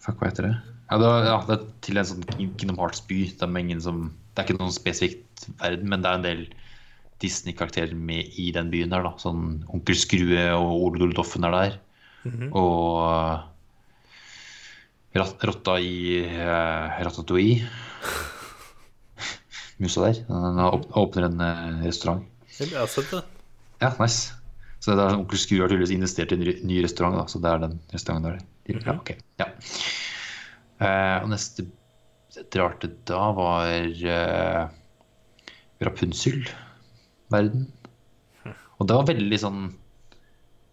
Fuck, 0.00 0.16
hva 0.20 0.30
heter 0.30 0.48
det? 0.48 0.54
Ja, 0.90 0.98
det, 0.98 1.06
var, 1.06 1.26
ja, 1.26 1.36
det 1.48 1.56
er 1.56 1.64
til 1.84 2.00
en 2.00 2.08
sånn 2.08 2.24
Kingdom 2.58 2.78
Hearts-by. 2.80 3.20
Det, 3.38 3.48
det 3.48 4.42
er 4.42 4.46
ikke 4.46 4.58
noen 4.58 4.74
spesifikt 4.74 5.44
verden, 5.60 5.90
men 5.92 6.02
det 6.02 6.10
er 6.10 6.18
en 6.18 6.26
del 6.26 6.42
Disney-karakterer 7.20 7.94
med 7.94 8.32
i 8.40 8.50
den 8.56 8.70
byen 8.72 8.90
der. 8.92 9.02
da 9.04 9.12
Sånn 9.20 9.62
Onkel 9.68 9.96
Skrue 9.98 10.46
og 10.56 10.72
Ole 10.86 11.02
Doldoffen 11.02 11.44
er 11.48 11.54
der. 11.56 11.78
Og 12.52 13.00
eh, 15.16 15.26
rotta 15.48 15.74
i 15.82 15.94
uh, 16.26 17.00
Ratatouille. 17.04 17.64
Musa 19.80 20.04
der. 20.06 20.20
Den 20.28 20.60
åp- 20.66 20.90
åpner 21.00 21.28
en 21.30 21.40
uh, 21.40 21.80
restaurant. 21.86 22.24
Jeg 22.60 22.74
har 22.76 22.86
sett 22.92 23.10
det. 23.14 23.22
Ja, 23.80 23.94
nice. 24.00 24.34
Så 24.80 24.94
det 24.96 25.04
er 25.04 25.16
Onkel 25.18 25.40
Skrue 25.40 25.60
har 25.64 25.68
tydeligvis 25.72 25.92
investert 25.96 26.32
i 26.32 26.36
en 26.38 26.44
ny- 26.68 26.80
restaurant, 26.84 27.16
da, 27.16 27.26
så 27.28 27.40
det 27.40 27.50
er 27.52 27.58
den 27.66 27.78
restauranten 27.92 28.30
der. 28.36 28.44
Ja, 28.80 28.94
ok. 28.96 29.10
Ja. 29.40 29.46
Uh, 30.80 31.16
og 31.24 31.28
neste 31.34 31.66
drar 32.54 32.76
til 32.80 32.92
da 33.08 33.22
var 33.36 33.66
uh, 33.90 34.70
Rapunzel-verden. 37.30 37.66
Og 38.80 38.88
det 38.88 38.96
var 38.96 39.08
veldig 39.10 39.38
sånn 39.38 39.62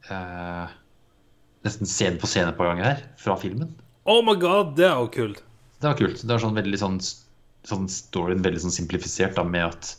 eh, 0.09 0.75
Nesten 1.65 1.89
scene 1.89 2.19
på 2.21 2.27
scene 2.29 2.53
på 2.55 2.63
gang 2.63 2.79
her, 2.79 3.01
fra 3.19 3.35
filmen. 3.39 3.73
Oh 4.07 4.21
my 4.23 4.37
god, 4.39 4.75
det 4.77 4.85
er 4.87 4.95
jo 4.95 5.09
kult. 5.11 5.41
Det 5.81 5.89
var 5.89 5.97
kult. 5.99 6.21
Det 6.21 6.31
var 6.31 6.39
sånn 6.39 6.55
veldig 6.55 6.79
sånn, 6.79 6.99
sånn 7.67 7.89
storyen 7.91 8.43
veldig 8.45 8.61
sånn 8.63 8.75
simplifisert 8.75 9.35
da, 9.35 9.43
med 9.43 9.65
at 9.65 9.89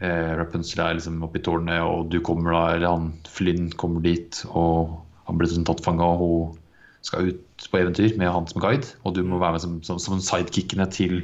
eh, 0.00 0.32
Rapunzel 0.40 0.82
er 0.82 0.96
liksom 0.98 1.20
oppe 1.22 1.38
i 1.38 1.44
tårnet, 1.46 1.84
og 1.84 2.10
du 2.10 2.18
kommer 2.26 2.56
da, 2.56 2.64
eller 2.74 2.90
han 2.90 3.12
Flynn 3.30 3.70
kommer 3.78 4.02
dit, 4.02 4.42
og 4.50 4.96
han 5.28 5.38
blir 5.38 5.52
sånn 5.52 5.68
tatt 5.68 5.84
fanga, 5.84 6.08
og 6.16 6.56
hun 6.56 7.06
skal 7.06 7.30
ut 7.30 7.68
på 7.70 7.78
eventyr 7.84 8.18
med 8.18 8.32
han 8.32 8.50
som 8.50 8.64
guide, 8.64 8.96
og 9.04 9.14
du 9.14 9.22
må 9.22 9.38
være 9.38 9.60
med 9.60 9.62
som, 9.68 9.78
som, 9.86 10.00
som 10.02 10.18
sidekickene 10.24 10.88
til, 10.90 11.20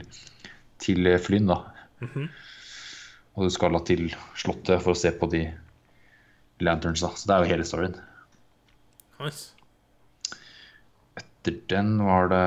til 0.85 1.11
eh, 1.11 1.19
Flynn, 1.19 1.51
da. 1.51 1.65
Og 3.37 3.47
du 3.47 3.53
skal 3.53 3.75
la 3.77 3.83
til 3.85 4.09
slottet 4.39 4.81
for 4.81 4.95
å 4.95 4.99
se 4.99 5.13
på 5.13 5.29
de 5.33 5.45
lanterns, 6.65 7.05
da. 7.05 7.13
Så 7.13 7.29
det 7.29 7.35
er 7.35 7.45
jo 7.45 7.53
hele 7.53 7.69
storyen. 7.69 7.99
Nice. 9.21 9.53
etter 11.17 11.55
den 11.71 11.93
var 12.05 12.29
det 12.33 12.47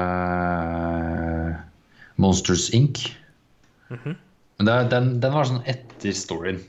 Monsters 2.19 2.69
Inc. 2.75 3.05
Mhm. 3.89 4.17
Men 4.59 4.67
det, 4.67 4.75
den, 4.91 5.07
den 5.23 5.33
var 5.33 5.47
sånn 5.47 5.63
etter 5.71 6.11
storyen 6.11 6.59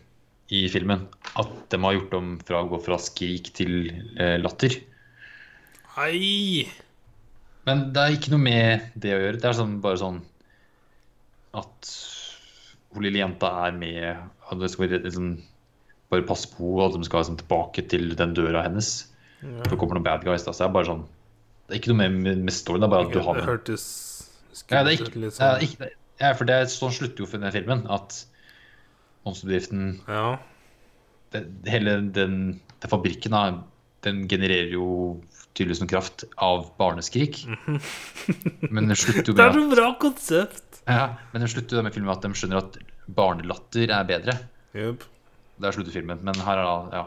i 0.54 0.68
filmen. 0.70 1.08
At 1.38 1.50
de 1.72 1.80
har 1.82 1.96
gjort 1.96 2.14
om 2.14 2.30
fra 2.46 2.62
å 2.62 2.68
gå 2.70 2.78
fra 2.84 3.00
skrik 3.02 3.50
til 3.56 3.90
eh, 4.14 4.36
latter. 4.38 4.76
Hei. 5.96 6.68
Men 7.66 7.88
det 7.94 8.02
er 8.02 8.14
ikke 8.14 8.32
noe 8.34 8.44
med 8.44 8.92
det 8.94 9.14
å 9.16 9.20
gjøre. 9.20 9.40
Det 9.42 9.50
er 9.50 9.58
sånn, 9.58 9.76
bare 9.82 10.00
sånn 10.00 10.22
at 11.58 11.90
hun 12.94 13.04
lille 13.06 13.20
jenta 13.22 13.50
er 13.68 13.76
med 13.78 14.02
at 14.50 14.60
det 14.60 14.70
skal 14.72 14.90
liksom, 14.96 15.32
Bare 16.10 16.24
passe 16.26 16.48
på 16.50 16.72
at 16.82 16.96
de 16.96 17.06
skal 17.06 17.22
liksom, 17.22 17.36
tilbake 17.38 17.84
til 17.86 18.16
den 18.18 18.32
døra 18.34 18.64
hennes. 18.66 18.88
For 19.40 19.70
det 19.70 19.78
kommer 19.78 19.94
noen 19.94 20.06
bad 20.08 20.24
guys. 20.26 20.42
Da. 20.42 20.50
Så 20.52 20.64
det 20.64 20.68
er 20.68 20.74
bare 20.74 20.88
sånn 20.88 21.04
Det 21.68 21.76
er 21.76 21.78
ikke 21.78 21.92
noe 21.92 22.00
med, 22.02 22.16
med, 22.24 22.40
med 22.48 22.54
storyen, 22.56 22.82
det 22.82 22.88
er 22.88 22.94
bare 22.96 23.06
at 23.06 23.14
du 23.14 23.20
har 23.22 23.38
Det 23.38 23.44
med 23.44 23.50
hørtes 23.52 23.84
Ja, 24.70 24.82
er 24.82 24.96
skummelt 24.98 25.06
ut. 25.06 25.14
Litt 25.14 25.30
det 25.30 25.36
sånn. 25.38 25.64
ikke 25.68 25.90
ja, 26.20 26.34
for 26.36 26.44
det 26.50 26.56
er, 26.60 26.66
sånn 26.68 26.92
slutter 26.92 27.22
jo 27.24 27.28
for 27.30 27.40
den 27.40 27.54
filmen. 27.54 27.86
At 27.88 28.18
monsterbedriften 29.24 30.00
Ja. 30.10 30.34
det, 31.32 31.46
Hele 31.70 31.94
den, 31.96 32.10
den 32.82 32.90
fabrikken 32.90 33.32
da, 33.32 33.44
den 34.04 34.26
genererer 34.28 34.74
jo 34.74 34.88
tydeligvis 35.54 35.80
noe 35.82 35.90
kraft 35.90 36.24
av 36.40 36.68
barneskrik. 36.80 37.40
Men 38.70 38.90
det 38.90 38.98
slutter 39.00 39.30
jo 39.32 39.36
Det 39.38 39.46
er 39.46 39.54
at, 39.54 39.56
så 39.56 39.70
bra 39.72 39.88
konsept! 40.02 40.69
Ja, 40.90 41.06
men 41.32 41.44
hun 41.44 41.52
slutter 41.52 41.84
med 41.86 41.94
filmen 41.94 42.12
at 42.12 42.24
de 42.24 42.32
skjønner 42.36 42.60
at 42.62 42.78
barnelatter 43.10 43.92
er 43.94 44.08
bedre. 44.08 44.36
Yep. 44.76 45.06
Der 45.60 45.74
slutter 45.76 45.94
filmen. 45.94 46.20
Men 46.26 46.38
her 46.46 46.60
er 46.60 46.68
da 46.68 46.98
ja. 46.98 47.06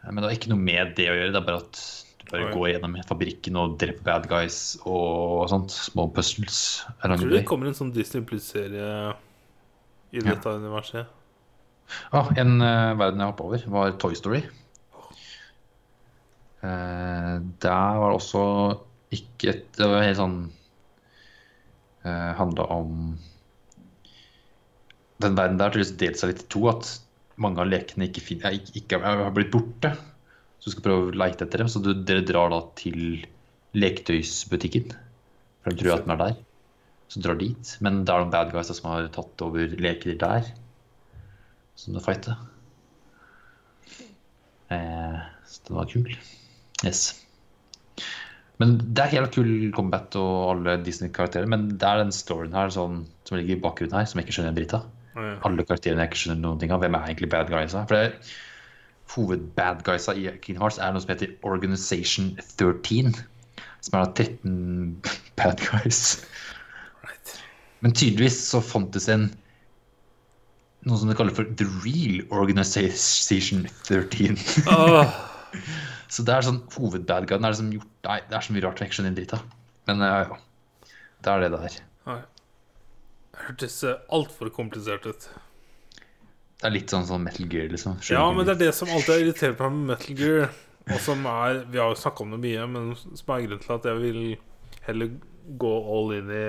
Ja, 0.00 0.12
Men 0.12 0.22
det 0.22 0.30
har 0.30 0.38
ikke 0.38 0.52
noe 0.54 0.64
med 0.64 0.94
det 0.98 1.10
å 1.12 1.16
gjøre. 1.16 1.32
Det 1.34 1.40
er 1.40 1.48
bare 1.48 1.62
at 1.62 1.80
du 2.20 2.26
bare 2.30 2.46
Oi. 2.48 2.52
går 2.56 2.68
gjennom 2.72 2.98
fabrikken 3.08 3.58
og 3.60 3.76
dreper 3.80 4.06
bad 4.06 4.28
guys 4.30 4.60
og 4.84 5.48
sånt. 5.52 5.74
Små 5.74 6.08
puzzles. 6.14 6.60
Jeg 7.02 7.20
tror 7.20 7.34
det 7.34 7.46
kommer 7.48 7.70
en 7.70 7.76
sånn 7.76 7.92
Disney 7.96 8.24
Pluss-serie 8.26 9.14
i 10.10 10.22
dette 10.24 10.54
universet. 10.56 11.16
Ah, 12.14 12.30
en 12.38 12.60
uh, 12.62 12.94
verden 12.98 13.20
jeg 13.20 13.32
hoppa 13.32 13.46
over, 13.48 13.64
var 13.74 13.96
Toy 14.00 14.14
Story. 14.18 14.44
Uh, 16.62 17.40
der 17.62 17.98
var 17.98 18.12
det 18.12 18.16
også 18.18 18.42
ikke 19.16 19.48
et 19.48 19.62
Det 19.78 19.86
var 19.88 20.04
helt 20.04 20.18
sånn 20.18 20.34
uh, 22.06 22.32
Handla 22.38 22.66
om 22.74 23.18
Den 25.20 25.36
verden 25.36 25.58
der 25.60 25.74
har 25.74 25.96
delt 26.00 26.20
seg 26.20 26.32
litt 26.32 26.44
i 26.46 26.50
to. 26.52 26.64
At 26.72 26.88
mange 27.40 27.60
av 27.62 27.68
lekene 27.68 28.08
ikke, 28.08 28.24
fin 28.24 28.44
er, 28.44 28.56
ikke, 28.56 28.76
ikke 28.80 29.00
har 29.04 29.34
blitt 29.36 29.52
borte. 29.52 29.92
Så 30.60 30.70
du 30.70 30.76
skal 30.76 30.86
prøve 30.86 31.10
å 31.10 31.18
leite 31.22 31.46
etter 31.46 31.62
dem. 31.62 31.72
Så 31.72 31.82
du, 31.84 31.92
dere 31.94 32.24
drar 32.26 32.52
da 32.52 32.62
til 32.80 33.26
leketøysbutikken. 33.76 34.94
For 35.60 35.72
de 35.72 35.82
tror 35.82 35.98
at 35.98 36.06
den 36.06 36.14
er 36.16 36.22
der. 36.24 36.40
Så 37.10 37.20
drar 37.24 37.38
dit. 37.40 37.76
Men 37.84 38.02
det 38.04 38.14
er 38.14 38.24
noen 38.24 38.32
bad 38.32 38.52
guys 38.54 38.72
som 38.72 38.90
har 38.92 39.08
tatt 39.14 39.44
over 39.44 39.76
leker 39.80 40.16
der 40.20 40.48
som 41.80 41.94
du 41.96 42.00
fighter. 42.04 42.36
Eh, 44.68 45.18
så 45.46 45.62
den 45.66 45.76
var 45.76 45.88
kul. 45.88 46.12
Yes. 46.84 47.24
Men 48.60 48.76
det 48.82 49.02
er 49.02 49.14
helt 49.14 49.32
kul 49.32 49.50
combat 49.72 50.14
og 50.20 50.50
alle 50.50 50.76
Disney-karakterer. 50.84 51.48
Men 51.48 51.70
det 51.80 51.86
er 51.88 52.02
den 52.02 52.12
storyen 52.12 52.56
her 52.56 52.72
sånn, 52.74 53.02
som 53.24 53.38
ligger 53.38 53.56
i 53.56 53.62
bakgrunnen 53.62 53.96
her, 53.96 54.08
som 54.08 54.20
jeg 54.20 54.28
ikke 54.28 54.36
skjønner 54.36 54.52
en 54.52 54.58
dritt 54.58 54.76
av. 54.76 54.86
Ja. 55.16 55.32
Alle 55.48 55.64
karakterene 55.66 56.04
jeg 56.04 56.12
ikke 56.12 56.22
skjønner 56.22 56.42
noen 56.44 56.60
ting 56.60 56.74
av. 56.74 56.84
Hvem 56.84 56.98
er 56.98 57.08
egentlig 57.08 57.30
bad 57.32 57.50
guysa? 57.52 57.86
For 57.88 57.96
det 57.96 58.36
Hovedbad 59.10 59.80
guysa 59.86 60.14
i 60.14 60.28
King 60.44 60.60
Hearts 60.60 60.78
er 60.78 60.92
noe 60.94 61.02
som 61.02 61.14
heter 61.14 61.32
Organization 61.48 62.34
13. 62.58 63.16
Som 63.80 63.96
er 63.96 64.04
da 64.04 64.26
13 64.28 65.00
bad 65.40 65.64
guys. 65.64 66.20
Right. 67.06 67.38
Men 67.80 67.96
tydeligvis 67.96 68.38
så 68.52 68.60
fantes 68.60 69.08
en 69.08 69.30
noe 70.88 71.00
som 71.00 71.10
de 71.10 71.16
kaller 71.16 71.34
for 71.36 71.48
The 71.60 71.66
Real 71.84 72.20
Organization 72.32 73.66
13. 73.88 74.38
Åh, 74.68 75.16
så 76.10 76.24
det 76.26 76.34
er 76.34 76.46
sånn 76.46 76.62
hovedbadguiden 76.74 77.46
er 77.46 77.54
liksom 77.54 77.72
gjort 77.76 78.08
Nei, 78.08 78.16
det 78.26 78.36
er 78.36 78.44
så 78.46 78.54
mye 78.54 78.64
rart 78.64 78.80
jeg 78.80 78.90
inn 78.90 78.96
skjønner 78.96 79.26
da. 79.30 79.38
Men 79.90 80.02
ja, 80.04 80.16
ja, 80.24 80.38
det 81.22 81.32
er 81.32 81.44
det 81.44 81.50
det 81.52 81.60
er. 81.68 81.76
Det 83.30 83.44
hørtes 83.46 83.76
uh, 83.86 83.98
altfor 84.12 84.50
komplisert 84.56 85.06
ut. 85.06 85.28
Det 86.60 86.68
er 86.68 86.74
litt 86.74 86.92
sånn 86.92 87.06
sånn 87.08 87.22
Metal 87.24 87.46
Gear, 87.48 87.70
liksom. 87.72 87.98
Ja, 88.10 88.24
men 88.32 88.44
det 88.48 88.56
er 88.56 88.62
det 88.66 88.72
som 88.76 88.90
alltid 88.92 89.14
har 89.14 89.22
irritert 89.22 89.60
meg 89.62 89.76
med 89.76 89.86
Metal 89.94 90.18
Gear. 90.18 90.50
Og 90.90 90.98
som 91.04 91.24
er 91.28 91.62
Vi 91.70 91.78
har 91.80 91.92
jo 91.92 92.00
snakka 92.00 92.24
om 92.24 92.34
det 92.34 92.40
mye, 92.42 92.66
men 92.68 92.90
som 92.98 93.34
er 93.36 93.44
grunnen 93.46 93.62
til 93.62 93.76
at 93.76 93.88
jeg 93.88 94.00
vil 94.02 94.20
heller 94.88 95.12
gå 95.60 95.72
all 95.94 96.12
in 96.16 96.32
i 96.34 96.44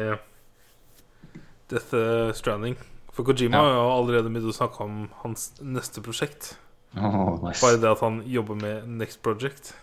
Death 1.71 1.93
Stranding. 2.38 2.75
For 3.11 3.27
Kojima 3.27 3.59
Ja. 3.59 3.61
har 3.61 3.73
jo 3.75 3.88
allerede 3.99 4.31
begynt 4.31 4.51
å 4.51 4.55
snakke 4.55 4.83
om 4.83 5.09
hans 5.23 5.51
neste 5.61 6.01
prosjekt. 6.03 6.55
Åh, 6.97 7.38
nice. 7.45 7.61
Bare 7.63 7.80
det 7.80 7.91
at 7.91 8.01
han 8.03 8.22
jobber 8.27 8.57
med 8.59 8.88
Next 8.88 9.22
Project. 9.23 9.73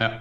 Ja. 0.00 0.18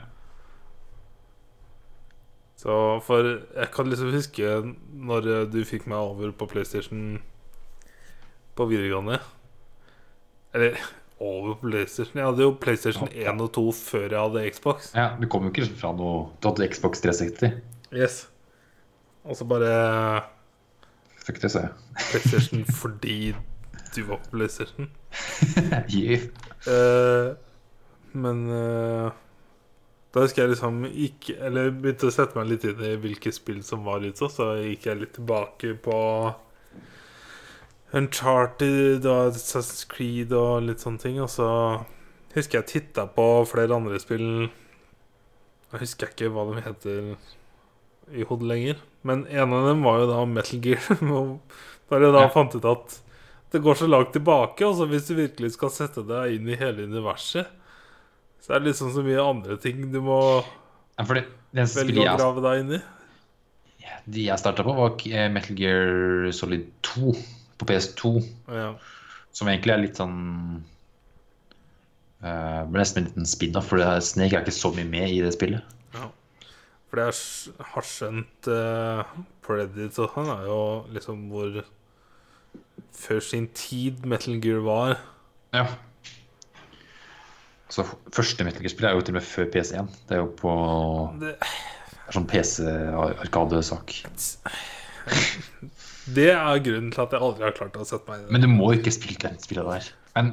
Så 2.57 2.73
for 3.05 3.27
jeg 3.53 3.71
kan 3.73 3.89
liksom 3.91 4.13
huske 4.15 4.53
når 4.97 5.27
du 5.53 5.59
fikk 5.67 5.85
meg 5.89 5.99
over 5.99 6.31
på 6.33 6.47
PlayStation 6.49 7.19
på 8.57 8.65
videregående. 8.65 9.19
Eller 10.55 10.79
over 11.19 11.53
på 11.53 11.67
PlayStation. 11.69 12.17
Jeg 12.17 12.25
hadde 12.25 12.45
jo 12.47 12.55
PlayStation 12.61 13.11
1 13.11 13.41
og 13.43 13.51
2 13.53 13.65
før 13.77 14.07
jeg 14.07 14.19
hadde 14.23 14.47
Xbox. 14.55 14.89
ja, 14.95 15.11
du 15.21 15.27
kom 15.29 15.45
jo 15.45 15.53
ikke 15.53 15.67
fra 15.77 15.91
noe 15.97 16.31
Du 16.41 16.49
hadde 16.49 16.67
Xbox 16.73 17.01
360. 17.01 17.61
Yes 17.93 18.27
Og 19.23 19.37
så 19.39 19.45
bare 19.47 20.23
Fuck 21.23 21.41
det, 21.41 21.51
sa 21.51 21.67
jeg. 21.67 21.71
PlayStation 22.11 22.65
fordi 22.65 23.35
du 23.95 24.01
var 24.07 24.17
på 24.23 24.37
PlayStation. 24.37 24.89
Yeah. 25.93 26.27
Eh, 26.67 27.35
men 28.17 28.43
eh, 28.51 29.15
da 30.13 30.23
husker 30.23 30.43
jeg 30.43 30.53
liksom 30.55 30.81
gikk, 30.89 31.29
Eller 31.37 31.69
begynte 31.71 32.09
å 32.09 32.13
sette 32.13 32.37
meg 32.39 32.49
litt 32.51 32.65
inn 32.67 32.83
i 32.83 32.95
hvilke 33.01 33.33
spill 33.35 33.61
som 33.65 33.85
var 33.87 34.05
ute. 34.05 34.29
Så 34.31 34.49
gikk 34.63 34.87
jeg 34.89 35.01
litt 35.01 35.15
tilbake 35.17 35.75
på 35.83 35.97
Uncharted 37.97 39.05
og 39.07 39.31
Assassin's 39.31 39.85
Creed 39.89 40.33
og 40.35 40.65
litt 40.67 40.83
sånne 40.83 41.03
ting. 41.03 41.21
Og 41.23 41.29
så 41.31 41.49
husker 42.35 42.61
jeg 42.61 42.71
titta 42.71 43.07
på 43.13 43.27
flere 43.49 43.77
andre 43.77 43.99
spill. 44.01 44.47
Jeg 45.71 45.83
husker 45.83 46.11
ikke 46.11 46.31
hva 46.33 46.47
de 46.49 46.63
heter 46.65 47.11
i 48.15 48.25
hodet 48.27 48.49
lenger. 48.49 48.85
Men 49.07 49.25
en 49.27 49.53
av 49.55 49.67
dem 49.69 49.83
var 49.85 50.01
jo 50.01 50.09
da 50.11 50.21
Metal 50.27 50.63
Gear. 50.63 50.81
Der 51.87 52.03
jeg 52.03 52.15
da 52.15 52.25
fant 52.33 52.55
ut 52.57 52.65
at 52.67 52.97
det 53.51 53.61
går 53.63 53.79
så 53.79 53.87
langt 53.87 54.13
tilbake. 54.15 54.65
Og 54.67 54.75
så 54.77 54.87
hvis 54.89 55.07
du 55.09 55.15
virkelig 55.17 55.53
skal 55.55 55.73
sette 55.73 56.03
deg 56.07 56.37
inn 56.37 56.49
i 56.51 56.59
hele 56.59 56.87
universet, 56.87 57.49
så 58.43 58.53
er 58.53 58.61
det 58.61 58.71
liksom 58.71 58.93
så 58.95 59.03
mye 59.05 59.23
andre 59.23 59.57
ting 59.61 59.87
du 59.91 59.99
må 60.03 60.19
Ja, 60.97 61.05
velge 61.07 62.03
å 62.03 62.15
grave 62.17 62.43
deg 62.45 62.63
inn 62.63 62.77
i. 62.77 62.81
de 64.07 64.27
jeg 64.29 64.39
starta 64.39 64.63
på, 64.63 64.75
var 64.75 64.95
eh, 65.09 65.27
Metal 65.31 65.57
Gear 65.57 66.31
Solid 66.35 66.67
2 66.87 67.13
på 67.57 67.67
PS2. 67.67 68.13
Ja. 68.51 68.71
Som 69.35 69.49
egentlig 69.51 69.73
er 69.73 69.81
litt 69.83 69.99
sånn 69.99 70.19
uh, 72.23 72.61
Ble 72.67 72.79
nesten 72.81 73.03
en 73.03 73.09
liten 73.09 73.27
spin-off, 73.29 73.67
for 73.69 73.83
Snake 74.01 74.37
er 74.37 74.45
ikke 74.45 74.55
så 74.55 74.71
mye 74.73 74.87
med 74.89 75.11
i 75.11 75.21
det 75.25 75.33
spillet. 75.35 75.75
Ja. 75.93 76.09
For 76.87 77.01
det 77.01 77.09
jeg 77.09 77.67
har 77.73 77.85
skjønt 77.85 78.49
uh, 78.49 79.17
Predator 79.45 80.09
sånn, 80.13 80.31
er 80.33 80.47
jo 80.49 80.61
liksom 80.95 81.27
hvor 81.33 81.59
før 82.95 83.19
sin 83.23 83.47
tid 83.57 84.05
Metal 84.05 84.39
Gear 84.43 84.63
var. 84.65 84.97
Ja. 85.55 85.65
Så 87.69 87.83
første 88.15 88.45
Metal 88.47 88.63
Gear-spill 88.63 88.87
er 88.87 88.95
jo 88.95 89.01
til 89.03 89.13
og 89.15 89.19
med 89.19 89.25
før 89.27 89.49
PS1. 89.53 89.89
Det 90.07 90.15
er 90.17 90.21
jo 90.23 90.29
på 90.39 90.53
Det, 91.19 91.33
er 92.07 92.15
sånn 92.15 92.27
PC-arkadesak. 92.31 93.95
det 96.17 96.29
er 96.31 96.61
grunnen 96.63 96.91
til 96.93 97.03
at 97.03 97.15
jeg 97.15 97.23
aldri 97.27 97.47
har 97.47 97.55
klart 97.57 97.75
å 97.79 97.87
sette 97.87 98.07
meg 98.07 98.21
i 98.21 98.25
det. 98.27 98.31
Men 98.35 98.45
du 98.45 98.49
må 98.51 98.71
jo 98.71 98.79
ikke 98.79 98.95
spille 98.95 99.19
det 99.23 99.43
spillet 99.43 99.67
der. 99.67 99.89
Men 100.15 100.31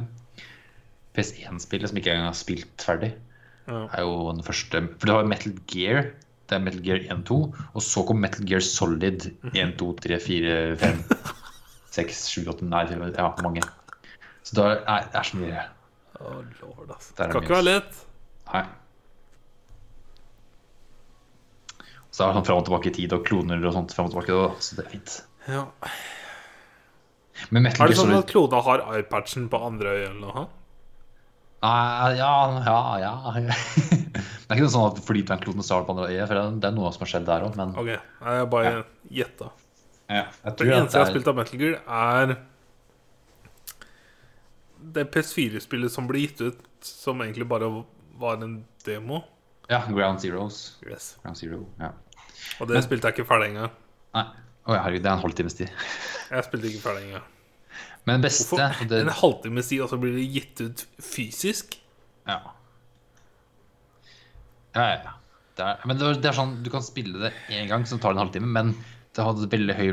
PS1-spillet 1.15 1.91
som 1.91 1.99
ikke 2.01 2.15
engang 2.15 2.31
har 2.31 2.39
spilt 2.39 2.87
ferdig, 2.87 3.15
Ja. 3.65 3.87
er 3.97 4.03
jo 4.05 4.29
den 4.29 4.43
første 4.45 4.81
For 4.99 5.09
det 5.09 5.15
har 5.17 5.25
Metal 5.31 5.55
Gear. 5.73 6.11
Det 6.45 6.57
er 6.59 6.61
Metal 6.61 6.83
Gear 6.85 6.99
1, 7.09 7.23
2, 7.25 7.37
og 7.75 7.83
så 7.83 8.03
kom 8.05 8.19
Metal 8.21 8.45
Gear 8.45 8.61
Solid 8.61 9.31
1, 9.55 9.77
2, 9.81 9.87
3, 10.05 10.19
4, 10.21 10.77
5, 10.77 10.99
6, 11.95 12.23
7, 12.35 12.41
8 12.55 12.69
Nei, 12.71 12.85
ja, 13.15 13.29
mange. 13.45 13.65
Så 14.45 14.57
da 14.59 14.71
er 14.77 15.07
det 15.13 15.21
er 15.21 15.29
så 15.29 15.41
mye 15.41 15.67
Å, 16.21 16.33
lord, 16.63 16.91
ass. 16.95 17.13
Det 17.17 17.29
kan 17.33 17.43
ikke 17.43 17.57
være 17.57 17.69
lett. 17.69 18.03
Nei. 18.53 18.65
Så 22.15 22.23
er 22.23 22.31
det 22.31 22.37
sånn 22.39 22.47
fram 22.47 22.61
og 22.61 22.67
tilbake 22.69 22.91
i 22.93 22.95
tid 22.95 23.15
og 23.17 23.25
kloner 23.27 23.65
og 23.67 23.73
sånt 23.75 23.95
fram 23.97 24.07
og 24.07 24.13
tilbake, 24.15 24.37
da, 24.39 24.51
så 24.63 24.77
det 24.79 24.85
er 24.85 24.93
fint. 24.93 25.17
Ja. 25.51 25.65
Men 27.51 27.67
Metal 27.67 27.83
Er 27.83 27.91
det 27.91 27.99
sånn 27.99 28.15
at 28.15 28.31
Klona 28.31 28.61
har 28.63 28.85
eyepatchen 28.95 29.49
på 29.51 29.59
andre 29.67 29.97
øyet 29.97 30.11
eller 30.13 30.29
noe? 30.29 30.45
Nei, 31.65 32.13
ja, 32.21 32.31
ja, 32.69 32.79
ja. 33.01 33.13
er 34.55 34.55
ikke 34.55 34.67
noe 34.67 34.75
sånn 34.77 34.87
at 34.93 35.01
flytvernkloden 35.09 35.65
starter 35.67 35.89
på 35.89 35.97
andre 35.97 36.11
øyet, 36.13 36.29
for 36.29 36.39
det 36.61 36.69
er 36.71 36.77
noe 36.77 36.93
som 36.95 37.05
har 37.05 37.11
skjedd 37.11 37.29
der 37.29 37.47
òg, 37.49 37.59
men 37.59 37.75
Ok, 37.81 37.91
Nei, 37.97 38.35
jeg 38.39 38.51
bare 38.53 38.73
gjetta. 39.19 39.51
ja, 39.51 39.64
jeg 40.21 40.57
Det 40.59 40.69
eneste 40.69 40.99
jeg 40.99 41.07
har 41.07 41.13
spilt 41.13 41.31
av 41.31 41.39
Metal 41.39 41.61
Gear, 41.61 41.81
er 41.85 42.37
det 44.95 45.07
PS4-spillet 45.15 45.93
som 45.93 46.09
ble 46.09 46.25
gitt 46.27 46.43
ut, 46.45 46.65
som 46.85 47.23
egentlig 47.25 47.47
bare 47.49 47.71
var 48.21 48.43
en 48.45 48.59
demo. 48.85 49.23
ja, 49.71 49.83
Ground 49.89 50.21
Zeroes. 50.21 50.77
Yes. 50.87 51.15
Ground 51.23 51.41
Zero, 51.41 51.65
ja. 51.81 51.93
Og 52.61 52.69
det 52.69 52.83
spilte 52.85 53.09
jeg 53.09 53.19
ikke 53.19 53.29
ferdig 53.29 53.55
engang. 53.55 53.73
Nei, 54.15 54.27
oh, 54.67 54.75
herregud, 54.77 55.03
det 55.03 55.11
er 55.11 55.17
en 55.17 55.25
halvtimes 55.25 55.57
tid. 55.59 55.73
Jeg 56.35 56.47
spilte 56.47 56.69
ikke 56.71 56.83
ferdig 56.85 57.09
engang. 57.09 57.31
Men 58.05 58.21
det 58.21 58.29
beste 58.29 58.45
Hvorfor 58.53 58.89
det, 58.91 59.01
en 59.01 59.17
halvtimes 59.17 59.71
tid, 59.71 59.81
og 59.83 59.91
så 59.91 59.99
blir 60.01 60.15
det 60.15 60.27
gitt 60.35 60.61
ut 60.61 60.85
fysisk? 61.03 61.79
Ja. 62.29 62.39
Ja, 64.75 64.85
ja, 64.85 64.99
ja. 65.07 65.15
Det 65.55 65.65
er, 65.65 65.83
men 65.87 65.99
det 65.99 66.07
er, 66.07 66.17
det 66.19 66.29
er 66.31 66.37
sånn, 66.37 66.57
du 66.67 66.71
kan 66.73 66.83
spille 66.83 67.21
det 67.23 67.31
én 67.55 67.69
gang, 67.71 67.85
så 67.87 67.97
tar 68.03 68.13
det 68.13 68.19
en 68.19 68.25
halvtime, 68.25 68.51
men 68.51 68.73
det 69.15 69.27
hadde 69.27 69.51
veldig 69.53 69.77
høy 69.79 69.91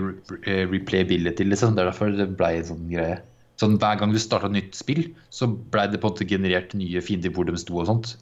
replayability, 0.72 1.46
liksom. 1.46 1.76
Det 1.76 1.84
er 1.84 1.92
derfor 1.92 2.16
det 2.16 2.32
ble 2.40 2.50
en 2.58 2.68
sånn 2.72 2.90
greie. 2.90 3.20
Sånn 3.62 3.78
Hver 3.78 4.00
gang 4.00 4.14
du 4.14 4.20
starta 4.22 4.50
nytt 4.50 4.74
spill, 4.78 5.04
så 5.30 5.46
blei 5.48 5.86
det 5.92 6.00
på 6.02 6.10
en 6.10 6.16
måte 6.16 6.26
generert 6.30 6.74
nye 6.78 7.04
fiender 7.06 7.34
hvor 7.36 7.46
de 7.46 7.54
sto 7.62 7.78
og 7.78 7.90
sånt. 7.90 8.16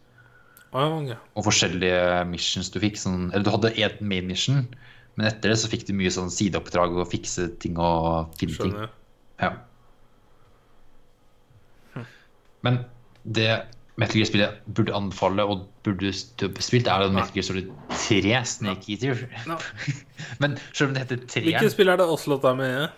Oh, 0.75 0.99
yeah. 1.01 1.21
Og 1.39 1.47
forskjellige 1.47 2.25
missions 2.29 2.69
du 2.73 2.77
fikk. 2.83 2.99
Sånn, 2.99 3.29
eller 3.31 3.47
du 3.47 3.53
hadde 3.55 3.71
én 3.79 3.95
main 4.03 4.27
mission, 4.27 4.67
men 5.15 5.29
etter 5.31 5.53
det 5.53 5.59
så 5.61 5.71
fikk 5.71 5.87
du 5.87 5.95
mye 5.95 6.11
sånn 6.13 6.31
sideoppdrag 6.33 6.99
og 6.99 7.09
fikse 7.11 7.47
ting 7.63 7.79
og 7.79 8.35
finne 8.39 8.59
ting. 8.59 8.75
Skjønner. 8.75 8.91
Ja. 9.39 9.55
Men 12.67 12.83
det 13.23 13.49
Metal 13.99 14.15
Gear-spillet 14.19 14.61
burde 14.75 14.95
anbefale 14.95 15.43
og 15.43 15.65
burde 15.83 16.13
spilt, 16.15 16.87
er 16.87 17.03
det 17.03 17.11
Metal 17.11 17.33
Gear 17.35 17.47
Solid 17.47 17.71
3 17.91 18.39
Snake 18.47 18.93
Eater. 18.93 19.25
Men 20.41 20.55
selv 20.71 20.89
om 20.89 20.95
det 20.95 21.03
heter 21.03 21.23
3 21.25 21.43
Hvilke 21.49 21.71
spill 21.73 21.91
er 21.91 21.99
det 21.99 22.07
Oslot 22.07 22.47
er 22.47 22.59
med 22.59 22.75
i? 22.77 22.89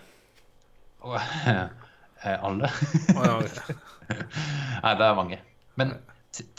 og, 1.02 1.16
eh, 1.52 2.36
Alle? 2.38 2.70
Å, 3.16 3.24
ja. 3.26 3.38
Nei, 4.84 4.94
det 5.00 5.08
er 5.08 5.18
mange. 5.18 5.40
Men 5.80 5.96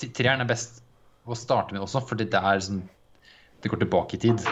treeren 0.01 0.43
er 0.43 0.49
best 0.49 0.81
å 1.23 1.37
starte 1.37 1.75
med 1.75 1.85
også, 1.85 2.03
fordi 2.09 2.27
det 2.33 2.39
er 2.39 2.63
sånn 2.63 2.81
Det 3.63 3.71
går 3.71 3.85
tilbake 3.85 4.17
i 4.17 4.21
tid. 4.25 4.43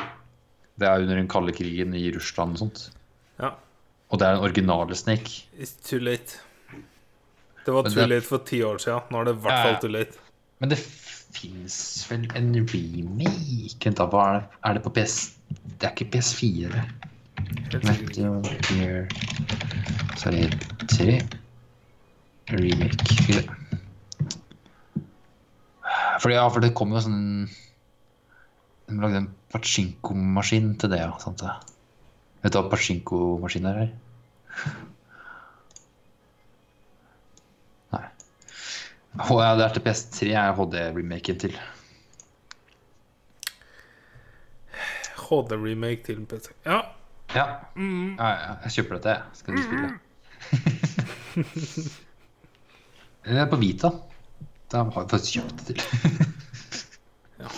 Det 0.80 0.88
er 0.88 1.03
under 1.03 1.19
den 1.19 1.27
kalde 1.31 1.51
krigen 1.55 1.91
i 1.97 2.05
Russland 2.15 2.55
og 2.55 2.63
sånt. 2.63 2.85
Ja. 3.41 3.51
Og 4.11 4.19
det 4.22 4.27
er 4.27 4.38
den 4.38 4.45
originale 4.47 4.95
Snake. 4.95 5.43
It's 5.59 5.76
too 5.84 5.99
late. 5.99 6.39
Det 7.65 7.73
var 7.73 7.83
too 7.83 7.95
det- 7.95 8.09
late 8.09 8.25
for 8.27 8.38
ti 8.45 8.61
år 8.65 8.77
siden. 8.81 9.01
Nå 9.11 9.19
er 9.19 9.23
det 9.29 9.35
i 9.35 9.41
hvert 9.45 9.61
fall 9.65 9.73
ja. 9.73 9.79
too 9.79 9.91
late. 9.91 10.17
Men 10.59 10.69
det 10.69 10.77
fins 10.81 11.77
vel 12.09 12.27
en 12.35 12.53
remake 12.55 13.85
Vent, 13.85 13.97
da. 13.97 14.05
Hva 14.05 14.25
er 14.27 14.33
det? 14.39 14.43
Er 14.65 14.73
det 14.77 14.83
på 14.83 14.93
PS 14.93 15.33
Det 15.79 15.88
er 15.88 15.93
ikke 15.95 16.11
PS4. 16.17 16.81
Helt 17.71 17.88
sikkert 17.88 18.17
ikke. 18.17 18.29
Metal 18.29 18.59
Gear 18.69 19.07
Solid 20.17 20.53
3 20.91 21.21
remake. 22.51 23.47
Fordi, 26.21 26.35
ja, 26.35 26.47
for 26.47 26.61
det 26.61 26.73
kom 26.77 26.91
jo 26.93 27.01
sånn 27.01 27.49
De 28.89 28.99
lagde 28.99 29.21
en 29.23 29.29
pachinko-maskin 29.53 30.73
til 30.79 30.91
det, 30.91 30.99
ja. 31.01 31.11
Sant 31.23 31.41
det? 31.41 31.51
Vet 32.43 32.53
du 32.53 32.59
hva 32.59 32.69
pachinko-maskin 32.71 33.67
er? 33.69 33.81
eller? 33.85 34.75
Å, 39.19 39.35
ja, 39.43 39.51
det 39.59 39.65
er 39.65 39.73
til 39.75 39.83
PS3 39.83 40.29
er 40.39 40.53
HD-remaken 40.55 41.39
til. 41.43 41.55
HD-remake 45.25 46.05
til 46.05 46.21
PC. 46.29 46.53
Ja. 46.65 46.79
Ja. 47.35 47.45
Mm. 47.75 48.15
Ja, 48.19 48.29
ja, 48.35 48.53
jeg 48.65 48.77
kjøper 48.77 48.99
dette, 48.99 49.09
jeg. 49.15 49.23
Skal 49.39 49.55
du 49.55 49.61
spille? 49.65 49.89
Det 53.27 53.38
er 53.43 53.51
på 53.51 53.59
Vita. 53.59 53.91
Da 54.71 54.79
har 54.79 54.88
jeg 54.88 54.95
faktisk 54.95 55.31
kjøpt 55.35 55.67
det 55.67 55.75
til. 55.75 55.77
Ja. 57.41 57.51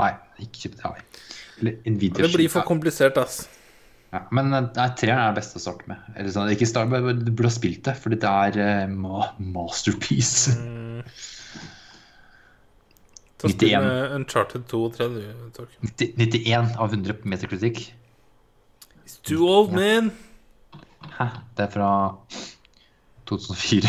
Nei, 0.00 0.12
ikke 0.44 0.64
kjøpt 0.64 0.76
det. 0.78 0.84
Har 0.86 0.96
vi. 0.96 1.02
Det 2.16 2.32
blir 2.32 2.48
for 2.52 2.68
komplisert, 2.68 3.16
ass. 3.20 3.44
Ja. 4.12 4.22
Men 4.30 4.52
eh, 4.52 4.68
nei, 4.76 4.88
treeren 4.98 5.22
er 5.22 5.32
det 5.32 5.40
beste 5.40 5.60
å 5.60 5.64
starte 5.64 5.88
med. 5.90 6.04
Eller 6.14 6.34
sånn, 6.34 6.50
ikke 6.52 6.68
start, 6.68 6.92
men 6.92 7.24
Du 7.24 7.30
burde 7.32 7.50
ha 7.50 7.56
spilt 7.56 7.82
det, 7.88 7.96
fordi 8.00 8.20
det 8.22 8.30
er 8.30 8.86
uh, 8.86 9.40
masterpiece. 9.56 10.54
Mm. 10.56 11.02
Ta 13.36 13.50
91. 13.50 13.52
spill 13.52 14.14
Uncharted 14.16 14.68
2 14.70 14.84
og 14.86 14.94
3, 14.96 15.08
du, 15.12 15.22
Torken. 15.56 15.90
91 16.00 16.76
av 16.80 16.92
100 16.94 17.18
på 17.20 17.32
meterkritikk. 17.34 17.82
It's 19.04 19.18
too 19.22 19.46
old, 19.46 19.72
man! 19.76 20.10
Hæ? 21.18 21.26
Det 21.56 21.64
er 21.66 21.70
fra 21.70 21.90
2004. 23.26 23.88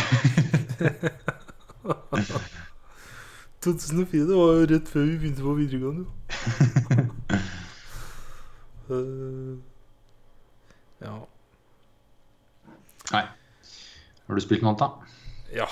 2004, 3.63 4.21
det 4.29 4.35
var 4.35 4.53
jo 4.53 4.67
rett 4.73 4.91
før 4.91 5.07
vi 5.07 5.17
begynte 5.17 5.41
på 5.41 5.57
videregående. 5.61 6.05
Eh, 8.87 9.55
ja. 11.03 11.15
Nei. 13.11 13.23
Har 14.27 14.35
du 14.35 14.43
spilt 14.43 14.63
noe 14.65 14.73
annet, 14.73 14.83
da? 14.83 14.89
Ja. 15.55 15.67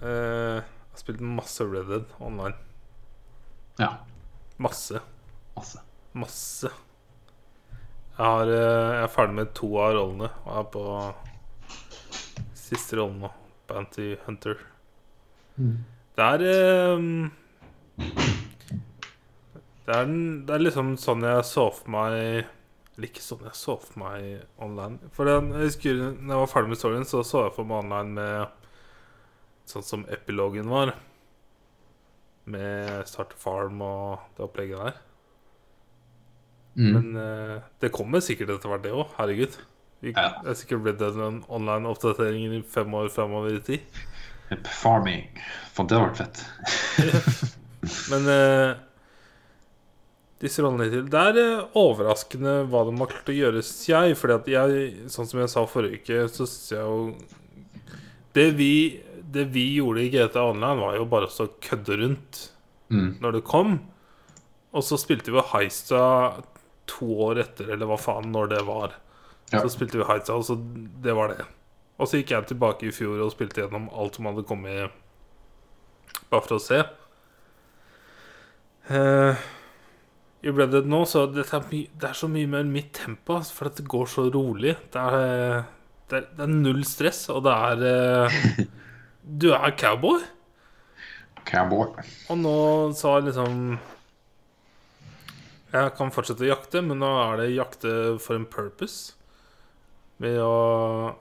Uh, 0.00 0.58
jeg 0.58 0.64
har 0.64 1.02
spilt 1.02 1.20
masse 1.20 1.66
Red 1.68 1.90
Dead 1.92 2.12
online. 2.24 2.56
Ja. 3.78 3.92
Masse. 4.56 5.02
Masse. 5.54 5.82
Masse. 6.18 6.70
Jeg, 8.18 8.26
har, 8.26 8.50
eh, 8.50 8.94
jeg 8.96 9.02
er 9.04 9.12
ferdig 9.14 9.34
med 9.36 9.52
to 9.54 9.68
av 9.78 9.92
rollene 9.94 10.28
og 10.42 10.54
er 10.58 10.64
på 10.72 10.84
siste 12.58 12.98
rollen 12.98 13.20
nå. 13.22 13.30
Bounty 13.68 14.16
Hunter. 14.24 14.56
Det 16.18 16.24
er 16.24 16.42
um, 16.96 17.28
det, 19.86 19.94
er 19.94 20.10
det 20.10 20.56
er 20.56 20.64
liksom 20.64 20.96
sånn 20.98 21.22
jeg 21.28 21.44
så 21.46 21.68
for 21.76 21.92
meg 21.94 22.48
ikke 23.06 23.22
sånn 23.22 23.44
jeg 23.46 23.54
så 23.54 23.76
for 23.78 24.00
meg 24.02 24.40
online. 24.64 25.10
For 25.14 25.28
den, 25.28 25.52
jeg 25.54 25.70
husker 25.70 26.00
når 26.00 26.32
jeg 26.32 26.40
var 26.42 26.50
ferdig 26.50 26.72
med 26.72 26.80
storyen, 26.80 27.06
så 27.06 27.22
så 27.26 27.44
jeg 27.46 27.54
for 27.54 27.68
meg 27.68 27.84
online 27.84 28.16
med 28.16 29.68
sånn 29.70 29.86
som 29.86 30.06
epilogen 30.10 30.70
var. 30.72 30.94
Med 32.48 33.06
Start 33.06 33.36
Farm 33.38 33.82
og 33.84 34.24
det 34.34 34.46
opplegget 34.46 34.82
der. 34.82 34.98
Mm. 36.78 36.90
Men 36.94 37.08
uh, 37.18 37.56
det 37.82 37.92
kommer 37.94 38.22
sikkert 38.24 38.54
etter 38.54 38.72
hvert, 38.72 38.84
det 38.86 38.94
òg. 38.94 39.12
Herregud. 39.18 39.58
Vi, 40.00 40.12
Ja. 40.14 40.30
Det 40.42 40.52
er 40.52 40.58
sikkert 40.58 40.86
Red 40.86 40.98
Dead 41.00 41.16
online-oppdateringen 41.50 42.58
i 42.58 42.62
fem 42.62 42.92
år 42.94 43.08
framover 43.10 43.56
i 43.58 43.62
tid. 43.66 44.02
Farming. 44.80 45.26
For 45.74 45.86
det 45.86 45.98
hadde 45.98 46.10
vært 46.10 46.20
fett. 46.22 47.48
Men 48.10 48.30
eh, 48.32 48.76
disse 50.38 50.62
rollene 50.62 50.86
til 50.92 51.08
Det 51.10 51.22
er 51.32 51.38
eh, 51.42 51.78
overraskende 51.78 52.52
hva 52.70 52.84
de 52.86 52.94
har 53.00 53.10
klart 53.10 53.32
å 53.32 53.36
gjøre, 53.38 53.62
syns 53.66 53.88
jeg. 53.90 54.18
Fordi 54.20 54.36
at 54.36 54.52
jeg, 54.52 54.92
sånn 55.10 55.26
som 55.30 55.40
jeg 55.42 55.50
sa 55.54 55.64
forrige 55.66 56.00
uke, 56.02 56.20
så 56.30 56.46
syns 56.46 56.72
jeg 56.76 56.84
jo 56.84 57.00
det 58.38 58.46
vi, 58.58 58.72
det 59.34 59.48
vi 59.50 59.64
gjorde 59.78 60.04
i 60.04 60.12
GTA 60.12 60.44
Online, 60.52 60.78
var 60.80 60.94
jo 61.00 61.08
bare 61.10 61.28
å 61.32 61.50
kødde 61.64 62.00
rundt 62.04 62.44
Mm. 62.88 63.18
når 63.20 63.32
det 63.36 63.40
kom. 63.44 63.74
Og 64.72 64.80
så 64.80 64.96
spilte 64.96 65.28
vi 65.28 65.42
Heista 65.50 65.98
to 66.88 67.04
år 67.26 67.42
etter, 67.42 67.68
eller 67.74 67.84
hva 67.90 67.98
faen, 68.00 68.30
når 68.32 68.48
det 68.54 68.62
var. 68.64 68.94
Ja. 69.52 69.60
Så 69.60 69.74
spilte 69.74 69.98
vi 70.00 70.06
Heista, 70.08 70.32
og 70.32 70.46
så 70.48 70.56
det 71.04 71.12
var 71.12 71.34
det. 71.34 71.44
Og 72.00 72.08
så 72.08 72.16
gikk 72.22 72.32
jeg 72.32 72.46
tilbake 72.48 72.88
i 72.88 72.94
fjor 72.96 73.20
og 73.20 73.34
spilte 73.34 73.60
gjennom 73.60 73.90
alt 73.92 74.16
som 74.16 74.24
hadde 74.30 74.46
kommet, 74.48 74.88
bare 76.30 76.46
for 76.46 76.56
å 76.56 76.62
se. 76.64 76.80
Eh, 78.88 79.44
I 80.42 80.52
Red 80.54 80.70
Dead 80.70 80.86
nå, 80.86 81.02
så 81.08 81.24
det 81.32 81.48
er 81.50 81.64
det 81.68 82.06
er 82.06 82.14
så 82.16 82.28
mye 82.30 82.46
mer 82.50 82.66
mitt 82.68 82.92
tempo, 82.94 83.40
for 83.42 83.70
at 83.70 83.78
det 83.80 83.88
går 83.90 84.06
så 84.06 84.28
rolig. 84.30 84.76
Det 84.94 85.02
er, 85.02 85.64
det 86.10 86.20
er, 86.20 86.26
det 86.36 86.44
er 86.44 86.52
null 86.52 86.84
stress, 86.86 87.24
og 87.34 87.42
det 87.46 87.54
er 87.54 87.86
eh, 87.90 88.66
Du 89.42 89.50
er 89.52 89.74
cowboy. 89.76 90.22
Cowboy. 91.48 91.90
Og 92.30 92.38
nå 92.38 92.56
sa 92.96 93.18
liksom 93.20 93.78
Jeg 95.72 95.94
kan 95.98 96.12
fortsette 96.14 96.46
å 96.46 96.52
jakte, 96.52 96.84
men 96.86 97.02
nå 97.02 97.10
er 97.26 97.42
det 97.42 97.48
jakte 97.56 97.92
for 98.22 98.38
en 98.38 98.46
purpose. 98.48 99.16
Ved 100.22 100.38
å 100.40 101.16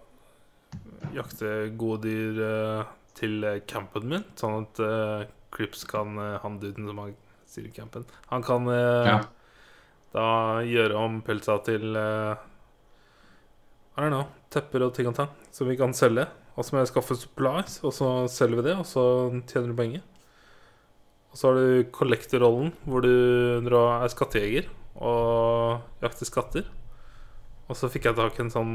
jakte 1.18 1.72
gode 1.78 2.06
dyr 2.06 2.40
eh, 2.46 2.94
til 3.18 3.44
eh, 3.46 3.60
campen 3.70 4.08
min, 4.14 4.30
sånn 4.38 4.62
at 4.62 4.82
Crips 5.54 5.86
kan 5.90 6.18
eh, 6.22 6.38
Han 6.44 6.60
duden 6.62 6.90
som 6.90 7.02
har 7.02 7.14
sier 7.48 7.70
Han 8.30 8.44
kan 8.44 8.68
eh, 8.68 9.08
Ja. 9.08 9.22
da 10.14 10.28
gjøre 10.64 10.96
om 10.96 11.22
pelsa 11.22 11.58
til 11.64 11.96
eh, 11.96 12.36
I 13.98 14.02
don't 14.02 14.14
know, 14.14 14.28
tepper 14.54 14.84
og 14.86 14.94
ting 14.94 15.08
og 15.10 15.16
tang 15.16 15.30
som 15.52 15.68
vi 15.68 15.76
kan 15.80 15.94
selge. 15.94 16.28
Og 16.58 16.66
så 16.66 16.74
må 16.74 16.82
jeg 16.82 16.90
skaffe 16.92 17.16
supplies, 17.18 17.80
og 17.86 17.94
så 17.94 18.08
selger 18.30 18.58
vi 18.62 18.70
det, 18.70 18.76
og 18.78 18.86
så 18.86 19.04
tjener 19.50 19.70
du 19.74 19.78
penger. 19.78 20.02
Og 21.32 21.38
så 21.38 21.52
har 21.52 21.60
du 21.60 21.90
kollektorrollen, 21.94 22.72
hvor 22.86 23.02
du 23.06 23.12
er 23.78 24.08
skattejeger 24.10 24.70
og 24.98 25.82
jakter 26.02 26.26
skatter. 26.26 26.66
Og 27.68 27.78
så 27.78 27.90
fikk 27.92 28.08
jeg 28.10 28.18
tak 28.18 28.38
i 28.40 28.44
en 28.46 28.54
sånn 28.54 28.74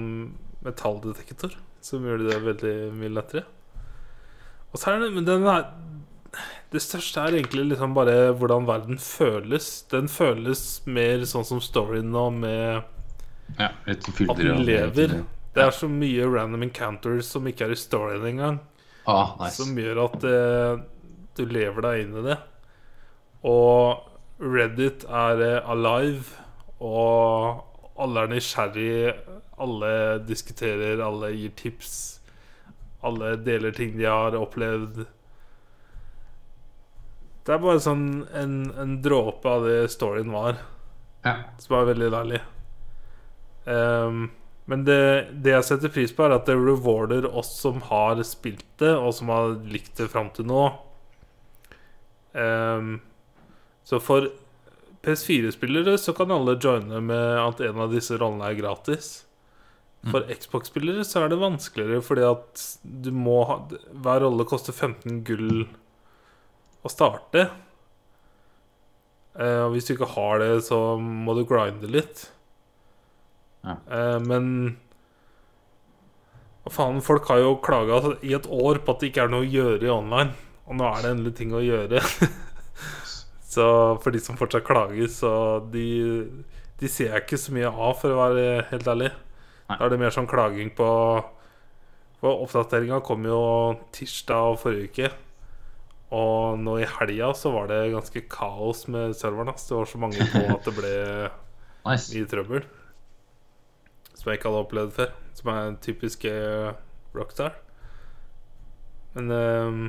metalldetektor 0.62 1.56
som 1.82 2.04
gjorde 2.06 2.28
det 2.28 2.42
veldig 2.44 2.74
mye 3.00 3.14
lettere. 3.16 3.42
Og 4.72 4.78
så 4.78 4.92
er 4.92 5.00
det 5.02 5.12
Men 5.16 5.26
den 5.26 5.46
er 5.50 5.66
Det 6.72 6.80
største 6.80 7.20
er 7.20 7.36
egentlig 7.36 7.66
liksom 7.74 7.92
bare 7.96 8.32
hvordan 8.38 8.66
verden 8.68 8.98
føles. 9.02 9.82
Den 9.92 10.08
føles 10.08 10.80
mer 10.88 11.26
sånn 11.28 11.44
som 11.44 11.60
storyen 11.60 12.12
nå, 12.14 12.28
med 12.42 13.58
Ja, 13.58 13.68
at 13.92 14.10
den 14.38 14.62
lever. 14.64 15.18
Det 15.52 15.60
er 15.66 15.74
så 15.76 15.88
mye 15.92 16.28
random 16.32 16.64
encounters 16.64 17.28
som 17.28 17.44
ikke 17.48 17.66
er 17.66 17.74
i 17.74 17.80
storyen 17.80 18.24
engang. 18.30 18.62
Ah, 19.04 19.34
nice. 19.40 19.58
Som 19.58 19.76
gjør 19.76 20.06
at 20.06 20.24
eh, 20.24 20.80
du 21.36 21.44
lever 21.50 21.84
deg 21.84 22.04
inn 22.06 22.16
i 22.22 22.24
det. 22.30 22.38
Og 23.50 24.08
Reddit 24.42 25.04
er 25.04 25.42
eh, 25.44 25.70
alive, 25.74 26.40
og 26.80 28.00
alle 28.00 28.24
er 28.24 28.32
nysgjerrig. 28.32 29.12
Alle 29.62 29.92
diskuterer, 30.26 31.02
alle 31.04 31.34
gir 31.36 31.52
tips. 31.58 31.96
Alle 33.04 33.34
deler 33.44 33.74
ting 33.76 33.98
de 33.98 34.08
har 34.08 34.38
opplevd. 34.38 35.04
Det 37.42 37.54
er 37.56 37.62
bare 37.62 37.80
sånn 37.82 38.04
en, 38.38 38.52
en 38.78 38.92
dråpe 39.02 39.48
av 39.50 39.64
det 39.66 39.80
storyen 39.90 40.30
var, 40.34 40.60
Ja. 41.26 41.36
som 41.58 41.76
er 41.80 41.88
veldig 41.94 42.10
deilig. 42.14 42.40
Um, 43.66 44.28
men 44.70 44.84
det, 44.86 44.98
det 45.42 45.56
jeg 45.56 45.66
setter 45.66 45.90
pris 45.94 46.12
på, 46.14 46.22
er 46.26 46.36
at 46.36 46.46
det 46.46 46.54
rewarder 46.58 47.26
oss 47.26 47.50
som 47.58 47.80
har 47.88 48.22
spilt 48.26 48.66
det, 48.82 48.92
og 48.94 49.10
som 49.16 49.30
har 49.34 49.56
likt 49.66 49.96
det 49.98 50.06
fram 50.12 50.30
til 50.34 50.46
nå. 50.50 50.68
Um, 52.32 53.00
så 53.84 53.98
for 54.00 54.30
PS4-spillere 55.02 55.96
så 55.98 56.14
kan 56.14 56.30
alle 56.30 56.54
joine 56.62 57.00
med 57.02 57.38
at 57.42 57.60
en 57.66 57.82
av 57.82 57.90
disse 57.92 58.14
rollene 58.22 58.52
er 58.52 58.58
gratis. 58.60 59.12
For 60.10 60.26
Xbox-spillere 60.30 61.04
så 61.06 61.20
er 61.24 61.30
det 61.30 61.38
vanskeligere 61.38 62.02
fordi 62.02 62.22
at 62.26 62.62
du 62.82 63.12
må 63.14 63.36
ha 63.46 63.54
Hver 63.70 64.24
rolle 64.24 64.42
koster 64.50 64.74
15 64.74 65.20
gull 65.28 65.60
å 66.82 66.90
starte. 66.90 67.46
Uh, 69.32 69.66
og 69.66 69.74
hvis 69.74 69.88
du 69.88 69.94
ikke 69.94 70.12
har 70.12 70.42
det, 70.42 70.52
så 70.66 70.78
må 71.00 71.34
du 71.38 71.44
grinde 71.48 71.88
litt. 71.90 72.26
Ja. 73.62 73.78
Uh, 73.86 74.18
men 74.22 74.46
Hva 76.62 76.72
faen, 76.74 77.00
folk 77.02 77.26
har 77.30 77.40
jo 77.42 77.56
klaga 77.64 78.16
i 78.22 78.34
et 78.36 78.48
år 78.50 78.82
på 78.82 78.94
at 78.94 79.02
det 79.02 79.10
ikke 79.10 79.24
er 79.24 79.32
noe 79.32 79.46
å 79.46 79.52
gjøre 79.52 79.88
i 79.88 79.92
online. 79.92 80.36
Og 80.68 80.78
nå 80.78 80.86
er 80.86 81.02
det 81.02 81.14
endelig 81.16 81.34
ting 81.38 81.54
å 81.56 81.62
gjøre. 81.64 82.02
så 83.54 83.66
for 84.02 84.14
de 84.14 84.20
som 84.22 84.38
fortsatt 84.38 84.66
klager, 84.66 85.08
så 85.10 85.32
de, 85.72 85.86
de 86.78 86.90
ser 86.90 87.10
jeg 87.10 87.24
ikke 87.24 87.40
så 87.40 87.54
mye 87.56 87.72
av, 87.72 87.96
for 87.98 88.14
å 88.14 88.20
være 88.20 88.68
helt 88.70 88.90
ærlig. 88.94 89.10
Nei. 89.68 89.78
Da 89.78 89.86
er 89.86 89.94
det 89.94 90.00
mer 90.02 90.14
sånn 90.14 90.30
klaging 90.30 90.72
på 90.76 90.86
For 92.22 92.44
oppdateringa 92.44 93.00
kom 93.02 93.24
jo 93.26 93.42
tirsdag 93.94 94.58
forrige 94.62 94.90
uke. 94.92 95.12
Og 96.12 96.60
nå 96.60 96.76
i 96.82 96.88
helga 96.98 97.30
så 97.36 97.54
var 97.54 97.70
det 97.70 97.80
ganske 97.94 98.24
kaos 98.32 98.84
med 98.92 99.16
serveren. 99.16 99.54
Det 99.56 99.76
var 99.78 99.88
så 99.88 100.00
mange 100.00 100.26
på 100.32 100.42
at 100.52 100.68
det 100.68 100.74
ble 100.76 100.92
Nice. 101.88 102.12
mye 102.12 102.28
trøbbel. 102.28 102.66
Som 104.12 104.28
jeg 104.30 104.38
ikke 104.38 104.50
hadde 104.50 104.64
opplevd 104.66 104.94
før. 104.98 105.14
Som 105.38 105.50
er 105.54 105.70
en 105.70 105.78
typisk 105.82 106.26
eh, 106.28 106.70
Rockstar. 107.16 107.56
Men 109.16 109.32
ehm, 109.34 109.80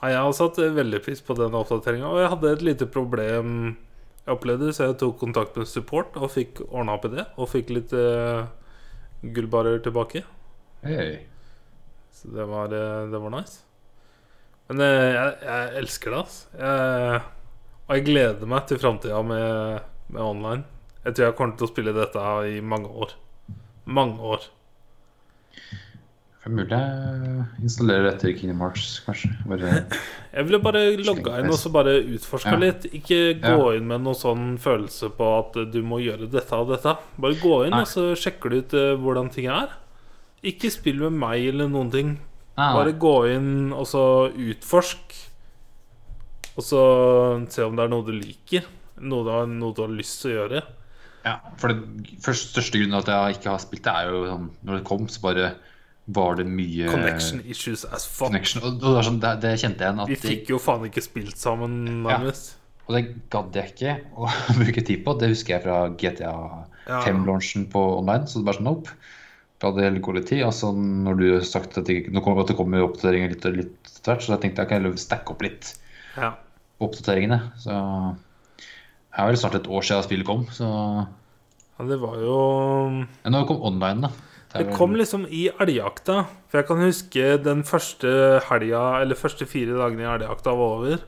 jeg 0.00 0.16
har 0.16 0.32
satt 0.34 0.58
veldig 0.78 1.02
pris 1.04 1.20
på 1.22 1.36
den 1.38 1.54
oppdateringa. 1.58 2.08
Og 2.08 2.22
jeg 2.22 2.30
hadde 2.32 2.52
et 2.54 2.66
lite 2.70 2.88
problem 2.90 3.54
jeg 4.20 4.36
opplevde, 4.36 4.70
så 4.76 4.90
jeg 4.90 4.98
tok 5.00 5.18
kontakt 5.20 5.56
med 5.58 5.68
support 5.68 6.16
og 6.20 6.30
fikk 6.34 6.60
ordna 6.68 6.94
opp 6.96 7.06
i 7.08 7.12
det. 7.16 7.26
Og 7.40 7.50
fikk 7.50 7.72
litt 7.72 7.94
uh, 7.96 8.46
gullbarer 9.24 9.80
tilbake. 9.84 10.22
Hey. 10.84 11.24
Så 12.14 12.30
det 12.34 12.46
var, 12.48 12.72
eh, 12.74 13.08
det 13.10 13.20
var 13.20 13.32
nice. 13.34 13.64
Men 14.70 14.80
eh, 14.86 15.08
jeg, 15.16 15.32
jeg 15.42 15.72
elsker 15.82 16.14
det, 16.14 16.20
altså. 16.22 16.46
Jeg, 16.60 17.22
og 17.90 17.96
jeg 17.96 18.04
gleder 18.06 18.46
meg 18.52 18.68
til 18.70 18.78
framtida 18.78 19.18
med, 19.26 19.80
med 20.14 20.22
online. 20.22 20.62
Jeg 21.02 21.16
tror 21.16 21.26
jeg 21.26 21.36
kommer 21.40 21.56
til 21.58 21.66
å 21.66 21.70
spille 21.72 21.94
dette 21.96 22.22
i 22.52 22.60
mange 22.62 22.86
år. 23.02 23.16
Mange 23.90 24.20
år. 24.30 24.44
Det 26.40 26.48
er 26.48 26.54
mulig 26.56 26.70
jeg 26.72 27.64
installerer 27.66 28.06
etter 28.14 28.32
Kingdom 28.38 28.62
Hearts, 28.64 28.94
kanskje. 29.04 29.28
Bare 29.50 29.72
Jeg 30.36 30.46
ville 30.46 30.60
bare 30.64 30.84
logga 31.04 31.34
inn 31.42 31.50
og 31.52 31.58
så 31.60 31.72
bare 31.74 31.98
utforska 32.14 32.54
Ja. 32.54 32.60
litt. 32.62 32.86
Ikke 32.96 33.18
gå 33.42 33.50
Ja. 33.58 33.74
inn 33.76 33.90
med 33.90 34.06
noen 34.06 34.16
sånn 34.16 34.46
følelse 34.62 35.10
på 35.18 35.26
at 35.40 35.58
du 35.74 35.80
må 35.84 35.98
gjøre 36.00 36.30
dette 36.32 36.56
og 36.56 36.70
dette. 36.72 36.94
Bare 37.20 37.36
gå 37.42 37.56
inn, 37.66 37.74
Nei. 37.74 37.82
og 37.84 37.90
så 37.90 38.06
sjekker 38.16 38.54
du 38.54 38.58
ut 38.62 38.72
eh, 38.78 38.94
hvordan 39.02 39.28
ting 39.34 39.50
er. 39.52 39.74
Ikke 40.46 40.70
spill 40.72 41.02
med 41.02 41.18
meg 41.20 41.50
eller 41.50 41.68
noen 41.68 41.90
ting. 41.92 42.14
Ah, 42.60 42.74
Bare 42.76 42.92
gå 43.00 43.14
inn 43.32 43.72
og 43.72 43.86
så 43.88 44.02
utforsk. 44.30 45.16
Og 46.58 46.64
så 46.66 46.80
se 47.52 47.64
om 47.64 47.76
det 47.78 47.86
er 47.86 47.92
noe 47.92 48.04
du 48.06 48.12
liker. 48.16 48.66
Noe 49.00 49.24
du 49.24 49.30
har, 49.32 49.46
noe 49.48 49.72
du 49.76 49.80
har 49.84 49.92
lyst 49.94 50.20
til 50.22 50.32
å 50.34 50.38
gjøre. 50.42 50.62
Ja, 51.24 51.36
for 51.60 51.72
det 51.72 52.14
første, 52.24 52.48
største 52.54 52.80
grunnen 52.80 53.02
til 53.04 53.12
at 53.12 53.26
jeg 53.30 53.38
ikke 53.40 53.52
har 53.52 53.60
spilt 53.60 53.84
det, 53.84 53.92
er 53.92 54.08
jo 54.08 54.20
sånn 54.24 54.46
Når 54.64 54.78
det 54.78 54.84
kom, 54.88 55.02
så 55.12 55.20
bare 55.26 55.50
var 56.10 56.38
det 56.40 56.46
mye 56.48 56.88
Connection 56.90 57.42
issues 57.44 57.84
as 57.84 58.06
fuck. 58.08 58.30
connection. 58.30 58.62
Og, 58.64 58.78
og 58.78 58.80
det, 58.82 58.94
var 58.96 59.06
sånn, 59.06 59.20
det, 59.22 59.32
det 59.44 59.52
kjente 59.60 59.84
jeg 59.84 59.94
igjen. 59.94 60.08
Vi 60.10 60.16
fikk 60.24 60.48
jo 60.54 60.58
faen 60.64 60.86
ikke 60.88 61.04
spilt 61.04 61.38
sammen, 61.38 61.76
Ja. 62.08 62.16
og 62.24 62.96
det 62.96 63.02
gadd 63.30 63.54
jeg 63.60 63.74
ikke 63.74 63.92
å 64.16 64.30
bruke 64.62 64.82
tid 64.88 65.04
på. 65.06 65.14
Det 65.20 65.28
husker 65.34 65.56
jeg 65.58 65.64
fra 65.68 65.78
GTA 66.00 66.34
Ja. 66.88 67.02
5-launchen 67.04 67.68
på 67.70 67.78
online. 68.00 68.26
Så 68.26 68.40
det 68.40 68.48
var 68.48 68.56
sånn 68.58 68.66
nope. 68.66 68.96
Vi 69.60 69.68
det 69.76 69.84
litt 70.16 70.28
tid. 70.30 70.42
Altså, 70.46 70.70
når 70.74 71.18
du 71.20 71.24
har 71.34 71.42
sagt 71.44 71.76
at 71.78 71.84
det, 71.84 71.98
at 72.46 72.48
det 72.52 72.56
kommer 72.56 72.80
oppdateringer 72.86 73.34
litt 73.34 73.44
og 73.44 73.58
litt 73.58 73.90
tvert, 74.00 74.22
så 74.24 74.32
jeg 74.34 74.40
tenkte 74.46 74.62
jeg 74.64 74.70
kan 74.70 74.80
heller 74.82 74.96
stacke 74.96 75.34
opp 75.34 75.42
litt 75.44 75.74
Ja. 76.16 76.30
oppdateringene. 76.80 77.40
Så 77.60 77.70
det 78.56 79.18
er 79.20 79.26
vel 79.28 79.36
snart 79.36 79.58
et 79.60 79.68
år 79.68 79.82
siden 79.84 80.02
spillet 80.06 80.26
kom, 80.26 80.46
så 80.54 80.64
ja, 80.70 81.84
det 81.86 82.00
var 82.00 82.16
jo 82.22 82.88
Men 82.90 83.32
når 83.32 83.46
kom 83.52 83.62
online, 83.62 84.00
da. 84.08 84.08
Det, 84.50 84.58
Det 84.58 84.66
vel- 84.66 84.76
kom 84.76 84.94
liksom 84.98 85.26
i 85.30 85.48
elgjakta. 85.60 86.26
For 86.48 86.58
jeg 86.58 86.66
kan 86.66 86.80
huske 86.82 87.42
den 87.44 87.62
første 87.62 88.40
helga, 88.48 89.00
eller 89.02 89.14
første 89.14 89.46
fire 89.46 89.76
dagene 89.78 90.02
i 90.02 90.10
elgjakta 90.18 90.50
var 90.56 90.78
over. 90.80 90.98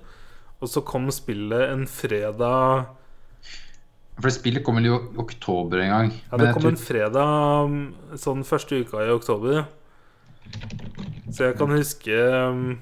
Og 0.63 0.69
så 0.69 0.85
kom 0.85 1.09
spillet 1.11 1.73
en 1.73 1.87
fredag 1.87 2.87
For 4.23 4.31
spillet 4.35 4.63
kommer 4.65 4.85
jo 4.87 4.99
i 5.01 5.21
oktober 5.23 5.83
en 5.83 5.93
gang. 5.93 6.11
Ja, 6.31 6.39
det 6.39 6.53
kom 6.55 6.63
tror- 6.63 6.75
en 6.75 6.81
fredag 6.81 7.73
mm, 7.73 7.87
sånn 8.23 8.45
første 8.47 8.79
uka 8.83 9.03
i 9.03 9.15
oktober. 9.15 9.65
Så 11.33 11.49
jeg 11.49 11.57
kan 11.59 11.73
huske 11.75 12.19
mm, 12.55 12.73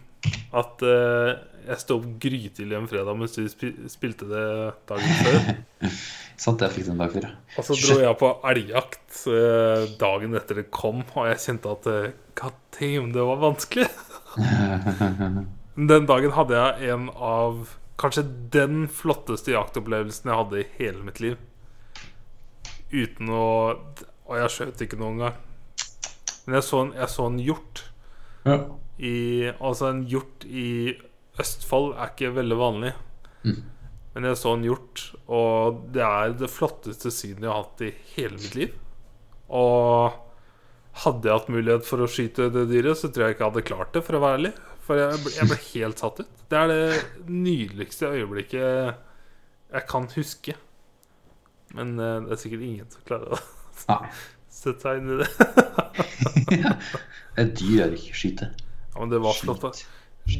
at 0.60 0.82
eh, 0.84 1.30
jeg 1.70 1.82
sto 1.82 1.98
opp 2.00 2.08
grytidlig 2.22 2.76
en 2.76 2.88
fredag 2.90 3.16
mens 3.18 3.36
du 3.36 3.46
spilte 3.48 4.28
det 4.28 4.46
dagen 4.90 5.20
før. 5.20 5.90
Sant, 6.44 6.62
jeg 6.64 6.72
fikk 6.72 6.86
den 6.88 6.96
en 6.96 7.02
dag 7.04 7.12
før. 7.14 7.28
Og 7.60 7.66
så 7.68 7.76
dro 7.76 7.98
jeg 8.00 8.18
på 8.20 8.30
elgjakt 8.52 9.24
dagen 10.00 10.36
etter 10.40 10.62
det 10.62 10.70
kom, 10.72 11.02
og 11.14 11.28
jeg 11.28 11.42
kjente 11.44 11.74
at 11.76 11.90
eh, 11.92 12.12
God 12.40 12.56
damn, 12.78 13.10
det 13.16 13.26
var 13.28 13.42
vanskelig. 13.44 13.88
Den 15.90 16.06
dagen 16.08 16.32
hadde 16.36 16.58
jeg 16.58 16.92
en 16.94 17.08
av 17.14 17.76
kanskje 18.00 18.24
den 18.54 18.86
flotteste 18.88 19.52
jaktopplevelsen 19.54 20.30
jeg 20.30 20.40
hadde 20.40 20.62
i 20.62 20.68
hele 20.78 21.04
mitt 21.06 21.20
liv. 21.22 21.36
Uten 22.90 23.30
å 23.30 23.44
Og 24.30 24.36
jeg 24.38 24.52
skjøt 24.54 24.82
ikke 24.84 24.98
noen 25.00 25.18
gang. 25.24 25.38
Men 26.46 26.56
jeg 26.58 26.66
så 26.66 26.84
en, 26.84 26.92
jeg 26.96 27.10
så 27.12 27.26
en 27.26 27.40
hjort 27.42 27.84
Ja. 28.46 28.56
i 28.98 29.50
Altså, 29.58 29.90
en 29.90 30.04
hjort 30.08 30.46
i 30.46 30.96
Østfold 31.40 31.94
er 31.96 32.12
ikke 32.12 32.32
veldig 32.36 32.58
vanlig. 32.58 32.92
Mm. 33.44 33.60
Men 34.14 34.26
jeg 34.26 34.38
så 34.40 34.54
en 34.56 34.64
hjort, 34.66 35.02
og 35.30 35.84
det 35.94 36.02
er 36.02 36.32
det 36.38 36.50
flotteste 36.50 37.12
synet 37.14 37.44
jeg 37.46 37.50
har 37.50 37.62
hatt 37.62 37.84
i 37.86 37.92
hele 38.16 38.38
mitt 38.38 38.56
liv. 38.58 38.72
Og 39.50 40.16
hadde 41.04 41.28
jeg 41.28 41.38
hatt 41.38 41.52
mulighet 41.54 41.86
for 41.86 42.02
å 42.02 42.10
skyte 42.10 42.50
det 42.52 42.66
dyret, 42.70 42.98
så 42.98 43.10
tror 43.10 43.28
jeg 43.28 43.36
ikke 43.36 43.44
jeg 43.44 43.52
hadde 43.52 43.68
klart 43.70 43.94
det, 43.94 44.02
for 44.06 44.18
å 44.18 44.22
være 44.24 44.40
ærlig. 44.40 44.52
For 44.90 44.98
jeg 44.98 45.20
ble, 45.22 45.30
jeg 45.36 45.46
ble 45.46 45.56
helt 45.68 46.00
satt 46.02 46.16
ut. 46.24 46.30
Det 46.50 46.58
er 46.58 46.70
det 46.72 47.28
nydeligste 47.30 48.08
øyeblikket 48.10 48.96
jeg 49.70 49.84
kan 49.86 50.08
huske. 50.16 50.56
Men 51.78 51.92
eh, 52.02 52.16
det 52.26 52.34
er 52.34 52.40
sikkert 52.42 52.64
ingen 52.66 52.88
som 52.90 53.04
klarer 53.06 53.36
å 53.36 53.38
ja. 53.86 53.98
sette 54.50 54.82
seg 54.82 54.98
inn 54.98 55.12
i 55.14 55.20
det. 55.20 55.28
Et 57.40 57.52
dyr 57.60 57.84
er 57.86 57.94
ikke 57.94 58.18
skyte. 58.18 58.50
Ja, 58.90 58.96
men 58.98 59.12
det 59.14 59.20
var 59.22 59.38
flott. 59.38 59.62
da. 59.62 59.70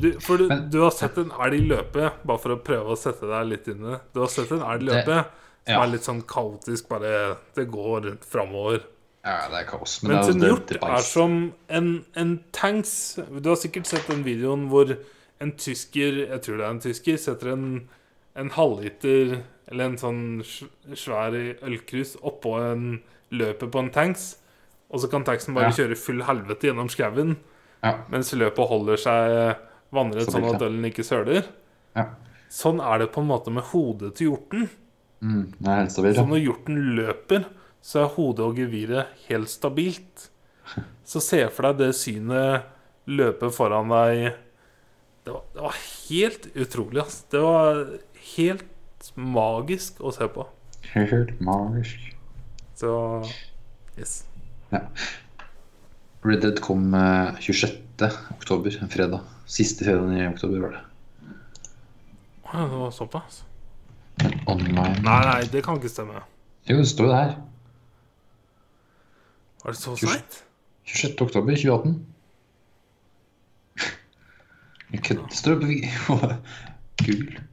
Du, 0.02 0.08
for 0.22 0.42
du, 0.42 0.48
Men- 0.50 0.66
du 0.74 0.80
har 0.82 0.90
sett 0.98 1.22
en 1.22 1.30
elg 1.46 1.62
løpe, 1.70 2.10
bare 2.26 2.42
for 2.42 2.56
å 2.56 2.58
prøve 2.66 2.94
å 2.94 2.98
sette 2.98 3.30
deg 3.30 3.46
litt 3.52 3.70
inn 3.70 3.86
i 3.86 3.92
det. 3.94 4.00
Du 4.14 4.24
har 4.24 4.34
sett 4.34 4.50
en 4.54 4.66
elg 4.66 4.82
løpe 4.90 5.20
som 5.22 5.76
ja. 5.76 5.78
er 5.84 5.92
litt 5.94 6.06
sånn 6.10 6.24
kaotisk, 6.26 6.90
bare 6.90 7.36
Det 7.54 7.68
går 7.70 8.08
rundt 8.08 8.26
framover. 8.26 8.82
Ja, 9.24 9.48
det 9.52 9.58
er 9.60 9.66
kaos. 9.68 9.98
Men 10.02 10.14
Mens 10.16 10.26
det 10.30 10.34
en 10.36 10.46
hjort 10.48 10.70
er 10.80 11.02
som 11.04 11.34
en, 11.68 11.88
en 12.16 12.30
tanks. 12.56 13.18
Du 13.28 13.48
har 13.50 13.56
sikkert 13.60 13.86
sett 13.90 14.06
den 14.08 14.22
videoen 14.24 14.68
hvor 14.70 14.94
en 15.40 15.52
tysker, 15.60 16.22
jeg 16.30 16.40
tror 16.44 16.56
det 16.60 16.64
er 16.66 16.70
en 16.70 16.80
tysker, 16.80 17.18
setter 17.20 17.52
en, 17.52 17.66
en 18.36 18.50
halvliter 18.56 19.42
eller 19.70 19.84
en 19.90 19.98
sånn 20.00 20.22
svær 20.96 21.36
ølkrus 21.62 22.16
oppå 22.26 22.56
en 22.72 22.86
løpet 23.30 23.70
på 23.70 23.78
en 23.84 23.90
tanks, 23.94 24.24
og 24.90 24.98
så 25.04 25.10
kan 25.12 25.22
tanksen 25.24 25.54
bare 25.54 25.68
Ja. 25.70 25.76
kjøre 25.84 25.96
full 26.00 26.22
helvete 26.26 26.66
gjennom 26.70 26.88
skauen, 26.90 27.36
Ja. 27.84 27.98
mens 28.10 28.32
løpet 28.34 28.68
holder 28.68 28.96
seg 28.98 29.56
vannrett 29.92 30.26
Så 30.26 30.32
sånn 30.38 30.54
at 30.54 30.62
ølen 30.62 30.84
ikke 30.90 31.04
søler. 31.06 31.44
ja. 31.96 32.08
Sånn 32.50 32.80
er 32.82 32.98
det 32.98 33.12
på 33.12 33.20
en 33.22 33.28
måte 33.28 33.52
med 33.54 33.62
hodet 33.70 34.14
til 34.16 34.32
hjorten. 34.32 34.68
Mm, 35.22 35.52
det 35.60 35.68
er 35.68 35.76
helt 35.84 35.92
stabilt. 35.92 36.16
Så 36.16 36.26
når 36.26 36.40
hjorten 36.42 36.96
løper, 36.96 37.44
så 37.80 38.04
er 38.04 38.12
hodet 38.16 38.44
og 38.44 38.58
geviret 38.60 39.14
helt 39.28 39.50
stabilt. 39.50 40.28
Så 41.06 41.22
se 41.24 41.40
for 41.50 41.70
deg 41.70 41.80
det 41.80 41.96
synet 41.98 42.68
løpe 43.10 43.50
foran 43.54 43.90
deg. 43.90 44.36
Det 45.24 45.32
var, 45.34 45.42
det 45.54 45.64
var 45.64 45.80
helt 46.10 46.46
utrolig, 46.54 47.02
altså. 47.02 47.24
Det 47.32 47.42
var 47.44 47.80
helt 48.36 49.10
magisk 49.16 50.00
å 50.04 50.12
se 50.14 50.28
på. 50.30 50.46
Helt 50.94 51.34
magisk. 51.44 52.12
Så 52.78 52.92
yes. 53.98 54.22
Ja. 54.70 54.84
Red 56.24 56.42
Dead 56.44 56.60
kom 56.60 56.92
eh, 56.94 57.36
26. 57.40 57.78
oktober, 58.36 58.76
en 58.80 58.92
fredag. 58.92 59.24
Siste 59.50 59.86
fredagen 59.86 60.16
i 60.16 60.26
oktober 60.28 60.62
var 60.66 60.76
det. 60.76 60.82
Å, 62.44 62.56
Det 62.60 62.80
var 62.82 62.90
såpass? 62.94 63.44
Online 64.50 64.98
Nei, 65.00 65.20
nei, 65.24 65.38
det 65.48 65.62
kan 65.64 65.78
ikke 65.80 65.88
stemme. 65.92 66.20
Jo, 66.68 66.76
det 66.82 66.88
står 66.90 67.08
jo 67.08 67.12
der. 67.14 67.30
Var 69.64 69.72
det 69.74 69.78
så 69.80 69.96
seint? 70.00 70.44
26. 70.84 71.20
oktober 71.26 71.54
2018. 71.54 72.06
Jeg 74.92 75.02
kødder. 75.06 75.26
Det 75.26 75.36
står 75.36 75.60
på 75.60 75.66
Google. 77.04 77.44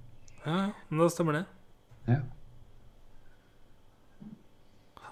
Ja, 0.46 0.52
ja, 0.62 0.70
men 0.90 1.00
da 1.04 1.10
stemmer 1.12 1.34
det. 1.38 1.44
Ja. 2.08 2.20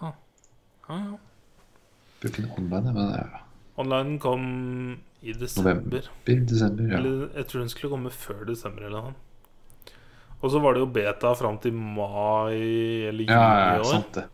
Ja, 0.02 0.12
ja. 0.90 1.18
Bør 2.22 2.30
finne 2.36 2.52
online, 2.58 2.94
men 2.94 3.12
ja. 3.16 3.42
Online 3.82 4.20
kom 4.22 4.44
i 5.26 5.34
desember. 5.34 5.74
November, 5.74 6.10
desember, 6.50 6.84
ja. 6.92 6.98
Eller 7.00 7.28
jeg 7.36 7.48
tror 7.52 7.60
den 7.66 7.70
skulle 7.74 7.92
komme 7.96 8.12
før 8.14 8.44
desember 8.48 8.86
eller 8.88 9.10
noe. 9.10 9.16
Og 10.42 10.52
så 10.54 10.60
var 10.62 10.76
det 10.76 10.84
jo 10.84 10.90
beta 10.94 11.32
fram 11.40 11.58
til 11.64 11.74
mai 11.74 12.56
eller 13.10 13.24
juni 13.26 13.32
Ja, 13.34 13.42
ja, 13.42 13.70
i 13.72 13.76
ja, 13.76 13.80
år. 13.82 13.90
sant 13.90 14.12
det. 14.20 14.26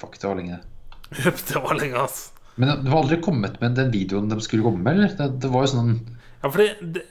Fuck, 0.00 0.16
det 0.20 0.28
var 0.30 0.38
lenge. 0.40 0.56
det 0.58 0.73
var 1.10 1.74
lenge, 1.80 1.98
ass. 2.04 2.32
Men 2.56 2.84
det 2.84 2.90
var 2.90 3.02
aldri 3.02 3.18
kommet 3.22 3.60
med 3.60 3.74
den 3.74 3.90
videoen 3.90 4.28
de 4.30 4.38
skulle 4.44 4.62
komme 4.62 4.82
med, 4.84 4.94
eller? 4.96 5.16
Det, 5.18 5.40
det 5.42 5.50
var 5.50 5.64
jo 5.66 5.72
sånn 5.74 5.94
Ja, 6.44 6.50
for 6.52 6.60
det, 6.60 6.68
det, 6.94 7.02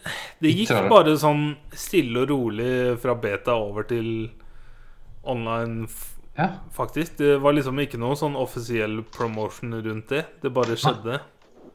det 0.45 0.53
gikk 0.53 0.71
bare 0.91 1.15
sånn 1.19 1.55
stille 1.75 2.21
og 2.23 2.29
rolig 2.31 2.71
fra 3.01 3.15
beta 3.19 3.55
over 3.59 3.83
til 3.89 4.29
online, 5.23 5.87
Ja. 6.37 6.49
faktisk. 6.73 7.17
Det 7.17 7.37
var 7.41 7.53
liksom 7.53 7.77
ikke 7.83 7.99
noe 8.01 8.15
sånn 8.19 8.35
offisiell 8.39 9.03
promotion 9.13 9.73
rundt 9.85 10.09
det. 10.09 10.23
Det 10.41 10.51
bare 10.53 10.75
skjedde. 10.79 11.19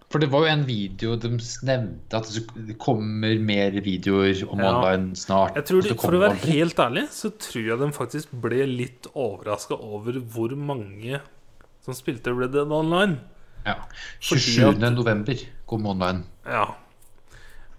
For 0.09 0.19
det 0.23 0.31
var 0.33 0.47
jo 0.47 0.53
en 0.55 0.63
video 0.65 1.17
de 1.21 1.29
nevnte 1.69 2.17
at 2.17 2.31
det 2.57 2.79
kommer 2.81 3.39
mer 3.45 3.75
videoer 3.85 4.41
om 4.49 4.59
Ja. 4.63 4.71
online 4.73 5.15
snart. 5.15 5.55
De, 5.55 5.83
For 6.01 6.17
å 6.17 6.23
være 6.23 6.39
helt 6.49 6.79
ærlig, 6.81 7.09
så 7.13 7.29
tror 7.37 7.67
jeg 7.69 7.79
de 7.79 7.91
faktisk 7.93 8.33
ble 8.33 8.65
litt 8.67 9.07
overraska 9.15 9.77
over 9.77 10.13
hvor 10.21 10.55
mange 10.57 11.21
som 11.89 11.97
spilte 11.97 12.35
Red 12.37 12.53
Dead 12.53 12.73
Online. 12.73 13.17
ja. 13.65 13.75
fordi 14.21 14.41
27. 14.41 14.91
november 14.93 15.41
kom 15.67 15.87
online. 15.87 16.27
Ja. 16.45 16.67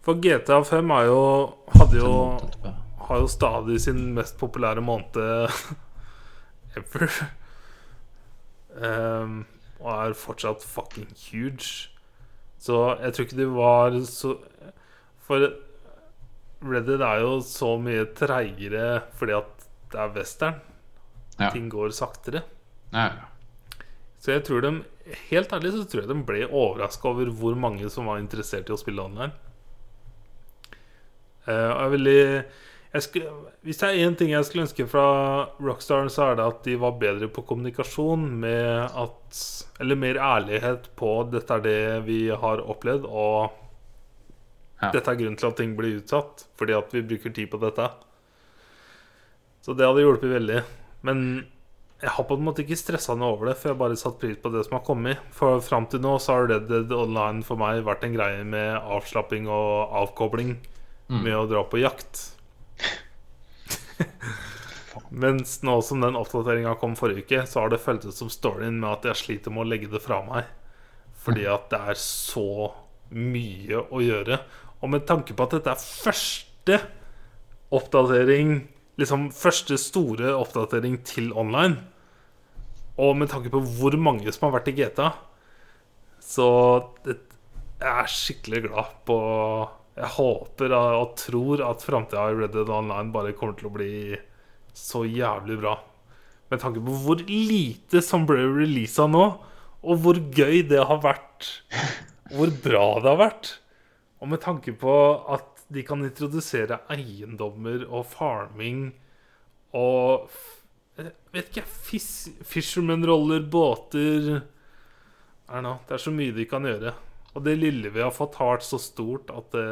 For 0.01 0.17
GTA 0.17 0.63
5 0.63 0.91
er 0.95 1.05
jo 1.09 1.21
Hadde 1.75 1.97
jo 1.99 2.13
Har 3.05 3.19
jo 3.19 3.27
stadig 3.27 3.81
sin 3.81 4.13
mest 4.15 4.37
populære 4.37 4.81
måned 4.81 5.17
ever. 6.77 7.09
Um, 8.69 9.45
og 9.79 10.07
er 10.07 10.13
fortsatt 10.13 10.63
fucking 10.63 11.09
huge. 11.17 11.89
Så 12.59 12.97
jeg 13.01 13.13
tror 13.13 13.25
ikke 13.25 13.37
de 13.37 13.47
var 13.55 13.97
så 14.05 14.35
For 15.25 15.49
Reddit 16.61 17.01
er 17.01 17.21
jo 17.21 17.39
så 17.41 17.77
mye 17.81 18.05
treigere 18.17 19.01
fordi 19.17 19.37
at 19.37 19.67
det 19.91 19.99
er 19.99 20.15
western. 20.15 20.61
Ja. 21.39 21.49
Ting 21.49 21.69
går 21.71 21.89
saktere. 21.95 22.41
Ja. 22.93 23.28
Så 24.19 24.33
jeg 24.35 24.45
tror 24.47 24.63
de 24.65 24.73
Helt 25.31 25.53
ærlig 25.55 25.71
så 25.73 25.85
tror 25.89 26.03
jeg 26.03 26.09
de 26.11 26.21
ble 26.21 26.43
overraska 26.45 27.09
over 27.09 27.31
hvor 27.33 27.55
mange 27.57 27.87
som 27.89 28.05
var 28.05 28.19
interessert 28.21 28.67
i 28.69 28.73
å 28.75 28.77
spille 28.77 29.01
online. 29.01 29.31
Uh, 31.47 31.71
jeg 31.73 31.93
veldig 31.95 32.19
jeg 32.89 33.05
skulle, 33.05 33.31
Hvis 33.65 33.79
det 33.81 33.87
er 33.87 34.03
én 34.05 34.15
ting 34.17 34.31
jeg 34.33 34.45
skulle 34.45 34.65
ønske 34.65 34.85
fra 34.89 35.05
Rockstar, 35.61 36.09
så 36.09 36.31
er 36.31 36.39
det 36.39 36.45
at 36.45 36.63
de 36.65 36.75
var 36.81 36.97
bedre 37.01 37.29
på 37.29 37.43
kommunikasjon 37.45 38.25
med 38.41 38.89
at 38.97 39.41
Eller 39.79 39.95
mer 39.95 40.17
ærlighet 40.17 40.89
på 40.97 41.11
'dette 41.29 41.53
er 41.53 41.61
det 41.61 42.05
vi 42.05 42.27
har 42.29 42.61
opplevd', 42.61 43.05
og 43.05 43.51
Ja. 44.81 44.91
'dette 44.91 45.11
er 45.11 45.15
grunnen 45.15 45.37
til 45.37 45.47
at 45.47 45.57
ting 45.57 45.75
blir 45.75 46.01
utsatt', 46.01 46.45
fordi 46.57 46.73
at 46.73 46.93
vi 46.93 47.01
bruker 47.01 47.33
tid 47.33 47.49
på 47.51 47.59
dette. 47.59 47.89
Så 49.61 49.75
det 49.75 49.85
hadde 49.85 50.01
hjulpet 50.01 50.29
veldig. 50.29 50.63
Men 51.03 51.47
jeg 51.99 52.13
har 52.15 52.23
på 52.29 52.35
en 52.39 52.45
måte 52.47 52.63
ikke 52.63 52.77
stressa 52.79 53.15
noe 53.19 53.33
over 53.35 53.49
det, 53.49 53.57
for 53.59 53.69
jeg 53.69 53.75
har 53.75 53.81
bare 53.81 53.99
satt 53.99 54.19
pris 54.21 54.37
på 54.39 54.51
det 54.53 54.61
som 54.65 54.77
har 54.77 54.85
kommet. 54.87 55.19
For 55.35 55.59
fram 55.63 55.85
til 55.91 55.99
nå 56.03 56.13
så 56.23 56.37
har 56.37 56.47
Red 56.47 56.69
Dead 56.69 56.93
Online 56.95 57.43
for 57.43 57.59
meg 57.59 57.81
vært 57.83 58.05
en 58.07 58.15
greie 58.15 58.43
med 58.47 58.77
avslapping 58.79 59.49
og 59.51 59.95
avkobling 60.05 60.57
Mm. 61.09 61.23
med 61.25 61.33
å 61.33 61.47
dra 61.49 61.63
på 61.65 61.79
jakt. 61.81 62.19
Mens 65.09 65.55
nå 65.65 65.79
som 65.81 66.03
den 66.03 66.17
oppdateringa 66.19 66.75
kom 66.77 66.93
forrige 66.99 67.23
uke, 67.25 67.39
så 67.49 67.63
har 67.63 67.71
det 67.73 67.81
føltes 67.81 68.19
som 68.21 68.29
storyen 68.29 68.77
med 68.77 68.91
at 68.91 69.07
jeg 69.09 69.17
sliter 69.23 69.53
med 69.53 69.63
å 69.65 69.69
legge 69.71 69.89
det 69.89 70.03
fra 70.03 70.19
meg. 70.27 70.45
Fordi 71.19 71.47
at 71.49 71.65
det 71.73 71.79
er 71.81 71.97
så 71.99 72.69
mye 73.09 73.81
å 73.89 74.03
gjøre. 74.05 74.37
Og 74.83 74.93
med 74.93 75.07
tanke 75.09 75.33
på 75.33 75.47
at 75.47 75.57
dette 75.57 75.73
er 75.73 75.81
første 75.81 76.77
oppdatering 77.73 78.67
Liksom 78.99 79.29
første 79.35 79.77
store 79.79 80.33
oppdatering 80.35 80.99
til 81.07 81.31
online. 81.37 81.79
Og 82.99 83.15
med 83.15 83.31
tanke 83.31 83.51
på 83.53 83.61
hvor 83.79 83.95
mange 83.99 84.31
som 84.35 84.49
har 84.49 84.57
vært 84.57 84.71
i 84.71 84.75
GTA, 84.81 85.13
så 86.19 86.47
det, 87.05 87.15
jeg 87.79 87.91
er 88.03 88.11
skikkelig 88.11 88.59
glad 88.67 88.95
på 89.07 89.19
Jeg 89.95 90.09
håper 90.17 90.73
og 90.75 91.13
tror 91.19 91.61
at 91.63 91.83
framtida 91.83 92.25
i 92.29 92.35
Red 92.35 92.53
Dead 92.55 92.69
Online 92.71 93.11
bare 93.11 93.35
kommer 93.35 93.55
til 93.59 93.69
å 93.69 93.75
bli 93.75 93.93
så 94.75 95.03
jævlig 95.07 95.57
bra. 95.59 95.73
Med 96.51 96.61
tanke 96.63 96.83
på 96.83 96.95
hvor 97.03 97.23
lite 97.27 98.01
som 98.03 98.23
ble 98.29 98.45
releasa 98.47 99.07
nå, 99.11 99.25
og 99.79 100.03
hvor 100.03 100.19
gøy 100.19 100.63
det 100.69 100.81
har 100.87 101.01
vært. 101.03 101.49
Hvor 102.29 102.51
bra 102.61 102.83
det 103.01 103.09
har 103.09 103.17
vært. 103.17 103.47
Og 104.21 104.29
med 104.29 104.41
tanke 104.43 104.69
på 104.77 104.91
at 105.33 105.58
de 105.69 105.83
kan 105.85 106.01
introdusere 106.05 106.81
eiendommer 106.89 107.85
og 107.87 108.07
farming 108.09 108.89
og 109.77 110.31
jeg 110.99 111.13
vet 111.31 111.51
ikke, 111.51 111.67
fis, 111.69 112.09
fisherman-roller, 112.43 113.45
båter 113.47 114.41
know, 115.47 115.77
Det 115.87 115.95
er 115.95 116.01
så 116.03 116.11
mye 116.13 116.33
de 116.35 116.45
kan 116.49 116.65
gjøre. 116.67 116.93
Og 117.37 117.45
det 117.45 117.55
lille 117.59 117.91
vi 117.93 118.01
har 118.03 118.11
fått, 118.13 118.35
har 118.41 118.59
så 118.65 118.79
stort 118.81 119.31
at 119.33 119.51
det 119.53 119.65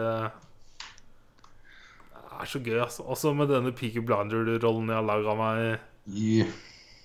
er 2.38 2.49
så 2.49 2.61
gøy. 2.61 2.80
Altså. 2.80 3.03
Også 3.03 3.34
med 3.38 3.49
denne 3.52 3.74
Peaky 3.76 4.02
Blinder-rollen 4.06 4.90
jeg 4.94 4.99
har 4.99 5.06
laga 5.06 5.36
meg. 5.38 5.80
Yeah. 6.07 6.53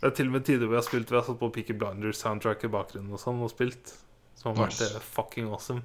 Det 0.03 0.11
er 0.11 0.17
til 0.19 0.31
og 0.31 0.37
med 0.37 0.45
tider 0.47 0.67
hvor 0.67 0.77
jeg 0.77 0.83
har 0.83 0.89
spilt 0.89 1.11
Vi 1.11 1.17
har 1.17 1.25
satt 1.27 1.39
på 1.41 1.51
Peaky 1.55 1.75
Blinders-soundtrack 1.79 2.65
i 2.67 2.73
bakgrunnen 2.73 3.15
og 3.15 3.21
sånn 3.23 3.43
og 3.43 3.53
spilt. 3.53 3.95
Som 4.39 4.57
har 4.59 4.71
Nice. 4.71 4.85
eh, 4.85 5.05
fucking 5.17 5.51
awesome. 5.51 5.83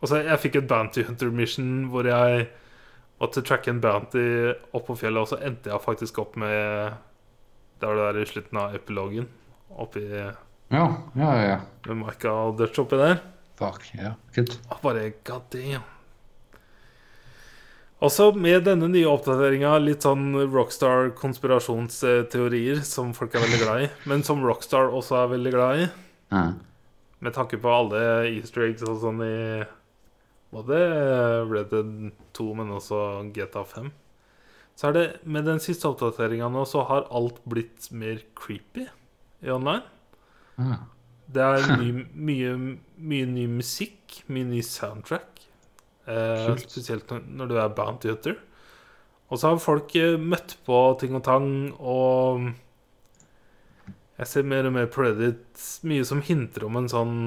Og 0.00 0.08
så 0.10 0.14
Jeg 0.22 0.38
fikk 0.44 0.54
et 0.60 0.68
Bounty 0.70 1.02
Hunter 1.08 1.30
Mission 1.34 1.70
hvor 1.90 2.04
jeg 2.06 2.46
måtte 3.18 3.42
tracke 3.42 3.70
en 3.72 3.80
bounty 3.82 4.22
opp 4.72 4.86
på 4.86 4.94
fjellet, 5.00 5.22
og 5.24 5.28
så 5.32 5.36
endte 5.42 5.70
jeg 5.72 5.82
faktisk 5.82 6.18
opp 6.22 6.36
med 6.38 6.92
Det 7.80 7.86
var 7.88 7.94
det 7.98 8.04
der 8.14 8.22
i 8.22 8.30
slutten 8.30 8.56
av 8.62 8.74
epilogen. 8.78 9.26
Oppi 9.74 10.04
Ja, 10.70 10.84
ja, 11.16 11.32
ja. 11.42 11.58
med 11.86 11.96
Micah 12.04 12.38
og 12.48 12.56
Dutch 12.58 12.78
oppi 12.82 12.96
der. 13.00 13.16
Fuck, 13.58 13.82
ja. 13.98 14.12
Og 14.70 14.78
bare 14.82 15.10
god 15.26 15.42
damn. 15.50 15.82
Også 17.98 18.28
med 18.38 18.62
denne 18.68 18.86
nye 18.92 19.08
oppdateringa 19.10 19.72
litt 19.82 20.02
sånn 20.06 20.28
Rockstar-konspirasjonsteorier 20.52 22.78
som 22.86 23.10
folk 23.16 23.34
er 23.34 23.42
veldig 23.42 23.58
glad 23.64 23.78
i, 23.82 23.88
men 24.06 24.22
som 24.26 24.44
Rockstar 24.46 24.86
også 24.94 25.16
er 25.24 25.32
veldig 25.32 25.52
glad 25.56 25.72
i. 25.82 25.84
Ja. 26.30 26.44
Med 27.18 27.32
tanke 27.34 27.58
på 27.58 27.66
alle 27.74 27.98
easter 28.30 28.62
eggs 28.68 28.82
og 28.86 29.00
sånn 29.02 29.18
i 29.26 29.34
både 30.54 30.78
ble 31.50 31.64
det 31.70 31.82
2, 32.38 32.46
men 32.58 32.76
også 32.76 33.00
GTA 33.34 33.64
5. 33.68 33.90
Så 34.78 34.88
er 34.88 34.94
det 34.94 35.06
med 35.26 35.48
den 35.48 35.58
siste 35.62 35.88
oppdateringa 35.90 36.48
nå, 36.54 36.62
så 36.68 36.84
har 36.86 37.08
alt 37.14 37.40
blitt 37.50 37.90
mer 37.90 38.22
creepy 38.38 38.86
i 39.42 39.50
online. 39.50 39.84
Ja. 40.58 40.78
Det 41.28 41.44
er 41.44 41.66
ny, 41.80 41.88
mye, 42.14 42.52
mye 42.96 43.26
ny 43.28 43.44
musikk, 43.58 44.22
mye 44.32 44.46
ny 44.48 44.62
soundtrack. 44.64 45.42
Eh, 46.08 46.52
spesielt 46.62 47.10
når, 47.10 47.50
du 47.50 47.58
er 47.60 47.74
bounty 47.76 48.08
hunter. 48.08 48.38
Og 49.28 49.40
så 49.40 49.50
har 49.50 49.60
folk 49.60 49.92
eh, 49.98 50.16
møtt 50.16 50.56
på 50.64 50.78
ting 51.02 51.18
og 51.18 51.24
tang, 51.26 51.50
og 51.76 52.48
jeg 54.18 54.30
ser 54.30 54.48
mer 54.48 54.70
og 54.70 54.74
mer 54.78 54.88
på 54.90 55.04
Reddit 55.04 55.66
mye 55.86 56.06
som 56.08 56.22
hinter 56.24 56.64
om 56.66 56.78
en 56.80 56.88
sånn 56.90 57.18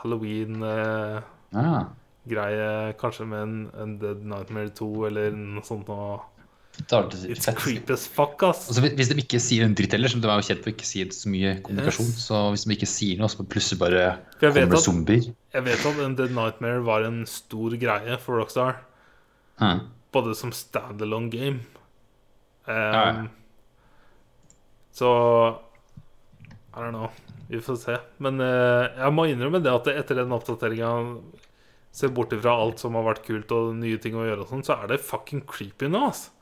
halloween 0.00 0.64
eh, 0.66 1.20
Ah, 1.52 1.92
kanskje 3.00 3.26
med 3.26 3.42
en, 3.42 3.54
en 3.82 3.96
Dead 3.98 4.20
Nightmare 4.24 4.70
2 4.78 4.90
eller 5.08 5.30
noe 5.34 5.64
sånt. 5.66 5.88
noe. 5.88 6.20
det 6.88 7.18
It's 7.28 7.48
creepy 7.58 7.92
as 7.92 8.06
fuck, 8.08 8.42
ass. 8.46 8.68
Altså, 8.70 8.80
hvis 8.96 9.08
de 9.10 9.16
ikke 9.20 9.40
sier 9.42 9.64
en 9.66 9.74
dritt 9.76 9.92
heller, 9.92 10.08
som 10.08 10.22
de 10.22 10.28
er 10.30 10.38
jo 10.40 10.46
kjent 10.46 10.62
for 10.64 10.72
ikke 10.72 10.86
sier 10.88 11.10
så 11.12 11.28
mye 11.28 11.56
kommunikasjon, 11.66 12.06
Yes. 12.08 12.22
så 12.28 12.38
hvis 12.54 12.64
de 12.64 12.76
ikke 12.78 12.88
sier 12.88 13.18
noe, 13.20 13.28
så 13.28 13.44
plutselig 13.44 13.78
bare 13.82 14.04
kommer 14.40 14.76
at- 14.78 14.86
zombier. 14.86 15.26
Jeg 15.52 15.64
vet 15.66 15.84
at 15.90 15.98
en 16.06 16.14
Dead 16.16 16.30
Nightmare 16.32 16.80
var 16.86 17.02
en 17.04 17.26
stor 17.26 17.70
greie 17.76 18.16
for 18.18 18.38
Rockstar. 18.40 18.78
Mm. 19.60 19.82
Både 20.12 20.34
som 20.38 20.52
standalone 20.52 21.30
game. 21.30 21.60
Um, 22.66 22.72
Ja, 22.72 23.04
ja. 23.12 23.26
Så 24.92 25.08
I 26.74 26.78
don't 26.78 26.90
know. 26.92 27.10
Vi 27.48 27.60
får 27.60 27.76
se. 27.76 27.96
Men 28.18 28.40
uh, 28.40 28.88
jeg 28.96 29.12
må 29.12 29.26
innrømme 29.28 29.60
det 29.62 29.72
at 29.72 29.88
etter 29.92 30.14
den 30.22 30.32
oppdateringa 30.32 30.90
Se 31.92 32.08
bort 32.08 32.32
ifra 32.32 32.54
alt 32.56 32.80
som 32.80 32.96
har 32.96 33.04
vært 33.04 33.26
kult 33.26 33.52
og 33.52 33.74
nye 33.76 33.98
ting 34.00 34.16
å 34.16 34.24
gjøre, 34.24 34.46
og 34.46 34.52
sånn, 34.52 34.64
så 34.64 34.78
er 34.80 34.94
det 34.94 35.02
fucking 35.04 35.44
creepy 35.48 35.90
nå. 35.92 36.06
Altså. 36.08 36.32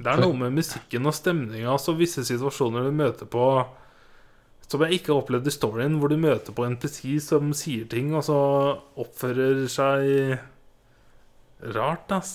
Det 0.00 0.08
er 0.08 0.22
noe 0.22 0.36
med 0.38 0.54
musikken 0.56 1.08
og 1.08 1.14
stemninga 1.14 1.74
altså 1.74 1.92
visse 1.98 2.22
situasjoner 2.24 2.86
du 2.86 2.94
møter 2.94 3.28
på 3.28 3.44
som 4.70 4.84
jeg 4.86 5.00
ikke 5.00 5.10
har 5.10 5.24
opplevd 5.24 5.48
i 5.50 5.52
storyen, 5.52 5.96
hvor 5.98 6.12
du 6.12 6.20
møter 6.20 6.54
på 6.54 6.66
NPC 6.70 7.16
som 7.24 7.50
sier 7.58 7.88
ting, 7.90 8.12
og 8.14 8.22
så 8.22 8.38
oppfører 9.02 9.64
seg 9.72 10.36
rart, 11.74 12.12
ass. 12.14 12.34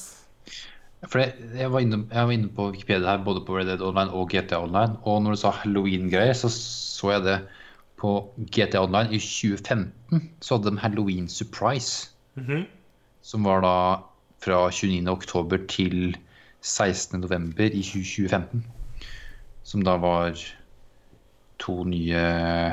For 1.06 1.22
jeg, 1.22 1.36
jeg, 1.56 1.70
var 1.72 1.86
inne, 1.86 2.02
jeg 2.10 2.28
var 2.28 2.36
inne 2.36 2.52
på 2.52 2.68
Wikipedia 2.74 3.14
her, 3.14 3.24
både 3.24 3.46
på 3.48 3.56
Red 3.56 3.70
Dead 3.72 3.84
Online 3.86 4.12
og 4.12 4.28
GTA 4.34 4.60
Online. 4.66 4.98
Og 5.08 5.22
når 5.24 5.38
du 5.38 5.42
sa 5.46 5.54
Halloween-greier, 5.62 6.36
så 6.36 6.52
så 6.52 7.14
jeg 7.14 7.26
det 7.26 7.38
på 7.98 8.12
GTA 8.52 8.82
Online 8.84 9.14
i 9.14 9.20
2015. 9.20 10.30
Så 10.42 10.58
hadde 10.58 10.72
de 10.72 10.78
Halloween 10.84 11.28
Surprise, 11.30 12.10
Mhm. 12.36 12.66
som 13.22 13.44
var 13.44 13.62
da 13.62 14.02
fra 14.44 14.70
29. 14.72 15.08
oktober 15.12 15.58
til 15.68 16.16
16. 16.62 17.20
november 17.22 17.64
i 17.66 17.82
2015. 17.82 18.66
Som 19.64 19.82
da 19.84 19.96
var 19.98 20.36
to 21.60 21.84
nye 21.84 22.20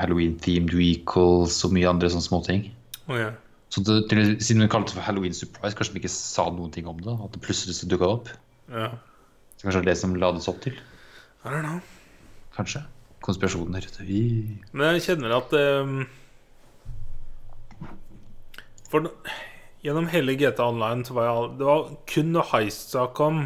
Halloween-themed 0.02 0.74
vehicles 0.74 1.64
og 1.64 1.72
mye 1.72 1.88
andre 1.88 2.08
sånne 2.10 2.26
småting. 2.26 2.64
Oh, 3.08 3.16
ja. 3.16 3.30
Så 3.72 3.80
det, 3.86 4.10
til, 4.10 4.36
siden 4.40 4.60
hun 4.60 4.68
kalte 4.68 4.90
det 4.90 4.98
for 4.98 5.06
Halloween 5.06 5.32
Surprise, 5.32 5.76
kanskje 5.78 5.94
de 5.94 6.00
ikke 6.02 6.10
sa 6.12 6.48
noen 6.50 6.72
ting 6.74 6.86
om 6.90 6.98
det? 7.00 7.14
At 7.24 7.32
det 7.32 7.40
plutselig 7.42 7.88
dukka 7.88 8.04
opp? 8.18 8.28
ja. 8.70 8.90
Så 9.56 9.68
kanskje 9.68 9.80
det 9.80 9.86
er 9.88 9.92
det 9.94 9.98
som 10.00 10.14
lades 10.18 10.48
opp 10.48 10.60
til? 10.60 10.72
I 11.44 11.48
don't 11.48 11.62
know. 11.62 11.80
Kanskje? 12.56 12.82
Ute. 13.22 14.04
Vi- 14.06 14.58
Men 14.72 14.94
jeg 14.96 15.02
kjenner 15.06 15.36
at 15.38 15.52
um, 15.52 16.06
For 18.90 19.06
gjennom 19.82 20.08
hele 20.12 20.34
GTA 20.38 20.66
Online 20.68 21.04
så 21.06 21.14
var 21.16 21.28
jeg 21.30 21.52
Det 21.60 21.68
var 21.68 21.86
kun 22.12 22.32
når 22.34 22.50
Heistsa 22.52 23.06
kom, 23.16 23.44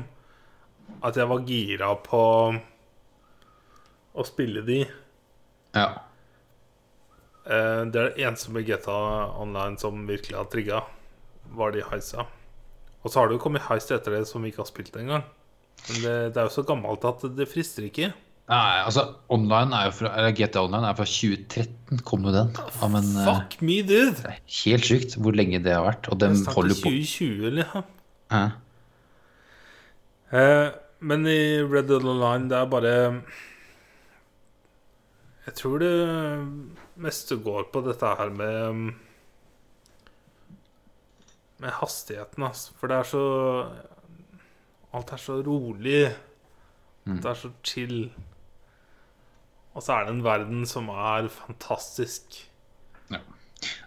at 1.05 1.16
jeg 1.19 1.28
var 1.31 1.44
gira 1.47 1.93
på 2.03 2.23
å 4.16 4.24
spille 4.24 4.62
de. 4.65 4.78
Ja. 5.77 5.86
Eh, 7.44 7.82
det 7.93 8.01
er 8.01 8.11
det 8.15 8.24
eneste 8.24 8.51
med 8.55 8.65
GTA 8.69 8.97
Online 9.43 9.77
som 9.78 10.07
virkelig 10.09 10.39
har 10.39 10.48
trigga, 10.51 10.78
var 11.53 11.74
de 11.74 11.82
heisa. 11.90 12.24
Og 13.05 13.11
så 13.12 13.20
har 13.20 13.28
det 13.28 13.36
jo 13.36 13.43
kommet 13.44 13.66
heist 13.69 13.93
etter 13.93 14.16
det 14.16 14.23
som 14.27 14.43
vi 14.43 14.51
ikke 14.51 14.65
har 14.65 14.70
spilt 14.70 14.97
engang. 14.98 15.27
Men 15.90 16.01
det, 16.03 16.15
det 16.35 16.40
er 16.40 16.48
jo 16.48 16.55
så 16.57 16.65
gammelt 16.66 17.05
at 17.07 17.27
det 17.36 17.47
frister 17.53 17.85
ikke. 17.86 18.09
Nei, 18.47 18.82
altså, 18.86 19.02
online 19.35 19.74
er 19.74 19.89
jo 19.89 19.94
fra, 19.97 20.12
eller 20.20 20.35
GTA 20.39 20.60
Online 20.62 20.86
er 20.86 20.94
fra 20.94 21.06
2013, 21.10 21.98
kom 22.06 22.28
jo 22.28 22.35
den. 22.35 22.52
Ja, 22.55 22.89
men 22.93 23.09
eh, 23.18 23.27
Fuck 23.27 23.56
me, 23.66 23.81
dude! 23.82 24.12
det 24.20 24.28
er 24.31 24.36
helt 24.60 24.86
sykt 24.86 25.16
hvor 25.18 25.35
lenge 25.35 25.59
det 25.64 25.73
har 25.74 25.82
vært. 25.82 26.06
Og 26.12 26.20
de 26.20 26.28
Det 26.31 26.44
er 26.44 26.55
holder 26.55 26.78
på 26.78 26.93
2020, 26.94 27.48
liksom. 27.59 27.89
Ja. 28.31 28.44
Eh, 30.31 30.68
men 31.10 31.27
i 31.31 31.40
Red 31.62 31.90
Dead 31.90 32.06
Online, 32.06 32.47
det 32.51 32.59
er 32.59 32.70
bare 32.70 32.93
Jeg 35.47 35.55
tror 35.59 35.82
det 35.82 35.90
meste 36.98 37.39
går 37.43 37.68
på 37.74 37.82
dette 37.86 38.14
her 38.18 38.31
med 38.35 38.94
Med 41.62 41.77
hastigheten, 41.81 42.47
altså. 42.47 42.78
For 42.78 42.90
det 42.90 43.01
er 43.02 43.10
så 43.10 43.27
Alt 44.94 45.12
er 45.12 45.20
så 45.20 45.40
rolig. 45.43 46.14
Mm. 47.05 47.18
Det 47.20 47.31
er 47.31 47.39
så 47.43 47.51
chill. 47.66 47.98
Og 49.77 49.85
så 49.85 49.93
er 49.98 50.07
det 50.09 50.15
en 50.16 50.23
verden 50.24 50.62
som 50.69 50.89
er 50.90 51.28
fantastisk. 51.32 52.43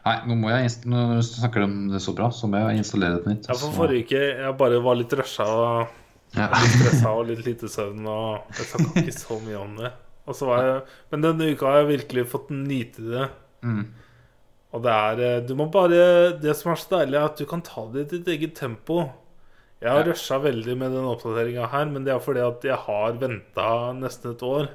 Nei, 0.03 0.13
nå 0.25 0.35
må 0.39 0.49
jeg 0.49 0.71
Når 0.89 1.11
du 1.19 1.25
snakker 1.27 1.63
om 1.63 1.73
det 1.91 1.99
så 2.01 2.13
bra, 2.17 2.29
så 2.33 2.47
må 2.49 2.57
jeg 2.63 2.81
installere 2.81 3.19
det 3.21 3.29
nytt. 3.29 3.49
Ja, 3.51 3.55
for 3.59 3.75
forrige 3.75 4.07
uke 4.07 4.21
jeg 4.41 4.55
bare 4.59 4.79
var 4.83 4.97
litt 4.97 5.13
rusha 5.19 5.45
og 5.45 5.95
Ja. 6.35 6.47
litt 6.53 6.73
stressa 6.77 7.11
og 7.13 7.27
litt 7.29 7.43
lite 7.45 7.69
søvn, 7.71 8.03
og 8.09 8.49
jeg 8.57 8.65
snakka 8.69 9.01
ikke 9.03 9.13
så 9.17 9.37
mye 9.45 9.59
om 9.61 9.75
det. 9.79 9.91
Og 10.29 10.35
så 10.37 10.45
var 10.49 10.63
jeg, 10.65 10.81
men 11.11 11.23
denne 11.25 11.47
uka 11.53 11.65
har 11.69 11.77
jeg 11.83 11.89
virkelig 11.99 12.25
fått 12.33 12.49
nyte 12.53 13.05
det. 13.13 13.29
Mm. 13.65 13.79
Og 14.73 14.83
det 14.85 14.91
er 14.93 15.21
eh, 15.25 15.39
Du 15.47 15.55
må 15.57 15.65
bare 15.73 16.37
Det 16.39 16.53
som 16.55 16.71
er 16.71 16.77
så 16.77 16.91
deilig, 16.99 17.17
er 17.17 17.25
at 17.31 17.37
du 17.41 17.45
kan 17.49 17.61
ta 17.65 17.85
det 17.93 18.03
i 18.05 18.09
ditt 18.17 18.27
eget 18.35 18.53
tempo. 18.55 19.07
Jeg 19.81 19.89
har 19.91 20.03
Ja. 20.03 20.11
rusha 20.11 20.37
veldig 20.43 20.75
med 20.77 20.91
den 20.91 21.05
oppdateringa 21.09 21.69
her, 21.71 21.85
men 21.85 22.03
det 22.05 22.13
er 22.13 22.19
fordi 22.19 22.41
at 22.45 22.61
jeg 22.63 22.77
har 22.77 23.13
venta 23.13 23.69
nesten 23.97 24.31
et 24.35 24.41
år. 24.43 24.69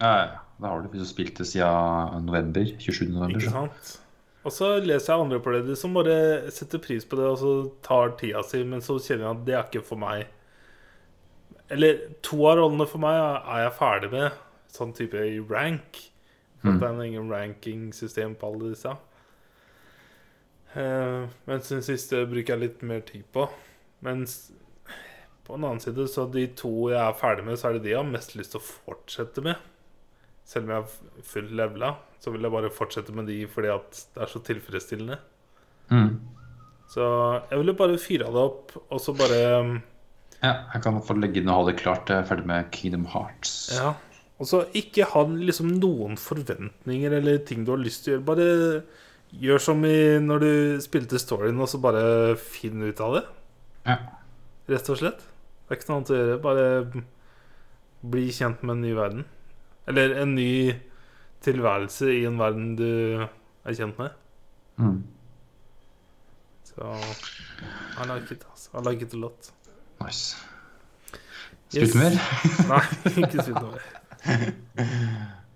Ja, 0.00 0.14
ja, 0.26 0.38
Det 0.62 0.70
har 0.70 0.82
du 0.82 0.92
hvis 0.92 1.02
du 1.02 1.10
spilte 1.10 1.46
siden 1.48 2.28
november. 2.28 2.68
27. 2.78 3.08
november. 3.10 3.40
Ikke 3.40 3.50
sant? 3.50 3.96
Og 4.42 4.54
så 4.54 4.72
leser 4.82 5.12
jeg 5.12 5.22
andre 5.22 5.62
det 5.66 5.76
som 5.78 5.94
bare 5.94 6.50
setter 6.50 6.82
pris 6.82 7.04
på 7.06 7.18
det, 7.18 7.26
og 7.30 7.38
så 7.38 7.52
tar 7.84 8.16
tida 8.18 8.42
si, 8.46 8.62
men 8.66 8.82
så 8.82 8.98
kjenner 8.98 9.28
jeg 9.28 9.36
at 9.36 9.44
det 9.46 9.54
er 9.58 9.68
ikke 9.68 9.84
for 9.86 10.02
meg. 10.02 10.24
Eller 11.72 12.00
to 12.26 12.40
av 12.50 12.58
rollene 12.58 12.88
for 12.90 13.02
meg 13.02 13.18
er 13.18 13.62
jeg 13.64 13.76
ferdig 13.78 14.10
med, 14.12 14.40
sånn 14.72 14.94
type 14.98 15.22
i 15.28 15.38
rank. 15.50 16.00
Mm. 16.62 16.78
det 16.78 16.88
er 16.88 17.04
ingen 17.04 17.30
rankingsystem 17.30 18.34
på 18.38 18.50
alle 18.50 18.72
disse. 18.74 18.92
Uh, 20.72 21.28
mens 21.48 21.68
den 21.68 21.82
siste 21.84 22.22
bruker 22.30 22.54
jeg 22.54 22.62
litt 22.62 22.84
mer 22.86 23.02
tid 23.06 23.26
på. 23.34 23.48
Mens 24.02 24.52
på 25.46 25.54
en 25.54 25.66
annen 25.66 25.82
side, 25.82 26.06
så 26.10 26.26
de 26.30 26.46
to 26.58 26.90
jeg 26.90 27.02
er 27.02 27.18
ferdig 27.18 27.46
med, 27.46 27.58
så 27.58 27.68
er 27.68 27.76
det 27.76 27.86
de 27.86 27.94
jeg 27.94 28.00
har 28.00 28.10
mest 28.10 28.36
lyst 28.38 28.54
til 28.54 28.62
å 28.62 28.66
fortsette 28.66 29.44
med. 29.44 29.71
Selv 30.48 30.66
om 30.66 30.72
jeg 30.74 30.82
har 30.82 31.24
full 31.32 31.50
levela, 31.58 31.94
så 32.22 32.32
vil 32.34 32.44
jeg 32.46 32.54
bare 32.54 32.72
fortsette 32.74 33.14
med 33.14 33.28
de 33.30 33.40
fordi 33.50 33.70
at 33.72 34.04
det 34.14 34.24
er 34.24 34.30
så 34.30 34.42
tilfredsstillende. 34.46 35.18
Mm. 35.92 36.16
Så 36.92 37.04
jeg 37.50 37.58
ville 37.58 37.74
bare 37.78 38.00
fyra 38.00 38.30
det 38.32 38.42
opp, 38.42 38.74
og 38.82 39.00
så 39.00 39.14
bare 39.16 39.40
Ja, 40.42 40.54
jeg 40.74 40.82
kan 40.84 40.98
få 41.06 41.16
legge 41.16 41.40
inn 41.40 41.50
og 41.50 41.60
ha 41.60 41.68
det 41.70 41.78
klart. 41.80 42.10
Jeg 42.10 42.24
er 42.24 42.28
ferdig 42.28 42.48
med 42.50 42.70
Kingdom 42.74 43.06
Hearts. 43.12 43.54
Ja. 43.76 43.94
Og 44.42 44.48
så 44.50 44.64
ikke 44.74 45.06
ha 45.12 45.22
liksom 45.30 45.76
noen 45.78 46.18
forventninger 46.18 47.14
eller 47.20 47.44
ting 47.46 47.62
du 47.62 47.76
har 47.76 47.82
lyst 47.82 48.04
til 48.04 48.12
å 48.12 48.16
gjøre. 48.16 48.26
Bare 48.26 48.48
gjør 49.42 49.62
som 49.62 49.84
i 49.86 50.18
når 50.20 50.42
du 50.42 50.52
spilte 50.84 51.20
storyen, 51.22 51.60
og 51.62 51.70
så 51.70 51.80
bare 51.80 52.34
finn 52.36 52.82
ut 52.82 53.00
av 53.00 53.20
det. 53.20 53.22
Ja. 53.86 53.96
Rett 54.72 54.90
og 54.92 54.98
slett. 54.98 55.22
Det 55.22 55.76
er 55.76 55.78
ikke 55.78 55.90
noe 55.90 56.00
annet 56.00 56.12
å 56.12 56.18
gjøre. 56.18 56.40
Bare 56.42 56.66
bli 58.12 58.26
kjent 58.34 58.66
med 58.66 58.76
en 58.76 58.84
ny 58.84 58.96
verden. 58.98 59.24
Eller 59.90 60.14
en 60.22 60.34
ny 60.36 60.74
tilværelse 61.42 62.12
i 62.14 62.24
en 62.28 62.38
verden 62.38 62.76
du 62.78 62.86
er 63.22 63.74
kjent 63.74 63.98
med. 63.98 64.10
Mm. 64.78 65.00
Så 66.70 66.92
I 68.02 68.06
like 68.08 68.34
it. 68.34 68.44
Altså. 68.50 68.70
I 68.78 68.84
like 68.88 69.04
it 69.06 69.14
a 69.14 69.16
lot. 69.20 69.50
Nice. 70.04 70.36
Yes. 71.74 71.94
Mer? 71.96 72.14
Nei, 72.70 72.82
ikke 73.24 73.42
spilt 73.42 73.62
mer. 73.62 73.82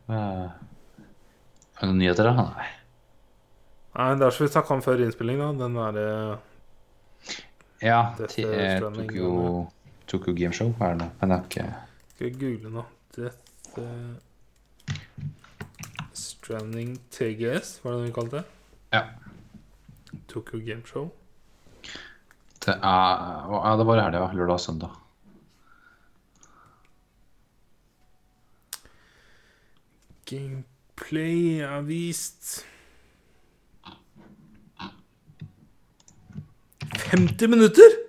Eh, 0.07 0.51
Er 1.83 1.89
det 1.91 1.95
nyheter, 1.99 2.29
da? 2.29 2.45
Nei. 2.55 2.67
Nei, 3.97 4.05
det 4.21 4.27
er 4.29 4.35
som 4.37 4.45
vi 4.45 4.51
snakka 4.53 4.75
om 4.77 4.83
før 4.85 5.01
innspilling, 5.03 5.41
da. 5.43 5.49
Den 5.59 5.75
derre 5.75 6.05
Ja, 7.83 8.13
Death 8.19 8.37
til 8.37 8.47
eh, 8.55 8.77
Stranding, 8.79 9.09
Tokyo, 9.11 9.33
Tokyo 10.07 10.35
Gameshow 10.39 10.71
er 10.79 10.95
det 10.95 11.01
nå. 11.03 11.09
Men 11.21 11.33
det 11.35 11.37
er 11.41 11.49
ikke 11.51 11.67
Skal 12.15 12.29
jeg 12.29 12.37
google 12.45 12.71
nå. 12.79 12.85
Death 13.17 13.46
eh, 13.79 14.97
Stranding 16.13 16.97
TGS, 17.11 17.81
var 17.85 17.93
det 17.93 17.99
det 18.01 18.07
vi 18.09 18.13
kalte 18.13 18.37
det? 18.37 18.45
Ja. 18.93 19.03
Tokyo 20.29 20.59
Game 20.59 20.87
Show. 20.87 21.11
Det 22.67 22.75
er 22.75 23.51
Ja, 23.53 23.77
det 23.79 23.87
var 23.87 23.99
i 23.99 24.03
helga. 24.03 24.33
Lørdag 24.33 24.55
og 24.55 24.61
søndag. 24.61 24.91
Gameplay 30.27 31.61
er 31.63 31.81
vist 31.87 32.65
50 37.13 37.49
minutter! 37.49 38.06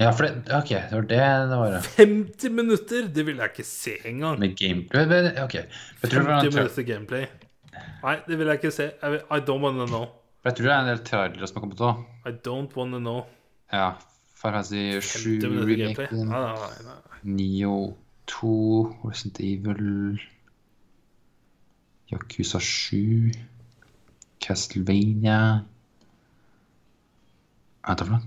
Ja, 0.00 0.10
for 0.16 0.24
det 0.26 0.52
Ok, 0.56 0.68
det 0.72 0.92
var 0.96 1.02
det 1.10 1.18
det 1.50 1.56
var. 1.60 1.72
ja. 1.76 1.80
50 1.98 2.50
minutter! 2.56 3.08
Det 3.14 3.26
vil 3.26 3.36
jeg 3.36 3.50
ikke 3.52 3.64
se 3.68 3.96
engang. 4.08 4.38
Med 4.40 4.54
gameplay 4.56 5.06
men- 5.10 5.38
Ok. 5.44 5.54
Jeg 5.54 6.10
tror, 6.10 6.20
det 6.22 6.26
var 6.26 6.40
50 6.40 6.46
en 6.46 6.52
tra- 6.52 6.62
minutter 6.62 6.82
gameplay. 6.92 7.26
Nei, 8.02 8.16
det 8.28 8.38
vil 8.38 8.46
jeg 8.46 8.58
ikke 8.62 8.70
se. 8.72 8.86
Jeg 9.02 9.10
vil, 9.12 9.20
I 9.30 9.40
don't 9.44 9.60
wanna 9.62 9.86
know. 9.86 10.06
jeg 10.44 10.54
tror 10.56 10.64
det 10.64 10.72
er 10.72 10.80
en 10.80 10.88
del 10.88 11.04
trailere 11.04 11.46
som 11.48 11.56
har 11.56 11.60
kommet 11.66 11.80
òg. 11.84 12.04
I 12.26 12.32
don't 12.48 12.76
wanna 12.76 12.98
know. 12.98 13.26
Ja. 13.72 13.90
Fantasy 14.40 15.00
7 15.00 15.40
50 15.40 15.48
minutter 15.50 15.76
gameplay. 15.76 16.06
remaken, 16.06 16.28
Nei, 16.28 16.40
nei, 16.40 16.56
nei, 16.56 16.84
nei. 16.88 17.34
Neo 17.36 17.96
2, 18.26 18.96
Resident 19.04 19.40
Evil 19.40 20.20
Yakuza 22.10 22.58
7 22.58 23.32
Castlevania 24.40 25.36
Hva 27.84 27.92
er 27.92 27.96
det 28.00 28.06
for 28.06 28.14
noe? 28.14 28.22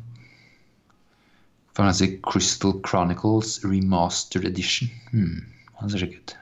Final 1.73 1.89
Fantasy 1.89 2.19
Crystal 2.21 2.73
Chronicles 2.85 3.63
Remastered 3.65 4.45
Edition. 4.45 4.89
Hmm. 5.11 5.39
Han 5.79 5.89
ser 5.89 6.03
kjekk 6.05 6.19
ut. 6.19 6.33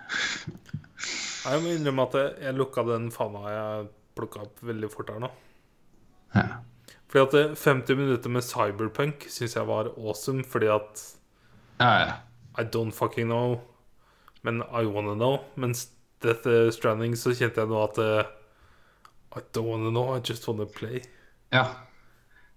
Jeg 1.42 1.62
må 1.64 1.72
innrømme 1.74 2.04
at 2.10 2.18
jeg, 2.20 2.56
lukka 2.60 2.84
den 2.86 3.08
fana 3.16 3.42
jeg 3.50 3.88
plukka 4.20 4.44
opp 4.44 4.60
veldig 4.68 4.90
fort 4.92 5.10
her 5.10 5.22
nå. 5.24 5.30
Ja. 6.36 6.44
Fordi 7.12 7.24
at 7.24 7.58
50 7.60 7.98
minutter 7.98 8.32
med 8.32 8.44
Cyberpunk 8.46 9.26
syns 9.32 9.56
jeg 9.58 9.68
var 9.68 9.90
awesome, 9.98 10.44
fordi 10.48 10.70
at 10.72 11.02
Ja, 11.82 11.94
ja. 12.00 12.14
I 12.60 12.64
don't 12.68 12.92
fucking 12.92 13.28
know, 13.32 13.62
men 14.44 14.62
I 14.68 14.84
wanna 14.86 15.16
know. 15.16 15.40
Mens 15.56 15.88
Death 16.22 16.46
Stranding 16.76 17.16
så 17.18 17.32
kjente 17.34 17.64
jeg 17.64 17.72
nå 17.72 17.80
at 17.88 17.98
eh, 18.04 18.28
I 19.40 19.42
don't 19.56 19.66
wanna 19.72 19.90
know, 19.90 20.12
I 20.14 20.20
just 20.20 20.48
wanna 20.48 20.68
play. 20.68 21.02
ja. 21.56 21.66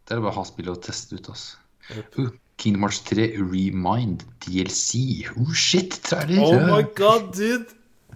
Det 0.04 0.12
er 0.12 0.20
bare 0.20 0.34
å 0.34 0.36
ha 0.36 0.42
spillet 0.44 0.68
og 0.74 0.82
teste 0.84 1.16
ut, 1.16 1.28
altså. 1.32 1.56
Yep. 1.94 2.16
Uh, 2.18 2.26
Kingdom 2.64 2.86
Hearts 2.86 3.02
3 3.10 3.26
Remind 3.44 4.24
DLC. 4.46 5.28
Oh 5.36 5.52
shit, 5.52 5.98
trailer! 6.02 6.40
Oh 6.48 6.60
my 6.72 6.82
god, 6.96 7.28
dude! 7.36 7.68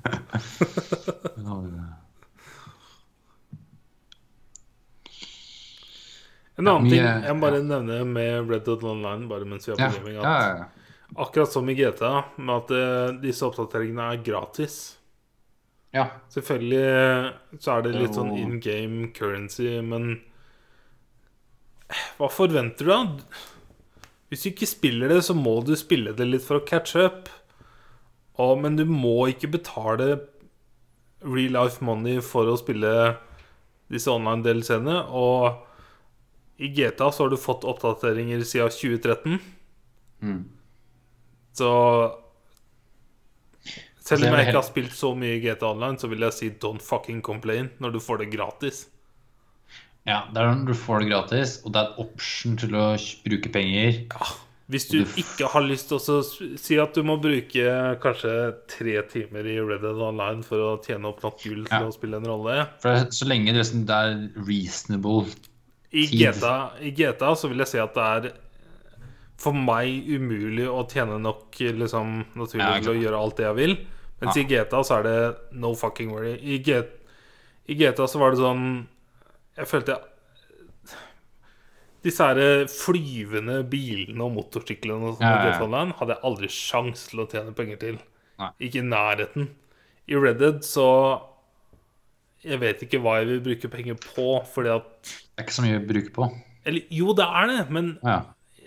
En 6.58 6.66
annen 6.66 6.88
ting 6.90 6.98
jeg 6.98 7.34
må 7.38 7.44
bare 7.44 7.60
nevne 7.62 8.00
med 8.08 8.48
Red 8.50 8.64
Dead 8.66 8.82
Online, 8.82 9.28
bare 9.30 9.46
mens 9.46 9.68
vi 9.68 9.74
er 9.74 9.78
på 9.78 9.90
gaming, 10.00 10.16
at 10.18 10.64
akkurat 11.22 11.52
som 11.52 11.68
i 11.70 11.76
GTA, 11.78 12.10
med 12.40 12.54
at 12.56 12.72
eh, 12.74 13.12
disse 13.22 13.46
oppdateringene 13.46 14.08
er 14.14 14.24
gratis. 14.26 14.78
ja. 15.94 16.08
Selvfølgelig 16.34 16.80
eh, 16.82 17.28
så 17.62 17.76
er 17.76 17.86
det 17.86 17.94
litt 17.94 18.18
sånn 18.18 18.34
in 18.34 18.58
game 18.64 19.12
currency, 19.14 19.70
men 19.86 20.16
hva 22.18 22.28
forventer 22.32 22.90
du, 22.90 22.90
da? 22.90 23.54
Hvis 24.28 24.44
du 24.44 24.50
ikke 24.50 24.68
spiller 24.68 25.12
det, 25.12 25.22
så 25.24 25.36
må 25.36 25.58
du 25.64 25.72
spille 25.78 26.12
det 26.16 26.26
litt 26.28 26.44
for 26.44 26.60
å 26.60 26.66
catche 26.68 27.06
up. 27.08 27.30
Og, 28.38 28.58
men 28.62 28.76
du 28.78 28.84
må 28.88 29.30
ikke 29.32 29.50
betale 29.56 30.18
real 31.24 31.56
life 31.56 31.82
money 31.84 32.20
for 32.22 32.50
å 32.50 32.58
spille 32.60 32.92
disse 33.90 34.12
online 34.12 34.44
DLC-ene. 34.44 35.00
Og 35.08 35.64
i 36.60 36.70
GTA 36.74 37.10
så 37.14 37.24
har 37.24 37.32
du 37.32 37.40
fått 37.40 37.66
oppdateringer 37.68 38.44
siden 38.46 38.74
2013. 38.74 39.38
Mm. 40.22 40.42
Så 41.58 41.70
selv 44.08 44.24
om 44.24 44.36
jeg 44.36 44.46
ikke 44.46 44.60
har 44.60 44.66
spilt 44.66 44.94
så 44.96 45.10
mye 45.18 45.40
GTA 45.42 45.72
Online, 45.74 45.98
så 46.00 46.08
vil 46.10 46.24
jeg 46.24 46.36
si 46.36 46.48
don't 46.62 46.84
fucking 46.84 47.20
complain 47.24 47.68
når 47.82 47.96
du 47.96 48.00
får 48.02 48.22
det 48.22 48.30
gratis. 48.32 48.86
Ja, 50.08 50.22
det 50.32 50.40
er 50.40 50.54
når 50.56 50.70
du 50.72 50.76
får 50.78 51.02
det 51.04 51.10
gratis, 51.10 51.56
og 51.64 51.74
det 51.74 51.80
er 51.82 51.88
en 51.90 51.98
option 52.06 52.54
til 52.60 52.76
å 52.78 52.84
bruke 53.26 53.50
penger. 53.52 53.98
Hvis 54.68 54.84
du 54.90 54.98
Du 55.04 55.12
ikke 55.20 55.48
har 55.52 55.64
lyst 55.64 55.88
til 55.88 55.96
å 56.00 56.16
si 56.60 56.76
at 56.80 56.96
du 56.96 57.02
må 57.08 57.14
bruke 57.20 57.68
kanskje 58.02 58.32
tre 58.68 58.96
timer 59.08 59.46
i 59.48 59.54
Red 59.64 59.80
Dead 59.84 60.00
Online 60.04 60.42
for 60.44 60.60
å 60.60 60.72
tjene 60.84 61.08
opp 61.08 61.22
nok 61.24 61.38
gull 61.40 61.62
til 61.64 61.72
Ja. 61.72 61.86
å 61.88 61.92
spille 61.94 62.16
en 62.20 62.26
rolle 62.28 62.66
For 62.82 63.06
så 63.12 63.28
lenge 63.28 63.46
det, 63.52 63.62
liksom, 63.62 63.86
er 63.88 64.28
reasonable 64.36 65.24
I 65.92 66.04
Tid. 66.06 66.18
GTA, 66.20 66.72
I 66.84 66.90
GTA 66.92 67.32
så 67.34 67.48
vil 67.48 67.58
jeg 67.64 67.70
si 67.72 67.78
at 67.80 67.94
det 67.96 68.04
er 68.28 68.32
for 69.38 69.52
meg 69.56 70.04
umulig 70.08 70.66
å 70.68 70.82
tjene 70.90 71.16
nok 71.22 71.56
liksom, 71.60 72.26
naturlig 72.36 72.66
Ja, 72.68 72.80
til 72.80 72.92
å 72.92 73.00
gjøre 73.06 73.22
alt 73.22 73.36
det 73.36 73.46
jeg 73.46 73.56
vil. 73.56 73.76
Mens 74.20 74.36
Ja. 74.36 74.42
i 74.42 74.44
GTA 74.50 74.80
så 74.84 74.98
er 74.98 75.02
det 75.02 75.36
no 75.52 75.74
fucking 75.74 76.10
worry. 76.12 76.34
I, 76.42 76.58
G 76.58 76.82
I 77.68 77.74
GTA 77.74 78.04
så 78.06 78.18
var 78.18 78.32
det 78.32 78.40
sånn 78.40 78.86
Jeg 79.58 79.66
følte 79.66 79.96
Disse 82.06 82.22
her 82.28 82.68
flyvende 82.70 83.56
bilene 83.68 84.22
og 84.22 84.36
motorsyklene 84.36 85.08
og 85.10 85.16
sånn 85.18 85.26
Ja, 85.26 85.32
ja, 85.42 85.48
ja. 85.50 85.62
Online 85.66 85.96
hadde 85.98 86.14
jeg 86.14 86.24
aldri 86.30 86.50
sjans 86.54 87.08
til 87.10 87.24
å 87.24 87.26
tjene 87.30 87.54
penger 87.58 87.80
til. 87.82 87.96
Nei. 88.38 88.50
Ikke 88.68 88.78
i 88.84 88.86
nærheten. 88.86 89.48
I 90.08 90.14
Red 90.22 90.38
Dead 90.40 90.60
så 90.66 90.86
Jeg 92.46 92.60
vet 92.62 92.84
ikke 92.86 93.00
hva 93.02 93.16
jeg 93.18 93.26
vil 93.32 93.40
bruke 93.48 93.70
penger 93.72 93.98
på, 93.98 94.28
fordi 94.54 94.70
at 94.76 94.90
Det 95.10 95.42
er 95.42 95.46
ikke 95.48 95.56
så 95.58 95.64
mye 95.66 95.80
å 95.80 95.86
bruke 95.88 96.12
på. 96.14 96.28
Eller 96.68 96.92
jo, 96.94 97.12
det 97.18 97.26
er 97.26 97.50
det, 97.50 97.64
men 97.74 97.90
Ja. 98.04 98.20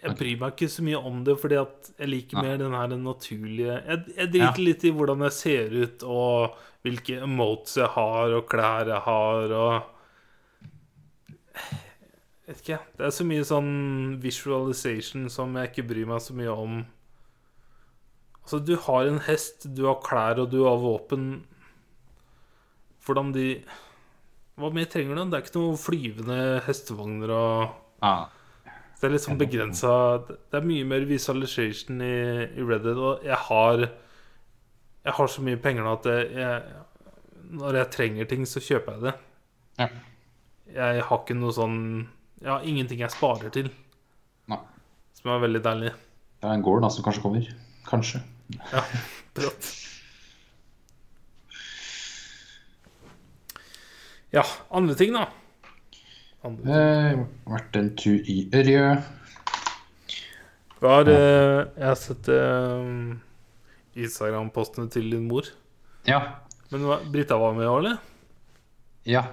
jeg 0.03 0.17
bryr 0.19 0.39
meg 0.41 0.51
ikke 0.57 0.69
så 0.75 0.83
mye 0.83 0.99
om 0.99 1.23
det, 1.23 1.37
fordi 1.39 1.55
at 1.61 1.91
jeg 1.99 2.09
liker 2.11 2.41
mer 2.43 2.57
den 2.57 2.73
her 2.75 2.87
naturlige 2.97 3.79
Jeg, 3.87 4.03
jeg 4.17 4.31
driter 4.35 4.63
litt 4.65 4.83
i 4.83 4.91
hvordan 4.91 5.23
jeg 5.29 5.31
ser 5.37 5.71
ut, 5.85 6.03
og 6.03 6.59
hvilke 6.83 7.21
emotes 7.23 7.77
jeg 7.79 7.87
har, 7.95 8.35
og 8.35 8.47
klær 8.49 8.91
jeg 8.91 9.01
har, 9.07 9.55
og 9.55 9.83
Vet 12.47 12.63
ikke. 12.63 12.79
Det 12.97 13.05
er 13.07 13.13
så 13.15 13.25
mye 13.27 13.45
sånn 13.47 13.71
visualization 14.21 15.29
som 15.31 15.53
jeg 15.55 15.71
ikke 15.71 15.87
bryr 15.91 16.09
meg 16.09 16.23
så 16.23 16.35
mye 16.35 16.51
om. 16.51 16.81
Altså, 18.41 18.59
du 18.65 18.73
har 18.87 19.07
en 19.07 19.21
hest, 19.27 19.69
du 19.77 19.85
har 19.87 20.01
klær, 20.03 20.41
og 20.41 20.51
du 20.51 20.63
har 20.65 20.81
våpen. 20.81 21.31
Hvordan 23.05 23.31
de 23.35 23.47
Hva 24.59 24.69
mer 24.75 24.89
trenger 24.91 25.17
du? 25.17 25.23
Det 25.31 25.37
er 25.37 25.45
ikke 25.45 25.57
noen 25.57 25.79
flyvende 25.79 26.37
hestevogner 26.67 27.31
og 27.33 28.03
ah. 28.05 28.27
det 28.99 29.07
er 29.07 29.13
litt 29.15 29.23
sånn 29.23 29.39
begrensa 29.39 29.93
Det 30.27 30.59
er 30.59 30.67
mye 30.67 30.85
mer 30.85 31.07
visualization 31.09 32.03
i, 32.05 32.11
i 32.45 32.67
Reddit, 32.67 32.99
og 32.99 33.25
jeg 33.25 33.39
har 33.47 33.87
Jeg 33.87 35.15
har 35.17 35.31
så 35.33 35.45
mye 35.47 35.57
penger 35.63 35.87
nå 35.87 35.95
at 35.97 36.11
jeg, 36.11 36.75
når 37.57 37.79
jeg 37.79 37.91
trenger 37.95 38.29
ting, 38.29 38.45
så 38.45 38.61
kjøper 38.61 38.99
jeg 38.99 39.07
det. 39.07 39.15
Ja. 39.81 39.87
Jeg 40.75 41.03
har 41.07 41.19
ikke 41.21 41.35
noe 41.37 41.53
sånn 41.55 41.77
Jeg 42.41 42.49
har 42.51 42.63
ingenting 42.67 43.01
jeg 43.03 43.13
sparer 43.13 43.51
til, 43.53 43.69
Nei. 44.49 44.57
som 45.17 45.31
er 45.33 45.43
veldig 45.43 45.61
deilig. 45.65 45.91
Det 46.41 46.49
er 46.49 46.55
en 46.57 46.63
gård 46.65 46.81
da, 46.81 46.89
som 46.89 47.05
kanskje 47.05 47.21
kommer. 47.21 47.49
Kanskje. 47.85 48.21
Ja, 48.71 48.81
brått. 49.37 49.67
Ja, 54.31 54.43
andre 54.71 54.95
ting, 54.95 55.13
da. 55.13 55.27
Andre 56.47 56.63
ting. 56.63 56.73
Eh, 56.73 57.25
vært 57.51 57.77
en 57.77 57.89
tur 57.99 58.29
i 58.31 58.37
Ørje. 58.55 58.85
Hva 60.81 60.93
er 61.03 61.11
eh, 61.13 61.57
Jeg 61.77 61.85
har 61.85 61.99
sett 61.99 62.29
eh, 62.33 62.85
Instagram-postene 64.01 64.89
til 64.93 65.11
din 65.13 65.27
mor. 65.29 65.49
Ja. 66.09 66.21
Men 66.71 66.87
Brita 67.11 67.37
var 67.37 67.53
med 67.57 67.67
òg, 67.69 67.83
eller? 67.83 67.99
Ja. 69.05 69.25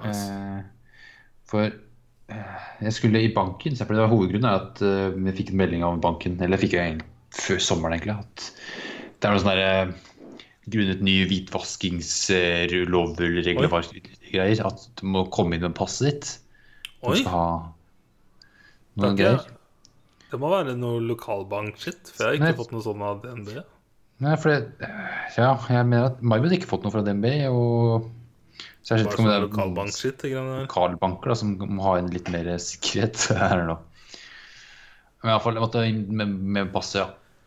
Nice. 0.00 0.24
Eh, 0.30 0.62
for 1.50 1.68
eh, 1.68 2.64
jeg 2.84 2.96
skulle 2.96 3.22
i 3.24 3.32
banken, 3.34 3.76
for 3.80 3.92
det 3.94 4.04
var 4.04 4.12
hovedgrunnen 4.12 4.48
er 4.50 4.62
at 4.62 4.82
vi 5.16 5.28
jeg 5.30 5.38
fikk 5.42 5.52
en 5.54 5.60
melding 5.60 5.86
av 5.86 6.00
banken, 6.04 6.38
eller 6.44 6.60
fikk 6.60 6.76
jeg 6.78 6.98
før 7.34 7.62
sommeren 7.62 7.96
egentlig, 7.96 8.18
at 8.20 8.50
det 9.18 9.28
er 9.28 9.34
noe 9.34 9.42
sånn 9.42 9.52
derre 9.54 9.94
grunnet 10.72 11.02
ny 11.04 11.16
hvitvaskingslov 11.28 13.18
eller 13.18 13.42
regelverk-greier, 13.44 14.62
at 14.64 14.86
du 15.00 15.04
må 15.12 15.26
komme 15.34 15.56
inn 15.56 15.66
med 15.66 15.76
passet 15.76 16.08
ditt. 16.08 16.32
Du 17.02 17.10
Oi! 17.12 17.20
skal 17.20 17.34
ha 17.34 17.46
noen 18.94 19.10
Takk, 19.10 19.18
greier. 19.20 19.40
Ja. 19.44 20.26
det 20.32 20.40
må 20.40 20.50
være 20.52 20.76
noe 20.78 21.02
lokalbank-shit, 21.04 22.12
for 22.14 22.24
jeg 22.24 22.30
har 22.30 22.38
ikke 22.38 22.50
Nei. 22.52 22.58
fått 22.62 22.74
noe 22.74 22.86
sånn 22.86 23.04
av 23.04 23.20
DNB. 23.24 23.56
Nei, 24.24 24.34
for 24.40 24.54
det, 24.54 24.90
ja, 25.36 25.50
jeg 25.68 25.88
mener 25.90 26.12
at 26.12 26.20
har 26.22 26.56
ikke 26.56 26.70
fått 26.70 26.86
noe 26.86 26.94
fra 26.94 27.04
DNB, 27.04 27.26
og 27.50 28.08
så 28.84 28.94
jeg 28.94 29.00
vet 29.00 29.06
ikke 29.08 29.16
om 29.16 29.24
sånn 29.24 29.30
det 29.30 29.34
er 29.34 29.40
der. 29.40 30.64
lokalbanker 30.68 31.32
da, 31.32 31.36
som 31.40 31.54
må 31.56 31.82
ha 31.86 31.94
en 31.98 32.10
litt 32.12 32.28
mer 32.32 32.50
sikkerhet 32.60 33.22
her 33.40 33.62
nå. 33.64 33.78
Men 35.22 35.30
i 35.30 35.32
hvert 35.32 35.44
fall, 35.46 35.56
jeg 35.56 35.64
måtte 35.64 35.84
inn 35.88 36.02
med, 36.20 36.34
med 36.58 36.72
passet, 36.74 37.00
ja. 37.00 37.06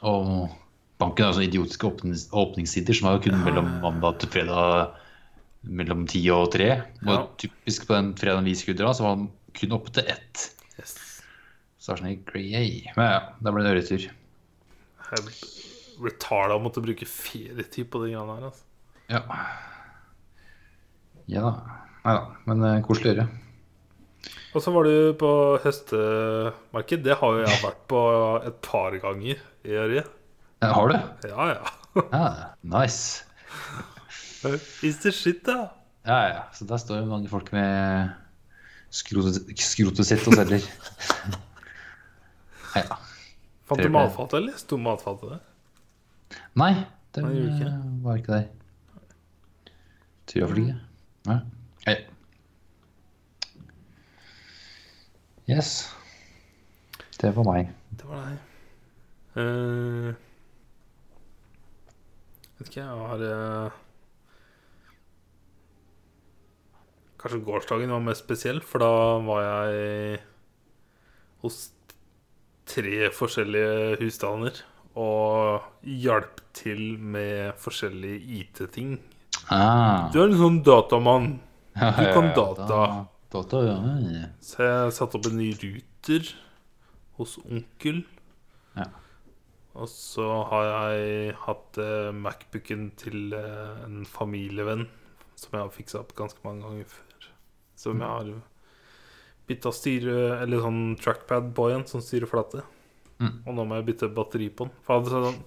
Og 0.09 0.49
banken 0.97 1.27
har 1.27 1.35
sånne 1.37 1.45
idiotiske 1.51 1.85
åpnings, 1.91 2.23
åpningstider 2.33 2.97
som 2.97 3.11
jo 3.13 3.21
kun 3.27 3.37
mellom 3.45 3.69
mandag 3.83 4.17
til 4.23 4.31
fredag 4.33 4.95
mellom 5.67 6.07
ti 6.09 6.23
og 6.33 6.49
tre. 6.55 6.71
Og 7.05 7.11
Ja. 7.13 7.19
typisk 7.37 7.85
på 7.89 7.93
den 7.97 8.11
fredagen 8.17 8.45
vi 8.49 8.55
skulle 8.57 8.77
dra, 8.81 8.93
så 8.97 9.05
var 9.05 9.15
den 9.21 9.29
kun 9.57 9.77
oppe 9.77 9.93
til 9.93 10.09
ett. 10.09 10.47
Yes. 10.79 10.95
Så 11.77 11.93
det 11.93 11.93
var 11.93 12.01
sånn, 12.01 12.25
grey. 12.25 12.71
Men 12.97 13.11
ja, 13.13 13.19
da 13.45 13.53
ble 13.53 13.65
det 13.65 13.75
øretur. 13.77 14.07
Retarda 16.01 16.57
måtte 16.61 16.81
bruke 16.83 17.05
ferietid 17.09 17.89
på 17.93 18.01
de 18.03 18.11
greiene 18.13 18.37
her. 18.37 18.49
Altså. 18.49 18.63
Ja. 19.09 19.21
Ja 21.27 21.43
da. 21.43 21.53
Nei 22.07 22.13
da, 22.15 22.23
men 22.47 22.63
uh, 22.63 22.77
koselig 22.87 23.11
å 23.11 23.15
gjøre. 23.15 23.27
Og 24.55 24.63
så 24.63 24.71
var 24.73 24.87
du 24.87 24.93
på 25.19 25.29
høstemarked. 25.61 27.03
Det 27.05 27.17
har 27.19 27.35
jo 27.35 27.43
jeg 27.43 27.63
vært 27.65 27.81
på 27.91 28.01
et 28.47 28.61
par 28.65 28.95
ganger 29.03 29.41
i. 29.67 29.75
Ja, 30.63 30.69
Har 30.73 30.89
du? 30.89 30.95
Ja, 31.27 31.49
ja. 31.51 31.73
Ja, 31.97 32.29
nice. 32.63 33.25
Is 34.85 34.99
the 35.03 35.11
shit, 35.11 35.43
da. 35.45 35.67
Ja, 36.07 36.17
ja. 36.31 36.41
Så 36.55 36.65
der 36.69 36.79
står 36.81 37.01
jo 37.01 37.09
mange 37.11 37.29
folk 37.29 37.51
med 37.53 38.13
skrotet, 38.93 39.51
skrotet 39.59 40.07
sitt 40.07 40.25
og 40.29 40.37
selger. 40.39 40.63
Ja, 42.77 42.83
ja. 42.87 42.97
Fant 43.67 43.83
du 43.83 43.89
matfatet, 43.91 44.37
eller? 44.39 44.57
Sto 44.61 44.77
matfatet 44.79 45.35
der? 45.35 45.41
Nei, 46.57 46.71
det 47.15 47.23
Nei, 47.25 47.33
ikke. 47.49 47.67
eh, 47.67 47.87
var 48.05 48.21
ikke 48.21 48.37
der. 48.37 48.45
Tror 50.27 50.43
jeg 50.45 50.63
ikke. 50.63 50.77
Nei. 51.27 51.41
Hei. 51.83 51.95
Yes. 55.51 55.71
Det 57.19 57.33
var 57.35 57.43
meg. 57.43 57.73
Det 57.99 58.07
var 58.07 58.21
deg. 58.29 58.37
Uh, 59.35 60.13
vet 62.57 62.69
ikke, 62.69 62.79
jeg 62.79 62.87
har 62.87 63.25
uh, 63.27 63.75
Kanskje 67.19 67.41
gårsdagen 67.43 67.91
var 67.91 68.07
mest 68.07 68.23
spesiell, 68.23 68.63
for 68.63 68.85
da 68.85 68.93
var 69.27 69.43
jeg 69.43 70.21
hos 71.43 71.59
tre 72.71 73.11
forskjellige 73.13 73.99
husstander 73.99 74.63
og 74.97 75.67
hjalp 75.83 76.39
til 76.55 76.95
med 77.01 77.57
forskjellige 77.59 78.39
IT-ting. 78.39 78.95
Ah. 79.49 80.09
Du 80.11 80.19
er 80.21 80.27
en 80.29 80.37
sånn 80.39 80.63
datamann. 80.65 81.39
Ja, 81.77 81.91
Du 81.91 82.13
kan 82.13 82.33
data. 82.35 82.67
da- 82.67 83.05
Data, 83.29 83.57
ja. 83.67 84.27
Så 84.41 84.57
jeg 84.63 84.93
satte 84.95 85.15
opp 85.19 85.25
en 85.27 85.37
ny 85.37 85.51
ruter 85.53 86.29
hos 87.17 87.37
onkel. 87.43 88.05
Ja. 88.75 88.85
Og 89.75 89.87
så 89.91 90.25
har 90.49 90.63
jeg 90.95 91.35
hatt 91.35 91.77
eh, 91.77 92.11
Macbooken 92.15 92.91
til 92.97 93.33
eh, 93.33 93.83
en 93.85 94.05
familievenn 94.05 94.87
som 95.35 95.51
jeg 95.53 95.61
har 95.61 95.69
fiksa 95.75 95.99
opp 95.99 96.15
ganske 96.17 96.39
mange 96.47 96.63
ganger 96.63 96.85
før. 96.85 97.27
Som 97.75 97.99
jeg 97.99 98.07
har 98.07 98.31
bytta 99.47 99.71
styre 99.75 100.41
Eller 100.41 100.59
sånn 100.63 100.95
trackpad 100.99 101.53
på 101.53 101.67
igjen, 101.69 101.85
som 101.87 102.01
styrer 102.01 102.27
flate. 102.31 102.63
Mm. 103.19 103.43
Og 103.45 103.53
nå 103.55 103.65
må 103.67 103.75
jeg 103.81 103.85
bytte 103.91 104.09
batteri 104.15 104.49
på 104.49 104.65
den. 104.67 104.73
For 104.83 104.95
jeg 104.97 105.03
hadde 105.11 105.33
sånn 105.33 105.43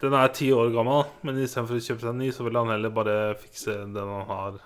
Den 0.00 0.14
er 0.16 0.30
ti 0.32 0.46
år 0.56 0.70
gammel, 0.72 1.02
men 1.26 1.38
istedenfor 1.42 1.76
å 1.76 1.84
kjøpe 1.84 2.00
seg 2.00 2.14
en 2.14 2.22
ny, 2.22 2.30
så 2.32 2.44
vil 2.46 2.56
han 2.56 2.70
heller 2.72 2.92
bare 2.94 3.16
fikse 3.40 3.74
den 3.82 3.98
han 3.98 4.28
har, 4.30 4.56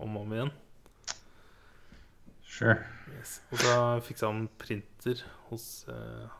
om 0.00 0.14
og 0.16 0.22
om 0.24 0.32
igjen. 0.32 0.52
Sure. 2.48 2.78
Yes. 3.12 3.38
Og 3.52 3.60
så 3.60 3.74
fiksa 4.06 4.30
han 4.30 4.46
printer 4.60 5.20
hos 5.50 5.66
eh, 5.92 6.32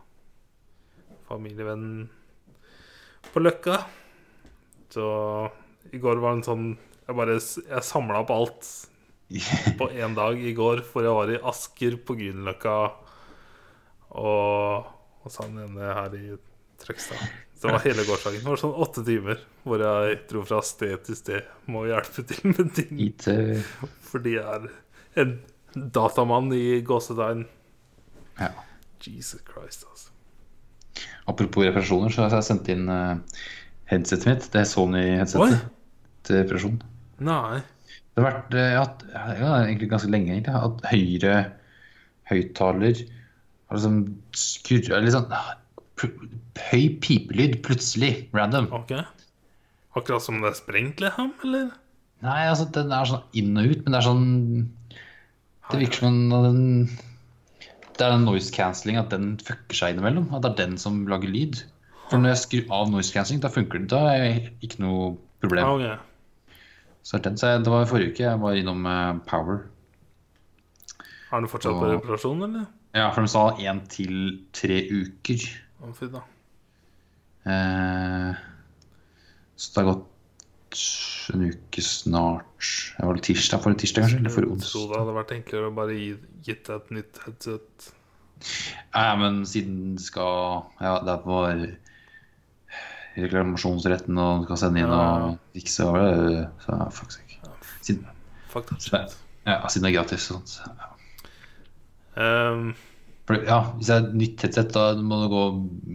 familievennen 1.28 2.06
på 3.34 3.42
Løkka. 3.42 3.78
Så 4.94 5.04
i 5.92 6.00
går 6.00 6.22
var 6.22 6.34
det 6.34 6.38
en 6.38 6.46
sånn 6.46 6.66
Jeg 7.04 7.16
bare 7.18 7.34
Jeg 7.34 7.84
samla 7.84 8.20
opp 8.22 8.30
alt 8.32 8.68
på 9.80 9.88
én 9.92 10.14
dag 10.16 10.38
i 10.38 10.54
går, 10.56 10.84
for 10.86 11.04
jeg 11.04 11.16
var 11.18 11.32
i 11.32 11.40
Asker 11.50 11.98
på 12.00 12.16
Grünerløkka 12.20 12.76
og 14.14 14.92
hos 15.24 15.40
han 15.42 15.56
ene 15.58 15.88
her 15.98 16.14
i 16.14 16.36
Trøgstad. 16.78 17.18
Det 17.64 17.72
var 17.72 17.80
hele 17.80 18.04
gårsdagen. 18.04 18.42
Det 18.44 18.50
var 18.50 18.60
sånn 18.60 18.74
åtte 18.84 19.02
timer 19.06 19.38
hvor 19.64 19.80
jeg 19.80 20.16
dro 20.28 20.42
fra 20.44 20.58
sted 20.66 21.06
til 21.06 21.16
sted 21.16 21.46
med 21.64 21.80
å 21.80 21.86
hjelpe 21.88 22.24
til 22.28 22.50
med 22.50 22.74
ting. 22.76 22.98
IT 23.00 23.24
Fordi 24.10 24.34
jeg 24.36 24.44
er 24.44 25.22
en 25.22 25.32
datamann 25.96 26.52
i 26.52 26.82
gåsetegn. 26.84 27.46
Ja. 28.36 28.50
Jesus 29.00 29.40
Christ, 29.48 29.86
altså. 29.88 30.12
Apropos 31.30 31.64
reparasjoner, 31.64 32.12
så 32.12 32.26
har 32.26 32.36
jeg 32.36 32.46
sendt 32.50 32.68
inn 32.72 32.84
eh, 32.92 33.16
headsetet 33.88 34.28
mitt. 34.28 34.46
Det 34.52 34.60
er 34.60 34.68
Sony-headsetet 34.68 35.64
til 36.28 36.40
reparasjon. 36.42 36.78
Nei. 37.24 37.62
Det 38.12 38.20
har 38.20 38.28
vært 38.28 38.56
eh, 38.58 38.70
jeg 38.74 38.76
har 38.76 38.84
hatt, 38.84 39.04
ja, 39.40 39.56
egentlig 39.64 39.88
ganske 39.94 40.12
lenge, 40.12 40.36
egentlig. 40.36 40.60
Hatt 40.66 40.84
høyre 40.92 41.34
høyttaler 42.28 43.04
har 43.04 43.78
liksom 43.78 44.02
skurra 44.36 45.00
Litt 45.00 45.16
sånn 45.16 45.32
høy 46.00 46.84
pipelyd 47.02 47.60
plutselig. 47.64 48.28
Random. 48.34 48.68
Ok. 48.74 48.92
Akkurat 49.94 50.22
som 50.24 50.40
det 50.42 50.50
er 50.50 50.58
sprengt, 50.58 51.02
liksom? 51.02 51.32
Eller? 51.46 51.68
Nei, 52.24 52.40
altså, 52.50 52.66
den 52.74 52.92
er 52.94 53.06
sånn 53.06 53.26
inn 53.36 53.58
og 53.60 53.68
ut, 53.70 53.82
men 53.84 53.92
det 53.94 53.98
er 54.00 54.06
sånn 54.06 54.24
Det 55.70 55.80
virker 55.82 56.00
som 56.04 56.14
om 56.32 56.44
den 56.46 56.62
Det 57.94 58.02
er 58.06 58.14
den 58.14 58.24
noise 58.26 58.50
cancelling, 58.54 58.96
at 58.98 59.12
den 59.12 59.36
fucker 59.38 59.76
seg 59.78 59.94
innimellom. 59.94 60.26
At 60.34 60.42
det 60.46 60.50
er 60.54 60.58
den 60.64 60.78
som 60.80 61.04
lager 61.10 61.30
lyd. 61.30 61.60
For 62.10 62.18
når 62.20 62.34
jeg 62.34 62.42
skrur 62.42 62.74
av 62.74 62.90
noise 62.92 63.14
cancelling, 63.14 63.42
da 63.44 63.52
funker 63.54 63.84
det. 63.84 63.90
Da 63.92 64.00
er 64.12 64.24
det 64.24 64.52
ikke 64.66 64.82
noe 64.82 65.12
problem. 65.44 65.76
Okay. 65.76 65.94
Så 67.04 67.20
den, 67.22 67.36
så 67.38 67.52
jeg, 67.54 67.62
det 67.66 67.72
var 67.72 67.86
forrige 67.86 68.14
uke 68.14 68.24
jeg 68.24 68.40
var 68.40 68.58
innom 68.58 68.86
uh, 68.88 69.20
Power. 69.28 69.62
Har 71.30 71.44
du 71.44 71.48
fortsatt 71.50 71.76
på 71.76 71.86
Og- 71.86 71.94
reparasjon, 71.98 72.42
eller? 72.48 72.66
Ja, 72.94 73.08
for 73.10 73.26
de 73.26 73.30
sa 73.32 73.40
én 73.58 73.80
til 73.90 74.40
tre 74.54 74.76
uker. 74.86 75.42
Fy 75.92 76.06
da. 76.12 76.22
Eh, 77.44 78.34
så 79.56 79.70
det 79.74 79.82
har 79.84 79.90
gått 79.92 80.10
en 81.34 81.44
uke 81.50 81.82
snart. 81.84 82.70
Det 82.98 83.04
var 83.06 83.14
det 83.18 83.22
tirsdag 83.28 83.60
forrige 83.62 83.84
tirsdag, 83.84 84.06
kanskje? 84.06 84.18
Eller 84.22 84.32
forrige 84.34 84.56
tror 84.64 84.88
det 84.90 84.98
hadde 85.02 85.14
vært 85.18 85.34
enklere 85.36 85.68
å 85.70 85.74
bare 85.76 85.94
gi, 85.98 86.08
gitt 86.48 86.64
deg 86.66 86.80
et 86.80 86.90
nytt 86.98 87.20
headset. 87.26 87.90
Ja, 88.94 89.14
men 89.20 89.44
siden 89.46 89.98
skal 90.02 90.64
Ja, 90.82 90.96
det 91.06 91.18
var 91.24 91.54
reklamasjonsretten 93.14 94.18
og 94.18 94.44
skal 94.48 94.58
sende 94.64 94.82
inn 94.82 94.90
Ja. 94.90 95.28
og 95.28 95.38
fikse 95.54 95.84
over 95.86 96.00
det, 96.28 96.48
så 96.64 96.78
fuck 96.92 97.12
sake. 97.14 97.38
Siden, 97.80 98.06
siden 98.56 99.82
det 99.84 99.92
er 99.92 99.96
gratis 100.00 100.30
og 100.30 100.42
sånt. 100.42 100.48
så, 100.48 100.62
Ja. 100.80 100.90
Um, 102.16 102.74
For, 102.74 102.93
ja, 103.32 103.60
hvis 103.76 103.88
det 103.88 103.94
er 103.94 104.02
et 104.04 104.16
nytt 104.20 104.42
headset, 104.44 104.72
da 104.74 104.94
må 105.00 105.22
det 105.22 105.30
gå 105.32 105.44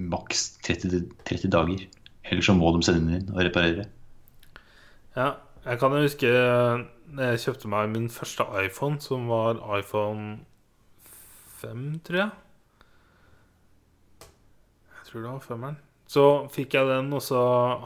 maks 0.10 0.46
30, 0.66 1.04
30 1.30 1.52
dager. 1.54 1.84
Eller 2.30 2.46
så 2.46 2.56
må 2.58 2.72
de 2.74 2.82
sende 2.86 3.06
den 3.06 3.20
inn 3.22 3.34
og 3.34 3.44
reparere. 3.46 3.86
ja, 5.16 5.34
jeg 5.66 5.80
kan 5.82 5.94
jo 5.94 6.06
huske 6.06 6.30
da 6.30 7.32
jeg 7.32 7.42
kjøpte 7.44 7.70
meg 7.72 7.90
min 7.94 8.10
første 8.14 8.46
iPhone, 8.64 9.00
som 9.02 9.28
var 9.30 9.60
iPhone 9.78 10.40
5, 11.62 12.00
tror 12.06 12.18
jeg. 12.18 12.30
Jeg 15.00 15.06
tror 15.10 15.22
det 15.22 15.32
var 15.32 15.46
femmeren. 15.46 15.80
Så 16.10 16.26
fikk 16.54 16.74
jeg 16.74 16.90
den, 16.90 17.12
og 17.14 17.22
så 17.22 17.42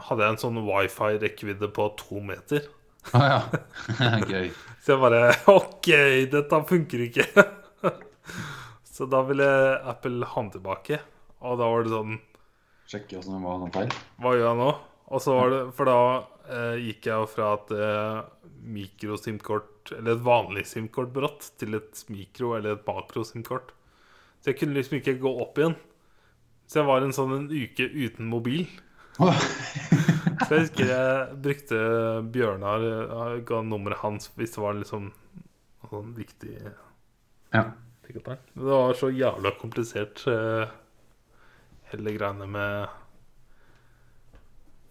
hadde 0.06 0.24
jeg 0.24 0.34
en 0.34 0.40
sånn 0.40 0.60
wifi-rekkevidde 0.64 1.68
på 1.76 1.88
to 2.00 2.20
meter. 2.24 2.68
Ah, 3.12 3.26
ja. 3.28 3.40
Gøy. 4.30 4.48
Så 4.84 4.94
jeg 4.94 5.02
bare 5.02 5.22
OK, 5.58 5.90
dette 6.32 6.62
funker 6.68 7.04
ikke. 7.08 7.26
Så 8.94 9.08
da 9.10 9.24
ville 9.26 9.46
Apple 9.90 10.26
ha 10.30 10.42
den 10.44 10.52
tilbake. 10.54 11.00
Og 11.44 11.58
da 11.58 11.66
var 11.70 11.84
det 11.84 11.92
sånn 11.92 12.18
Sjekke 12.84 13.16
åssen 13.18 13.34
det 13.38 13.40
var 13.42 13.62
sånn 13.62 13.72
feil. 13.74 13.94
Hva 14.20 14.34
gjør 14.36 14.46
jeg 14.50 14.58
nå? 14.60 14.68
Og 15.14 15.22
så 15.24 15.34
var 15.36 15.50
det, 15.52 15.60
For 15.76 15.88
da 15.88 15.98
eh, 16.52 16.76
gikk 16.84 17.08
jeg 17.08 17.22
jo 17.22 17.28
fra 17.32 17.48
et 17.56 17.72
eh, 17.74 18.18
mikro-SIM-kort, 18.74 19.92
eller 19.96 20.14
et 20.14 20.24
vanlig 20.24 20.66
SIM-kort 20.68 21.10
brått, 21.16 21.48
til 21.60 21.78
et 21.78 22.04
mikro- 22.12 22.54
eller 22.58 22.76
et 22.76 22.86
makro-SIM-kort. 22.86 23.72
Så 24.40 24.52
jeg 24.52 24.60
kunne 24.60 24.76
liksom 24.76 24.98
ikke 25.00 25.16
gå 25.22 25.32
opp 25.42 25.58
igjen. 25.60 25.76
Så 26.68 26.80
jeg 26.82 26.88
var 26.88 27.04
en 27.04 27.16
sånn 27.16 27.32
en 27.38 27.48
uke 27.52 27.88
uten 27.88 28.28
mobil. 28.30 28.66
Oh. 29.22 29.32
Så 30.44 30.48
jeg 30.56 30.64
husker 30.64 30.88
jeg 30.90 31.36
brukte 31.44 31.76
Bjørnar 32.34 32.82
Jeg 32.82 33.44
ga 33.46 33.60
nummeret 33.62 34.00
hans 34.02 34.26
hvis 34.34 34.56
det 34.56 34.62
var 34.64 34.74
liksom 34.74 35.04
sånn 35.86 36.10
viktig 36.16 36.56
Ja. 37.54 37.62
Opp 38.20 38.24
der. 38.28 38.38
Det 38.54 38.64
var 38.68 38.94
så 38.94 39.08
jævla 39.10 39.50
komplisert, 39.60 40.26
eh, 40.28 40.68
hele 41.92 42.12
greiene 42.18 42.46
med 42.46 42.88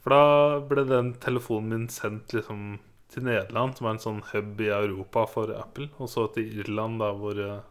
For 0.03 0.09
da 0.11 0.59
ble 0.67 0.83
den 0.89 1.13
telefonen 1.23 1.69
min 1.69 1.87
sendt 1.87 2.33
liksom 2.35 2.79
til 3.13 3.23
Nederland, 3.23 3.77
som 3.77 3.87
er 3.87 3.93
en 3.95 3.99
sånn 4.03 4.21
hub 4.33 4.59
i 4.59 4.67
Europa 4.73 5.25
for 5.29 5.47
Apple, 5.55 5.87
og 6.01 6.09
så 6.09 6.25
til 6.33 6.49
Irland, 6.59 6.99
da 6.99 7.13
hvor 7.15 7.37
eh, 7.39 7.61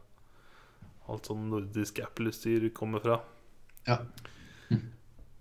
alt 1.10 1.26
sånn 1.28 1.50
nordisk 1.50 1.98
Apple-utstyr 2.00 2.70
kommer 2.72 3.00
fra. 3.04 3.20
ja. 3.86 3.98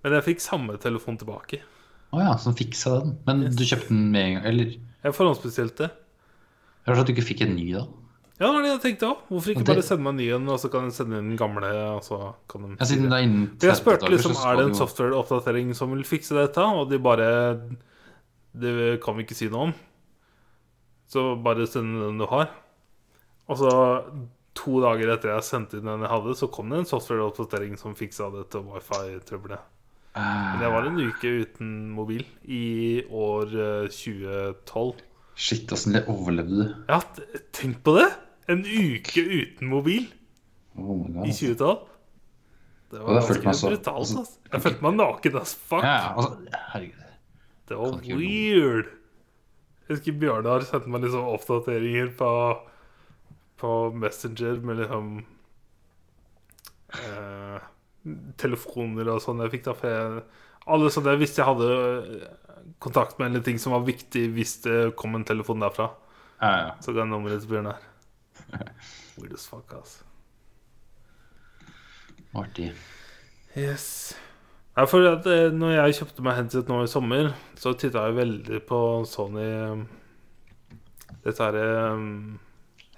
Men 0.03 0.13
jeg 0.17 0.23
fikk 0.25 0.39
samme 0.41 0.73
telefon 0.81 1.15
tilbake. 1.21 1.59
Å 2.11 2.19
ja, 2.19 2.31
som 2.41 2.55
fiksa 2.57 2.95
den. 3.03 3.11
Men 3.27 3.43
Yes. 3.43 3.55
du 3.55 3.63
kjøpte 3.63 3.87
den 3.93 4.11
med 4.11 4.21
en 4.25 4.33
gang? 4.33 4.45
Eller 4.49 4.65
Jeg 5.03 5.13
forhåndsbestilte. 5.13 5.91
Rart 6.87 6.97
at 6.97 7.05
du 7.05 7.13
ikke 7.13 7.27
fikk 7.27 7.41
en 7.45 7.53
ny, 7.55 7.67
da. 7.75 7.83
Ja, 8.41 8.47
det 8.49 8.53
var 8.55 8.63
det 8.65 8.69
jeg 8.71 8.81
tenkte 8.87 9.05
òg. 9.11 9.19
Hvorfor 9.29 9.51
ikke 9.53 9.61
det- 9.67 9.75
bare 9.75 9.83
sende 9.85 10.01
meg 10.01 10.11
en 10.15 10.17
ny 10.17 10.27
en, 10.33 10.47
og 10.49 10.57
så 10.59 10.71
kan 10.73 10.87
jeg 10.87 10.93
sende 10.97 11.19
inn 11.21 11.27
den 11.29 11.37
gamle, 11.37 11.69
og 11.93 12.01
så 12.01 12.17
kan 12.49 12.63
de 12.65 12.69
Ja, 12.79 12.85
siden 12.89 13.05
det 13.11 13.13
er 13.19 13.23
innen 13.27 13.43
30 13.53 13.69
jeg 13.69 13.75
30 13.75 13.81
spurte 13.83 14.09
liksom 14.09 14.33
er 14.41 14.55
det 14.57 14.65
en 14.65 14.79
software-oppdatering 14.81 15.75
som 15.77 15.91
vil 15.93 16.03
fikse 16.03 16.33
dette, 16.33 16.57
og 16.65 16.89
de 16.89 16.97
bare 16.97 17.29
Det 18.57 18.99
kan 19.03 19.15
vi 19.15 19.23
ikke 19.23 19.35
si 19.37 19.47
noe 19.47 19.67
om. 19.69 19.73
Så 21.07 21.41
bare 21.43 21.67
send 21.67 21.93
den 22.01 22.17
du 22.17 22.25
har. 22.25 22.49
Og 23.47 23.57
så 23.57 23.69
to 24.53 24.81
dager 24.81 25.13
etter 25.13 25.31
jeg 25.35 25.43
sendte 25.47 25.77
inn 25.79 25.85
den 25.87 26.01
jeg 26.01 26.09
hadde, 26.11 26.33
så 26.35 26.49
kom 26.51 26.69
det 26.69 26.79
en 26.79 26.85
software-oppdatering 26.89 27.77
som 27.79 27.93
fiksa 27.95 28.27
dette 28.33 28.59
wifi-trøbbelet. 28.59 29.59
Men 30.15 30.59
jeg 30.65 30.71
var 30.73 30.87
en 30.89 30.99
uke 30.99 31.31
uten 31.45 31.69
mobil 31.95 32.25
i 32.43 33.03
år 33.07 33.45
eh, 33.55 33.87
2012. 33.87 34.95
Shit, 35.35 35.71
åssen 35.71 35.95
overlevde 36.11 36.57
du? 36.67 36.75
Ja, 36.89 36.99
tenk 37.55 37.79
på 37.85 37.95
det! 37.95 38.09
En 38.49 38.63
uke 38.65 39.21
uten 39.21 39.67
mobil 39.69 40.07
Oh 40.79 41.03
i 41.25 41.31
2012. 41.31 41.87
Det 42.91 42.99
var 42.99 43.13
ganske 43.21 43.53
så- 43.53 43.69
brutalt. 43.69 43.97
altså- 43.97 44.17
Altså. 44.19 44.37
Jeg 44.51 44.61
følte 44.61 44.81
meg 44.81 44.95
naken 44.95 45.35
as 45.41 45.53
fuck. 45.55 45.83
Ja, 45.83 46.13
altså. 46.15 46.37
Det 47.67 47.77
var 47.77 47.91
weird. 48.17 48.85
Jeg 49.87 49.97
husker 49.97 50.19
Bjørnar 50.19 50.61
sendte 50.63 50.87
meg 50.89 51.01
liksom 51.03 51.25
oppdateringer 51.27 52.15
på, 52.17 52.59
på 53.57 53.93
Messenger 53.93 54.59
med 54.63 54.77
liksom 54.77 55.25
eh, 56.93 57.59
Telefoner 58.37 59.07
og 59.13 59.21
sånn 59.21 59.41
jeg 59.45 59.51
fikk 59.51 59.63
da. 59.69 59.73
For 59.77 59.87
jeg, 59.87 60.23
alle 60.67 60.89
sånne, 60.93 61.13
jeg 61.15 61.21
visste 61.21 61.41
jeg 61.43 61.49
hadde 61.51 61.69
eh, 61.71 62.27
kontakt 62.79 63.19
med 63.19 63.35
en 63.35 63.43
ting 63.45 63.59
som 63.61 63.73
var 63.75 63.85
viktig 63.87 64.27
hvis 64.35 64.61
det 64.65 64.95
kom 64.99 65.15
en 65.15 65.25
telefon 65.27 65.59
derfra, 65.63 65.89
Ja, 66.41 66.51
ja. 66.67 66.71
så 66.81 66.93
ga 66.93 67.03
jeg 67.03 67.11
nummeret 67.11 67.41
til 67.43 67.49
Bjørnar. 67.55 67.77
Weird 69.17 69.33
as 69.33 69.45
fuck, 69.49 69.73
altså. 69.75 70.03
Artig. 72.37 72.71
Yes. 73.57 74.15
Ja, 74.77 74.85
for 74.87 75.03
at, 75.09 75.25
eh, 75.27 75.49
når 75.51 75.73
jeg 75.75 75.97
kjøpte 75.99 76.23
meg 76.23 76.37
headset 76.37 76.69
nå 76.71 76.77
i 76.85 76.89
sommer, 76.91 77.33
så 77.59 77.73
titta 77.75 78.05
jeg 78.07 78.15
veldig 78.21 78.61
på 78.69 78.79
Sony 79.09 79.43
um, 79.67 79.81
Dette 81.25 81.43
her 81.43 81.57
um, 81.91 82.39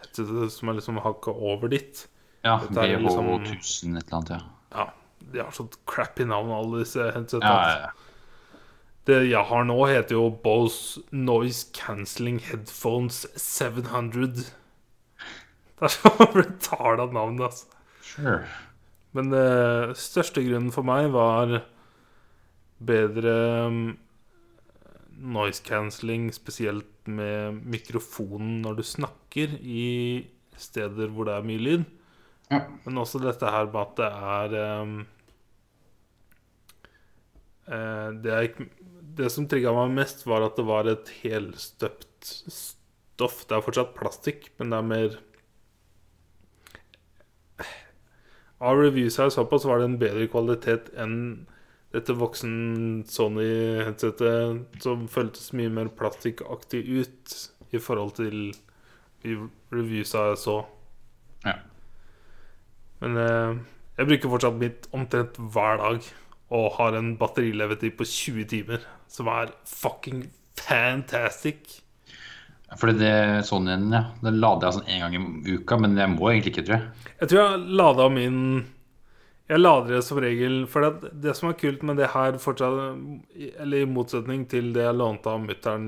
headsetet 0.03 0.53
som 0.53 0.69
er 0.69 0.77
liksom 0.77 1.01
hakket 1.01 1.33
over 1.49 1.71
ditt. 1.73 2.05
Ja, 2.45 2.59
Dette 2.61 2.85
er 2.85 2.99
BH 2.99 3.07
liksom- 3.07 3.31
1000 3.49 3.97
et 3.97 4.05
eller 4.05 4.19
annet, 4.19 4.33
ja. 4.37 4.41
Ja, 4.73 4.85
de 5.33 5.41
har 5.41 5.51
sånt 5.55 5.79
crappy 5.89 6.27
navn, 6.29 6.53
alle 6.53 6.83
disse 6.83 7.09
headsetene. 7.15 7.49
Ja, 7.49 7.87
ja. 7.87 8.59
Det 9.03 9.17
jeg 9.27 9.43
har 9.49 9.65
nå, 9.67 9.75
heter 9.89 10.15
jo 10.15 10.29
Bose 10.45 11.01
Noise 11.11 11.73
Cancelling 11.75 12.37
Headphones 12.39 13.25
700. 13.35 14.45
Det 15.85 15.89
er 15.89 15.95
så 15.97 16.27
brutalt 16.31 17.15
navn, 17.15 17.41
altså. 17.43 17.81
Sure. 18.03 18.43
Men 19.13 19.29
det 19.33 19.97
største 19.99 20.41
grunnen 20.45 20.71
for 20.73 20.87
meg 20.87 21.09
var 21.13 21.59
bedre 22.83 23.33
um, 23.67 23.81
noise 25.13 25.63
cancelling, 25.65 26.29
spesielt 26.33 26.87
med 27.07 27.59
mikrofonen 27.67 28.61
når 28.63 28.79
du 28.79 28.85
snakker 28.87 29.57
i 29.59 29.89
steder 30.59 31.11
hvor 31.11 31.27
det 31.27 31.35
er 31.35 31.47
mye 31.47 31.61
lyd. 31.61 31.83
Ja. 32.51 32.61
Men 32.85 33.01
også 33.01 33.21
dette 33.23 33.49
her 33.49 33.67
med 33.69 33.81
at 33.81 33.99
det 33.99 34.09
er 34.09 34.55
um, 34.81 34.95
eh, 37.67 38.09
det, 38.23 38.33
er 38.33 38.69
det 39.19 39.29
som 39.33 39.47
trigga 39.49 39.73
meg 39.75 39.93
mest, 39.99 40.25
var 40.29 40.45
at 40.45 40.57
det 40.59 40.65
var 40.67 40.89
et 40.89 41.11
helstøpt 41.21 42.33
stoff. 42.47 43.43
Det 43.45 43.57
er 43.57 43.65
fortsatt 43.65 43.95
plastikk, 43.97 44.49
men 44.57 44.73
det 44.73 44.79
er 44.79 44.89
mer 44.89 45.21
Av 48.63 48.79
reviews 48.79 49.19
jeg 49.19 49.33
så 49.33 49.43
på, 49.49 49.59
så 49.59 49.69
var 49.69 49.81
det 49.81 49.89
en 49.89 49.99
bedre 50.01 50.29
kvalitet 50.31 50.93
enn 50.99 51.17
dette 51.93 52.15
voksen 52.17 53.03
Sony-headsetet, 53.05 54.79
som 54.81 55.03
føltes 55.11 55.51
mye 55.53 55.69
mer 55.73 55.91
plastikkaktig 55.93 56.81
ut 56.89 57.35
i 57.73 57.81
forhold 57.81 58.15
til 58.17 58.55
de 59.23 59.35
reviewsa 59.73 60.29
jeg 60.31 60.39
så. 60.41 60.57
Ja. 61.45 61.59
Men 63.03 63.19
eh, 63.19 63.61
jeg 63.99 64.09
bruker 64.09 64.33
fortsatt 64.33 64.59
mitt 64.61 64.87
omtrent 64.95 65.37
hver 65.37 65.77
dag 65.83 66.09
og 66.53 66.67
har 66.79 66.97
en 66.97 67.13
batterilevetid 67.19 67.97
på 67.97 68.07
20 68.09 68.49
timer, 68.49 68.83
som 69.09 69.29
er 69.29 69.53
fucking 69.69 70.27
fantastic. 70.57 71.82
Fordi 72.79 72.95
det 72.99 73.15
sånn 73.47 73.67
igjen, 73.69 73.89
ja. 73.93 74.03
Den 74.23 74.39
lader 74.41 74.69
jeg 74.69 74.77
sånn 74.77 74.91
en 74.93 75.03
gang 75.03 75.17
i 75.17 75.57
uka, 75.57 75.77
men 75.81 75.97
jeg 75.99 76.11
må 76.13 76.29
egentlig 76.31 76.53
ikke, 76.53 76.65
tror 76.67 76.77
jeg. 76.77 77.11
Jeg 77.21 77.31
tror 77.31 77.41
jeg 77.41 77.75
lada 77.81 78.07
min 78.11 78.39
Jeg 79.51 79.59
lader 79.59 79.97
det 79.97 80.03
som 80.07 80.19
regel 80.23 80.55
For 80.71 80.85
det, 80.85 81.11
det 81.23 81.33
som 81.35 81.49
er 81.49 81.57
kult 81.59 81.83
med 81.83 81.99
det 81.99 82.09
her 82.13 82.39
fortsatt 82.39 83.35
Eller 83.61 83.83
i 83.83 83.89
motsetning 83.89 84.45
til 84.49 84.71
det 84.75 84.85
jeg 84.85 84.97
lånte 84.99 85.31
av 85.31 85.43
mutter'n 85.43 85.87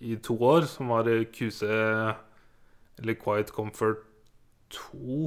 i 0.00 0.14
to 0.24 0.32
år, 0.32 0.64
som 0.64 0.88
var 0.88 1.08
QC 1.28 1.66
eller 3.00 3.16
Quiet 3.20 3.50
Comfort 3.52 4.06
2 4.72 5.26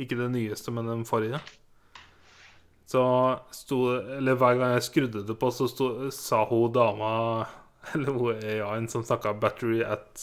Ikke 0.00 0.16
det 0.16 0.30
nyeste, 0.32 0.72
men 0.72 0.88
den 0.88 1.04
forrige. 1.04 1.40
Så 2.88 3.02
sto 3.52 3.80
Eller 4.18 4.38
hver 4.38 4.56
gang 4.60 4.72
jeg 4.76 4.86
skrudde 4.88 5.26
det 5.26 5.36
på, 5.40 5.50
så 5.52 5.68
sto, 5.68 5.90
sa 6.14 6.44
hun 6.48 6.72
dama 6.72 7.12
Eller 7.94 8.12
hun 8.16 8.38
AI-en 8.40 8.88
som 8.88 9.04
snakka 9.04 9.34
'battery 9.40 9.82
at 9.84 10.22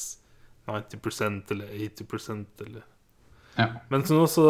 90% 0.68 1.52
eller 1.52 1.68
80% 1.68 2.46
eller 2.66 2.84
Ja. 3.58 3.66
men 3.90 4.04
så 4.08 4.16
nå 4.16 4.26
så 4.32 4.44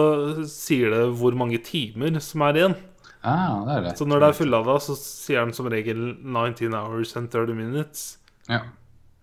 sier 0.45 0.91
det 0.93 1.05
hvor 1.17 1.33
mange 1.33 1.57
timer 1.65 2.19
som 2.21 2.41
er 2.45 2.53
igjen. 2.59 2.75
Ah, 3.23 3.63
det 3.65 3.73
er 3.77 3.81
det. 3.87 3.93
Så 3.97 4.05
når 4.05 4.19
det 4.19 4.27
er 4.29 4.37
fullada, 4.37 4.75
så 4.79 4.95
sier 4.97 5.41
den 5.45 5.53
som 5.53 5.65
regel 5.69 6.15
19 6.21 6.73
hours 6.73 7.15
and 7.17 7.29
30 7.33 7.55
minutes. 7.55 8.17
Ja. 8.49 8.59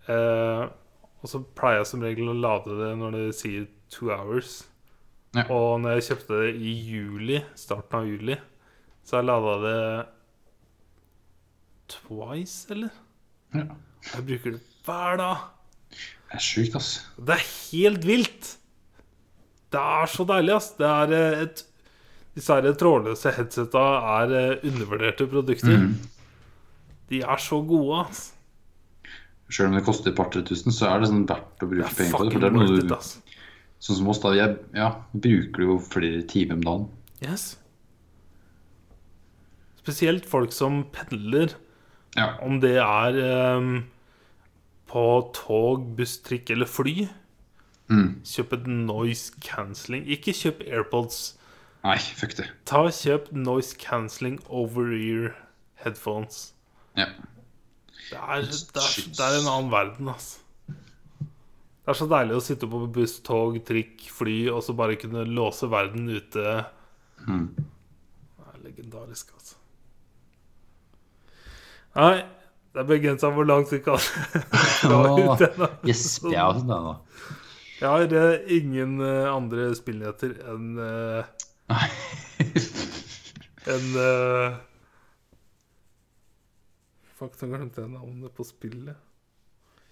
Eh, 0.09 0.65
og 1.23 1.27
så 1.31 1.41
pleier 1.55 1.79
jeg 1.83 1.87
som 1.87 2.03
regel 2.03 2.29
å 2.31 2.35
lade 2.41 2.75
det 2.79 2.91
når 2.99 3.11
det 3.17 3.35
sier 3.39 3.67
2 3.91 4.11
hours. 4.15 4.65
Ja. 5.37 5.45
Og 5.51 5.81
når 5.83 5.99
jeg 5.99 6.07
kjøpte 6.11 6.41
det 6.43 6.55
i 6.57 6.75
juli, 6.89 7.41
starten 7.55 8.01
av 8.01 8.07
juli, 8.07 8.37
så 9.05 9.17
har 9.17 9.23
jeg 9.23 9.31
lada 9.31 9.57
det 9.63 10.07
twice, 11.89 12.67
eller? 12.73 12.91
Ja. 13.55 13.65
Jeg 14.15 14.27
bruker 14.29 14.57
det 14.57 14.61
hver 14.87 15.19
dag. 15.21 15.47
Det 16.29 16.37
er 16.37 16.45
sjukt, 16.45 16.77
ass. 16.77 16.91
Det 17.17 17.37
er 17.39 17.45
helt 17.47 18.07
vilt. 18.09 18.53
Det 19.73 19.81
er 19.81 20.11
så 20.13 20.27
deilig, 20.29 20.55
ass. 20.57 20.71
Det 20.79 20.89
er 20.89 21.17
eh, 21.17 21.43
et 21.47 21.65
Disse 22.39 22.55
her 22.55 22.75
trådløse 22.79 23.33
headseta 23.35 23.85
er 24.21 24.33
eh, 24.39 24.67
undervurderte 24.69 25.27
produkter. 25.27 25.81
Mm. 25.89 25.95
De 27.11 27.23
er 27.25 27.41
så 27.43 27.59
gode, 27.67 28.05
ass. 28.05 28.21
Sjøl 29.49 29.71
om 29.73 29.79
det 29.79 29.85
koster 29.87 30.13
et 30.13 30.19
par-tre 30.19 30.45
tusen, 30.47 30.75
så 30.75 30.91
er 30.91 31.01
det 31.03 31.09
sånn 31.11 31.25
verdt 31.27 31.65
å 31.65 31.71
bruke 31.71 31.89
er 31.89 31.97
penger 31.97 32.15
på 32.15 32.27
det. 32.29 32.35
For 32.35 32.45
det 32.45 32.51
er 32.51 32.55
noe 32.55 32.83
du, 32.85 32.95
ass. 32.95 33.15
sånn 33.83 33.99
som 34.03 34.11
oss, 34.13 34.21
da. 34.23 34.35
Jeg, 34.37 34.59
ja, 34.77 34.91
bruker 35.17 35.65
jo 35.65 35.79
flere 35.83 36.21
timer 36.31 36.61
om 36.61 36.67
dagen. 36.69 36.87
Yes. 37.25 37.47
Spesielt 39.81 40.29
folk 40.29 40.53
som 40.55 40.83
pendler, 40.95 41.57
Ja. 42.17 42.33
om 42.43 42.61
det 42.61 42.77
er 42.81 43.17
um, 43.59 43.85
på 44.89 45.03
tog, 45.37 45.85
buss, 45.99 46.17
trikk 46.25 46.51
eller 46.55 46.69
fly. 46.71 47.09
Mm. 47.89 48.21
Kjøp 48.27 48.55
et 48.57 48.67
noise 48.69 49.33
cancelling. 49.45 50.07
Ikke 50.09 50.35
kjøp 50.37 50.65
AirPods. 50.67 51.21
Nei, 51.85 51.99
fuck 51.99 52.35
det. 52.39 52.49
Ta 52.69 52.83
og 52.89 52.95
Kjøp 52.97 53.31
noise 53.37 53.77
cancelling 53.81 54.41
over-ear 54.49 55.35
headphones. 55.85 56.53
Ja. 56.99 57.13
Det 58.09 58.19
er, 58.19 58.45
det, 58.49 58.83
er, 58.83 59.09
det 59.15 59.25
er 59.25 59.39
en 59.39 59.51
annen 59.53 59.73
verden, 59.73 60.09
altså. 60.09 60.41
Det 60.69 61.95
er 61.95 61.97
så 61.97 62.09
deilig 62.11 62.37
å 62.37 62.45
sitte 62.45 62.69
på 62.69 62.83
buss, 62.93 63.15
tog, 63.25 63.55
trikk, 63.65 64.03
fly 64.13 64.37
og 64.53 64.61
så 64.65 64.75
bare 64.77 64.99
kunne 65.01 65.25
låse 65.29 65.69
verden 65.73 66.09
ute. 66.09 66.59
Mm. 67.25 67.47
Det 67.57 68.49
er 68.51 68.59
legendarisk, 68.67 69.33
altså. 69.37 69.58
Nei, 71.99 72.19
det 72.75 72.83
er 72.85 72.87
begrensa 72.87 73.31
hvor 73.35 73.47
langt 73.49 73.73
vi 73.75 73.81
kan. 73.83 73.99
Gjesper 75.89 76.35
jeg 76.35 76.63
nå. 76.69 76.81
Jeg 77.79 77.89
har 77.89 78.15
eh, 78.21 78.53
ingen 78.59 78.99
uh, 79.03 79.31
andre 79.31 79.69
spillnyheter 79.79 80.37
enn 80.51 80.79
uh, 80.79 81.27
enn 83.75 83.93
uh, 83.95 84.57
Fuck, 87.19 87.35
nå 87.43 87.51
glemte 87.51 87.83
jeg 87.83 87.91
navnet 87.91 88.35
på 88.35 88.47
spillet. 88.47 88.99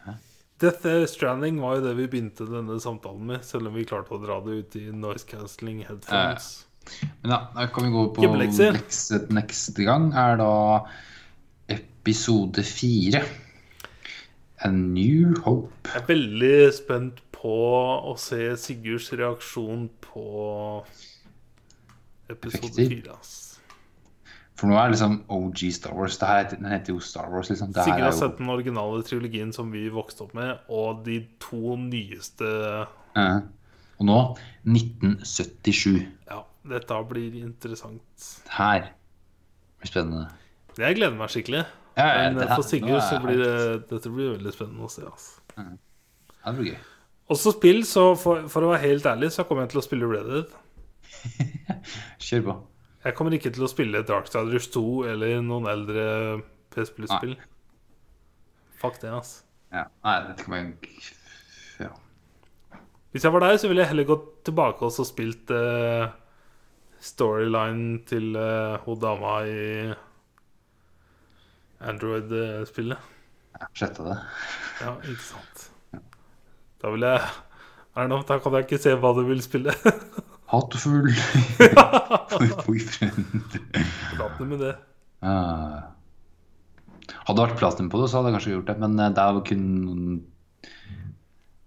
Hæ? 0.06 0.14
Death 0.62 0.86
Stranding 1.10 1.58
var 1.60 1.76
jo 1.76 1.88
det 1.88 1.96
vi 1.98 2.06
begynte 2.10 2.46
denne 2.48 2.78
samtalen 2.80 3.26
med, 3.28 3.42
selv 3.44 3.68
om 3.68 3.74
vi 3.76 3.84
klarte 3.86 4.14
å 4.14 4.20
dra 4.22 4.38
det 4.46 4.60
ut 4.60 4.76
i 4.78 4.84
noise 4.94 5.26
cancelling 5.28 5.82
headphones. 5.88 6.46
Men 7.20 7.34
ja, 7.34 7.40
da 7.50 7.66
kan 7.74 7.88
vi 7.88 7.90
gå 7.92 8.04
på 8.14 8.22
Hjemmelekser. 8.22 8.78
neste 9.34 9.84
gang. 9.84 10.12
Er 10.14 10.38
da 10.40 10.52
episode 12.06 12.62
fire. 12.62 13.20
A 14.62 14.68
New 14.70 15.34
Hope. 15.42 15.72
Jeg 15.90 16.02
er 16.02 16.06
veldig 16.06 16.50
spent 16.72 17.18
på 17.34 17.50
å 18.06 18.12
se 18.18 18.38
Sigurds 18.62 19.08
reaksjon 19.18 19.88
på 20.04 20.22
episode 22.30 22.86
fire. 22.92 23.16
For 24.56 24.70
nå 24.70 24.76
er 24.78 24.86
det 24.88 24.94
liksom 24.94 25.16
OG 25.34 25.64
Star 25.76 25.96
Wars. 25.98 26.14
Det 26.20 26.28
her, 26.30 26.46
den 26.54 26.68
heter 26.70 26.94
jo 26.94 27.02
Star 27.04 27.26
Wars, 27.32 27.50
liksom. 27.52 27.74
Det 27.76 27.82
Sigurd 27.84 28.06
har 28.06 28.14
jo, 28.14 28.20
sett 28.22 28.38
den 28.38 28.52
originale 28.54 29.02
trilogien 29.04 29.50
som 29.52 29.68
vi 29.74 29.82
vokste 29.92 30.24
opp 30.24 30.32
med, 30.38 30.62
og 30.72 31.02
de 31.06 31.18
to 31.42 31.74
nyeste 31.80 32.52
Eh, 33.16 33.38
Og 33.98 34.04
nå 34.04 34.16
1977. 34.68 36.02
Ja, 36.28 36.42
dette 36.68 36.98
blir 37.08 37.34
interessant. 37.42 38.26
Her 38.52 38.90
blir 39.80 39.88
spennende. 39.90 40.26
Jeg 40.76 40.98
gleder 40.98 41.16
meg 41.16 41.32
skikkelig. 41.32 41.62
Ja, 41.96 42.06
ja, 42.06 42.22
Men 42.28 42.38
det 42.38 42.48
her- 42.48 42.56
for 42.56 42.62
Sigurd 42.68 43.02
så 43.02 43.18
blir 43.22 43.38
det, 43.40 43.88
dette 43.88 44.10
blir 44.12 44.34
veldig 44.36 44.52
spennende 44.52 44.84
å 44.84 44.90
se. 44.92 45.02
Altså. 45.08 45.40
Ja, 45.56 46.52
det 46.52 46.56
blir 46.58 46.72
gøy. 46.74 46.78
Også 47.32 47.52
spill, 47.56 47.82
så 47.88 48.14
for, 48.20 48.46
for 48.52 48.62
å 48.62 48.70
være 48.74 48.84
helt 48.84 49.06
ærlig, 49.06 49.32
så 49.34 49.44
kommer 49.48 49.64
jeg 49.64 49.72
til 49.74 49.80
å 49.80 49.86
spille 49.86 50.10
Red 50.10 50.28
Dead. 50.30 50.52
Kjør 52.26 52.44
på. 52.46 52.56
Jeg 53.06 53.14
kommer 53.14 53.34
ikke 53.34 53.50
til 53.54 53.64
å 53.66 53.70
spille 53.70 54.02
Darksiders 54.06 54.68
2 54.74 54.84
eller 55.12 55.40
noen 55.42 55.66
eldre 55.70 56.06
PS 56.74 56.92
Plus-spill. 56.94 57.36
Fuck 58.80 59.00
det, 59.02 59.10
altså. 59.14 59.42
Ja. 59.72 59.86
Nei, 60.04 60.16
dette 60.28 60.44
kan 60.46 60.54
være 60.54 60.90
ja. 61.80 61.90
Hvis 63.12 63.24
jeg 63.24 63.32
var 63.34 63.44
deg, 63.46 63.58
så 63.60 63.70
ville 63.70 63.82
jeg 63.82 63.90
heller 63.92 64.08
gått 64.08 64.26
tilbake 64.46 64.86
og 64.86 65.06
spilt 65.06 65.50
uh, 65.54 66.10
storyline 67.02 68.00
til 68.08 68.36
eh, 68.40 68.76
hun 68.84 68.98
dama 69.00 69.38
i 69.46 69.94
Android-spillet. 71.80 72.98
ja 73.60 73.68
sjette 73.76 74.04
det. 74.04 74.16
Ja, 74.82 74.94
ikke 75.02 75.24
sant. 75.24 75.66
Da 76.82 76.92
vil 76.92 77.06
jeg 77.06 77.20
er 77.96 78.08
det 78.12 78.22
Da 78.28 78.38
kan 78.38 78.52
jeg 78.52 78.66
ikke 78.66 78.78
se 78.82 78.92
hva 79.00 79.12
du 79.16 79.22
vil 79.24 79.42
spille. 79.44 79.72
Hatefull 80.52 81.08
boyfriend. 82.66 83.56
Prat 84.14 84.40
med 84.46 84.60
det. 84.62 84.74
Ah. 85.24 85.88
Hadde 87.26 87.40
det 87.40 87.46
vært 87.48 87.58
platinum 87.58 87.88
på 87.90 87.98
det, 88.02 88.10
så 88.10 88.20
hadde 88.20 88.30
jeg 88.30 88.36
kanskje 88.36 88.52
gjort 88.52 88.68
det. 88.70 88.76
Men 88.84 88.98
eh, 89.00 89.12
det 89.16 89.22
er 89.24 89.38
jo 89.38 89.42
kun 89.48 89.64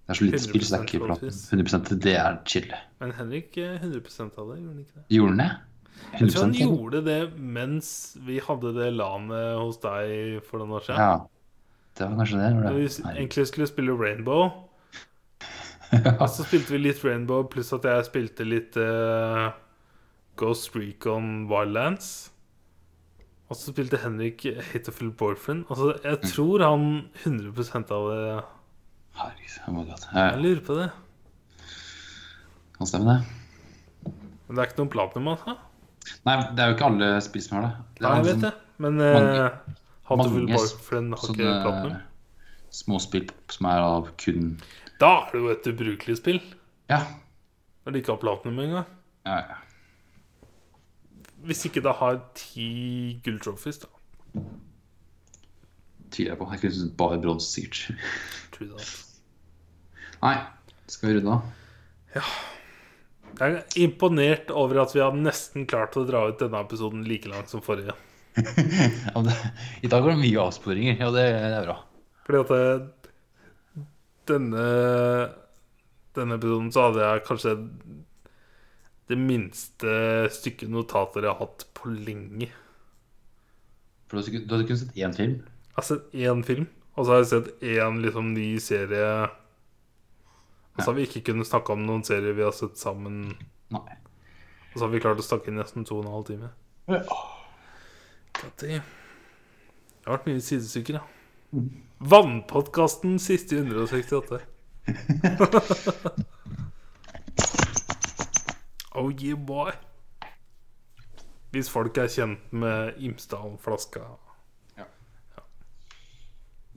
Det 0.06 0.14
er 0.14 0.20
så 0.20 0.28
lite 0.28 0.44
spill, 0.46 0.64
så 0.64 0.76
det 0.76 0.80
er 0.80 0.86
ikke 0.88 1.02
100% 1.02 1.10
platinum. 1.10 1.66
100 1.74 2.00
Det 2.06 2.16
er 2.22 2.40
chill. 2.54 2.70
Men 3.02 3.16
Henrik 3.18 3.58
eh, 3.58 3.76
100 3.82 4.30
av 4.30 4.54
det, 4.54 4.62
gjorde 4.62 4.70
han 4.70 4.80
ikke 4.86 4.96
det? 4.96 5.06
Gjorde 5.18 5.34
den 5.34 5.44
det? 5.44 5.50
Jeg 6.20 6.32
tror 6.32 6.48
han 6.48 6.56
gjorde 6.58 7.04
det 7.06 7.20
mens 7.38 7.90
vi 8.26 8.40
hadde 8.44 8.74
det 8.76 8.90
LAN-et 8.96 9.60
hos 9.60 9.78
deg 9.84 10.40
for 10.48 10.62
noen 10.62 10.80
år 10.80 10.88
siden. 10.88 11.04
Ja. 11.04 11.20
Det 12.00 12.08
var 12.08 12.18
kanskje 12.22 12.40
det. 12.40 12.50
Når 12.56 12.78
vi 12.78 12.88
egentlig 13.14 13.46
skulle 13.50 13.68
spille 13.70 13.96
Rainbow. 14.00 14.50
Og 16.22 16.28
så 16.30 16.46
spilte 16.46 16.76
vi 16.76 16.82
litt 16.84 17.02
Rainbow, 17.04 17.44
pluss 17.50 17.72
at 17.76 17.86
jeg 17.88 18.08
spilte 18.08 18.46
litt 18.48 18.78
uh, 18.78 19.50
Ghost 20.40 20.76
Recon 20.78 21.48
Wildlands. 21.50 22.30
Og 23.50 23.58
så 23.58 23.74
spilte 23.74 23.98
Henrik 24.04 24.46
Hateful 24.72 25.10
Boyfriend. 25.18 25.66
Altså, 25.74 25.96
jeg 26.06 26.20
tror 26.30 26.62
han 26.64 26.84
100% 27.26 27.94
av 27.96 28.10
det 28.14 28.24
Herregud, 29.20 29.56
oh 29.68 29.74
my 29.74 29.86
god. 29.90 30.04
Ja, 30.14 30.26
Jeg 30.30 30.44
lurer 30.44 30.62
på 30.68 30.76
det. 30.78 30.90
kan 32.78 32.88
stemme 32.88 33.16
det. 33.18 34.14
Men 34.48 34.56
det 34.56 34.62
er 34.62 34.70
ikke 34.70 34.80
noen 34.80 34.94
platinum, 34.94 35.32
altså? 35.34 35.58
Nei, 36.26 36.36
det 36.56 36.60
er 36.64 36.70
jo 36.72 36.76
ikke 36.78 36.86
alle 36.90 37.10
spill 37.22 37.42
som 37.46 37.58
har 37.58 37.66
det. 37.68 37.72
det 38.00 38.04
Ja, 38.06 38.10
er 38.10 38.16
jeg 38.16 38.26
liksom 38.26 38.42
vet 38.42 38.46
det. 38.50 38.54
Men 38.80 39.00
uh, 39.00 39.06
mange- 39.14 39.50
Hateful 40.10 40.46
Boyfriend 40.50 41.14
har 41.14 41.34
ikke 41.34 41.50
platinum. 41.64 41.98
småspill 42.72 43.30
som 43.50 43.66
er 43.70 43.80
av 43.86 44.08
kun 44.18 44.62
Da 45.00 45.10
er 45.22 45.32
det 45.34 45.42
jo 45.42 45.50
et 45.54 45.68
ubrukelig 45.74 46.18
spill. 46.18 46.40
Ja. 46.90 47.04
Når 47.86 47.92
de 47.94 48.00
ikke 48.02 48.12
har 48.16 48.22
platinum 48.22 48.60
engang. 48.60 48.86
ja, 49.26 49.36
ja. 49.38 49.60
Hvis 51.46 51.62
ikke 51.70 51.80
det 51.86 51.94
har 51.96 52.18
ti 52.36 53.22
gulltrophies, 53.24 53.78
da. 53.80 53.88
Tviler 56.12 56.32
jeg 56.34 56.38
på. 56.42 56.48
Jeg 56.52 56.60
kunne 56.66 56.90
bare 56.98 57.22
bronse, 57.22 57.48
sikkert. 57.48 57.96
Nei, 60.22 60.34
skal 60.92 61.10
vi 61.10 61.20
runde 61.20 61.32
av? 61.38 62.26
Jeg 63.40 63.56
er 63.56 63.78
imponert 63.80 64.50
over 64.52 64.82
at 64.84 64.94
vi 64.96 65.00
har 65.00 65.16
nesten 65.16 65.68
klart 65.70 65.96
å 65.96 66.04
dra 66.08 66.26
ut 66.28 66.42
denne 66.42 66.60
episoden 66.60 67.06
like 67.08 67.30
langt 67.32 67.52
som 67.52 67.64
forrige. 67.64 67.96
I 69.84 69.90
dag 69.90 70.04
var 70.04 70.12
det 70.12 70.20
mye 70.20 70.44
avsporinger, 70.44 71.00
og 71.08 71.16
det, 71.16 71.24
det 71.32 71.56
er 71.56 71.68
bra. 71.70 71.78
Fordi 72.28 72.42
at 72.44 72.52
det, 72.54 73.86
denne 74.30 74.66
Denne 76.18 76.36
episoden 76.40 76.72
så 76.74 76.88
hadde 76.88 77.06
jeg 77.06 77.22
kanskje 77.28 77.52
det 79.10 79.18
minste 79.18 79.92
stykket 80.34 80.72
notater 80.74 81.24
jeg 81.24 81.32
har 81.32 81.46
hatt 81.46 81.64
på 81.78 81.92
lenge. 81.94 82.50
For 84.10 84.20
du 84.20 84.38
hadde 84.50 84.66
kun 84.68 84.80
sett 84.82 84.98
én 84.98 85.14
film? 85.16 85.36
Jeg 85.70 85.78
har 85.78 85.86
sett 85.86 86.18
én 86.18 86.42
film, 86.46 86.66
og 86.98 87.06
så 87.06 87.14
har 87.14 87.22
jeg 87.22 87.30
sett 87.30 87.64
én 87.78 88.02
liksom, 88.04 88.34
ny 88.36 88.50
serie. 88.62 89.14
Og 90.80 90.86
så 90.86 90.94
har 90.94 90.96
vi 90.96 91.04
ikke 91.10 91.26
kunnet 91.28 91.44
snakke 91.50 91.74
om 91.76 91.82
noen 91.84 92.06
serier 92.08 92.32
vi 92.38 92.46
har 92.46 92.54
sett 92.56 92.78
sammen. 92.80 93.34
Nei. 93.76 93.96
Og 94.70 94.78
så 94.78 94.86
har 94.86 94.94
vi 94.94 95.02
klart 95.04 95.20
å 95.20 95.26
snakke 95.26 95.52
inn 95.52 95.60
nesten 95.60 95.84
to 95.84 95.98
og 95.98 96.06
en 96.06 96.14
halv 96.14 96.24
time. 96.30 96.48
Ja. 96.88 97.02
Det 98.62 98.78
har 98.80 100.14
vært 100.14 100.30
mye 100.30 100.40
sidestykker, 100.40 101.02
ja. 101.02 101.04
Vannpodkasten 102.00 103.20
siste 103.20 103.60
168. 103.60 104.40
oh 108.96 109.12
yeah, 109.12 109.36
boy. 109.36 109.76
Hvis 111.52 111.68
folk 111.74 111.98
er 112.00 112.08
kjent 112.08 112.40
med 112.56 112.96
Imsdal-flaska. 113.04 114.16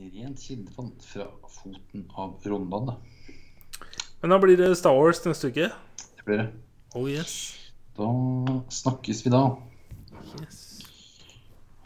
Rent 0.03 0.41
kildevann 0.41 0.97
fra 1.05 1.29
foten 1.47 2.09
av 2.19 2.41
Rondane. 2.49 2.97
Men 4.23 4.31
da 4.31 4.39
blir 4.39 4.57
det 4.57 4.77
Star 4.79 4.95
Wars 4.95 5.25
neste 5.25 5.51
uke. 5.51 5.69
Det 6.17 6.25
blir 6.25 6.39
det. 6.39 6.49
Oh 6.95 7.11
yes. 7.11 7.33
Da 7.99 8.07
snakkes 8.71 9.27
vi 9.27 9.31
da. 9.35 9.43
yes. 10.41 10.61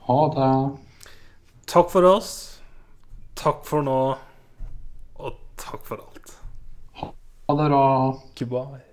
Ha 0.06 0.18
det. 0.36 0.50
Takk 1.66 1.90
for 1.90 2.04
oss. 2.04 2.60
Takk 3.34 3.64
for 3.64 3.82
nå. 3.86 4.00
Og 5.16 5.40
takk 5.56 5.88
for 5.88 6.04
alt. 6.04 6.36
Ha 7.00 7.56
det 7.56 7.70
bra. 7.72 7.86
Goodbye. 8.38 8.85